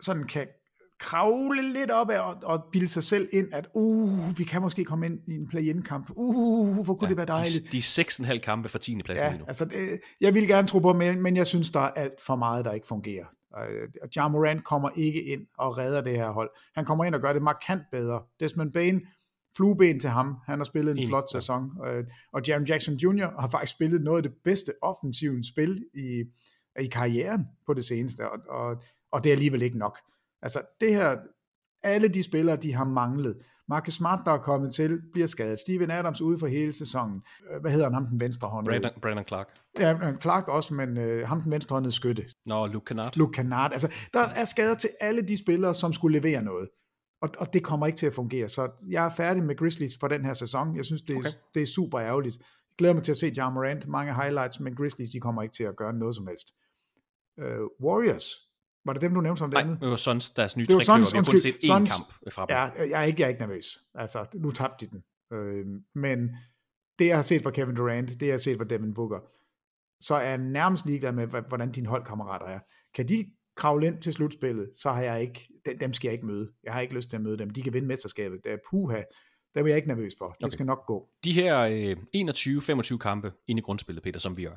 sådan 0.00 0.24
kan 0.24 0.46
kravle 1.02 1.72
lidt 1.72 1.90
op 1.90 2.10
af 2.10 2.20
og, 2.20 2.36
og 2.42 2.64
bilde 2.72 2.88
sig 2.88 3.02
selv 3.02 3.28
ind, 3.32 3.48
at 3.52 3.68
uh, 3.74 4.38
vi 4.38 4.44
kan 4.44 4.60
måske 4.62 4.84
komme 4.84 5.06
ind 5.06 5.18
i 5.26 5.34
en 5.34 5.48
play-in-kamp. 5.48 6.10
Uh, 6.16 6.84
hvor 6.84 6.94
kunne 6.94 7.06
ja, 7.06 7.08
det 7.08 7.16
være 7.16 7.26
dejligt. 7.26 7.64
De, 7.64 7.68
de 7.72 7.78
er 7.78 8.32
6,5 8.32 8.38
kampe 8.38 8.68
for 8.68 8.78
10. 8.78 9.02
pladsen 9.04 9.24
Ja, 9.24 9.30
lige 9.30 9.38
nu. 9.40 9.44
altså, 9.48 9.64
det, 9.64 10.00
jeg 10.20 10.34
vil 10.34 10.46
gerne 10.48 10.68
tro 10.68 10.78
på, 10.78 10.92
men, 10.92 11.22
men 11.22 11.36
jeg 11.36 11.46
synes, 11.46 11.70
der 11.70 11.80
er 11.80 11.90
alt 11.90 12.20
for 12.26 12.36
meget, 12.36 12.64
der 12.64 12.72
ikke 12.72 12.86
fungerer. 12.86 13.24
Øh, 13.58 13.88
Og 14.02 14.08
Ja 14.16 14.28
Morant 14.28 14.64
kommer 14.64 14.90
ikke 14.96 15.22
ind 15.22 15.46
og 15.58 15.78
redder 15.78 16.00
det 16.00 16.12
her 16.16 16.30
hold. 16.30 16.50
Han 16.74 16.84
kommer 16.84 17.04
ind 17.04 17.14
og 17.14 17.20
gør 17.20 17.32
det 17.32 17.42
markant 17.42 17.82
bedre. 17.92 18.22
Desmond 18.40 18.72
Bain, 18.72 19.00
flueben 19.56 20.00
til 20.00 20.10
ham. 20.10 20.36
Han 20.46 20.58
har 20.58 20.64
spillet 20.64 20.90
en 20.92 20.98
Enig, 20.98 21.08
flot 21.08 21.24
ja. 21.34 21.40
sæson. 21.40 21.70
Øh, 21.86 22.04
Og 22.32 22.42
Jaren 22.48 22.64
Jackson 22.64 22.94
Jr. 22.94 23.40
har 23.40 23.48
faktisk 23.48 23.72
spillet 23.72 24.02
noget 24.02 24.16
af 24.16 24.22
det 24.22 24.32
bedste 24.44 24.72
offensive 24.82 25.44
spil 25.44 25.84
i, 25.94 26.24
i 26.80 26.86
karrieren 26.86 27.44
på 27.66 27.74
det 27.74 27.84
seneste, 27.84 28.30
og, 28.30 28.38
og, 28.48 28.82
og 29.12 29.24
det 29.24 29.30
er 29.30 29.34
alligevel 29.34 29.62
ikke 29.62 29.78
nok. 29.78 29.98
Altså 30.42 30.60
det 30.80 30.94
her, 30.94 31.16
alle 31.82 32.08
de 32.08 32.22
spillere, 32.22 32.56
de 32.56 32.74
har 32.74 32.84
manglet. 32.84 33.36
Marcus 33.68 33.94
Smart, 33.94 34.20
der 34.24 34.32
er 34.32 34.38
kommet 34.38 34.74
til, 34.74 35.00
bliver 35.12 35.26
skadet. 35.26 35.58
Steven 35.58 35.90
Adams 35.90 36.20
ude 36.20 36.38
for 36.38 36.46
hele 36.46 36.72
sæsonen. 36.72 37.22
Øh, 37.54 37.60
Hvad 37.60 37.70
hedder 37.70 37.86
han, 37.86 37.94
ham 37.94 38.06
den 38.06 38.20
venstre 38.20 38.48
hånd? 38.48 38.66
Brandon, 38.66 38.90
Brandon 39.02 39.24
Clark. 39.28 39.48
Ja, 39.78 39.96
Clark 40.22 40.48
også, 40.48 40.74
men 40.74 40.98
øh, 40.98 41.28
ham 41.28 41.42
den 41.42 41.52
venstrehåndede 41.52 41.94
skytte. 41.94 42.24
Nå, 42.46 42.66
Luke 42.66 42.84
Kennard. 42.84 43.16
Luke 43.16 43.32
Kennard. 43.32 43.72
Altså, 43.72 43.92
der 44.14 44.20
er 44.36 44.44
skader 44.44 44.74
til 44.74 44.90
alle 45.00 45.22
de 45.22 45.36
spillere, 45.38 45.74
som 45.74 45.92
skulle 45.92 46.18
levere 46.20 46.42
noget. 46.42 46.68
Og, 47.22 47.30
og 47.38 47.52
det 47.52 47.64
kommer 47.64 47.86
ikke 47.86 47.96
til 47.96 48.06
at 48.06 48.14
fungere. 48.14 48.48
Så 48.48 48.70
jeg 48.88 49.04
er 49.06 49.10
færdig 49.10 49.42
med 49.44 49.56
Grizzlies 49.56 49.92
for 50.00 50.08
den 50.08 50.24
her 50.24 50.32
sæson. 50.34 50.76
Jeg 50.76 50.84
synes, 50.84 51.02
det 51.02 51.14
er, 51.14 51.18
Okay. 51.18 51.30
det 51.54 51.62
er 51.62 51.66
super 51.66 52.00
ærgerligt. 52.00 52.36
Jeg 52.38 52.76
glæder 52.78 52.94
mig 52.94 53.02
til 53.02 53.10
at 53.12 53.16
se 53.16 53.32
Ja 53.36 53.50
Morant. 53.50 53.88
Mange 53.88 54.14
highlights, 54.14 54.60
men 54.60 54.74
Grizzlies, 54.76 55.10
de 55.10 55.20
kommer 55.20 55.42
ikke 55.42 55.54
til 55.54 55.64
at 55.64 55.76
gøre 55.76 55.92
noget 55.92 56.16
som 56.16 56.26
helst. 56.26 56.54
Uh, 57.36 57.86
Warriors. 57.86 58.26
Var 58.84 58.92
det 58.92 59.02
dem, 59.02 59.14
du 59.14 59.20
nævnte 59.20 59.38
som 59.38 59.50
det 59.50 59.54
Nej, 59.54 59.62
andet? 59.62 59.80
det 59.80 59.88
var 59.90 59.96
Suns, 59.96 60.30
deres 60.30 60.56
nye 60.56 60.64
Det 60.64 60.74
var. 60.74 60.80
Suns, 60.80 61.12
Vi 61.12 61.16
har 61.18 61.24
kun 61.24 61.38
set 61.38 61.54
én 61.54 61.68
kamp 61.68 62.32
fra 62.32 62.46
dem. 62.46 62.56
Ja, 62.56 62.84
jeg 62.90 63.00
er, 63.00 63.04
ikke, 63.04 63.20
jeg 63.20 63.26
er 63.26 63.28
ikke 63.28 63.40
nervøs. 63.40 63.78
Altså, 63.94 64.26
nu 64.34 64.50
tabte 64.50 64.86
de 64.86 64.90
den. 64.90 65.02
Øh, 65.38 65.66
men 65.94 66.30
det, 66.98 67.06
jeg 67.06 67.16
har 67.16 67.22
set 67.22 67.42
fra 67.42 67.50
Kevin 67.50 67.76
Durant, 67.76 68.08
det, 68.20 68.22
jeg 68.26 68.32
har 68.32 68.38
set 68.38 68.56
fra 68.58 68.64
Devin 68.64 68.94
Booker, 68.94 69.18
så 70.00 70.14
er 70.14 70.28
jeg 70.28 70.38
nærmest 70.38 70.86
ligeglad 70.86 71.12
med, 71.12 71.26
hvordan 71.26 71.72
dine 71.72 71.88
holdkammerater 71.88 72.46
er. 72.46 72.58
Kan 72.94 73.08
de 73.08 73.26
kravle 73.56 73.86
ind 73.86 74.02
til 74.02 74.12
slutspillet, 74.12 74.70
så 74.76 74.90
har 74.92 75.02
jeg 75.02 75.20
ikke, 75.22 75.48
dem, 75.66 75.78
dem 75.78 75.92
skal 75.92 76.08
jeg 76.08 76.12
ikke 76.12 76.26
møde. 76.26 76.50
Jeg 76.64 76.72
har 76.72 76.80
ikke 76.80 76.94
lyst 76.94 77.08
til 77.10 77.16
at 77.16 77.22
møde 77.22 77.38
dem. 77.38 77.50
De 77.50 77.62
kan 77.62 77.72
vinde 77.72 77.88
mesterskabet. 77.88 78.40
Det 78.44 78.52
er 78.52 78.56
puha. 78.70 79.02
Der 79.54 79.62
er 79.62 79.66
jeg 79.66 79.76
ikke 79.76 79.88
nervøs 79.88 80.12
for. 80.18 80.28
Det 80.28 80.44
Okay. 80.44 80.52
skal 80.52 80.66
nok 80.66 80.86
gå. 80.86 81.08
De 81.24 81.32
her 81.32 81.58
øh, 81.60 81.96
21-25 82.92 82.98
kampe 82.98 83.32
ind 83.46 83.58
i 83.58 83.62
grundspillet, 83.62 84.02
Peter, 84.04 84.20
som 84.20 84.36
vi 84.36 84.44
gør. 84.44 84.56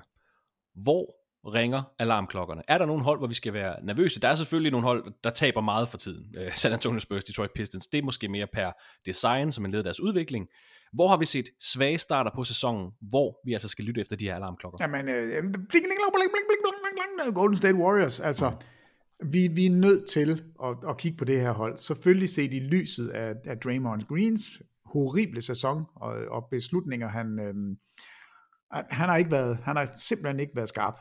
Hvor 0.83 1.15
ringer 1.53 1.83
alarmklokkerne. 1.99 2.61
Er 2.67 2.77
der 2.77 2.85
nogle 2.85 3.03
hold, 3.03 3.19
hvor 3.19 3.27
vi 3.27 3.33
skal 3.33 3.53
være 3.53 3.75
nervøse? 3.83 4.21
Der 4.21 4.27
er 4.27 4.35
selvfølgelig 4.35 4.71
nogle 4.71 4.87
hold, 4.87 5.13
der 5.23 5.29
taber 5.29 5.61
meget 5.61 5.89
for 5.89 5.97
tiden. 5.97 6.35
Øh, 6.37 6.55
San 6.55 6.73
Antonio 6.73 6.99
Spurs, 6.99 7.23
Detroit 7.23 7.51
Pistons, 7.55 7.87
det 7.87 7.97
er 7.97 8.03
måske 8.03 8.27
mere 8.27 8.47
per 8.53 8.71
design, 9.05 9.51
som 9.51 9.65
en 9.65 9.71
led 9.71 9.83
deres 9.83 9.99
udvikling. 9.99 10.47
Hvor 10.93 11.07
har 11.07 11.17
vi 11.17 11.25
set 11.25 11.45
svage 11.61 11.97
starter 11.97 12.31
på 12.35 12.43
sæsonen, 12.43 12.91
hvor 13.01 13.39
vi 13.45 13.53
altså 13.53 13.67
skal 13.67 13.85
lytte 13.85 14.01
efter 14.01 14.15
de 14.15 14.25
her 14.25 14.35
alarmklokker? 14.35 14.77
Jamen, 14.81 15.09
øh, 15.09 15.43
Golden 17.33 17.57
State 17.57 17.75
Warriors, 17.75 18.19
altså, 18.19 18.51
vi, 19.31 19.47
vi 19.47 19.65
er 19.65 19.71
nødt 19.71 20.09
til 20.09 20.43
at, 20.63 20.75
at 20.89 20.97
kigge 20.97 21.17
på 21.17 21.25
det 21.25 21.41
her 21.41 21.51
hold. 21.51 21.77
Selvfølgelig 21.77 22.29
set 22.29 22.53
i 22.53 22.59
lyset 22.59 23.09
af, 23.09 23.33
af 23.45 23.57
Draymond 23.57 24.01
Greens 24.01 24.61
horrible 24.85 25.41
sæson 25.41 25.85
og, 25.95 26.13
og 26.31 26.47
beslutninger, 26.51 27.07
han... 27.07 27.39
Øh, 27.39 27.53
han 28.71 29.09
har 29.09 29.17
ikke 29.17 29.31
været, 29.31 29.57
han 29.63 29.75
har 29.75 29.91
simpelthen 29.95 30.39
ikke 30.39 30.55
været 30.55 30.69
skarp. 30.69 30.93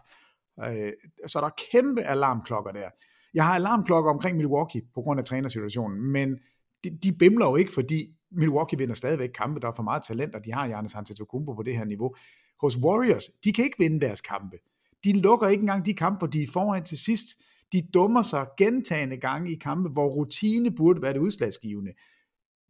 Øh, 0.60 0.92
så 1.26 1.40
der 1.40 1.46
er 1.46 1.70
kæmpe 1.72 2.02
alarmklokker 2.02 2.72
der. 2.72 2.90
Jeg 3.34 3.46
har 3.46 3.54
alarmklokker 3.54 4.10
omkring 4.10 4.36
Milwaukee 4.36 4.82
på 4.94 5.02
grund 5.02 5.20
af 5.20 5.26
trænersituationen, 5.26 6.00
men 6.12 6.38
de, 6.84 6.98
de 7.02 7.12
bimler 7.12 7.46
jo 7.46 7.56
ikke, 7.56 7.72
fordi 7.72 8.14
Milwaukee 8.30 8.78
vinder 8.78 8.94
stadigvæk 8.94 9.30
kampe, 9.34 9.60
der 9.60 9.68
er 9.68 9.72
for 9.72 9.82
meget 9.82 10.02
talent, 10.04 10.34
og 10.34 10.44
de 10.44 10.52
har 10.52 10.66
Giannis 10.66 10.94
Antetokounmpo 10.94 11.54
på 11.54 11.62
det 11.62 11.76
her 11.76 11.84
niveau. 11.84 12.14
hos 12.60 12.78
Warriors, 12.78 13.24
de 13.44 13.52
kan 13.52 13.64
ikke 13.64 13.78
vinde 13.78 14.00
deres 14.00 14.20
kampe. 14.20 14.56
De 15.04 15.12
lukker 15.12 15.48
ikke 15.48 15.60
engang 15.60 15.86
de 15.86 15.94
kampe, 15.94 16.18
hvor 16.18 16.26
de 16.26 16.42
er 16.42 16.46
foran 16.52 16.84
til 16.84 16.98
sidst. 16.98 17.26
De 17.72 17.82
dummer 17.94 18.22
sig 18.22 18.46
gentagende 18.58 19.16
gange 19.16 19.52
i 19.52 19.58
kampe, 19.58 19.88
hvor 19.88 20.06
rutine 20.08 20.70
burde 20.70 21.02
være 21.02 21.12
det 21.12 21.18
udslagsgivende. 21.18 21.92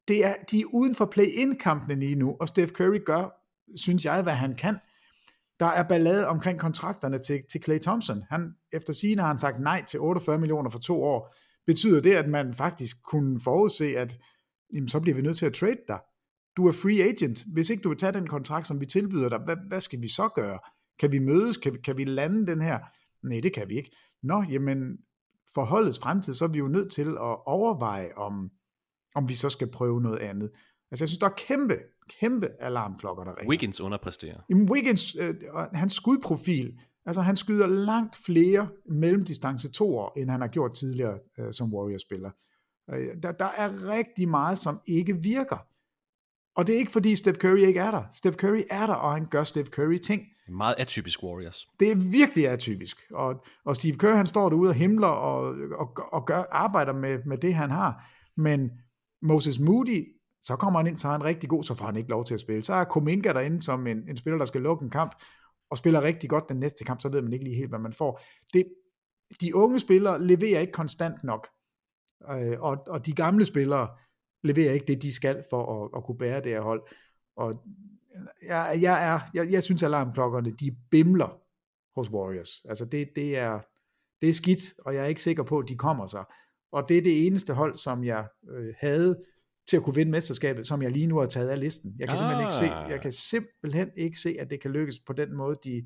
Det 0.08 0.24
er, 0.24 0.34
de 0.50 0.60
er 0.60 0.64
uden 0.72 0.94
for 0.94 1.06
play-in-kampene 1.06 1.94
lige 1.94 2.14
nu, 2.14 2.36
og 2.40 2.48
Steph 2.48 2.72
Curry 2.72 3.04
gør, 3.04 3.28
synes 3.76 4.04
jeg, 4.04 4.22
hvad 4.22 4.34
han 4.34 4.54
kan. 4.54 4.76
Der 5.60 5.66
er 5.66 5.88
ballade 5.88 6.28
omkring 6.28 6.58
kontrakterne 6.58 7.18
til, 7.18 7.42
til 7.52 7.62
Clay 7.62 7.78
Thompson. 7.78 8.22
Han, 8.30 8.54
efter 8.72 8.92
sine 8.92 9.20
har 9.20 9.28
han 9.28 9.38
sagt 9.38 9.60
nej 9.60 9.84
til 9.88 10.00
48 10.00 10.38
millioner 10.38 10.70
for 10.70 10.78
to 10.78 11.02
år. 11.02 11.34
Betyder 11.66 12.00
det, 12.00 12.14
at 12.14 12.28
man 12.28 12.54
faktisk 12.54 12.96
kunne 13.04 13.40
forudse, 13.40 13.98
at 13.98 14.18
jamen, 14.74 14.88
så 14.88 15.00
bliver 15.00 15.16
vi 15.16 15.22
nødt 15.22 15.38
til 15.38 15.46
at 15.46 15.54
trade 15.54 15.78
dig? 15.88 15.98
Du 16.56 16.66
er 16.66 16.72
free 16.72 17.02
agent. 17.02 17.44
Hvis 17.52 17.70
ikke 17.70 17.82
du 17.82 17.88
vil 17.88 17.98
tage 17.98 18.12
den 18.12 18.26
kontrakt, 18.26 18.66
som 18.66 18.80
vi 18.80 18.86
tilbyder 18.86 19.28
dig, 19.28 19.38
hvad, 19.38 19.56
hvad 19.68 19.80
skal 19.80 20.00
vi 20.00 20.08
så 20.08 20.28
gøre? 20.28 20.58
Kan 20.98 21.12
vi 21.12 21.18
mødes? 21.18 21.56
Kan, 21.56 21.82
kan 21.84 21.96
vi 21.96 22.04
lande 22.04 22.46
den 22.46 22.60
her? 22.60 22.78
Nej, 23.22 23.40
det 23.40 23.54
kan 23.54 23.68
vi 23.68 23.76
ikke. 23.76 23.96
Nå, 24.22 24.44
jamen, 24.50 24.98
for 25.54 25.64
holdets 25.64 25.98
fremtid, 25.98 26.34
så 26.34 26.44
er 26.44 26.48
vi 26.48 26.58
jo 26.58 26.68
nødt 26.68 26.92
til 26.92 27.08
at 27.08 27.46
overveje, 27.46 28.12
om, 28.16 28.50
om 29.14 29.28
vi 29.28 29.34
så 29.34 29.48
skal 29.48 29.70
prøve 29.70 30.02
noget 30.02 30.18
andet. 30.18 30.50
Altså, 30.90 31.04
jeg 31.04 31.08
synes, 31.08 31.18
der 31.18 31.26
er 31.26 31.34
kæmpe, 31.36 31.78
kæmpe 32.20 32.48
alarmklokker, 32.60 33.24
der 33.24 33.38
ringer. 33.38 33.50
Wiggins 33.50 33.80
underpræsterer. 33.80 34.40
Jamen, 34.50 34.70
Wiggins, 34.70 35.16
øh, 35.20 35.34
hans 35.72 35.92
skudprofil, 35.92 36.78
altså 37.06 37.20
han 37.20 37.36
skyder 37.36 37.66
langt 37.66 38.16
flere 38.26 38.68
mellemdistance 38.90 39.70
to 39.70 39.96
år, 39.96 40.12
end 40.16 40.30
han 40.30 40.40
har 40.40 40.48
gjort 40.48 40.74
tidligere 40.74 41.18
øh, 41.38 41.52
som 41.52 41.74
Warriors-spiller. 41.74 42.30
Øh, 42.90 43.08
der, 43.22 43.32
der 43.32 43.48
er 43.56 43.88
rigtig 43.88 44.28
meget, 44.28 44.58
som 44.58 44.80
ikke 44.86 45.16
virker. 45.22 45.66
Og 46.56 46.66
det 46.66 46.74
er 46.74 46.78
ikke 46.78 46.92
fordi 46.92 47.16
Steph 47.16 47.38
Curry 47.38 47.58
ikke 47.58 47.80
er 47.80 47.90
der. 47.90 48.02
Steph 48.12 48.36
Curry 48.36 48.62
er 48.70 48.86
der, 48.86 48.94
og 48.94 49.12
han 49.12 49.26
gør 49.26 49.44
Steph 49.44 49.70
Curry 49.70 49.98
ting. 49.98 50.22
Meget 50.48 50.74
atypisk 50.78 51.22
Warriors. 51.22 51.68
Det 51.80 51.90
er 51.90 52.10
virkelig 52.10 52.48
atypisk. 52.48 52.96
Og, 53.14 53.44
og 53.64 53.76
Steve 53.76 53.98
Kerr, 53.98 54.14
han 54.14 54.26
står 54.26 54.48
derude 54.48 54.68
og 54.68 54.74
himler 54.74 55.08
og, 55.08 55.56
og, 55.78 55.92
og 56.12 56.26
gør, 56.26 56.42
arbejder 56.50 56.92
med, 56.92 57.18
med 57.26 57.38
det, 57.38 57.54
han 57.54 57.70
har. 57.70 58.04
Men 58.36 58.70
Moses 59.22 59.58
Moody, 59.58 60.06
så 60.44 60.56
kommer 60.56 60.78
han 60.78 60.86
ind, 60.86 60.96
så 60.96 61.08
er 61.08 61.12
han 61.12 61.24
rigtig 61.24 61.50
god, 61.50 61.64
så 61.64 61.74
får 61.74 61.86
han 61.86 61.96
ikke 61.96 62.10
lov 62.10 62.24
til 62.24 62.34
at 62.34 62.40
spille. 62.40 62.64
Så 62.64 62.74
er 62.74 62.84
Kominka 62.84 63.32
derinde 63.32 63.62
som 63.62 63.86
en, 63.86 64.08
en 64.08 64.16
spiller, 64.16 64.38
der 64.38 64.44
skal 64.44 64.60
lukke 64.60 64.84
en 64.84 64.90
kamp, 64.90 65.14
og 65.70 65.78
spiller 65.78 66.02
rigtig 66.02 66.30
godt 66.30 66.48
den 66.48 66.56
næste 66.56 66.84
kamp, 66.84 67.00
så 67.00 67.08
ved 67.08 67.22
man 67.22 67.32
ikke 67.32 67.44
lige 67.44 67.56
helt, 67.56 67.68
hvad 67.68 67.78
man 67.78 67.92
får. 67.92 68.20
Det, 68.52 68.66
de 69.40 69.56
unge 69.56 69.78
spillere 69.78 70.26
leverer 70.26 70.60
ikke 70.60 70.72
konstant 70.72 71.24
nok. 71.24 71.48
Øh, 72.30 72.60
og, 72.60 72.78
og 72.86 73.06
de 73.06 73.12
gamle 73.12 73.44
spillere 73.44 73.88
leverer 74.42 74.72
ikke 74.72 74.86
det, 74.86 75.02
de 75.02 75.12
skal 75.12 75.44
for 75.50 75.84
at, 75.84 75.90
at 75.96 76.04
kunne 76.04 76.18
bære 76.18 76.40
det 76.40 76.52
her 76.52 76.60
hold. 76.60 76.82
Og 77.36 77.64
jeg, 78.46 78.78
jeg, 78.80 79.08
er, 79.08 79.20
jeg, 79.34 79.52
jeg 79.52 79.62
synes, 79.62 79.82
alarmklokkerne, 79.82 80.50
de 80.50 80.76
bimler 80.90 81.40
hos 81.96 82.10
Warriors. 82.10 82.64
Altså 82.68 82.84
det, 82.84 83.08
det, 83.16 83.38
er, 83.38 83.60
det 84.22 84.28
er 84.28 84.34
skidt, 84.34 84.74
og 84.78 84.94
jeg 84.94 85.02
er 85.02 85.06
ikke 85.06 85.22
sikker 85.22 85.42
på, 85.42 85.58
at 85.58 85.68
de 85.68 85.76
kommer 85.76 86.06
sig. 86.06 86.24
Og 86.72 86.88
det 86.88 86.98
er 86.98 87.02
det 87.02 87.26
eneste 87.26 87.54
hold, 87.54 87.74
som 87.74 88.04
jeg 88.04 88.26
øh, 88.48 88.74
havde 88.80 89.24
til 89.68 89.76
at 89.76 89.82
kunne 89.82 89.94
vinde 89.94 90.12
mesterskabet, 90.12 90.66
som 90.66 90.82
jeg 90.82 90.90
lige 90.90 91.06
nu 91.06 91.18
har 91.18 91.26
taget 91.26 91.48
af 91.48 91.60
listen. 91.60 91.94
Jeg 91.98 92.08
kan, 92.08 92.16
ah. 92.16 92.18
simpelthen, 92.18 92.40
ikke 92.40 92.52
se, 92.52 92.64
jeg 92.92 93.00
kan 93.00 93.12
simpelthen 93.12 93.90
ikke 93.96 94.18
se, 94.18 94.36
at 94.40 94.50
det 94.50 94.60
kan 94.60 94.70
lykkes 94.70 94.98
på 95.06 95.12
den 95.12 95.36
måde, 95.36 95.56
de, 95.64 95.82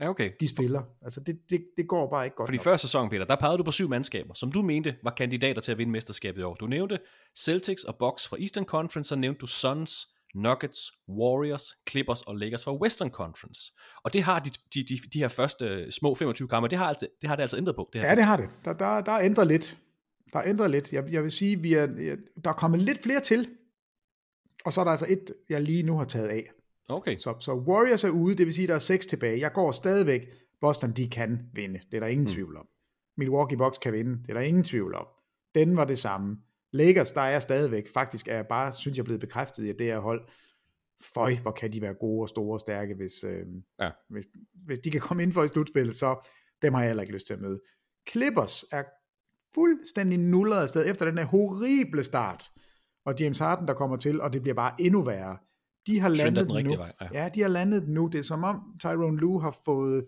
ja, 0.00 0.08
okay. 0.08 0.30
de 0.40 0.48
spiller. 0.48 0.82
Altså 1.02 1.20
det, 1.20 1.38
det, 1.50 1.64
det 1.76 1.88
går 1.88 2.10
bare 2.10 2.24
ikke 2.24 2.36
godt 2.36 2.46
Fordi 2.46 2.58
nok. 2.58 2.64
første 2.64 2.86
sæson, 2.88 3.10
Peter, 3.10 3.24
der 3.24 3.36
pegede 3.36 3.58
du 3.58 3.62
på 3.62 3.72
syv 3.72 3.88
mandskaber, 3.88 4.34
som 4.34 4.52
du 4.52 4.62
mente 4.62 4.96
var 5.02 5.10
kandidater 5.10 5.60
til 5.60 5.72
at 5.72 5.78
vinde 5.78 5.92
mesterskabet 5.92 6.40
i 6.40 6.44
år. 6.44 6.54
Du 6.54 6.66
nævnte 6.66 6.98
Celtics 7.38 7.84
og 7.84 7.96
Bucks 7.98 8.28
fra 8.28 8.36
Eastern 8.40 8.64
Conference, 8.64 9.08
så 9.08 9.16
nævnte 9.16 9.38
du 9.38 9.46
Suns, 9.46 10.06
Nuggets, 10.34 10.92
Warriors, 11.08 11.72
Clippers 11.90 12.22
og 12.22 12.36
Lakers 12.36 12.64
fra 12.64 12.76
Western 12.76 13.10
Conference. 13.10 13.72
Og 14.04 14.12
det 14.12 14.22
har 14.22 14.38
de, 14.38 14.50
de, 14.74 14.82
de, 14.88 14.98
de 15.12 15.18
her 15.18 15.28
første 15.28 15.92
små 15.92 16.14
25 16.14 16.48
kampe, 16.48 16.68
det 16.68 16.78
har, 16.78 16.86
altså, 16.86 17.06
det 17.20 17.28
har 17.28 17.36
det 17.36 17.42
altså 17.42 17.56
ændret 17.56 17.76
på. 17.76 17.88
Det 17.92 18.00
her 18.00 18.08
ja, 18.08 18.16
det 18.16 18.24
har 18.24 18.36
det. 18.36 18.48
Der, 18.64 18.72
der, 18.72 19.00
der 19.00 19.12
er 19.12 19.20
ændret 19.20 19.46
lidt. 19.46 19.76
Der 20.32 20.38
er 20.38 20.42
ændret 20.46 20.70
lidt. 20.70 20.92
Jeg, 20.92 21.12
jeg 21.12 21.22
vil 21.22 21.30
sige, 21.30 21.60
vi 21.60 21.74
er, 21.74 21.86
der 22.44 22.50
er 22.50 22.54
kommet 22.54 22.80
lidt 22.80 23.02
flere 23.02 23.20
til, 23.20 23.48
og 24.64 24.72
så 24.72 24.80
er 24.80 24.84
der 24.84 24.90
altså 24.90 25.06
et, 25.08 25.32
jeg 25.48 25.62
lige 25.62 25.82
nu 25.82 25.96
har 25.96 26.04
taget 26.04 26.28
af. 26.28 26.50
Okay. 26.88 27.16
Så, 27.16 27.34
så 27.40 27.54
Warriors 27.54 28.04
er 28.04 28.10
ude, 28.10 28.34
det 28.34 28.46
vil 28.46 28.54
sige, 28.54 28.68
der 28.68 28.74
er 28.74 28.78
seks 28.78 29.06
tilbage. 29.06 29.40
Jeg 29.40 29.52
går 29.52 29.72
stadigvæk, 29.72 30.22
Boston, 30.60 30.92
de 30.92 31.08
kan 31.08 31.38
vinde. 31.54 31.80
Det 31.90 31.96
er 31.96 32.00
der 32.00 32.06
ingen 32.06 32.24
mm. 32.24 32.32
tvivl 32.32 32.56
om. 32.56 32.66
Milwaukee 33.16 33.58
Bucks 33.58 33.78
kan 33.78 33.92
vinde. 33.92 34.22
Det 34.22 34.30
er 34.30 34.34
der 34.34 34.40
ingen 34.40 34.64
tvivl 34.64 34.94
om. 34.94 35.06
Den 35.54 35.76
var 35.76 35.84
det 35.84 35.98
samme. 35.98 36.36
Lakers, 36.72 37.12
der 37.12 37.20
er 37.20 37.38
stadigvæk, 37.38 37.92
faktisk 37.92 38.28
er 38.28 38.34
jeg 38.34 38.46
bare, 38.46 38.72
synes 38.72 38.96
jeg, 38.96 39.04
blevet 39.04 39.20
bekræftet 39.20 39.64
i, 39.64 39.68
at 39.68 39.78
det 39.78 39.86
her 39.86 39.98
hold, 39.98 40.28
føj, 41.14 41.34
hvor 41.42 41.50
kan 41.50 41.72
de 41.72 41.80
være 41.80 41.94
gode 41.94 42.22
og 42.22 42.28
store 42.28 42.56
og 42.56 42.60
stærke, 42.60 42.94
hvis, 42.94 43.24
øh, 43.24 43.46
ja. 43.80 43.90
hvis, 44.08 44.24
hvis 44.66 44.78
de 44.78 44.90
kan 44.90 45.00
komme 45.00 45.22
ind 45.22 45.32
for 45.32 45.42
i 45.42 45.48
slutspillet, 45.48 45.96
så 45.96 46.28
dem 46.62 46.74
har 46.74 46.80
jeg 46.80 46.88
heller 46.88 47.02
ikke 47.02 47.14
lyst 47.14 47.26
til 47.26 47.34
at 47.34 47.40
møde. 47.40 47.60
Clippers 48.10 48.64
er 48.72 48.82
fuldstændig 49.54 50.18
nullet 50.18 50.56
afsted 50.56 50.90
efter 50.90 51.04
den 51.06 51.18
her 51.18 51.24
horrible 51.24 52.02
start, 52.02 52.50
og 53.04 53.14
James 53.20 53.38
Harden, 53.38 53.68
der 53.68 53.74
kommer 53.74 53.96
til, 53.96 54.20
og 54.20 54.32
det 54.32 54.42
bliver 54.42 54.54
bare 54.54 54.72
endnu 54.78 55.02
værre. 55.02 55.36
De 55.86 56.00
har 56.00 56.08
landet 56.08 56.48
den 56.48 56.66
nu. 56.66 56.76
Vej, 56.76 56.92
ja. 57.00 57.22
ja, 57.22 57.28
de 57.28 57.40
har 57.40 57.48
landet 57.48 57.88
nu. 57.88 58.06
Det 58.06 58.18
er 58.18 58.22
som 58.22 58.44
om 58.44 58.60
Tyrone 58.80 59.18
Lue 59.18 59.42
har 59.42 59.56
fået, 59.64 60.06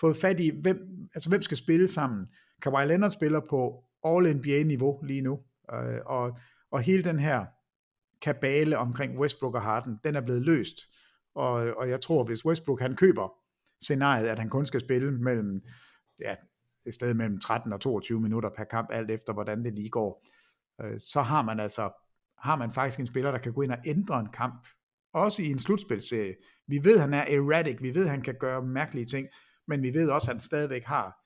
fået 0.00 0.16
fat 0.16 0.40
i, 0.40 0.50
hvem, 0.62 0.78
altså 1.14 1.28
hvem 1.28 1.42
skal 1.42 1.56
spille 1.56 1.88
sammen. 1.88 2.26
Kawhi 2.62 2.86
Leonard 2.86 3.10
spiller 3.10 3.40
på 3.50 3.84
All-NBA-niveau 4.04 5.00
lige 5.02 5.20
nu, 5.20 5.40
øh, 5.72 5.98
og, 6.06 6.38
og 6.70 6.80
hele 6.80 7.04
den 7.04 7.18
her 7.18 7.46
kabale 8.22 8.78
omkring 8.78 9.18
Westbrook 9.18 9.54
og 9.54 9.62
Harden, 9.62 9.98
den 10.04 10.16
er 10.16 10.20
blevet 10.20 10.42
løst. 10.42 10.76
Og, 11.34 11.52
og 11.52 11.88
jeg 11.88 12.00
tror, 12.00 12.24
hvis 12.24 12.44
Westbrook 12.44 12.80
han 12.80 12.96
køber 12.96 13.32
scenariet, 13.82 14.26
at 14.26 14.38
han 14.38 14.48
kun 14.48 14.66
skal 14.66 14.80
spille 14.80 15.10
mellem, 15.10 15.60
ja, 16.20 16.34
et 16.86 16.94
sted 16.94 17.14
mellem 17.14 17.40
13 17.40 17.72
og 17.72 17.80
22 17.80 18.20
minutter 18.20 18.50
per 18.56 18.64
kamp, 18.64 18.88
alt 18.92 19.10
efter 19.10 19.32
hvordan 19.32 19.64
det 19.64 19.74
lige 19.74 19.88
går, 19.88 20.26
øh, 20.82 21.00
så 21.00 21.22
har 21.22 21.42
man 21.42 21.60
altså 21.60 21.90
har 22.38 22.56
man 22.56 22.72
faktisk 22.72 23.00
en 23.00 23.06
spiller, 23.06 23.30
der 23.30 23.38
kan 23.38 23.52
gå 23.52 23.62
ind 23.62 23.72
og 23.72 23.78
ændre 23.86 24.20
en 24.20 24.28
kamp, 24.32 24.68
også 25.12 25.42
i 25.42 25.50
en 25.50 25.58
slutspilserie. 25.58 26.34
Vi 26.66 26.84
ved, 26.84 26.98
han 26.98 27.14
er 27.14 27.22
erratic, 27.22 27.76
vi 27.80 27.94
ved, 27.94 28.06
han 28.06 28.22
kan 28.22 28.34
gøre 28.40 28.62
mærkelige 28.62 29.06
ting, 29.06 29.28
men 29.68 29.82
vi 29.82 29.94
ved 29.94 30.10
også, 30.10 30.30
at 30.30 30.34
han 30.34 30.40
stadigvæk 30.40 30.84
har 30.84 31.20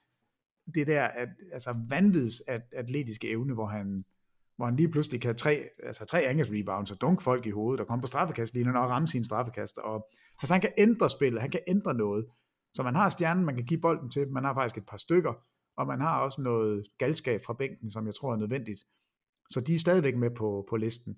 det 0.74 0.86
der 0.86 1.04
at, 1.04 1.28
altså 1.52 1.74
vanvids 1.88 2.40
at, 2.48 2.62
atletiske 2.72 3.30
evne, 3.30 3.54
hvor 3.54 3.66
han, 3.66 4.04
hvor 4.56 4.64
han 4.64 4.76
lige 4.76 4.90
pludselig 4.90 5.20
kan 5.20 5.36
tre, 5.36 5.68
altså 5.82 6.04
tre 6.04 6.20
angrebsrebounds 6.22 6.90
og 6.90 7.00
dunk 7.00 7.22
folk 7.22 7.46
i 7.46 7.50
hovedet, 7.50 7.80
og 7.80 7.86
komme 7.86 8.02
på 8.02 8.06
straffekastlinjen 8.06 8.76
og 8.76 8.90
ramme 8.90 9.08
sine 9.08 9.24
straffekast. 9.24 9.78
Og, 9.78 10.08
altså 10.42 10.54
han 10.54 10.60
kan 10.60 10.72
ændre 10.78 11.10
spillet, 11.10 11.40
han 11.40 11.50
kan 11.50 11.60
ændre 11.68 11.94
noget. 11.94 12.26
Så 12.74 12.82
man 12.82 12.94
har 12.94 13.08
stjernen, 13.08 13.44
man 13.44 13.56
kan 13.56 13.64
give 13.64 13.80
bolden 13.80 14.10
til, 14.10 14.30
man 14.30 14.44
har 14.44 14.54
faktisk 14.54 14.76
et 14.76 14.86
par 14.86 14.96
stykker, 14.96 15.32
og 15.76 15.86
man 15.86 16.00
har 16.00 16.20
også 16.20 16.40
noget 16.40 16.86
galskab 16.98 17.44
fra 17.44 17.54
bænken, 17.54 17.90
som 17.90 18.06
jeg 18.06 18.14
tror 18.14 18.32
er 18.32 18.36
nødvendigt. 18.36 18.80
Så 19.50 19.60
de 19.60 19.74
er 19.74 19.78
stadigvæk 19.78 20.16
med 20.16 20.30
på, 20.30 20.66
på 20.70 20.76
listen. 20.76 21.16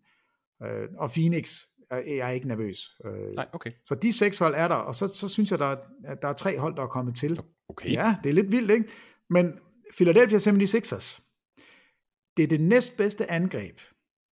Øh, 0.63 0.89
og 0.99 1.11
Phoenix 1.11 1.63
er 1.91 1.97
jeg 1.97 2.29
er 2.29 2.31
ikke 2.31 2.49
nervøs. 2.49 2.91
Øh, 3.05 3.35
Nej, 3.35 3.49
okay. 3.53 3.71
Så 3.85 3.95
de 3.95 4.13
seks 4.13 4.39
hold 4.39 4.55
er 4.57 4.69
der, 4.69 4.75
og 4.75 4.95
så, 4.95 5.07
så 5.07 5.29
synes 5.29 5.51
jeg, 5.51 5.59
der 5.59 5.67
er, 5.67 5.77
at 6.05 6.23
der 6.23 6.29
er 6.29 6.33
tre 6.33 6.59
hold, 6.59 6.77
der 6.77 6.83
er 6.83 6.87
kommet 6.87 7.17
til. 7.17 7.41
Okay. 7.69 7.93
Ja, 7.93 8.17
det 8.23 8.29
er 8.29 8.35
lidt 8.35 8.53
vildt, 8.53 8.71
ikke? 8.71 8.89
Men 9.31 9.53
Philadelphia 9.97 10.39
76ers, 10.39 11.23
det 12.37 12.43
er 12.43 12.47
det 12.47 12.61
næstbedste 12.61 13.31
angreb. 13.31 13.81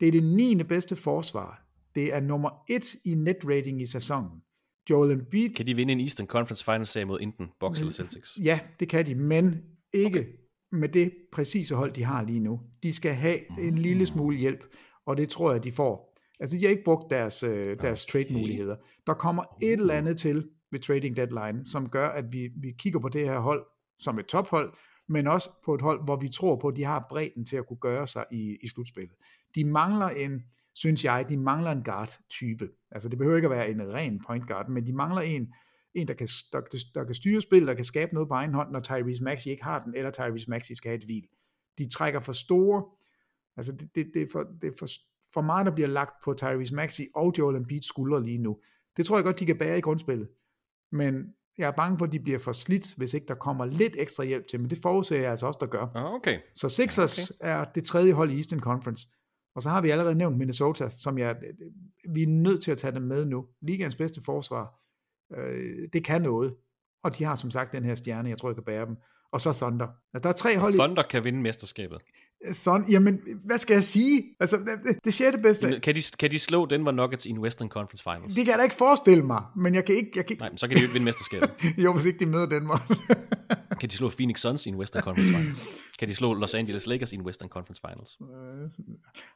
Det 0.01 0.09
er 0.09 0.12
det 0.12 0.25
9. 0.25 0.62
bedste 0.62 0.97
forsvar. 0.97 1.64
Det 1.95 2.14
er 2.14 2.20
nummer 2.20 2.51
et 2.68 2.95
i 3.05 3.14
net 3.14 3.37
rating 3.45 3.83
i 3.83 3.87
sæsonen. 3.87 4.43
Joel 4.91 5.11
Embiid... 5.11 5.55
Kan 5.55 5.66
de 5.66 5.74
vinde 5.74 5.93
en 5.93 6.01
Eastern 6.01 6.26
Conference 6.26 6.64
Finals 6.64 6.89
serie 6.89 7.05
mod 7.05 7.18
enten 7.20 7.51
Bucks 7.61 7.80
eller 7.80 7.93
Celtics? 7.93 8.39
Ja, 8.43 8.61
det 8.80 8.89
kan 8.89 9.07
de, 9.07 9.14
men 9.14 9.62
ikke 9.93 10.20
okay. 10.20 10.28
med 10.72 10.89
det 10.89 11.12
præcise 11.32 11.74
hold, 11.74 11.93
de 11.93 12.05
har 12.05 12.22
lige 12.22 12.41
nu. 12.41 12.61
De 12.82 12.93
skal 12.93 13.12
have 13.12 13.61
en 13.61 13.78
lille 13.78 14.07
smule 14.07 14.37
hjælp, 14.37 14.64
og 15.07 15.16
det 15.16 15.28
tror 15.28 15.53
jeg, 15.53 15.64
de 15.64 15.72
får. 15.72 16.18
Altså, 16.41 16.57
de 16.57 16.62
har 16.62 16.70
ikke 16.70 16.85
brugt 16.85 17.11
deres, 17.11 17.43
øh, 17.43 17.78
deres 17.78 18.05
okay. 18.05 18.12
trade-muligheder. 18.12 18.76
Der 19.07 19.14
kommer 19.14 19.43
et 19.62 19.72
eller 19.72 19.95
andet 19.95 20.16
til 20.16 20.49
ved 20.72 20.80
trading 20.80 21.16
deadline, 21.16 21.66
som 21.66 21.89
gør, 21.89 22.09
at 22.09 22.24
vi, 22.32 22.49
vi 22.62 22.72
kigger 22.78 23.01
på 23.01 23.09
det 23.09 23.24
her 23.24 23.39
hold 23.39 23.66
som 23.99 24.18
et 24.18 24.26
tophold, 24.26 24.72
men 25.09 25.26
også 25.26 25.51
på 25.64 25.74
et 25.74 25.80
hold, 25.80 26.05
hvor 26.05 26.16
vi 26.16 26.28
tror 26.28 26.57
på, 26.57 26.68
at 26.68 26.76
de 26.76 26.85
har 26.85 27.07
bredden 27.09 27.45
til 27.45 27.57
at 27.57 27.66
kunne 27.66 27.80
gøre 27.80 28.07
sig 28.07 28.24
i, 28.32 28.57
i 28.62 28.68
slutspillet. 28.68 29.16
De 29.55 29.64
mangler 29.64 30.09
en, 30.09 30.43
synes 30.74 31.05
jeg, 31.05 31.26
de 31.28 31.37
mangler 31.37 31.70
en 31.70 31.85
guard-type. 31.85 32.68
Altså 32.95 33.09
det 33.09 33.19
behøver 33.19 33.37
ikke 33.37 33.47
at 33.47 33.51
være 33.51 33.71
en 33.71 33.93
ren 33.95 34.21
point 34.27 34.49
guard, 34.49 34.69
men 34.69 34.87
de 34.87 34.93
mangler 34.93 35.21
en, 35.21 35.55
en 35.95 36.09
der, 36.09 36.15
kan, 36.15 36.29
der, 36.53 36.61
der 36.95 37.05
kan 37.05 37.15
styre 37.15 37.41
spil, 37.41 37.67
der 37.67 37.75
kan 37.75 37.85
skabe 37.85 38.15
noget 38.15 38.29
på 38.29 38.35
egen 38.35 38.55
hånd, 38.55 38.71
når 38.71 38.81
Tyrese 38.81 39.25
Maxey 39.25 39.51
ikke 39.51 39.65
har 39.65 39.81
den, 39.81 39.95
eller 39.95 40.11
Tyrese 40.11 40.51
Maxey 40.51 40.75
skal 40.75 40.89
have 40.89 40.99
et 40.99 41.05
hvil. 41.05 41.27
De 41.79 41.89
trækker 41.89 42.21
for 42.21 42.33
store, 42.33 42.85
altså 43.57 43.73
det, 43.73 43.95
det, 43.95 44.07
det, 44.15 44.23
er, 44.23 44.27
for, 44.33 44.47
det 44.63 44.69
er 44.69 44.77
for, 44.79 44.87
for 45.33 45.41
meget, 45.41 45.67
der 45.67 45.73
bliver 45.73 45.89
lagt 45.89 46.15
på 46.25 46.35
Tyrese 46.35 46.75
Maxey 46.75 47.05
og 47.15 47.33
Joel 47.39 47.57
Embiid's 47.57 47.87
skuldre 47.87 48.23
lige 48.23 48.39
nu. 48.39 48.59
Det 48.97 49.07
tror 49.07 49.17
jeg 49.17 49.25
godt, 49.25 49.41
de 49.41 49.47
kan 49.47 49.59
bære 49.59 49.79
i 49.79 49.81
grundspillet. 49.81 50.29
Men 50.93 51.35
jeg 51.59 51.67
er 51.67 51.73
bange 51.73 51.99
for, 51.99 52.07
at 52.07 52.13
de 52.13 52.21
bliver 52.21 52.39
for 52.39 52.53
slidt, 52.53 52.95
hvis 52.97 53.15
ikke 53.15 53.27
der 53.27 53.35
kommer 53.35 53.65
lidt 53.65 53.97
ekstra 53.99 54.25
hjælp 54.25 54.47
til, 54.47 54.61
men 54.61 54.71
det 54.71 54.79
forudser 54.83 55.17
jeg 55.17 55.31
altså 55.31 55.47
også, 55.47 55.59
der 55.61 55.67
gør. 55.67 55.87
Okay. 55.95 56.41
Så 56.55 56.69
Sixers 56.69 57.31
okay. 57.31 57.37
er 57.41 57.65
det 57.65 57.85
tredje 57.85 58.13
hold 58.13 58.31
i 58.31 58.37
Eastern 58.37 58.61
Conference. 58.61 59.09
Og 59.55 59.63
så 59.63 59.69
har 59.69 59.81
vi 59.81 59.91
allerede 59.91 60.15
nævnt 60.15 60.39
Minnesota, 60.39 60.89
som 60.89 61.19
jeg, 61.19 61.37
vi 62.15 62.23
er 62.23 62.27
nødt 62.27 62.63
til 62.63 62.71
at 62.71 62.79
tage 62.79 62.95
dem 62.95 63.03
med 63.03 63.27
nu. 63.27 63.47
Ligaens 63.63 63.97
bedste 63.97 64.23
forsvar. 64.25 64.75
Øh, 65.37 65.89
det 65.93 66.05
kan 66.05 66.23
noget. 66.23 66.55
Og 67.05 67.19
de 67.19 67.25
har 67.25 67.35
som 67.35 67.51
sagt 67.51 67.73
den 67.73 67.85
her 67.85 67.95
stjerne, 67.95 68.29
jeg 68.29 68.39
tror, 68.39 68.49
jeg 68.49 68.57
kan 68.57 68.65
bære 68.65 68.87
dem. 68.87 68.97
Og 69.33 69.41
så 69.41 69.53
Thunder. 69.53 69.87
Altså, 70.15 70.23
der 70.23 70.29
er 70.29 70.33
tre 70.33 70.59
hold 70.59 70.75
i... 70.75 70.77
Thunder 70.77 71.03
kan 71.03 71.25
vinde 71.25 71.41
mesterskabet. 71.41 71.99
Thunder, 72.55 72.87
jamen, 72.91 73.21
hvad 73.45 73.59
skal 73.59 73.75
jeg 73.75 73.83
sige? 73.83 74.25
Altså, 74.41 74.57
det, 74.57 75.05
det 75.05 75.15
sjette 75.15 75.39
bedste... 75.39 75.81
Kan 75.81 75.95
de, 75.95 76.03
kan 76.19 76.31
de 76.31 76.39
slå 76.39 76.67
Denver 76.67 76.93
Nuggets 76.93 77.27
i 77.27 77.31
en 77.31 77.39
Western 77.39 77.69
Conference 77.69 78.03
Finals? 78.03 78.35
Det 78.35 78.45
kan 78.45 78.51
jeg 78.51 78.59
da 78.59 78.63
ikke 78.63 78.75
forestille 78.75 79.25
mig, 79.25 79.43
men 79.57 79.75
jeg 79.75 79.85
kan 79.85 79.95
ikke... 79.95 80.11
Jeg 80.17 80.27
kan... 80.27 80.37
Nej, 80.41 80.49
men 80.49 80.59
så 80.59 80.69
kan 80.69 80.77
de 80.77 80.81
jo 80.81 80.85
ikke 80.85 80.93
vinde 80.93 81.05
mesterskabet. 81.05 81.51
jo, 81.85 81.93
hvis 81.93 82.05
ikke 82.05 82.19
de 82.19 82.27
møder 82.27 82.47
Denver. 82.47 82.79
kan 83.81 83.89
de 83.89 83.95
slå 83.95 84.09
Phoenix 84.09 84.41
Suns 84.41 84.67
i 84.67 84.69
en 84.69 84.77
Western 84.77 85.03
Conference 85.03 85.33
Finals? 85.33 85.69
Kan 85.99 86.09
de 86.09 86.15
slå 86.15 86.35
Los 86.35 86.55
Angeles 86.55 86.87
Lakers 86.87 87.13
i 87.13 87.15
en 87.15 87.23
Western 87.23 87.49
Conference 87.49 87.83
Finals? 87.89 88.19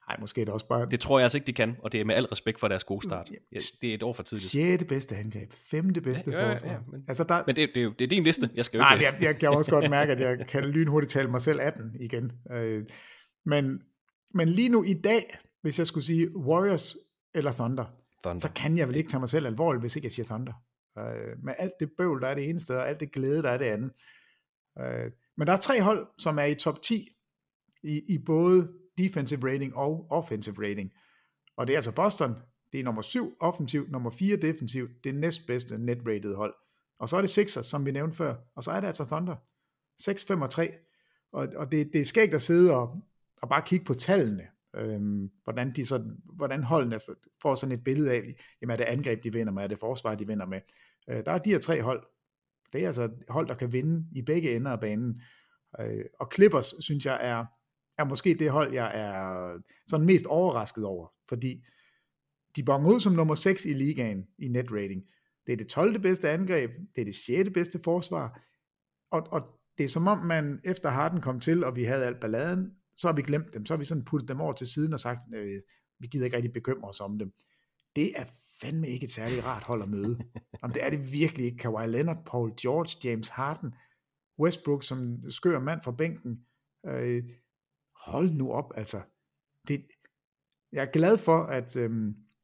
Nej, 0.09 0.17
måske 0.21 0.41
er 0.41 0.45
det 0.45 0.55
også 0.55 0.69
bare... 0.69 0.87
Det 0.87 1.01
tror 1.01 1.19
jeg 1.19 1.25
altså 1.25 1.39
ikke, 1.39 1.47
de 1.47 1.53
kan, 1.53 1.77
og 1.83 1.93
det 1.93 2.01
er 2.01 2.05
med 2.05 2.15
al 2.15 2.25
respekt 2.25 2.61
for 2.61 2.69
deres 2.69 2.85
gode 2.85 3.05
start. 3.05 3.31
Ja, 3.53 3.59
det 3.83 3.91
er 3.91 3.95
et 3.95 4.03
år 4.03 4.13
for 4.13 4.23
tidligt. 4.23 4.51
Sjette 4.51 4.85
bedste 4.85 5.17
angreb, 5.17 5.53
femte 5.53 6.01
bedste 6.01 6.31
ja, 6.31 6.47
ja, 6.47 6.53
forsvar. 6.53 6.69
Ja, 6.69 6.75
ja, 6.75 6.81
men, 6.91 7.05
altså, 7.09 7.25
der... 7.25 7.43
men 7.47 7.57
det, 7.57 7.71
det, 7.75 7.81
er 7.81 7.85
jo, 7.85 7.93
det 7.99 8.05
er 8.05 8.09
din 8.09 8.25
liste, 8.25 8.51
jeg 8.55 8.65
skal 8.65 8.79
jo 8.79 8.83
Nej, 8.83 8.95
ikke... 8.95 9.07
jeg, 9.07 9.23
jeg 9.23 9.39
kan 9.39 9.49
også 9.49 9.71
godt 9.71 9.91
mærke, 9.91 10.13
at 10.13 10.21
jeg 10.21 10.47
kan 10.47 10.65
lynhurtigt 10.65 11.13
tale 11.13 11.31
mig 11.31 11.41
selv 11.41 11.61
18 11.61 11.97
igen. 12.01 12.33
Øh, 12.51 12.87
men, 13.47 13.83
men 14.35 14.49
lige 14.49 14.69
nu 14.69 14.83
i 14.83 14.95
dag, 14.95 15.39
hvis 15.63 15.79
jeg 15.79 15.87
skulle 15.87 16.05
sige 16.05 16.37
Warriors 16.37 16.97
eller 17.35 17.53
Thunder, 17.53 17.85
Thunder. 18.25 18.41
så 18.41 18.53
kan 18.53 18.79
jeg 18.79 18.89
vel 18.89 18.97
ikke 18.97 19.11
tage 19.11 19.21
mig 19.21 19.29
selv 19.29 19.47
alvorligt, 19.47 19.83
hvis 19.83 19.97
ikke 19.97 20.07
jeg 20.07 20.13
siger 20.13 20.27
Thunder. 20.27 20.53
Øh, 20.99 21.45
med 21.45 21.55
alt 21.59 21.73
det 21.81 21.91
bøvl, 21.99 22.21
der 22.21 22.29
er 22.29 22.35
det 22.35 22.49
ene 22.49 22.61
sted, 22.61 22.77
og 22.77 22.89
alt 22.89 23.01
det 23.01 23.13
glæde, 23.13 23.43
der 23.43 23.51
er 23.51 23.59
det 23.59 23.65
andet. 23.65 23.93
Øh, 24.79 25.11
men 25.39 25.47
der 25.47 25.53
er 25.53 25.57
tre 25.57 25.83
hold, 25.83 26.07
som 26.19 26.39
er 26.39 26.45
i 26.45 26.55
top 26.55 26.83
10 26.83 27.09
i, 27.83 28.03
i 28.09 28.19
både 28.19 28.73
defensive 28.99 29.53
rating 29.53 29.77
og 29.77 30.07
offensive 30.11 30.69
rating. 30.69 30.93
Og 31.57 31.67
det 31.67 31.73
er 31.73 31.77
altså 31.77 31.95
Boston, 31.95 32.35
det 32.73 32.81
er 32.81 32.85
nummer 32.85 33.03
7 33.03 33.37
offensivt, 33.41 33.91
nummer 33.91 34.11
4 34.11 34.37
defensivt, 34.37 35.05
det 35.05 35.15
næstbedste 35.15 35.79
net-rated 35.79 36.37
hold. 36.37 36.55
Og 36.99 37.09
så 37.09 37.17
er 37.17 37.21
det 37.21 37.31
Sixers, 37.31 37.67
som 37.67 37.87
vi 37.87 37.91
nævnte 37.91 38.17
før, 38.17 38.35
og 38.57 38.65
så 38.65 38.71
er 38.71 38.81
det 38.81 38.87
altså 38.87 39.05
Thunder. 39.05 39.37
6, 39.99 40.25
5 40.25 40.43
og 40.43 40.51
3. 40.51 40.73
Og, 41.33 41.49
og 41.57 41.73
det, 41.73 41.93
det 41.93 42.01
er 42.01 42.05
skægt 42.05 42.35
at 42.35 42.43
sidde 42.43 42.75
og, 42.75 43.03
og 43.43 43.49
bare 43.49 43.63
kigge 43.67 43.85
på 43.85 43.95
tallene, 43.95 44.47
øhm, 44.77 45.31
hvordan, 45.45 45.73
de 45.77 45.87
så, 45.87 46.05
hvordan 46.25 46.63
holdene 46.63 46.95
altså, 46.95 47.15
får 47.43 47.55
sådan 47.55 47.75
et 47.79 47.85
billede 47.85 48.11
af, 48.11 48.35
jamen 48.61 48.73
er 48.73 48.77
det 48.77 48.85
angreb, 48.85 49.25
de 49.25 49.33
vinder 49.33 49.53
med, 49.53 49.63
er 49.63 49.67
det 49.67 49.79
forsvar, 49.79 50.15
de 50.15 50.27
vinder 50.27 50.47
med. 50.47 50.61
Øh, 51.11 51.25
der 51.25 51.33
er 51.33 51.39
de 51.39 51.51
her 51.51 51.59
tre 51.59 51.83
hold. 51.83 52.07
Det 52.73 52.83
er 52.83 52.87
altså 52.87 53.11
hold, 53.29 53.47
der 53.47 53.55
kan 53.55 53.73
vinde 53.73 54.07
i 54.13 54.23
begge 54.23 54.57
ender 54.57 54.71
af 54.71 54.81
banen. 54.81 55.23
Øh, 55.81 56.05
og 56.21 56.31
Clippers, 56.35 56.75
synes 56.81 57.07
jeg, 57.07 57.19
er, 57.21 57.45
er 57.99 58.05
måske 58.05 58.35
det 58.35 58.51
hold, 58.51 58.73
jeg 58.73 58.93
er 58.95 59.59
sådan 59.87 60.07
mest 60.07 60.27
overrasket 60.27 60.85
over, 60.85 61.13
fordi 61.29 61.65
de 62.57 62.63
bonger 62.63 62.91
ud 62.91 63.01
som 63.01 63.13
nummer 63.13 63.35
6 63.35 63.65
i 63.65 63.73
ligaen 63.73 64.27
i 64.39 64.49
net 64.49 64.73
rating. 64.73 65.03
Det 65.47 65.53
er 65.53 65.57
det 65.57 65.69
12. 65.69 65.99
bedste 66.01 66.31
angreb, 66.31 66.71
det 66.97 67.01
er 67.01 67.05
det 67.05 67.15
6. 67.15 67.51
bedste 67.55 67.81
forsvar, 67.85 68.43
og, 69.11 69.27
og 69.31 69.43
det 69.79 69.85
er 69.85 69.89
som 69.89 70.07
om 70.07 70.19
man 70.19 70.61
efter 70.65 70.91
Harden 70.91 71.21
kom 71.21 71.41
til, 71.41 71.65
og 71.65 71.77
vi 71.77 71.85
havde 71.85 72.07
alt 72.07 72.21
balladen, 72.21 72.73
så 72.95 73.09
har 73.09 73.15
vi 73.15 73.23
glemt 73.23 73.55
dem, 73.55 73.67
så 73.67 73.75
har 73.75 73.79
vi 73.79 73.85
sådan 73.85 74.05
puttet 74.05 74.29
dem 74.29 74.41
over 74.41 74.53
til 74.53 74.67
siden 74.67 74.93
og 74.93 75.01
sagt, 75.01 75.21
øh, 75.35 75.61
vi 75.99 76.07
gider 76.07 76.25
ikke 76.25 76.37
rigtig 76.37 76.53
bekymre 76.53 76.89
os 76.89 77.01
om 77.01 77.19
dem. 77.19 77.33
Det 77.97 78.13
er 78.17 78.25
fandme 78.61 78.89
ikke 78.89 79.05
et 79.05 79.13
særligt 79.13 79.47
rart 79.47 79.63
hold 79.63 79.83
at 79.83 79.89
møde. 79.89 80.19
Om 80.63 80.73
det 80.73 80.85
er 80.85 80.91
det 80.91 81.13
virkelig 81.13 81.47
ikke. 81.47 81.59
Kawhi 81.59 81.87
Leonard, 81.87 82.25
Paul 82.27 82.53
George, 82.61 83.09
James 83.09 83.29
Harden, 83.29 83.75
Westbrook 84.39 84.85
som 84.85 85.31
skør 85.31 85.59
mand 85.61 85.81
fra 85.83 85.93
bænken. 85.93 86.47
Øh, 86.87 87.23
hold 87.97 88.31
nu 88.31 88.53
op, 88.53 88.73
altså. 88.75 89.01
Det, 89.69 89.87
jeg 90.73 90.83
er 90.83 90.91
glad 90.91 91.19
for, 91.19 91.39
at 91.39 91.77
øh, 91.77 91.91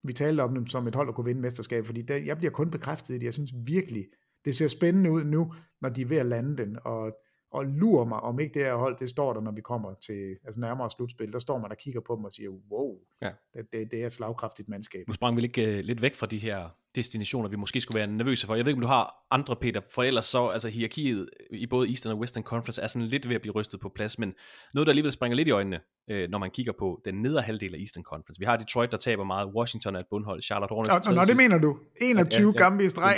vi 0.02 0.12
talte 0.12 0.40
om 0.40 0.54
dem 0.54 0.66
som 0.66 0.86
et 0.86 0.94
hold, 0.94 1.06
der 1.06 1.12
kunne 1.12 1.24
vinde 1.24 1.40
mesterskab, 1.40 1.86
fordi 1.86 2.02
der, 2.02 2.16
jeg 2.16 2.36
bliver 2.36 2.50
kun 2.50 2.70
bekræftet 2.70 3.14
i 3.14 3.18
det. 3.18 3.24
Jeg 3.24 3.32
synes 3.32 3.52
virkelig, 3.64 4.06
det 4.44 4.54
ser 4.54 4.68
spændende 4.68 5.10
ud 5.10 5.24
nu, 5.24 5.54
når 5.80 5.88
de 5.88 6.02
er 6.02 6.06
ved 6.06 6.16
at 6.16 6.26
lande 6.26 6.56
den, 6.56 6.78
og 6.84 7.16
og 7.54 7.64
lurer 7.64 8.04
mig, 8.04 8.20
om 8.20 8.40
ikke 8.40 8.54
det 8.54 8.66
her 8.66 8.74
hold, 8.74 8.98
det 8.98 9.08
står 9.08 9.32
der, 9.32 9.40
når 9.40 9.52
vi 9.52 9.60
kommer 9.60 9.94
til 9.94 10.36
altså 10.44 10.60
nærmere 10.60 10.90
slutspil, 10.90 11.32
der 11.32 11.38
står 11.38 11.58
man 11.58 11.70
og 11.70 11.76
kigger 11.76 12.00
på 12.00 12.16
dem 12.16 12.24
og 12.24 12.32
siger, 12.32 12.50
wow, 12.50 12.98
ja. 13.22 13.30
det, 13.54 13.66
det, 13.72 13.90
det 13.90 14.02
er 14.02 14.06
et 14.06 14.12
slagkraftigt 14.12 14.68
mandskab. 14.68 15.08
Nu 15.08 15.14
sprang 15.14 15.36
vi 15.36 15.40
lidt, 15.40 15.58
uh, 15.58 15.84
lidt 15.84 16.02
væk 16.02 16.14
fra 16.14 16.26
de 16.26 16.38
her 16.38 16.68
destinationer, 16.94 17.48
vi 17.48 17.56
måske 17.56 17.80
skulle 17.80 17.98
være 17.98 18.06
nervøse 18.06 18.46
for. 18.46 18.54
Jeg 18.54 18.64
ved 18.64 18.72
ikke, 18.72 18.78
om 18.78 18.80
du 18.80 18.86
har 18.86 19.14
andre, 19.30 19.56
Peter, 19.56 19.80
for 19.94 20.02
ellers 20.02 20.26
så, 20.26 20.46
altså 20.46 20.68
hierarkiet 20.68 21.28
i 21.50 21.66
både 21.66 21.88
Eastern 21.88 22.12
og 22.12 22.18
Western 22.18 22.42
Conference 22.42 22.82
er 22.82 22.86
sådan 22.86 23.08
lidt 23.08 23.28
ved 23.28 23.34
at 23.34 23.40
blive 23.40 23.54
rystet 23.54 23.80
på 23.80 23.88
plads, 23.94 24.18
men 24.18 24.34
noget, 24.74 24.86
der 24.86 24.90
alligevel 24.90 25.12
springer 25.12 25.36
lidt 25.36 25.48
i 25.48 25.50
øjnene, 25.50 25.80
øh, 26.10 26.30
når 26.30 26.38
man 26.38 26.50
kigger 26.50 26.72
på 26.78 27.00
den 27.04 27.14
nedre 27.22 27.42
halvdel 27.42 27.74
af 27.74 27.78
Eastern 27.78 28.02
Conference. 28.02 28.38
Vi 28.38 28.44
har 28.44 28.56
Detroit, 28.56 28.90
der 28.90 28.96
taber 28.96 29.24
meget, 29.24 29.48
Washington 29.56 29.96
er 29.96 30.00
et 30.00 30.06
bundhold, 30.10 30.42
Charlotte 30.42 30.72
Hornets... 30.72 31.06
Nå, 31.06 31.14
nå 31.14 31.24
det 31.24 31.36
mener 31.36 31.58
du. 31.58 31.78
21 32.00 32.40
ja, 32.40 32.46
ja, 32.46 32.64
gamle 32.64 32.84
i 32.84 32.88
streg. 32.88 33.16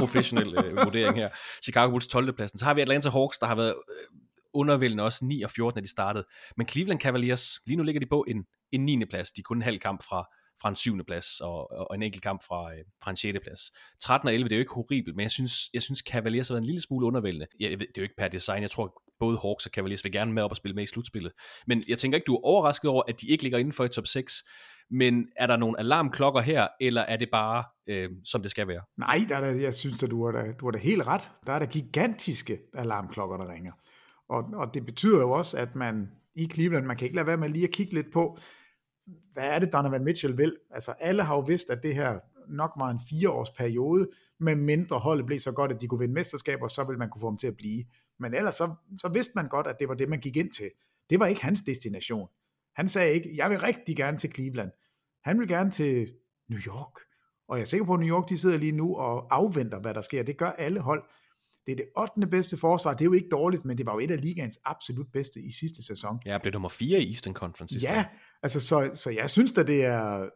professionel 0.00 0.64
øh, 0.64 0.76
vurdering 0.84 1.16
her. 1.16 1.28
Chicago 1.62 1.90
Bulls 1.90 2.06
12. 2.06 2.32
pladsen. 2.32 2.58
Så 2.58 2.64
har 2.64 2.74
vi 2.74 2.80
Atlanta 2.80 3.10
Hawks, 3.10 3.38
der 3.38 3.46
har 3.46 3.54
været 3.54 3.74
øh, 3.90 4.18
undervældende 4.54 5.04
også 5.04 5.24
9 5.24 5.42
og 5.42 5.50
14, 5.50 5.78
da 5.78 5.82
de 5.82 5.90
startede. 5.90 6.24
Men 6.56 6.68
Cleveland 6.68 7.00
Cavaliers, 7.00 7.60
lige 7.66 7.76
nu 7.76 7.82
ligger 7.82 8.00
de 8.00 8.06
på 8.06 8.24
en, 8.28 8.44
en 8.72 8.84
9. 8.84 9.04
plads. 9.04 9.32
De 9.32 9.40
er 9.40 9.42
kun 9.42 9.56
en 9.56 9.62
halv 9.62 9.78
kamp 9.78 10.02
fra, 10.08 10.24
fra 10.62 10.68
en 10.68 10.76
syvende 10.76 11.04
plads, 11.04 11.40
og, 11.40 11.72
og 11.72 11.94
en 11.94 12.02
enkelt 12.02 12.22
kamp 12.22 12.42
fra, 12.46 12.72
øh, 12.72 12.84
fra 13.02 13.10
en 13.10 13.16
sjette 13.16 13.40
plads. 13.40 13.60
13 14.00 14.28
og 14.28 14.34
11, 14.34 14.48
det 14.48 14.54
er 14.54 14.58
jo 14.58 14.62
ikke 14.62 14.74
horribelt, 14.74 15.16
men 15.16 15.22
jeg 15.22 15.30
synes, 15.30 15.54
jeg 15.74 15.82
synes 15.82 15.98
Cavaliers 15.98 16.48
har 16.48 16.54
været 16.54 16.62
en 16.62 16.66
lille 16.66 16.80
smule 16.80 17.06
undervældende. 17.06 17.46
Jeg, 17.60 17.70
jeg 17.70 17.78
ved, 17.78 17.86
det 17.86 17.98
er 17.98 18.02
jo 18.02 18.02
ikke 18.02 18.16
per 18.18 18.28
design, 18.28 18.62
jeg 18.62 18.70
tror 18.70 19.02
både 19.20 19.38
Hawks 19.42 19.66
og 19.66 19.72
Cavaliers 19.72 20.04
vil 20.04 20.12
gerne 20.12 20.32
med 20.32 20.42
op 20.42 20.50
og 20.50 20.56
spille 20.56 20.74
med 20.74 20.82
i 20.82 20.86
slutspillet. 20.86 21.32
Men 21.66 21.82
jeg 21.88 21.98
tænker 21.98 22.16
ikke, 22.16 22.26
du 22.26 22.34
er 22.34 22.44
overrasket 22.44 22.90
over, 22.90 23.02
at 23.08 23.20
de 23.20 23.28
ikke 23.28 23.42
ligger 23.42 23.58
inden 23.58 23.72
for 23.72 23.84
i 23.84 23.88
top 23.88 24.06
6. 24.06 24.44
Men 24.90 25.26
er 25.36 25.46
der 25.46 25.56
nogle 25.56 25.80
alarmklokker 25.80 26.40
her, 26.40 26.68
eller 26.80 27.02
er 27.02 27.16
det 27.16 27.28
bare, 27.32 27.64
øh, 27.86 28.10
som 28.24 28.42
det 28.42 28.50
skal 28.50 28.68
være? 28.68 28.80
Nej, 28.96 29.18
der 29.28 29.36
er 29.36 29.40
der, 29.40 29.60
jeg 29.60 29.74
synes, 29.74 30.02
at 30.02 30.10
du 30.10 30.24
har, 30.24 30.32
da, 30.32 30.52
du 30.52 30.66
har 30.66 30.70
da 30.70 30.78
helt 30.78 31.06
ret. 31.06 31.30
Der 31.46 31.52
er 31.52 31.58
der 31.58 31.66
gigantiske 31.66 32.58
alarmklokker, 32.74 33.36
der 33.36 33.52
ringer. 33.52 33.72
Og, 34.28 34.44
og 34.54 34.74
det 34.74 34.86
betyder 34.86 35.20
jo 35.20 35.30
også, 35.30 35.58
at 35.58 35.74
man 35.74 36.08
i 36.36 36.48
Cleveland, 36.54 36.86
man 36.86 36.96
kan 36.96 37.04
ikke 37.04 37.16
lade 37.16 37.26
være 37.26 37.36
med 37.36 37.48
lige 37.48 37.64
at 37.64 37.72
kigge 37.72 37.94
lidt 37.94 38.12
på, 38.12 38.38
hvad 39.32 39.50
er 39.50 39.58
det, 39.58 39.72
Donovan 39.72 40.04
Mitchell 40.04 40.38
vil? 40.38 40.56
Altså 40.70 40.92
alle 41.00 41.22
har 41.22 41.34
jo 41.34 41.40
vidst, 41.40 41.70
at 41.70 41.82
det 41.82 41.94
her 41.94 42.18
nok 42.48 42.72
var 42.78 42.90
en 42.90 43.00
fireårs 43.08 43.50
periode, 43.50 44.08
med 44.40 44.56
mindre 44.56 44.98
holdet 44.98 45.26
blev 45.26 45.38
så 45.38 45.52
godt, 45.52 45.72
at 45.72 45.80
de 45.80 45.88
kunne 45.88 46.00
vinde 46.00 46.14
mesterskaber, 46.14 46.68
så 46.68 46.84
ville 46.84 46.98
man 46.98 47.10
kunne 47.10 47.20
få 47.20 47.30
dem 47.30 47.38
til 47.38 47.46
at 47.46 47.56
blive. 47.56 47.84
Men 48.18 48.34
ellers 48.34 48.54
så, 48.54 48.74
så 48.98 49.08
vidste 49.08 49.32
man 49.34 49.48
godt, 49.48 49.66
at 49.66 49.76
det 49.80 49.88
var 49.88 49.94
det, 49.94 50.08
man 50.08 50.20
gik 50.20 50.36
ind 50.36 50.50
til. 50.50 50.70
Det 51.10 51.20
var 51.20 51.26
ikke 51.26 51.42
hans 51.42 51.60
destination. 51.60 52.28
Han 52.74 52.88
sagde 52.88 53.14
ikke, 53.14 53.36
jeg 53.36 53.50
vil 53.50 53.60
rigtig 53.60 53.96
gerne 53.96 54.18
til 54.18 54.32
Cleveland. 54.32 54.70
Han 55.24 55.38
vil 55.40 55.48
gerne 55.48 55.70
til 55.70 56.12
New 56.48 56.58
York. 56.58 56.92
Og 57.48 57.56
jeg 57.56 57.62
er 57.62 57.66
sikker 57.66 57.86
på, 57.86 57.94
at 57.94 58.00
New 58.00 58.08
York 58.08 58.28
de 58.28 58.38
sidder 58.38 58.58
lige 58.58 58.72
nu 58.72 58.96
og 58.96 59.26
afventer, 59.30 59.80
hvad 59.80 59.94
der 59.94 60.00
sker. 60.00 60.22
Det 60.22 60.36
gør 60.36 60.50
alle 60.50 60.80
hold. 60.80 61.02
Det 61.66 61.72
er 61.72 61.76
det 61.76 61.86
8. 61.96 62.26
bedste 62.26 62.56
forsvar. 62.56 62.94
Det 62.94 63.00
er 63.00 63.04
jo 63.04 63.12
ikke 63.12 63.28
dårligt, 63.28 63.64
men 63.64 63.78
det 63.78 63.86
var 63.86 63.92
jo 63.92 63.98
et 63.98 64.10
af 64.10 64.20
ligaens 64.20 64.58
absolut 64.64 65.06
bedste 65.12 65.40
i 65.40 65.52
sidste 65.52 65.86
sæson. 65.86 66.20
Ja, 66.26 66.38
blev 66.38 66.52
nummer 66.52 66.68
4 66.68 67.00
i 67.00 67.10
Eastern 67.10 67.34
Conference. 67.34 67.78
Ja, 67.82 68.04
altså 68.42 68.60
så, 68.60 68.90
så 68.94 69.10
jeg 69.10 69.30
synes 69.30 69.52
da, 69.52 69.62
det 69.62 69.84
er... 69.84 70.28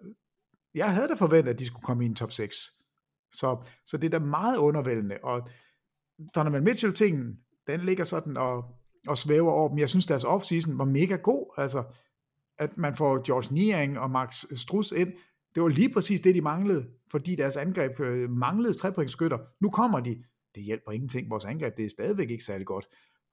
Jeg 0.74 0.94
havde 0.94 1.08
da 1.08 1.14
forventet, 1.14 1.52
at 1.52 1.58
de 1.58 1.66
skulle 1.66 1.82
komme 1.82 2.04
i 2.04 2.06
en 2.06 2.14
top 2.14 2.32
6. 2.32 2.56
Så, 3.32 3.64
så 3.86 3.96
det 3.96 4.14
er 4.14 4.18
da 4.18 4.24
meget 4.24 4.58
undervældende. 4.58 5.18
Og 5.22 5.48
Donovan 6.34 6.64
Mitchell-tingen, 6.64 7.38
den 7.66 7.80
ligger 7.80 8.04
sådan 8.04 8.36
og, 8.36 8.64
og 9.06 9.18
svæver 9.18 9.52
over 9.52 9.68
dem. 9.68 9.78
Jeg 9.78 9.88
synes, 9.88 10.06
deres 10.06 10.24
offseason 10.24 10.78
var 10.78 10.84
mega 10.84 11.16
god. 11.16 11.54
Altså, 11.56 11.84
at 12.58 12.78
man 12.78 12.96
får 12.96 13.26
George 13.26 13.54
Niang 13.54 13.98
og 13.98 14.10
Max 14.10 14.44
Struss 14.54 14.92
ind, 14.92 15.12
det 15.54 15.62
var 15.62 15.68
lige 15.68 15.92
præcis 15.92 16.20
det, 16.20 16.34
de 16.34 16.40
manglede, 16.40 16.88
fordi 17.10 17.36
deres 17.36 17.56
angreb 17.56 18.00
øh, 18.00 18.30
manglede 18.30 18.74
trepointskytter. 18.74 19.38
Nu 19.60 19.70
kommer 19.70 20.00
de 20.00 20.24
det 20.54 20.62
hjælper 20.62 20.92
ingenting. 20.92 21.30
Vores 21.30 21.44
angreb, 21.44 21.76
det 21.76 21.84
er 21.84 21.88
stadigvæk 21.88 22.30
ikke 22.30 22.44
særlig 22.44 22.66
godt. 22.66 22.88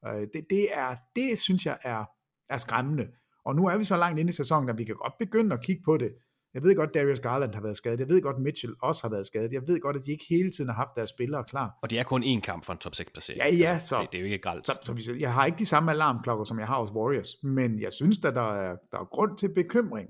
Øh, 0.07 0.27
det, 0.33 0.45
det, 0.49 0.67
er, 0.73 0.95
det 1.15 1.39
synes 1.39 1.65
jeg 1.65 1.77
er, 1.83 2.05
er 2.49 2.57
skræmmende. 2.57 3.07
Og 3.49 3.55
nu 3.55 3.67
er 3.67 3.77
vi 3.77 3.83
så 3.83 3.97
langt 3.97 4.19
inde 4.19 4.29
i 4.29 4.33
sæsonen, 4.33 4.69
at 4.69 4.77
vi 4.77 4.83
kan 4.83 4.95
godt 4.95 5.13
begynde 5.19 5.53
at 5.53 5.61
kigge 5.61 5.81
på 5.85 5.97
det. 5.97 6.11
Jeg 6.53 6.63
ved 6.63 6.75
godt, 6.75 6.93
Darius 6.93 7.19
Garland 7.19 7.53
har 7.53 7.61
været 7.61 7.77
skadet. 7.77 7.99
Jeg 7.99 8.09
ved 8.09 8.21
godt, 8.21 8.39
Mitchell 8.39 8.73
også 8.81 9.01
har 9.03 9.09
været 9.09 9.25
skadet. 9.25 9.51
Jeg 9.51 9.61
ved 9.67 9.79
godt, 9.81 9.95
at 9.95 10.05
de 10.05 10.11
ikke 10.11 10.25
hele 10.29 10.51
tiden 10.51 10.69
har 10.69 10.75
haft 10.75 10.89
deres 10.95 11.09
spillere 11.09 11.43
klar. 11.43 11.77
Og 11.81 11.89
det 11.89 11.99
er 11.99 12.03
kun 12.03 12.23
én 12.23 12.41
kamp 12.41 12.65
for 12.65 12.73
en 12.73 12.79
top 12.79 12.95
6 12.95 13.11
placering. 13.11 13.41
Ja, 13.41 13.55
ja. 13.55 13.73
Altså, 13.73 13.87
så, 13.87 14.01
det, 14.01 14.11
det, 14.11 14.17
er 14.17 14.21
jo 14.21 14.25
ikke 14.25 14.37
galt. 14.37 14.67
Så, 14.67 14.73
så, 14.81 15.15
jeg 15.19 15.33
har 15.33 15.45
ikke 15.45 15.57
de 15.57 15.65
samme 15.65 15.91
alarmklokker, 15.91 16.43
som 16.43 16.59
jeg 16.59 16.67
har 16.67 16.81
hos 16.81 16.91
Warriors. 16.91 17.35
Men 17.43 17.81
jeg 17.81 17.93
synes, 17.93 18.25
at 18.25 18.35
der 18.35 18.51
er, 18.53 18.75
der 18.91 18.99
er 18.99 19.05
grund 19.05 19.37
til 19.37 19.53
bekymring. 19.53 20.09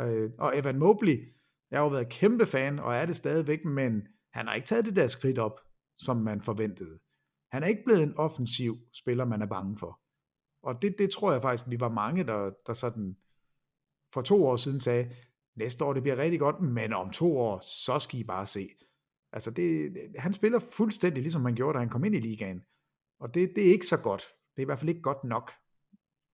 Øh, 0.00 0.30
og 0.38 0.58
Evan 0.58 0.78
Mobley, 0.78 1.18
jeg 1.70 1.78
har 1.78 1.84
jo 1.84 1.90
været 1.90 2.08
kæmpe 2.08 2.46
fan, 2.46 2.78
og 2.78 2.94
er 2.94 3.06
det 3.06 3.16
stadigvæk, 3.16 3.64
men 3.64 4.02
han 4.32 4.46
har 4.46 4.54
ikke 4.54 4.66
taget 4.66 4.86
det 4.86 4.96
der 4.96 5.06
skridt 5.06 5.38
op 5.38 5.60
som 5.98 6.16
man 6.16 6.40
forventede. 6.40 6.98
Han 7.52 7.62
er 7.62 7.66
ikke 7.66 7.82
blevet 7.84 8.02
en 8.02 8.18
offensiv 8.18 8.76
spiller, 8.92 9.24
man 9.24 9.42
er 9.42 9.46
bange 9.46 9.76
for. 9.78 10.00
Og 10.64 10.82
det, 10.82 10.98
det 10.98 11.10
tror 11.10 11.32
jeg 11.32 11.42
faktisk, 11.42 11.70
vi 11.70 11.80
var 11.80 11.88
mange, 11.88 12.24
der, 12.24 12.50
der 12.66 12.72
sådan 12.72 13.16
for 14.12 14.22
to 14.22 14.46
år 14.46 14.56
siden 14.56 14.80
sagde, 14.80 15.10
næste 15.56 15.84
år 15.84 15.92
det 15.92 16.02
bliver 16.02 16.16
rigtig 16.16 16.40
godt, 16.40 16.60
men 16.60 16.92
om 16.92 17.10
to 17.10 17.38
år, 17.38 17.60
så 17.60 17.98
skal 17.98 18.20
I 18.20 18.24
bare 18.24 18.46
se. 18.46 18.68
Altså 19.32 19.50
det, 19.50 19.92
han 20.18 20.32
spiller 20.32 20.58
fuldstændig 20.58 21.22
ligesom 21.22 21.44
han 21.44 21.54
gjorde, 21.54 21.74
da 21.74 21.78
han 21.78 21.88
kom 21.88 22.04
ind 22.04 22.14
i 22.14 22.20
ligaen. 22.20 22.62
Og 23.20 23.34
det, 23.34 23.52
det 23.56 23.66
er 23.66 23.72
ikke 23.72 23.86
så 23.86 23.96
godt. 24.02 24.22
Det 24.22 24.62
er 24.62 24.62
i 24.62 24.64
hvert 24.64 24.78
fald 24.78 24.88
ikke 24.88 25.02
godt 25.02 25.24
nok, 25.24 25.52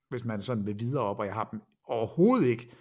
hvis 0.09 0.25
man 0.25 0.43
sådan 0.43 0.67
vil 0.67 0.79
videre 0.79 1.05
op, 1.05 1.19
og 1.19 1.27
jeg 1.27 1.35
har 1.35 1.49
dem 1.53 1.61
overhovedet 1.85 2.47
ikke 2.47 2.73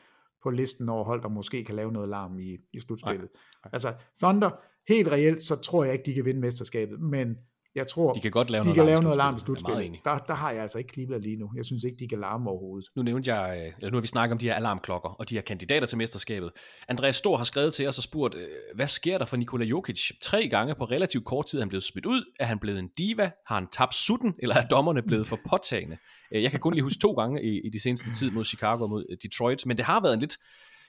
på 0.44 0.50
listen 0.50 0.90
over 0.90 1.04
hold, 1.04 1.22
der 1.22 1.30
måske 1.30 1.64
kan 1.64 1.76
lave 1.76 1.92
noget 1.92 2.10
larm 2.10 2.40
i, 2.40 2.58
i 2.74 2.80
slutspillet. 2.80 3.30
Nej, 3.34 3.42
nej. 3.64 3.70
Altså 3.74 3.94
Thunder, 4.22 4.52
helt 4.88 5.08
reelt, 5.08 5.44
så 5.44 5.56
tror 5.56 5.84
jeg 5.84 5.94
ikke, 5.94 6.06
de 6.06 6.14
kan 6.14 6.26
vinde 6.26 6.42
mesterskabet, 6.42 7.00
men 7.00 7.38
jeg 7.76 7.88
tror, 7.88 8.14
De 8.14 8.22
kan 8.22 8.32
godt 8.32 8.50
lave 8.50 8.62
de 8.64 8.66
noget 8.66 8.76
kan 8.76 8.86
lave 8.86 9.02
noget 9.02 9.18
larm 9.18 9.36
i 9.36 9.40
slutspillet. 9.40 9.86
Er. 9.86 9.92
Der, 10.06 10.18
der 10.18 10.34
har 10.34 10.52
jeg 10.52 10.62
altså 10.62 10.78
ikke 10.78 10.94
Cleveland 10.94 11.24
lige 11.24 11.36
nu. 11.38 11.52
Jeg 11.56 11.66
synes 11.66 11.84
ikke, 11.84 11.98
de 12.00 12.08
kan 12.08 12.20
larme 12.20 12.50
overhovedet. 12.50 12.88
Nu 12.96 13.04
nævnte 13.04 13.36
jeg, 13.36 13.58
øh, 13.58 13.74
eller 13.78 13.90
nu 13.92 13.96
har 13.98 14.02
vi 14.02 14.08
snakket 14.08 14.32
om 14.32 14.38
de 14.38 14.46
her 14.46 14.54
alarmklokker, 14.56 15.10
og 15.10 15.30
de 15.30 15.36
her 15.36 15.42
kandidater 15.42 15.88
til 15.88 15.98
mesterskabet. 15.98 16.52
Andreas 16.88 17.16
Stor 17.16 17.38
har 17.38 17.44
skrevet 17.44 17.74
til 17.74 17.88
os 17.88 17.98
og 17.98 18.04
spurgt, 18.04 18.36
øh, 18.36 18.48
hvad 18.76 18.88
sker 18.88 19.18
der 19.18 19.26
for 19.26 19.38
Nikola 19.38 19.66
Jokic? 19.66 20.12
Tre 20.22 20.48
gange 20.48 20.76
på 20.76 20.84
relativt 20.86 21.26
kort 21.26 21.46
tid 21.46 21.60
er 21.60 21.62
han 21.62 21.70
blevet 21.70 21.84
smidt 21.84 22.06
ud. 22.06 22.24
Er 22.40 22.46
han 22.46 22.60
blevet 22.60 22.80
en 22.80 22.90
diva? 22.98 23.32
Har 23.48 23.56
han 23.56 23.68
tabt 23.72 23.96
sutten? 23.96 24.34
Eller 24.40 24.56
er 24.56 24.68
dommerne 24.68 25.02
blevet 25.02 25.28
for 25.28 25.40
påtagende? 25.50 25.98
Øh, 26.34 26.44
Jeg 26.44 26.52
kan 26.52 26.60
kun 26.60 26.74
lige 26.74 26.84
huske 26.84 27.00
to 27.02 27.12
gange 27.12 27.44
i, 27.44 27.62
i 27.68 27.70
de 27.70 27.82
seneste 27.82 28.16
tid 28.16 28.32
mod 28.32 28.46
Chicago 28.46 28.84
og 28.84 28.90
mod 28.90 29.18
Detroit, 29.24 29.66
men 29.66 29.78
det 29.78 29.86
har 29.86 30.02
været 30.02 30.14
en 30.14 30.20
lidt 30.20 30.38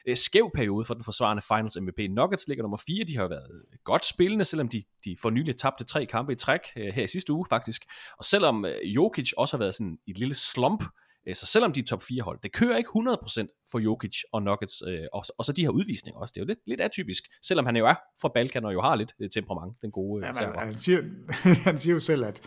øh, 0.06 0.16
skæv 0.16 0.50
periode 0.54 0.84
for 0.84 0.94
den 0.94 1.04
forsvarende 1.04 1.42
Finals 1.48 1.76
MVP. 1.80 2.10
Nuggets 2.10 2.48
ligger 2.48 2.62
nummer 2.62 2.76
4, 2.86 3.04
de 3.04 3.16
har 3.16 3.28
været 3.28 3.62
godt 3.84 4.06
spillende, 4.06 4.44
selvom 4.44 4.68
de, 4.68 4.82
de 5.04 5.16
for 5.22 5.30
nylig 5.30 5.56
tabte 5.56 5.84
tre 5.84 6.06
kampe 6.06 6.32
i 6.32 6.36
træk 6.36 6.60
øh, 6.76 6.94
her 6.94 7.04
i 7.04 7.06
sidste 7.06 7.32
uge 7.32 7.46
faktisk. 7.48 7.82
Og 8.18 8.24
selvom 8.24 8.64
øh, 8.64 8.72
Jokic 8.84 9.32
også 9.36 9.56
har 9.56 9.58
været 9.58 9.74
sådan 9.74 9.98
et 10.08 10.18
lille 10.18 10.34
slump, 10.34 10.84
øh, 11.28 11.34
så 11.34 11.46
selvom 11.46 11.72
de 11.72 11.80
er 11.80 11.84
top 11.84 12.02
4 12.02 12.22
hold, 12.22 12.38
det 12.42 12.52
kører 12.52 12.76
ikke 12.76 12.90
100% 12.90 13.66
for 13.70 13.78
Jokic 13.78 14.16
og 14.32 14.42
Nuggets, 14.42 14.82
øh, 14.86 15.04
og, 15.12 15.24
og 15.38 15.44
så 15.44 15.52
de 15.52 15.62
her 15.62 15.70
udvisninger 15.70 16.20
også. 16.20 16.32
Det 16.32 16.40
er 16.40 16.44
jo 16.44 16.48
lidt, 16.48 16.58
lidt 16.66 16.80
atypisk, 16.80 17.24
selvom 17.42 17.66
han 17.66 17.76
jo 17.76 17.86
er 17.86 17.94
fra 18.20 18.30
Balkan 18.34 18.64
og 18.64 18.72
jo 18.72 18.80
har 18.80 18.94
lidt 18.94 19.14
øh, 19.20 19.30
temperament, 19.30 19.76
den 19.82 19.90
gode 19.90 20.26
øh, 20.26 20.34
serber. 20.34 20.60
han, 20.60 20.78
siger, 20.78 21.02
han 21.68 21.78
siger 21.78 21.94
jo 21.94 22.00
selv, 22.00 22.24
at 22.24 22.40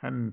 han, 0.00 0.32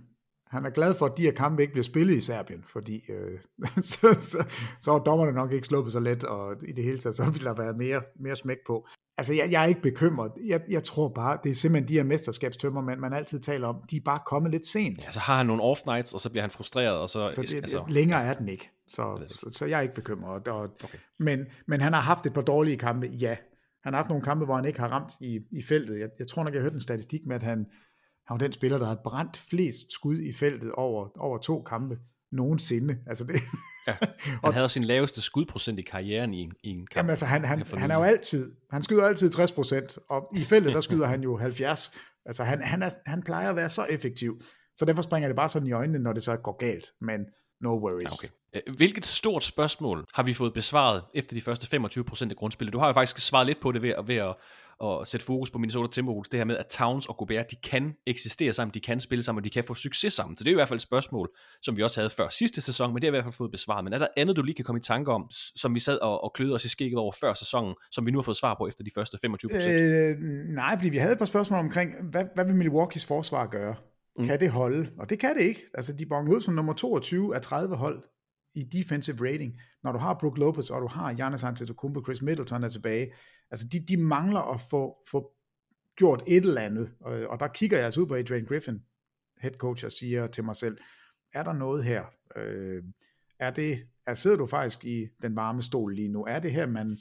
han 0.52 0.66
er 0.66 0.70
glad 0.70 0.94
for, 0.94 1.06
at 1.06 1.18
de 1.18 1.22
her 1.22 1.32
kampe 1.32 1.62
ikke 1.62 1.74
bliver 1.74 1.84
spillet 1.84 2.16
i 2.16 2.22
Serbien, 2.22 2.64
fordi 2.68 3.02
øh, 3.10 3.40
så, 3.92 4.18
så, 4.22 4.46
så 4.82 4.92
er 4.92 5.00
dommerne 5.00 5.32
nok 5.32 5.52
ikke 5.52 5.68
sluppet 5.68 5.94
så 5.94 6.00
let, 6.00 6.24
og 6.24 6.56
i 6.68 6.72
det 6.72 6.84
hele 6.84 6.98
taget, 6.98 7.16
så 7.16 7.30
vil 7.30 7.44
der 7.44 7.56
være 7.56 7.74
mere, 7.74 8.02
mere 8.20 8.36
smæk 8.36 8.58
på. 8.68 8.88
Altså, 9.18 9.34
jeg, 9.34 9.52
jeg 9.52 9.64
er 9.64 9.66
ikke 9.66 9.82
bekymret. 9.82 10.32
Jeg, 10.46 10.62
jeg 10.70 10.84
tror 10.84 11.10
bare, 11.10 11.38
det 11.44 11.50
er 11.50 11.54
simpelthen 11.54 11.88
de 11.88 11.94
her 11.94 12.04
mesterskabstømmer, 12.04 12.82
man, 12.82 13.00
man 13.00 13.14
altid 13.14 13.40
taler 13.40 13.68
om, 13.68 13.76
de 13.92 13.96
er 13.96 14.02
bare 14.06 14.20
kommet 14.26 14.52
lidt 14.52 14.66
sent. 14.66 15.06
Ja, 15.06 15.12
så 15.12 15.20
har 15.20 15.38
han 15.38 15.46
nogle 15.46 15.64
off 15.64 15.82
nights, 15.86 16.14
og 16.14 16.22
så 16.22 16.30
bliver 16.30 16.42
han 16.42 16.52
frustreret, 16.52 16.98
og 16.98 17.10
så... 17.10 17.30
Så 17.30 17.42
det, 17.42 17.56
altså, 17.56 17.84
længere 17.88 18.24
er 18.24 18.34
den 18.34 18.48
ikke. 18.48 18.70
Så, 18.88 19.24
så, 19.28 19.50
så 19.52 19.66
jeg 19.66 19.78
er 19.78 19.82
ikke 19.82 19.96
bekymret. 19.96 20.48
Og, 20.48 20.64
okay. 20.84 20.98
men, 21.20 21.46
men 21.68 21.82
han 21.82 21.94
har 21.94 22.02
haft 22.02 22.26
et 22.26 22.34
par 22.34 22.42
dårlige 22.42 22.78
kampe, 22.78 23.08
ja. 23.08 23.36
Han 23.84 23.94
har 23.94 23.98
haft 23.98 24.10
nogle 24.10 24.24
kampe, 24.24 24.46
hvor 24.46 24.56
han 24.56 24.66
ikke 24.66 24.80
har 24.80 24.88
ramt 24.88 25.12
i, 25.22 25.40
i 25.52 25.62
feltet. 25.62 26.00
Jeg, 26.00 26.10
jeg 26.20 26.28
tror 26.28 26.44
nok, 26.44 26.54
jeg 26.54 26.60
har 26.60 26.64
hørt 26.64 26.74
en 26.74 26.80
statistik 26.80 27.22
med, 27.26 27.36
at 27.36 27.44
han, 27.44 27.66
han 28.32 28.40
var 28.40 28.48
den 28.48 28.54
spiller, 28.54 28.78
der 28.78 28.86
har 28.86 28.98
brændt 29.04 29.38
flest 29.38 29.92
skud 29.92 30.20
i 30.20 30.32
feltet 30.32 30.72
over, 30.72 31.10
over 31.20 31.38
to 31.38 31.62
kampe 31.62 31.98
nogensinde. 32.32 32.98
Altså 33.08 33.24
det, 33.24 33.36
Ja, 33.88 33.96
han 34.44 34.54
havde 34.54 34.70
sin 34.70 34.84
laveste 34.84 35.22
skudprocent 35.22 35.80
i 35.80 35.82
karrieren 35.82 36.34
i 36.34 36.42
en, 36.42 36.54
i 36.64 36.70
en 36.70 36.78
kamp. 36.78 36.96
Jamen 36.98 37.10
altså, 37.10 37.26
han, 37.26 37.46
han, 37.46 37.64
han 37.74 37.92
er 37.92 37.96
jo 37.96 38.04
altid, 38.04 38.52
han 38.72 38.82
skyder 38.82 39.08
altid 39.08 39.30
60 39.30 39.52
procent, 39.52 39.98
og 40.10 40.32
i 40.36 40.44
feltet, 40.44 40.74
der 40.74 40.82
skyder 40.82 41.08
han 41.14 41.24
jo 41.24 41.38
70. 41.38 41.92
Altså, 42.26 42.44
han, 42.44 42.62
han, 42.62 42.84
er, 42.84 42.90
han 43.06 43.24
plejer 43.24 43.50
at 43.50 43.56
være 43.56 43.70
så 43.70 43.86
effektiv, 43.90 44.42
så 44.78 44.86
derfor 44.86 45.02
springer 45.02 45.30
det 45.30 45.36
bare 45.36 45.50
sådan 45.50 45.68
i 45.68 45.72
øjnene, 45.72 46.00
når 46.00 46.14
det 46.14 46.24
så 46.24 46.36
går 46.36 46.58
galt, 46.58 46.86
men 47.02 47.26
no 47.62 47.70
worries. 47.70 48.14
Okay. 48.14 48.28
Øh, 48.56 48.62
Hvilket 48.78 49.06
stort 49.06 49.44
spørgsmål 49.44 50.06
har 50.14 50.24
vi 50.24 50.34
fået 50.34 50.54
besvaret 50.54 51.04
efter 51.14 51.36
de 51.36 51.42
første 51.42 51.78
25% 51.78 52.30
af 52.30 52.36
grundspillet? 52.36 52.74
Du 52.74 52.80
har 52.80 52.88
jo 52.88 52.94
faktisk 52.94 53.20
svaret 53.28 53.48
lidt 53.48 53.62
på 53.62 53.72
det 53.72 53.82
ved, 53.82 53.90
at- 53.90 54.08
ved 54.08 54.16
at, 54.16 54.36
at 54.84 55.08
sætte 55.08 55.26
fokus 55.26 55.50
på 55.50 55.58
Minnesota 55.58 55.92
Timberwolves, 55.92 56.30
det 56.30 56.38
her 56.40 56.46
med, 56.46 56.58
at 56.58 56.66
Towns 56.66 57.06
og 57.06 57.18
Gobert, 57.18 57.46
de 57.52 57.56
kan 57.56 57.94
eksistere 58.08 58.54
sammen, 58.54 58.74
de 58.74 58.80
kan 58.80 59.00
spille 59.00 59.24
sammen, 59.24 59.40
og 59.40 59.44
de 59.46 59.50
kan 59.50 59.64
få 59.64 59.74
succes 59.74 60.14
sammen. 60.14 60.38
Så 60.38 60.44
det 60.44 60.50
er 60.50 60.54
i 60.54 60.56
hvert 60.56 60.68
fald 60.68 60.78
et 60.78 60.82
spørgsmål, 60.82 61.30
som 61.62 61.78
vi 61.78 61.84
også 61.84 62.00
havde 62.00 62.10
før 62.10 62.30
sidste 62.30 62.62
sæson, 62.62 62.94
men 62.94 63.02
det 63.02 63.08
har 63.08 63.12
vi 63.12 63.16
i 63.16 63.20
hvert 63.22 63.24
fald 63.24 63.34
fået 63.38 63.52
besvaret. 63.52 63.84
Men 63.84 63.94
er 63.94 63.98
der 64.00 64.08
andet, 64.18 64.36
du 64.36 64.42
lige 64.42 64.56
kan 64.56 64.66
komme 64.66 64.80
i 64.80 64.82
tanke 64.82 65.12
om, 65.12 65.30
som 65.56 65.76
vi 65.76 65.80
sad 65.80 65.98
og, 65.98 66.24
og 66.24 66.34
kløede 66.34 66.56
os 66.56 66.66
i 66.66 66.70
skægget 66.70 66.98
over 67.00 67.12
før 67.22 67.34
sæsonen, 67.34 67.76
som 67.92 68.06
vi 68.06 68.12
nu 68.12 68.18
har 68.18 68.24
fået 68.24 68.38
svar 68.38 68.56
på 68.60 68.68
efter 68.68 68.84
de 68.84 68.90
første 68.96 69.18
25%? 69.28 69.68
Øh, 69.70 70.18
nej, 70.56 70.78
fordi 70.78 70.90
vi 70.90 70.98
havde 70.98 71.14
et 71.14 71.18
par 71.20 71.26
spørgsmål 71.26 71.60
omkring, 71.60 71.96
hvad, 72.12 72.24
hvad 72.36 72.46
vil 72.46 72.56
Milwaukees 72.56 73.06
forsvar 73.06 73.48
gøre? 73.48 73.76
Mm. 74.18 74.26
Kan 74.26 74.40
det 74.40 74.50
holde? 74.50 74.92
Og 74.98 75.10
det 75.10 75.20
kan 75.20 75.36
det 75.36 75.42
ikke. 75.42 75.66
Altså, 75.74 75.94
de 75.94 76.06
bonger 76.06 76.36
ud 76.36 76.42
som 76.42 76.54
nummer 76.54 76.74
22 76.74 77.36
af 77.36 77.42
30 77.42 77.76
hold 77.76 78.04
i 78.54 78.64
defensive 78.64 79.32
rating. 79.32 79.60
Når 79.84 79.92
du 79.92 79.98
har 79.98 80.18
Brook 80.20 80.38
Lopez, 80.38 80.70
og 80.70 80.82
du 80.82 80.88
har 80.88 81.14
Giannis 81.14 81.44
Antetokounmpo, 81.44 82.04
Chris 82.04 82.22
Middleton 82.22 82.64
er 82.64 82.70
tilbage. 82.70 83.14
Altså, 83.52 83.68
de, 83.68 83.86
de 83.88 83.98
mangler 83.98 84.40
at 84.40 84.62
få, 84.70 84.98
få 85.12 85.32
gjort 85.96 86.24
et 86.28 86.46
eller 86.46 86.62
andet. 86.62 86.94
Og, 87.00 87.12
og 87.14 87.40
der 87.40 87.48
kigger 87.48 87.78
jeg 87.78 87.86
altså 87.86 88.02
ud 88.02 88.06
på 88.06 88.16
Adrian 88.16 88.46
Griffin, 88.46 88.80
head 89.42 89.54
coach, 89.54 89.86
og 89.86 89.92
siger 89.92 90.28
til 90.28 90.44
mig 90.44 90.56
selv, 90.56 90.78
er 91.34 91.44
der 91.44 91.54
noget 91.54 91.84
her? 91.84 92.06
Øh, 92.36 92.84
er 93.40 93.52
det, 93.52 93.88
er, 94.06 94.14
sidder 94.14 94.38
du 94.38 94.46
faktisk 94.46 94.86
i 94.86 95.08
den 95.22 95.36
varme 95.36 95.62
stol 95.62 95.96
lige 95.96 96.08
nu? 96.08 96.26
Er 96.26 96.40
det 96.40 96.52
her, 96.52 96.68
man, 96.68 96.98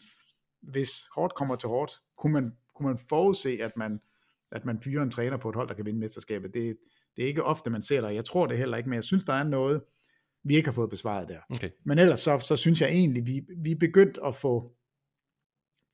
hvis 0.63 0.91
hårdt 1.15 1.35
kommer 1.35 1.57
til 1.57 1.69
hårdt, 1.69 1.93
kunne 2.19 2.33
man, 2.33 2.53
kunne 2.75 2.89
man 2.89 2.99
forudse, 3.09 3.59
at 3.63 3.77
man, 3.77 4.01
at 4.53 4.65
man 4.65 4.81
fyrer 4.81 5.03
en 5.03 5.11
træner 5.11 5.37
på 5.37 5.49
et 5.49 5.55
hold, 5.55 5.69
der 5.69 5.75
kan 5.75 5.85
vinde 5.85 6.01
mesterskabet? 6.01 6.55
Det, 6.55 6.77
det 7.17 7.25
er 7.25 7.29
ikke 7.29 7.45
ofte, 7.45 7.71
man 7.71 7.83
ser 7.83 8.01
det. 8.09 8.15
Jeg 8.15 8.25
tror 8.25 8.47
det 8.47 8.59
heller 8.59 8.77
ikke, 8.77 8.89
men 8.91 8.97
jeg 8.97 9.05
synes, 9.05 9.25
der 9.25 9.33
er 9.33 9.43
noget, 9.45 9.83
vi 10.45 10.57
ikke 10.57 10.69
har 10.69 10.73
fået 10.73 10.91
besvaret 10.91 11.29
der. 11.29 11.39
Okay. 11.51 11.71
Men 11.87 11.99
ellers 11.99 12.21
så, 12.21 12.39
så 12.39 12.57
synes 12.57 12.81
jeg 12.81 12.89
egentlig, 12.89 13.27
vi, 13.27 13.41
vi 13.59 13.71
er 13.71 13.77
begyndt 13.81 14.19
at 14.27 14.35
få, 14.35 14.73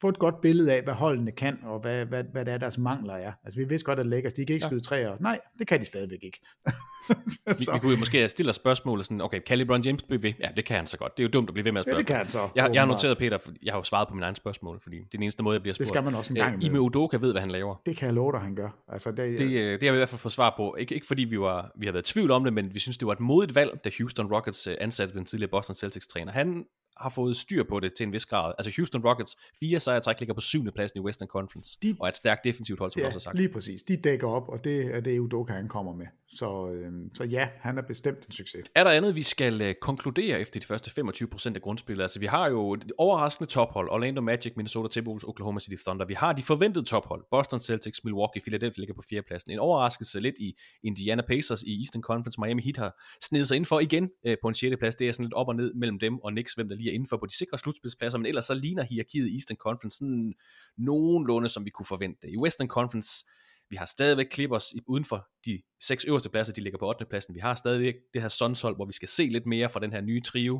få 0.01 0.09
et 0.09 0.19
godt 0.19 0.41
billede 0.41 0.73
af, 0.75 0.83
hvad 0.83 0.95
holdene 0.95 1.33
kan, 1.33 1.59
og 1.63 1.81
hvad, 1.81 2.07
hvad, 2.07 2.25
hvad 2.25 2.45
det 2.45 2.55
er, 2.55 2.59
deres 2.59 2.79
mangler 2.79 3.15
er. 3.15 3.33
Altså 3.45 3.59
vi 3.61 3.65
vidste 3.65 3.85
godt, 3.87 3.99
at 3.99 4.07
Lakers, 4.07 4.33
de 4.33 4.47
kan 4.47 4.55
ikke 4.55 4.65
Ja. 4.65 4.69
skyde 4.69 4.81
træer. 4.81 5.17
Nej, 5.21 5.41
det 5.59 5.67
kan 5.67 5.81
de 5.81 5.85
stadigvæk 5.85 6.19
ikke. 6.23 6.41
Vi, 7.59 7.67
vi 7.73 7.79
kunne 7.79 7.93
jo 7.93 7.99
måske 7.99 8.29
stille 8.29 8.51
os 8.51 8.57
spørgsmålet 8.57 9.05
sådan, 9.07 9.21
okay, 9.21 9.41
kan 9.47 9.59
LeBron 9.59 9.83
James 9.83 10.03
blive 10.03 10.23
ved? 10.23 10.33
Ja, 10.41 10.49
det 10.57 10.65
kan 10.65 10.77
han 10.77 10.87
så 10.87 10.97
godt. 10.99 11.17
Det 11.17 11.23
er 11.23 11.27
jo 11.27 11.31
dumt 11.33 11.51
at 11.51 11.55
blive 11.55 11.65
ved 11.65 11.73
med 11.73 11.81
at 11.81 11.87
ja, 11.87 11.91
spørge. 11.91 11.99
det 11.99 12.07
kan 12.07 12.17
han 12.17 12.27
så. 12.27 12.49
Jeg, 12.57 12.71
jeg 12.75 12.83
har 12.83 12.87
noteret, 12.87 13.19
Peter, 13.19 13.39
for 13.39 13.51
jeg 13.63 13.73
har 13.73 13.79
jo 13.79 13.85
svaret 13.85 14.09
på 14.09 14.15
mine 14.15 14.27
egne 14.27 14.37
spørgsmål, 14.37 14.81
fordi 14.83 14.97
det 14.97 15.05
er 15.05 15.09
den 15.13 15.23
eneste 15.23 15.43
måde, 15.43 15.55
jeg 15.55 15.63
bliver 15.63 15.75
spurgt. 15.75 15.89
skal 15.89 16.03
man 16.05 16.15
også 16.15 16.33
en 16.33 16.39
gang 16.39 16.49
Øh, 16.49 16.55
imellem. 16.55 16.75
Ime 16.75 16.81
Udoka 16.81 17.17
ved, 17.17 17.33
hvad 17.33 17.41
han 17.43 17.51
laver. 17.51 17.75
Det 17.87 17.97
kan 17.97 18.07
jeg 18.07 18.15
love 18.15 18.33
dig, 18.33 18.41
han 18.41 18.55
gør. 18.55 18.69
Altså, 18.89 19.11
det, 19.11 19.39
Det, 19.39 19.41
øh, 19.41 19.51
det 19.51 19.71
har 19.73 19.79
vi 19.79 19.87
i 19.87 19.91
hvert 19.91 20.09
fald 20.09 20.19
fået 20.19 20.33
svar 20.33 20.55
på. 20.57 20.77
Ikke, 20.79 20.95
ikke 20.95 21.07
fordi 21.07 21.25
vi, 21.25 21.41
var, 21.41 21.73
vi 21.79 21.87
har 21.87 21.93
været 21.93 22.11
i 22.11 22.13
tvivl 22.13 22.31
om 22.31 22.45
det, 22.45 22.53
men 22.53 22.75
vi 22.75 22.79
synes, 22.79 22.99
det 22.99 23.07
var 23.07 23.13
et 23.13 23.21
modigt 23.21 23.55
valg, 23.55 23.71
da 23.85 23.91
Houston 23.99 24.33
Rockets 24.33 24.67
øh, 24.67 24.75
ansatte 24.81 25.15
den 25.15 25.25
tidligere 25.25 25.51
Boston 25.51 25.75
Celtics-træner. 25.77 26.33
Han 26.33 26.65
har 27.01 27.09
fået 27.09 27.37
styr 27.37 27.65
på 27.65 27.81
det 27.81 27.93
til 27.97 28.07
en 28.07 28.13
vis 28.13 28.27
grad. 28.27 28.53
Altså 28.59 28.73
Houston 28.77 29.05
Rockets, 29.05 29.37
fire 29.61 29.81
sejre 29.81 30.01
træk 30.01 30.21
ligger 30.21 30.35
på 30.35 30.41
syvende 30.41 30.73
pladsen 30.73 30.99
i 30.99 31.01
Western 31.01 31.29
Conference, 31.29 31.79
De- 31.83 31.97
og 32.01 32.09
et 32.09 32.17
stærkt 32.17 32.45
defensivt 32.45 32.79
hold, 32.79 32.91
som 32.93 33.01
ja, 33.01 33.07
også 33.07 33.15
har 33.15 33.21
sagt. 33.21 33.37
lige 33.37 33.49
præcis. 33.49 33.83
De 33.83 33.97
dækker 33.97 34.29
op, 34.29 34.49
og 34.49 34.65
det 34.65 34.95
er 34.97 35.01
det, 35.01 35.19
Udoka 35.19 35.53
han 35.53 35.69
kommer 35.69 35.93
med. 35.93 36.07
Så, 36.29 36.71
øhm, 36.71 37.15
så 37.15 37.25
ja, 37.25 37.49
han 37.61 37.79
er 37.79 37.83
bestemt 37.83 38.27
en 38.27 38.33
succes. 38.33 38.67
Er 38.75 38.85
der 38.85 38.91
andet, 38.91 39.15
vi 39.15 39.23
skal 39.23 39.63
øh, 39.63 39.75
konkludere 39.81 40.41
efter 40.41 40.61
de 40.61 40.67
første 40.67 40.91
25% 41.01 41.55
af 41.55 41.63
grundspillet? 41.63 42.03
Altså, 42.03 42.19
vi 42.21 42.27
har 42.27 42.49
jo 42.49 42.73
et 42.73 42.93
overraskende 42.99 43.51
tophold. 43.51 43.89
Orlando 43.91 44.21
Magic, 44.21 44.53
Minnesota 44.57 44.89
Timberwolves, 44.89 45.25
Oklahoma 45.25 45.61
City 45.61 45.83
Thunder. 45.87 46.07
Vi 46.07 46.15
har 46.15 46.33
de 46.33 46.43
forventede 46.43 46.85
tophold. 46.85 47.25
Boston 47.31 47.61
Celtics, 47.61 48.05
Milwaukee, 48.05 48.43
Philadelphia 48.43 48.81
ligger 48.81 48.95
på 48.95 49.03
fjerdepladsen. 49.11 49.53
En 49.53 49.59
overraskelse 49.59 50.21
lidt 50.21 50.35
i 50.41 50.59
Indiana 50.85 51.23
Pacers 51.23 51.63
i 51.63 51.81
Eastern 51.81 52.03
Conference. 52.03 52.41
Miami 52.41 52.63
Heat 52.63 52.77
har 52.77 53.03
snedet 53.23 53.49
sig 53.49 53.55
indenfor 53.55 53.81
igen 53.81 54.11
øh, 54.27 54.37
på 54.43 54.49
en 54.49 54.55
sjette 54.55 54.77
plads. 54.77 54.95
Det 54.95 55.09
er 55.09 55.13
sådan 55.13 55.25
lidt 55.25 55.35
op 55.35 55.49
og 55.49 55.57
ned 55.57 55.75
mellem 55.75 55.99
dem 55.99 56.19
og 56.19 56.31
Knicks, 56.31 56.53
hvem 56.53 56.69
der 56.69 56.77
lige 56.77 56.86
er 56.89 56.93
indenfor 56.93 57.17
på 57.17 57.27
de 57.27 57.37
sikre 57.37 57.59
slutspilspladser. 57.59 58.19
Men 58.19 58.27
ellers 58.27 58.45
så 58.45 58.55
ligner 58.55 58.85
hierarkiet 58.85 59.29
i 59.29 59.35
Eastern 59.35 59.57
Conference 59.57 59.97
sådan 59.97 60.35
nogenlunde, 60.79 61.49
som 61.49 61.65
vi 61.65 61.71
kunne 61.71 61.87
forvente. 61.87 62.31
I 62.31 62.37
Western 62.37 62.69
Conference 62.69 63.25
vi 63.71 63.77
har 63.77 63.87
stadigvæk 63.87 64.33
Clippers 64.33 64.73
uden 64.87 65.05
for 65.05 65.29
de 65.47 65.63
seks 65.81 66.05
øverste 66.05 66.29
pladser, 66.29 66.53
de 66.53 66.61
ligger 66.61 66.79
på 66.79 66.89
8. 66.89 67.05
pladsen. 67.05 67.35
Vi 67.35 67.41
har 67.41 67.55
stadigvæk 67.55 67.95
det 68.15 68.23
her 68.23 68.29
Suns 68.29 68.61
hold, 68.61 68.77
hvor 68.77 68.85
vi 68.85 68.93
skal 68.93 69.09
se 69.09 69.27
lidt 69.27 69.47
mere 69.47 69.71
fra 69.71 69.81
den 69.81 69.93
her 69.93 70.01
nye 70.01 70.21
trio. 70.21 70.55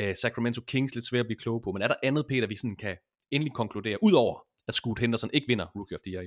Uh, 0.00 0.14
Sacramento 0.22 0.60
Kings 0.60 0.94
lidt 0.94 1.04
svært 1.04 1.20
at 1.20 1.26
blive 1.26 1.38
kloge 1.38 1.60
på, 1.64 1.72
men 1.72 1.82
er 1.82 1.88
der 1.88 1.94
andet, 2.02 2.26
Peter, 2.28 2.46
vi 2.46 2.56
sådan 2.56 2.76
kan 2.76 2.96
endelig 3.30 3.52
konkludere, 3.52 3.96
udover 4.02 4.38
at 4.68 4.74
Scoot 4.74 4.98
Henderson 4.98 5.30
ikke 5.32 5.46
vinder 5.48 5.66
Rookie 5.76 5.96
of 5.96 6.00
the 6.00 6.12
Year? 6.12 6.24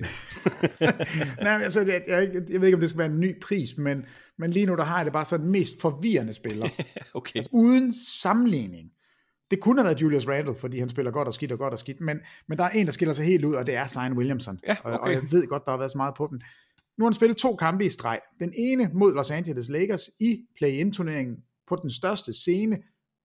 Nej, 1.44 1.62
altså, 1.62 1.80
jeg, 1.80 2.02
jeg, 2.08 2.34
jeg 2.50 2.60
ved 2.60 2.68
ikke, 2.68 2.74
om 2.74 2.80
det 2.80 2.88
skal 2.88 2.98
være 2.98 3.10
en 3.10 3.20
ny 3.20 3.40
pris, 3.40 3.76
men, 3.76 4.06
men 4.38 4.50
lige 4.50 4.66
nu 4.66 4.76
der 4.76 4.84
har 4.84 4.96
jeg 4.96 5.04
det 5.04 5.12
bare 5.12 5.24
så 5.24 5.38
den 5.38 5.50
mest 5.50 5.80
forvirrende 5.80 6.32
spiller. 6.32 6.68
okay. 7.14 7.36
altså, 7.36 7.50
uden 7.52 7.94
sammenligning. 7.94 8.90
Det 9.50 9.60
kunne 9.60 9.80
have 9.80 9.84
været 9.84 10.02
Julius 10.02 10.28
Randle, 10.28 10.54
fordi 10.54 10.78
han 10.78 10.88
spiller 10.88 11.12
godt 11.12 11.28
og 11.28 11.34
skidt 11.34 11.52
og 11.52 11.58
godt 11.58 11.72
og 11.72 11.78
skidt, 11.78 12.00
men, 12.00 12.20
men 12.46 12.58
der 12.58 12.64
er 12.64 12.68
en, 12.68 12.86
der 12.86 12.92
skiller 12.92 13.12
sig 13.12 13.24
helt 13.24 13.44
ud, 13.44 13.54
og 13.54 13.66
det 13.66 13.74
er 13.74 13.86
Zion 13.86 14.12
Williamson. 14.12 14.58
Ja, 14.66 14.76
og, 14.84 14.92
okay. 14.92 15.02
og 15.02 15.12
jeg 15.12 15.22
ved 15.32 15.46
godt, 15.46 15.64
der 15.64 15.70
har 15.70 15.78
været 15.78 15.90
så 15.90 15.98
meget 15.98 16.14
på 16.14 16.26
den. 16.30 16.42
Nu 16.98 17.04
har 17.04 17.10
han 17.10 17.14
spillet 17.14 17.36
to 17.36 17.56
kampe 17.56 17.84
i 17.84 17.88
streg. 17.88 18.20
Den 18.40 18.52
ene 18.56 18.90
mod 18.94 19.14
Los 19.14 19.30
Angeles 19.30 19.68
Lakers 19.68 20.10
i 20.20 20.44
play-in-turneringen 20.56 21.36
på 21.68 21.76
den 21.76 21.90
største 21.90 22.32
scene. 22.32 22.78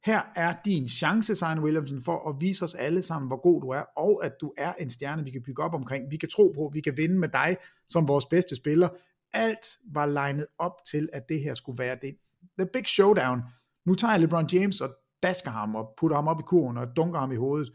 Her 0.05 0.21
er 0.35 0.53
din 0.65 0.87
chance, 0.87 1.35
Zion 1.35 1.59
Williamson, 1.59 2.01
for 2.01 2.29
at 2.29 2.35
vise 2.39 2.65
os 2.65 2.75
alle 2.75 3.01
sammen, 3.01 3.27
hvor 3.29 3.41
god 3.41 3.61
du 3.61 3.69
er, 3.69 3.83
og 3.97 4.25
at 4.25 4.31
du 4.41 4.53
er 4.57 4.73
en 4.73 4.89
stjerne, 4.89 5.23
vi 5.23 5.31
kan 5.31 5.43
bygge 5.45 5.63
op 5.63 5.73
omkring. 5.73 6.11
Vi 6.11 6.17
kan 6.17 6.29
tro 6.29 6.53
på, 6.55 6.71
vi 6.73 6.81
kan 6.81 6.97
vinde 6.97 7.19
med 7.19 7.29
dig 7.29 7.57
som 7.87 8.07
vores 8.07 8.25
bedste 8.25 8.55
spiller. 8.55 8.89
Alt 9.33 9.65
var 9.93 10.05
legnet 10.05 10.45
op 10.59 10.71
til, 10.91 11.09
at 11.13 11.29
det 11.29 11.39
her 11.39 11.53
skulle 11.53 11.77
være 11.77 11.97
det. 12.01 12.15
The 12.59 12.67
big 12.73 12.87
showdown. 12.87 13.41
Nu 13.85 13.95
tager 13.95 14.11
jeg 14.11 14.21
LeBron 14.21 14.49
James 14.53 14.81
og 14.81 14.95
dasker 15.23 15.51
ham 15.51 15.75
og 15.75 15.93
putter 15.97 16.17
ham 16.17 16.27
op 16.27 16.39
i 16.39 16.43
kurven 16.43 16.77
og 16.77 16.87
dunker 16.95 17.19
ham 17.19 17.31
i 17.31 17.35
hovedet. 17.35 17.71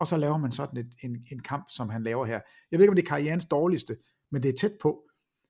Og 0.00 0.06
så 0.06 0.16
laver 0.16 0.36
man 0.36 0.50
sådan 0.50 0.78
et, 0.78 0.94
en, 1.02 1.16
en 1.32 1.40
kamp, 1.40 1.64
som 1.68 1.88
han 1.88 2.02
laver 2.02 2.24
her. 2.24 2.40
Jeg 2.70 2.78
ved 2.78 2.80
ikke, 2.80 2.90
om 2.90 2.96
det 2.96 3.02
er 3.02 3.08
karrierens 3.08 3.44
dårligste, 3.44 3.96
men 4.32 4.42
det 4.42 4.48
er 4.48 4.52
tæt 4.60 4.72
på. 4.82 5.02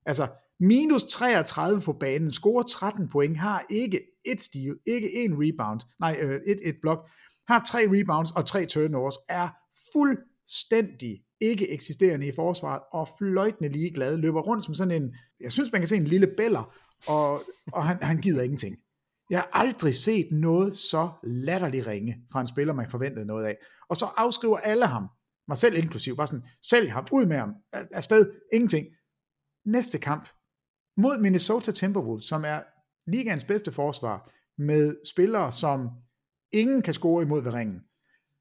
Altså, 0.07 0.29
minus 0.61 1.05
33 1.05 1.81
på 1.81 1.93
banen, 1.93 2.31
scorer 2.33 2.63
13 2.63 3.09
point, 3.09 3.37
har 3.37 3.65
ikke 3.71 4.01
et 4.25 4.41
steal, 4.41 4.79
ikke 4.87 5.25
en 5.25 5.33
rebound, 5.35 5.81
nej, 6.01 6.19
øh, 6.23 6.41
et, 6.47 6.69
et 6.69 6.77
blok, 6.83 7.09
har 7.49 7.65
tre 7.65 7.79
rebounds 7.79 8.31
og 8.31 8.47
tre 8.47 8.67
turnovers, 8.67 9.17
er 9.29 9.49
fuldstændig 9.93 11.23
ikke 11.41 11.71
eksisterende 11.71 12.27
i 12.27 12.33
forsvaret, 12.33 12.83
og 12.93 13.09
fløjtende 13.19 13.69
ligeglad, 13.69 14.17
løber 14.17 14.41
rundt 14.41 14.65
som 14.65 14.75
sådan 14.75 15.03
en, 15.03 15.15
jeg 15.41 15.53
synes 15.53 15.73
man 15.73 15.81
kan 15.81 15.89
se 15.89 15.97
en 15.97 16.05
lille 16.05 16.35
beller, 16.37 16.75
og, 17.07 17.43
og 17.73 17.85
han, 17.85 18.03
han 18.03 18.21
gider 18.21 18.43
ingenting. 18.43 18.77
Jeg 19.31 19.39
har 19.39 19.49
aldrig 19.53 19.95
set 19.95 20.29
noget 20.33 20.77
så 20.77 21.11
latterligt 21.23 21.87
ringe 21.87 22.17
fra 22.33 22.41
en 22.41 22.47
spiller, 22.47 22.75
man 22.75 22.91
forventede 22.91 23.27
noget 23.27 23.47
af. 23.47 23.57
Og 23.89 23.97
så 23.97 24.07
afskriver 24.17 24.59
alle 24.59 24.87
ham, 24.87 25.09
mig 25.49 25.59
selv 25.59 25.77
inklusiv, 25.77 26.17
bare 26.17 26.27
sådan, 26.27 26.47
sælg 26.71 26.93
ham, 26.93 27.07
ud 27.13 27.27
med 27.27 27.37
ham, 27.37 27.55
afsted, 27.73 28.33
ingenting. 28.53 28.87
Næste 29.67 29.99
kamp 29.99 30.29
mod 30.97 31.19
Minnesota 31.19 31.73
Timberwolves, 31.73 32.25
som 32.25 32.45
er 32.45 32.61
ligaens 33.11 33.45
bedste 33.45 33.73
forsvar, 33.73 34.31
med 34.59 34.97
spillere, 35.13 35.53
som 35.53 35.89
ingen 36.53 36.83
kan 36.83 36.95
score 36.95 37.23
imod 37.23 37.43
ved 37.43 37.55
ringen. 37.55 37.81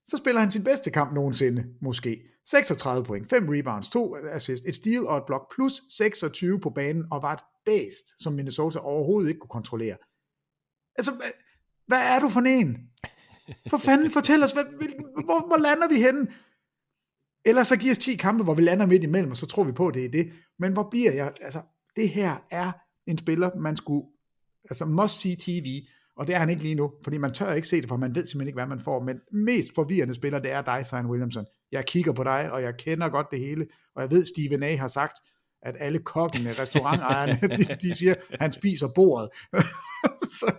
Så 0.07 0.17
spiller 0.17 0.41
han 0.41 0.51
sin 0.51 0.63
bedste 0.63 0.91
kamp 0.91 1.13
nogensinde, 1.13 1.65
måske. 1.81 2.21
36 2.45 3.05
point, 3.05 3.29
5 3.29 3.49
rebounds, 3.49 3.89
2 3.89 4.15
assist, 4.15 4.65
et 4.65 4.75
steal 4.75 5.07
og 5.07 5.17
et 5.17 5.23
block, 5.27 5.55
plus 5.55 5.73
26 5.97 6.59
på 6.59 6.69
banen, 6.69 7.05
og 7.11 7.21
var 7.21 7.33
et 7.33 7.43
bæst, 7.65 8.23
som 8.23 8.33
Minnesota 8.33 8.79
overhovedet 8.79 9.29
ikke 9.29 9.39
kunne 9.39 9.49
kontrollere. 9.49 9.97
Altså, 10.99 11.11
hvad, 11.11 11.31
hvad 11.87 12.01
er 12.01 12.19
du 12.19 12.29
for 12.29 12.39
en? 12.39 12.77
For 13.69 13.77
fanden, 13.77 14.11
fortæl 14.11 14.43
os, 14.43 14.51
hvad, 14.51 14.63
hvor, 15.25 15.47
hvor 15.47 15.57
lander 15.57 15.87
vi 15.87 15.95
henne? 15.95 16.27
Ellers 17.45 17.67
så 17.67 17.77
giver 17.77 17.91
os 17.91 17.97
10 17.97 18.15
kampe, 18.15 18.43
hvor 18.43 18.53
vi 18.53 18.61
lander 18.61 18.85
midt 18.85 19.03
imellem, 19.03 19.31
og 19.31 19.37
så 19.37 19.45
tror 19.45 19.63
vi 19.63 19.71
på, 19.71 19.87
at 19.87 19.93
det 19.93 20.05
er 20.05 20.09
det. 20.09 20.31
Men 20.59 20.73
hvor 20.73 20.87
bliver 20.91 21.11
jeg? 21.11 21.33
Altså, 21.41 21.61
det 21.95 22.09
her 22.09 22.35
er 22.51 22.71
en 23.07 23.17
spiller, 23.17 23.49
man 23.59 23.77
skulle, 23.77 24.07
altså 24.69 24.85
must 24.85 25.21
see 25.21 25.35
TV, 25.39 25.81
og 26.15 26.27
det 26.27 26.35
er 26.35 26.39
han 26.39 26.49
ikke 26.49 26.61
lige 26.61 26.75
nu, 26.75 26.91
fordi 27.03 27.17
man 27.17 27.33
tør 27.33 27.53
ikke 27.53 27.67
se 27.67 27.81
det, 27.81 27.89
for 27.89 27.97
man 27.97 28.15
ved 28.15 28.25
simpelthen 28.25 28.47
ikke, 28.47 28.57
hvad 28.57 28.67
man 28.67 28.79
får. 28.79 29.03
Men 29.03 29.19
mest 29.31 29.75
forvirrende 29.75 30.13
spiller, 30.13 30.39
det 30.39 30.51
er 30.51 30.61
dig, 30.61 30.85
Zion 30.85 31.05
Williamson. 31.05 31.45
Jeg 31.71 31.85
kigger 31.85 32.11
på 32.11 32.23
dig, 32.23 32.51
og 32.51 32.61
jeg 32.61 32.77
kender 32.77 33.09
godt 33.09 33.27
det 33.31 33.39
hele, 33.39 33.67
og 33.95 34.01
jeg 34.01 34.11
ved, 34.11 34.25
Steven 34.25 34.63
A. 34.63 34.75
har 34.75 34.87
sagt, 34.87 35.17
at 35.61 35.75
alle 35.79 35.99
kokkene, 35.99 36.53
restaurantejerne, 36.53 37.33
de, 37.57 37.77
de 37.81 37.95
siger, 37.95 38.15
at 38.29 38.41
han 38.41 38.51
spiser 38.51 38.87
bordet. 38.95 39.29
så 40.39 40.53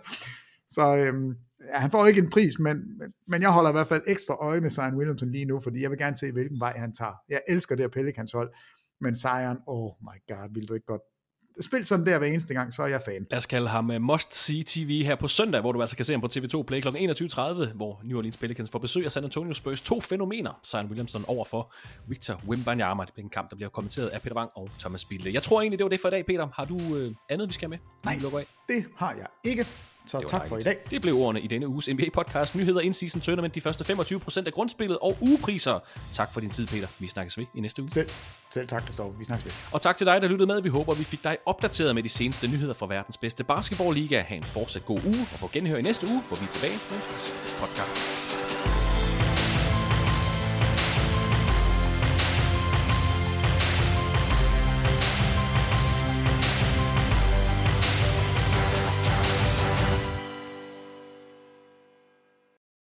så 0.71 0.95
øhm, 0.95 1.37
ja, 1.59 1.79
han 1.79 1.91
får 1.91 2.05
ikke 2.05 2.21
en 2.21 2.29
pris, 2.29 2.59
men, 2.59 3.01
men 3.27 3.41
jeg 3.41 3.51
holder 3.51 3.69
i 3.69 3.73
hvert 3.73 3.87
fald 3.87 4.01
ekstra 4.07 4.35
øje 4.35 4.61
med 4.61 4.69
Zion 4.69 4.95
Williamson 4.95 5.31
lige 5.31 5.45
nu, 5.45 5.59
fordi 5.59 5.81
jeg 5.81 5.89
vil 5.89 5.97
gerne 5.97 6.15
se, 6.15 6.31
hvilken 6.31 6.59
vej 6.59 6.73
han 6.77 6.93
tager. 6.93 7.13
Jeg 7.29 7.41
elsker 7.47 7.75
det 7.75 7.83
her 7.83 7.89
Pelicans 7.89 8.31
hold, 8.31 8.53
men 9.01 9.15
Zion, 9.15 9.57
oh 9.67 9.91
my 10.01 10.35
god, 10.35 10.53
vil 10.53 10.67
du 10.67 10.73
ikke 10.73 10.85
godt 10.85 11.01
spil 11.59 11.85
sådan 11.85 12.05
der 12.05 12.17
hver 12.17 12.27
eneste 12.27 12.53
gang, 12.53 12.73
så 12.73 12.83
er 12.83 12.87
jeg 12.87 13.01
fan. 13.05 13.27
Lad 13.31 13.37
os 13.37 13.45
kalde 13.45 13.67
ham 13.67 13.89
uh, 13.89 14.01
Must 14.01 14.35
See 14.35 14.63
TV 14.63 15.03
her 15.05 15.15
på 15.15 15.27
søndag, 15.27 15.61
hvor 15.61 15.71
du 15.71 15.81
altså 15.81 15.95
kan 15.95 16.05
se 16.05 16.13
ham 16.13 16.21
på 16.21 16.27
TV2 16.33 16.63
Play 16.63 16.81
kl. 16.81 16.87
21.30, 16.87 17.73
hvor 17.73 18.01
New 18.03 18.17
Orleans 18.17 18.37
Pelicans 18.37 18.69
får 18.69 18.79
besøg 18.79 19.05
af 19.05 19.11
San 19.11 19.23
Antonio 19.23 19.53
Spurs. 19.53 19.81
To 19.81 20.01
fænomener, 20.01 20.59
Zion 20.65 20.85
Williamson 20.85 21.25
over 21.27 21.45
for 21.45 21.73
Victor 22.07 22.41
Wimbanyama. 22.47 23.05
Det 23.05 23.13
bliver 23.13 23.25
en 23.25 23.29
kamp, 23.29 23.49
der 23.49 23.55
bliver 23.55 23.69
kommenteret 23.69 24.07
af 24.07 24.21
Peter 24.21 24.35
Wang 24.35 24.49
og 24.55 24.69
Thomas 24.79 25.05
Bilde. 25.05 25.33
Jeg 25.33 25.43
tror 25.43 25.61
egentlig, 25.61 25.79
det 25.79 25.83
var 25.83 25.89
det 25.89 25.99
for 25.99 26.07
i 26.07 26.11
dag, 26.11 26.25
Peter. 26.25 26.47
Har 26.53 26.65
du 26.65 26.75
uh, 26.75 27.15
andet, 27.29 27.47
vi 27.47 27.53
skal 27.53 27.69
med? 27.69 27.77
Nej, 28.05 28.19
det 28.67 28.85
har 28.97 29.13
jeg 29.13 29.27
ikke. 29.43 29.65
Så 30.07 30.19
tak 30.19 30.31
dejligt. 30.31 30.49
for 30.49 30.57
i 30.57 30.61
dag. 30.61 30.77
Det 30.89 31.01
blev 31.01 31.15
ordene 31.15 31.41
i 31.41 31.47
denne 31.47 31.67
uges 31.67 31.87
NBA-podcast. 31.89 32.55
Nyheder, 32.55 32.81
in-season 32.81 33.21
tournament, 33.21 33.55
de 33.55 33.61
første 33.61 33.93
25% 33.93 34.43
af 34.45 34.53
grundspillet 34.53 34.97
og 34.99 35.17
ugepriser. 35.21 35.79
Tak 36.13 36.33
for 36.33 36.39
din 36.39 36.49
tid, 36.49 36.67
Peter. 36.67 36.87
Vi 36.99 37.07
snakkes 37.07 37.37
ved 37.37 37.45
i 37.55 37.61
næste 37.61 37.81
uge. 37.81 37.89
Selv, 37.89 38.09
selv 38.53 38.67
tak, 38.67 38.83
Christoffer. 38.83 39.17
Vi 39.17 39.25
snakkes 39.25 39.45
ved. 39.45 39.51
Og 39.71 39.81
tak 39.81 39.97
til 39.97 40.07
dig, 40.07 40.21
der 40.21 40.27
lyttede 40.27 40.47
med. 40.47 40.61
Vi 40.61 40.69
håber, 40.69 40.93
vi 40.93 41.03
fik 41.03 41.23
dig 41.23 41.37
opdateret 41.45 41.95
med 41.95 42.03
de 42.03 42.09
seneste 42.09 42.47
nyheder 42.47 42.73
fra 42.73 42.87
verdens 42.87 43.17
bedste 43.17 43.43
basketballliga. 43.43 44.21
Ha' 44.21 44.35
en 44.35 44.43
fortsat 44.43 44.85
god 44.85 44.99
uge, 45.05 45.27
og 45.33 45.39
på 45.39 45.49
genhør 45.53 45.77
i 45.77 45.81
næste 45.81 46.07
uge, 46.07 46.21
hvor 46.27 46.37
vi 46.37 46.45
er 46.45 46.49
tilbage 46.49 46.79
med 46.89 46.97
en 46.97 47.01
frisk 47.01 47.59
podcast. 47.59 48.20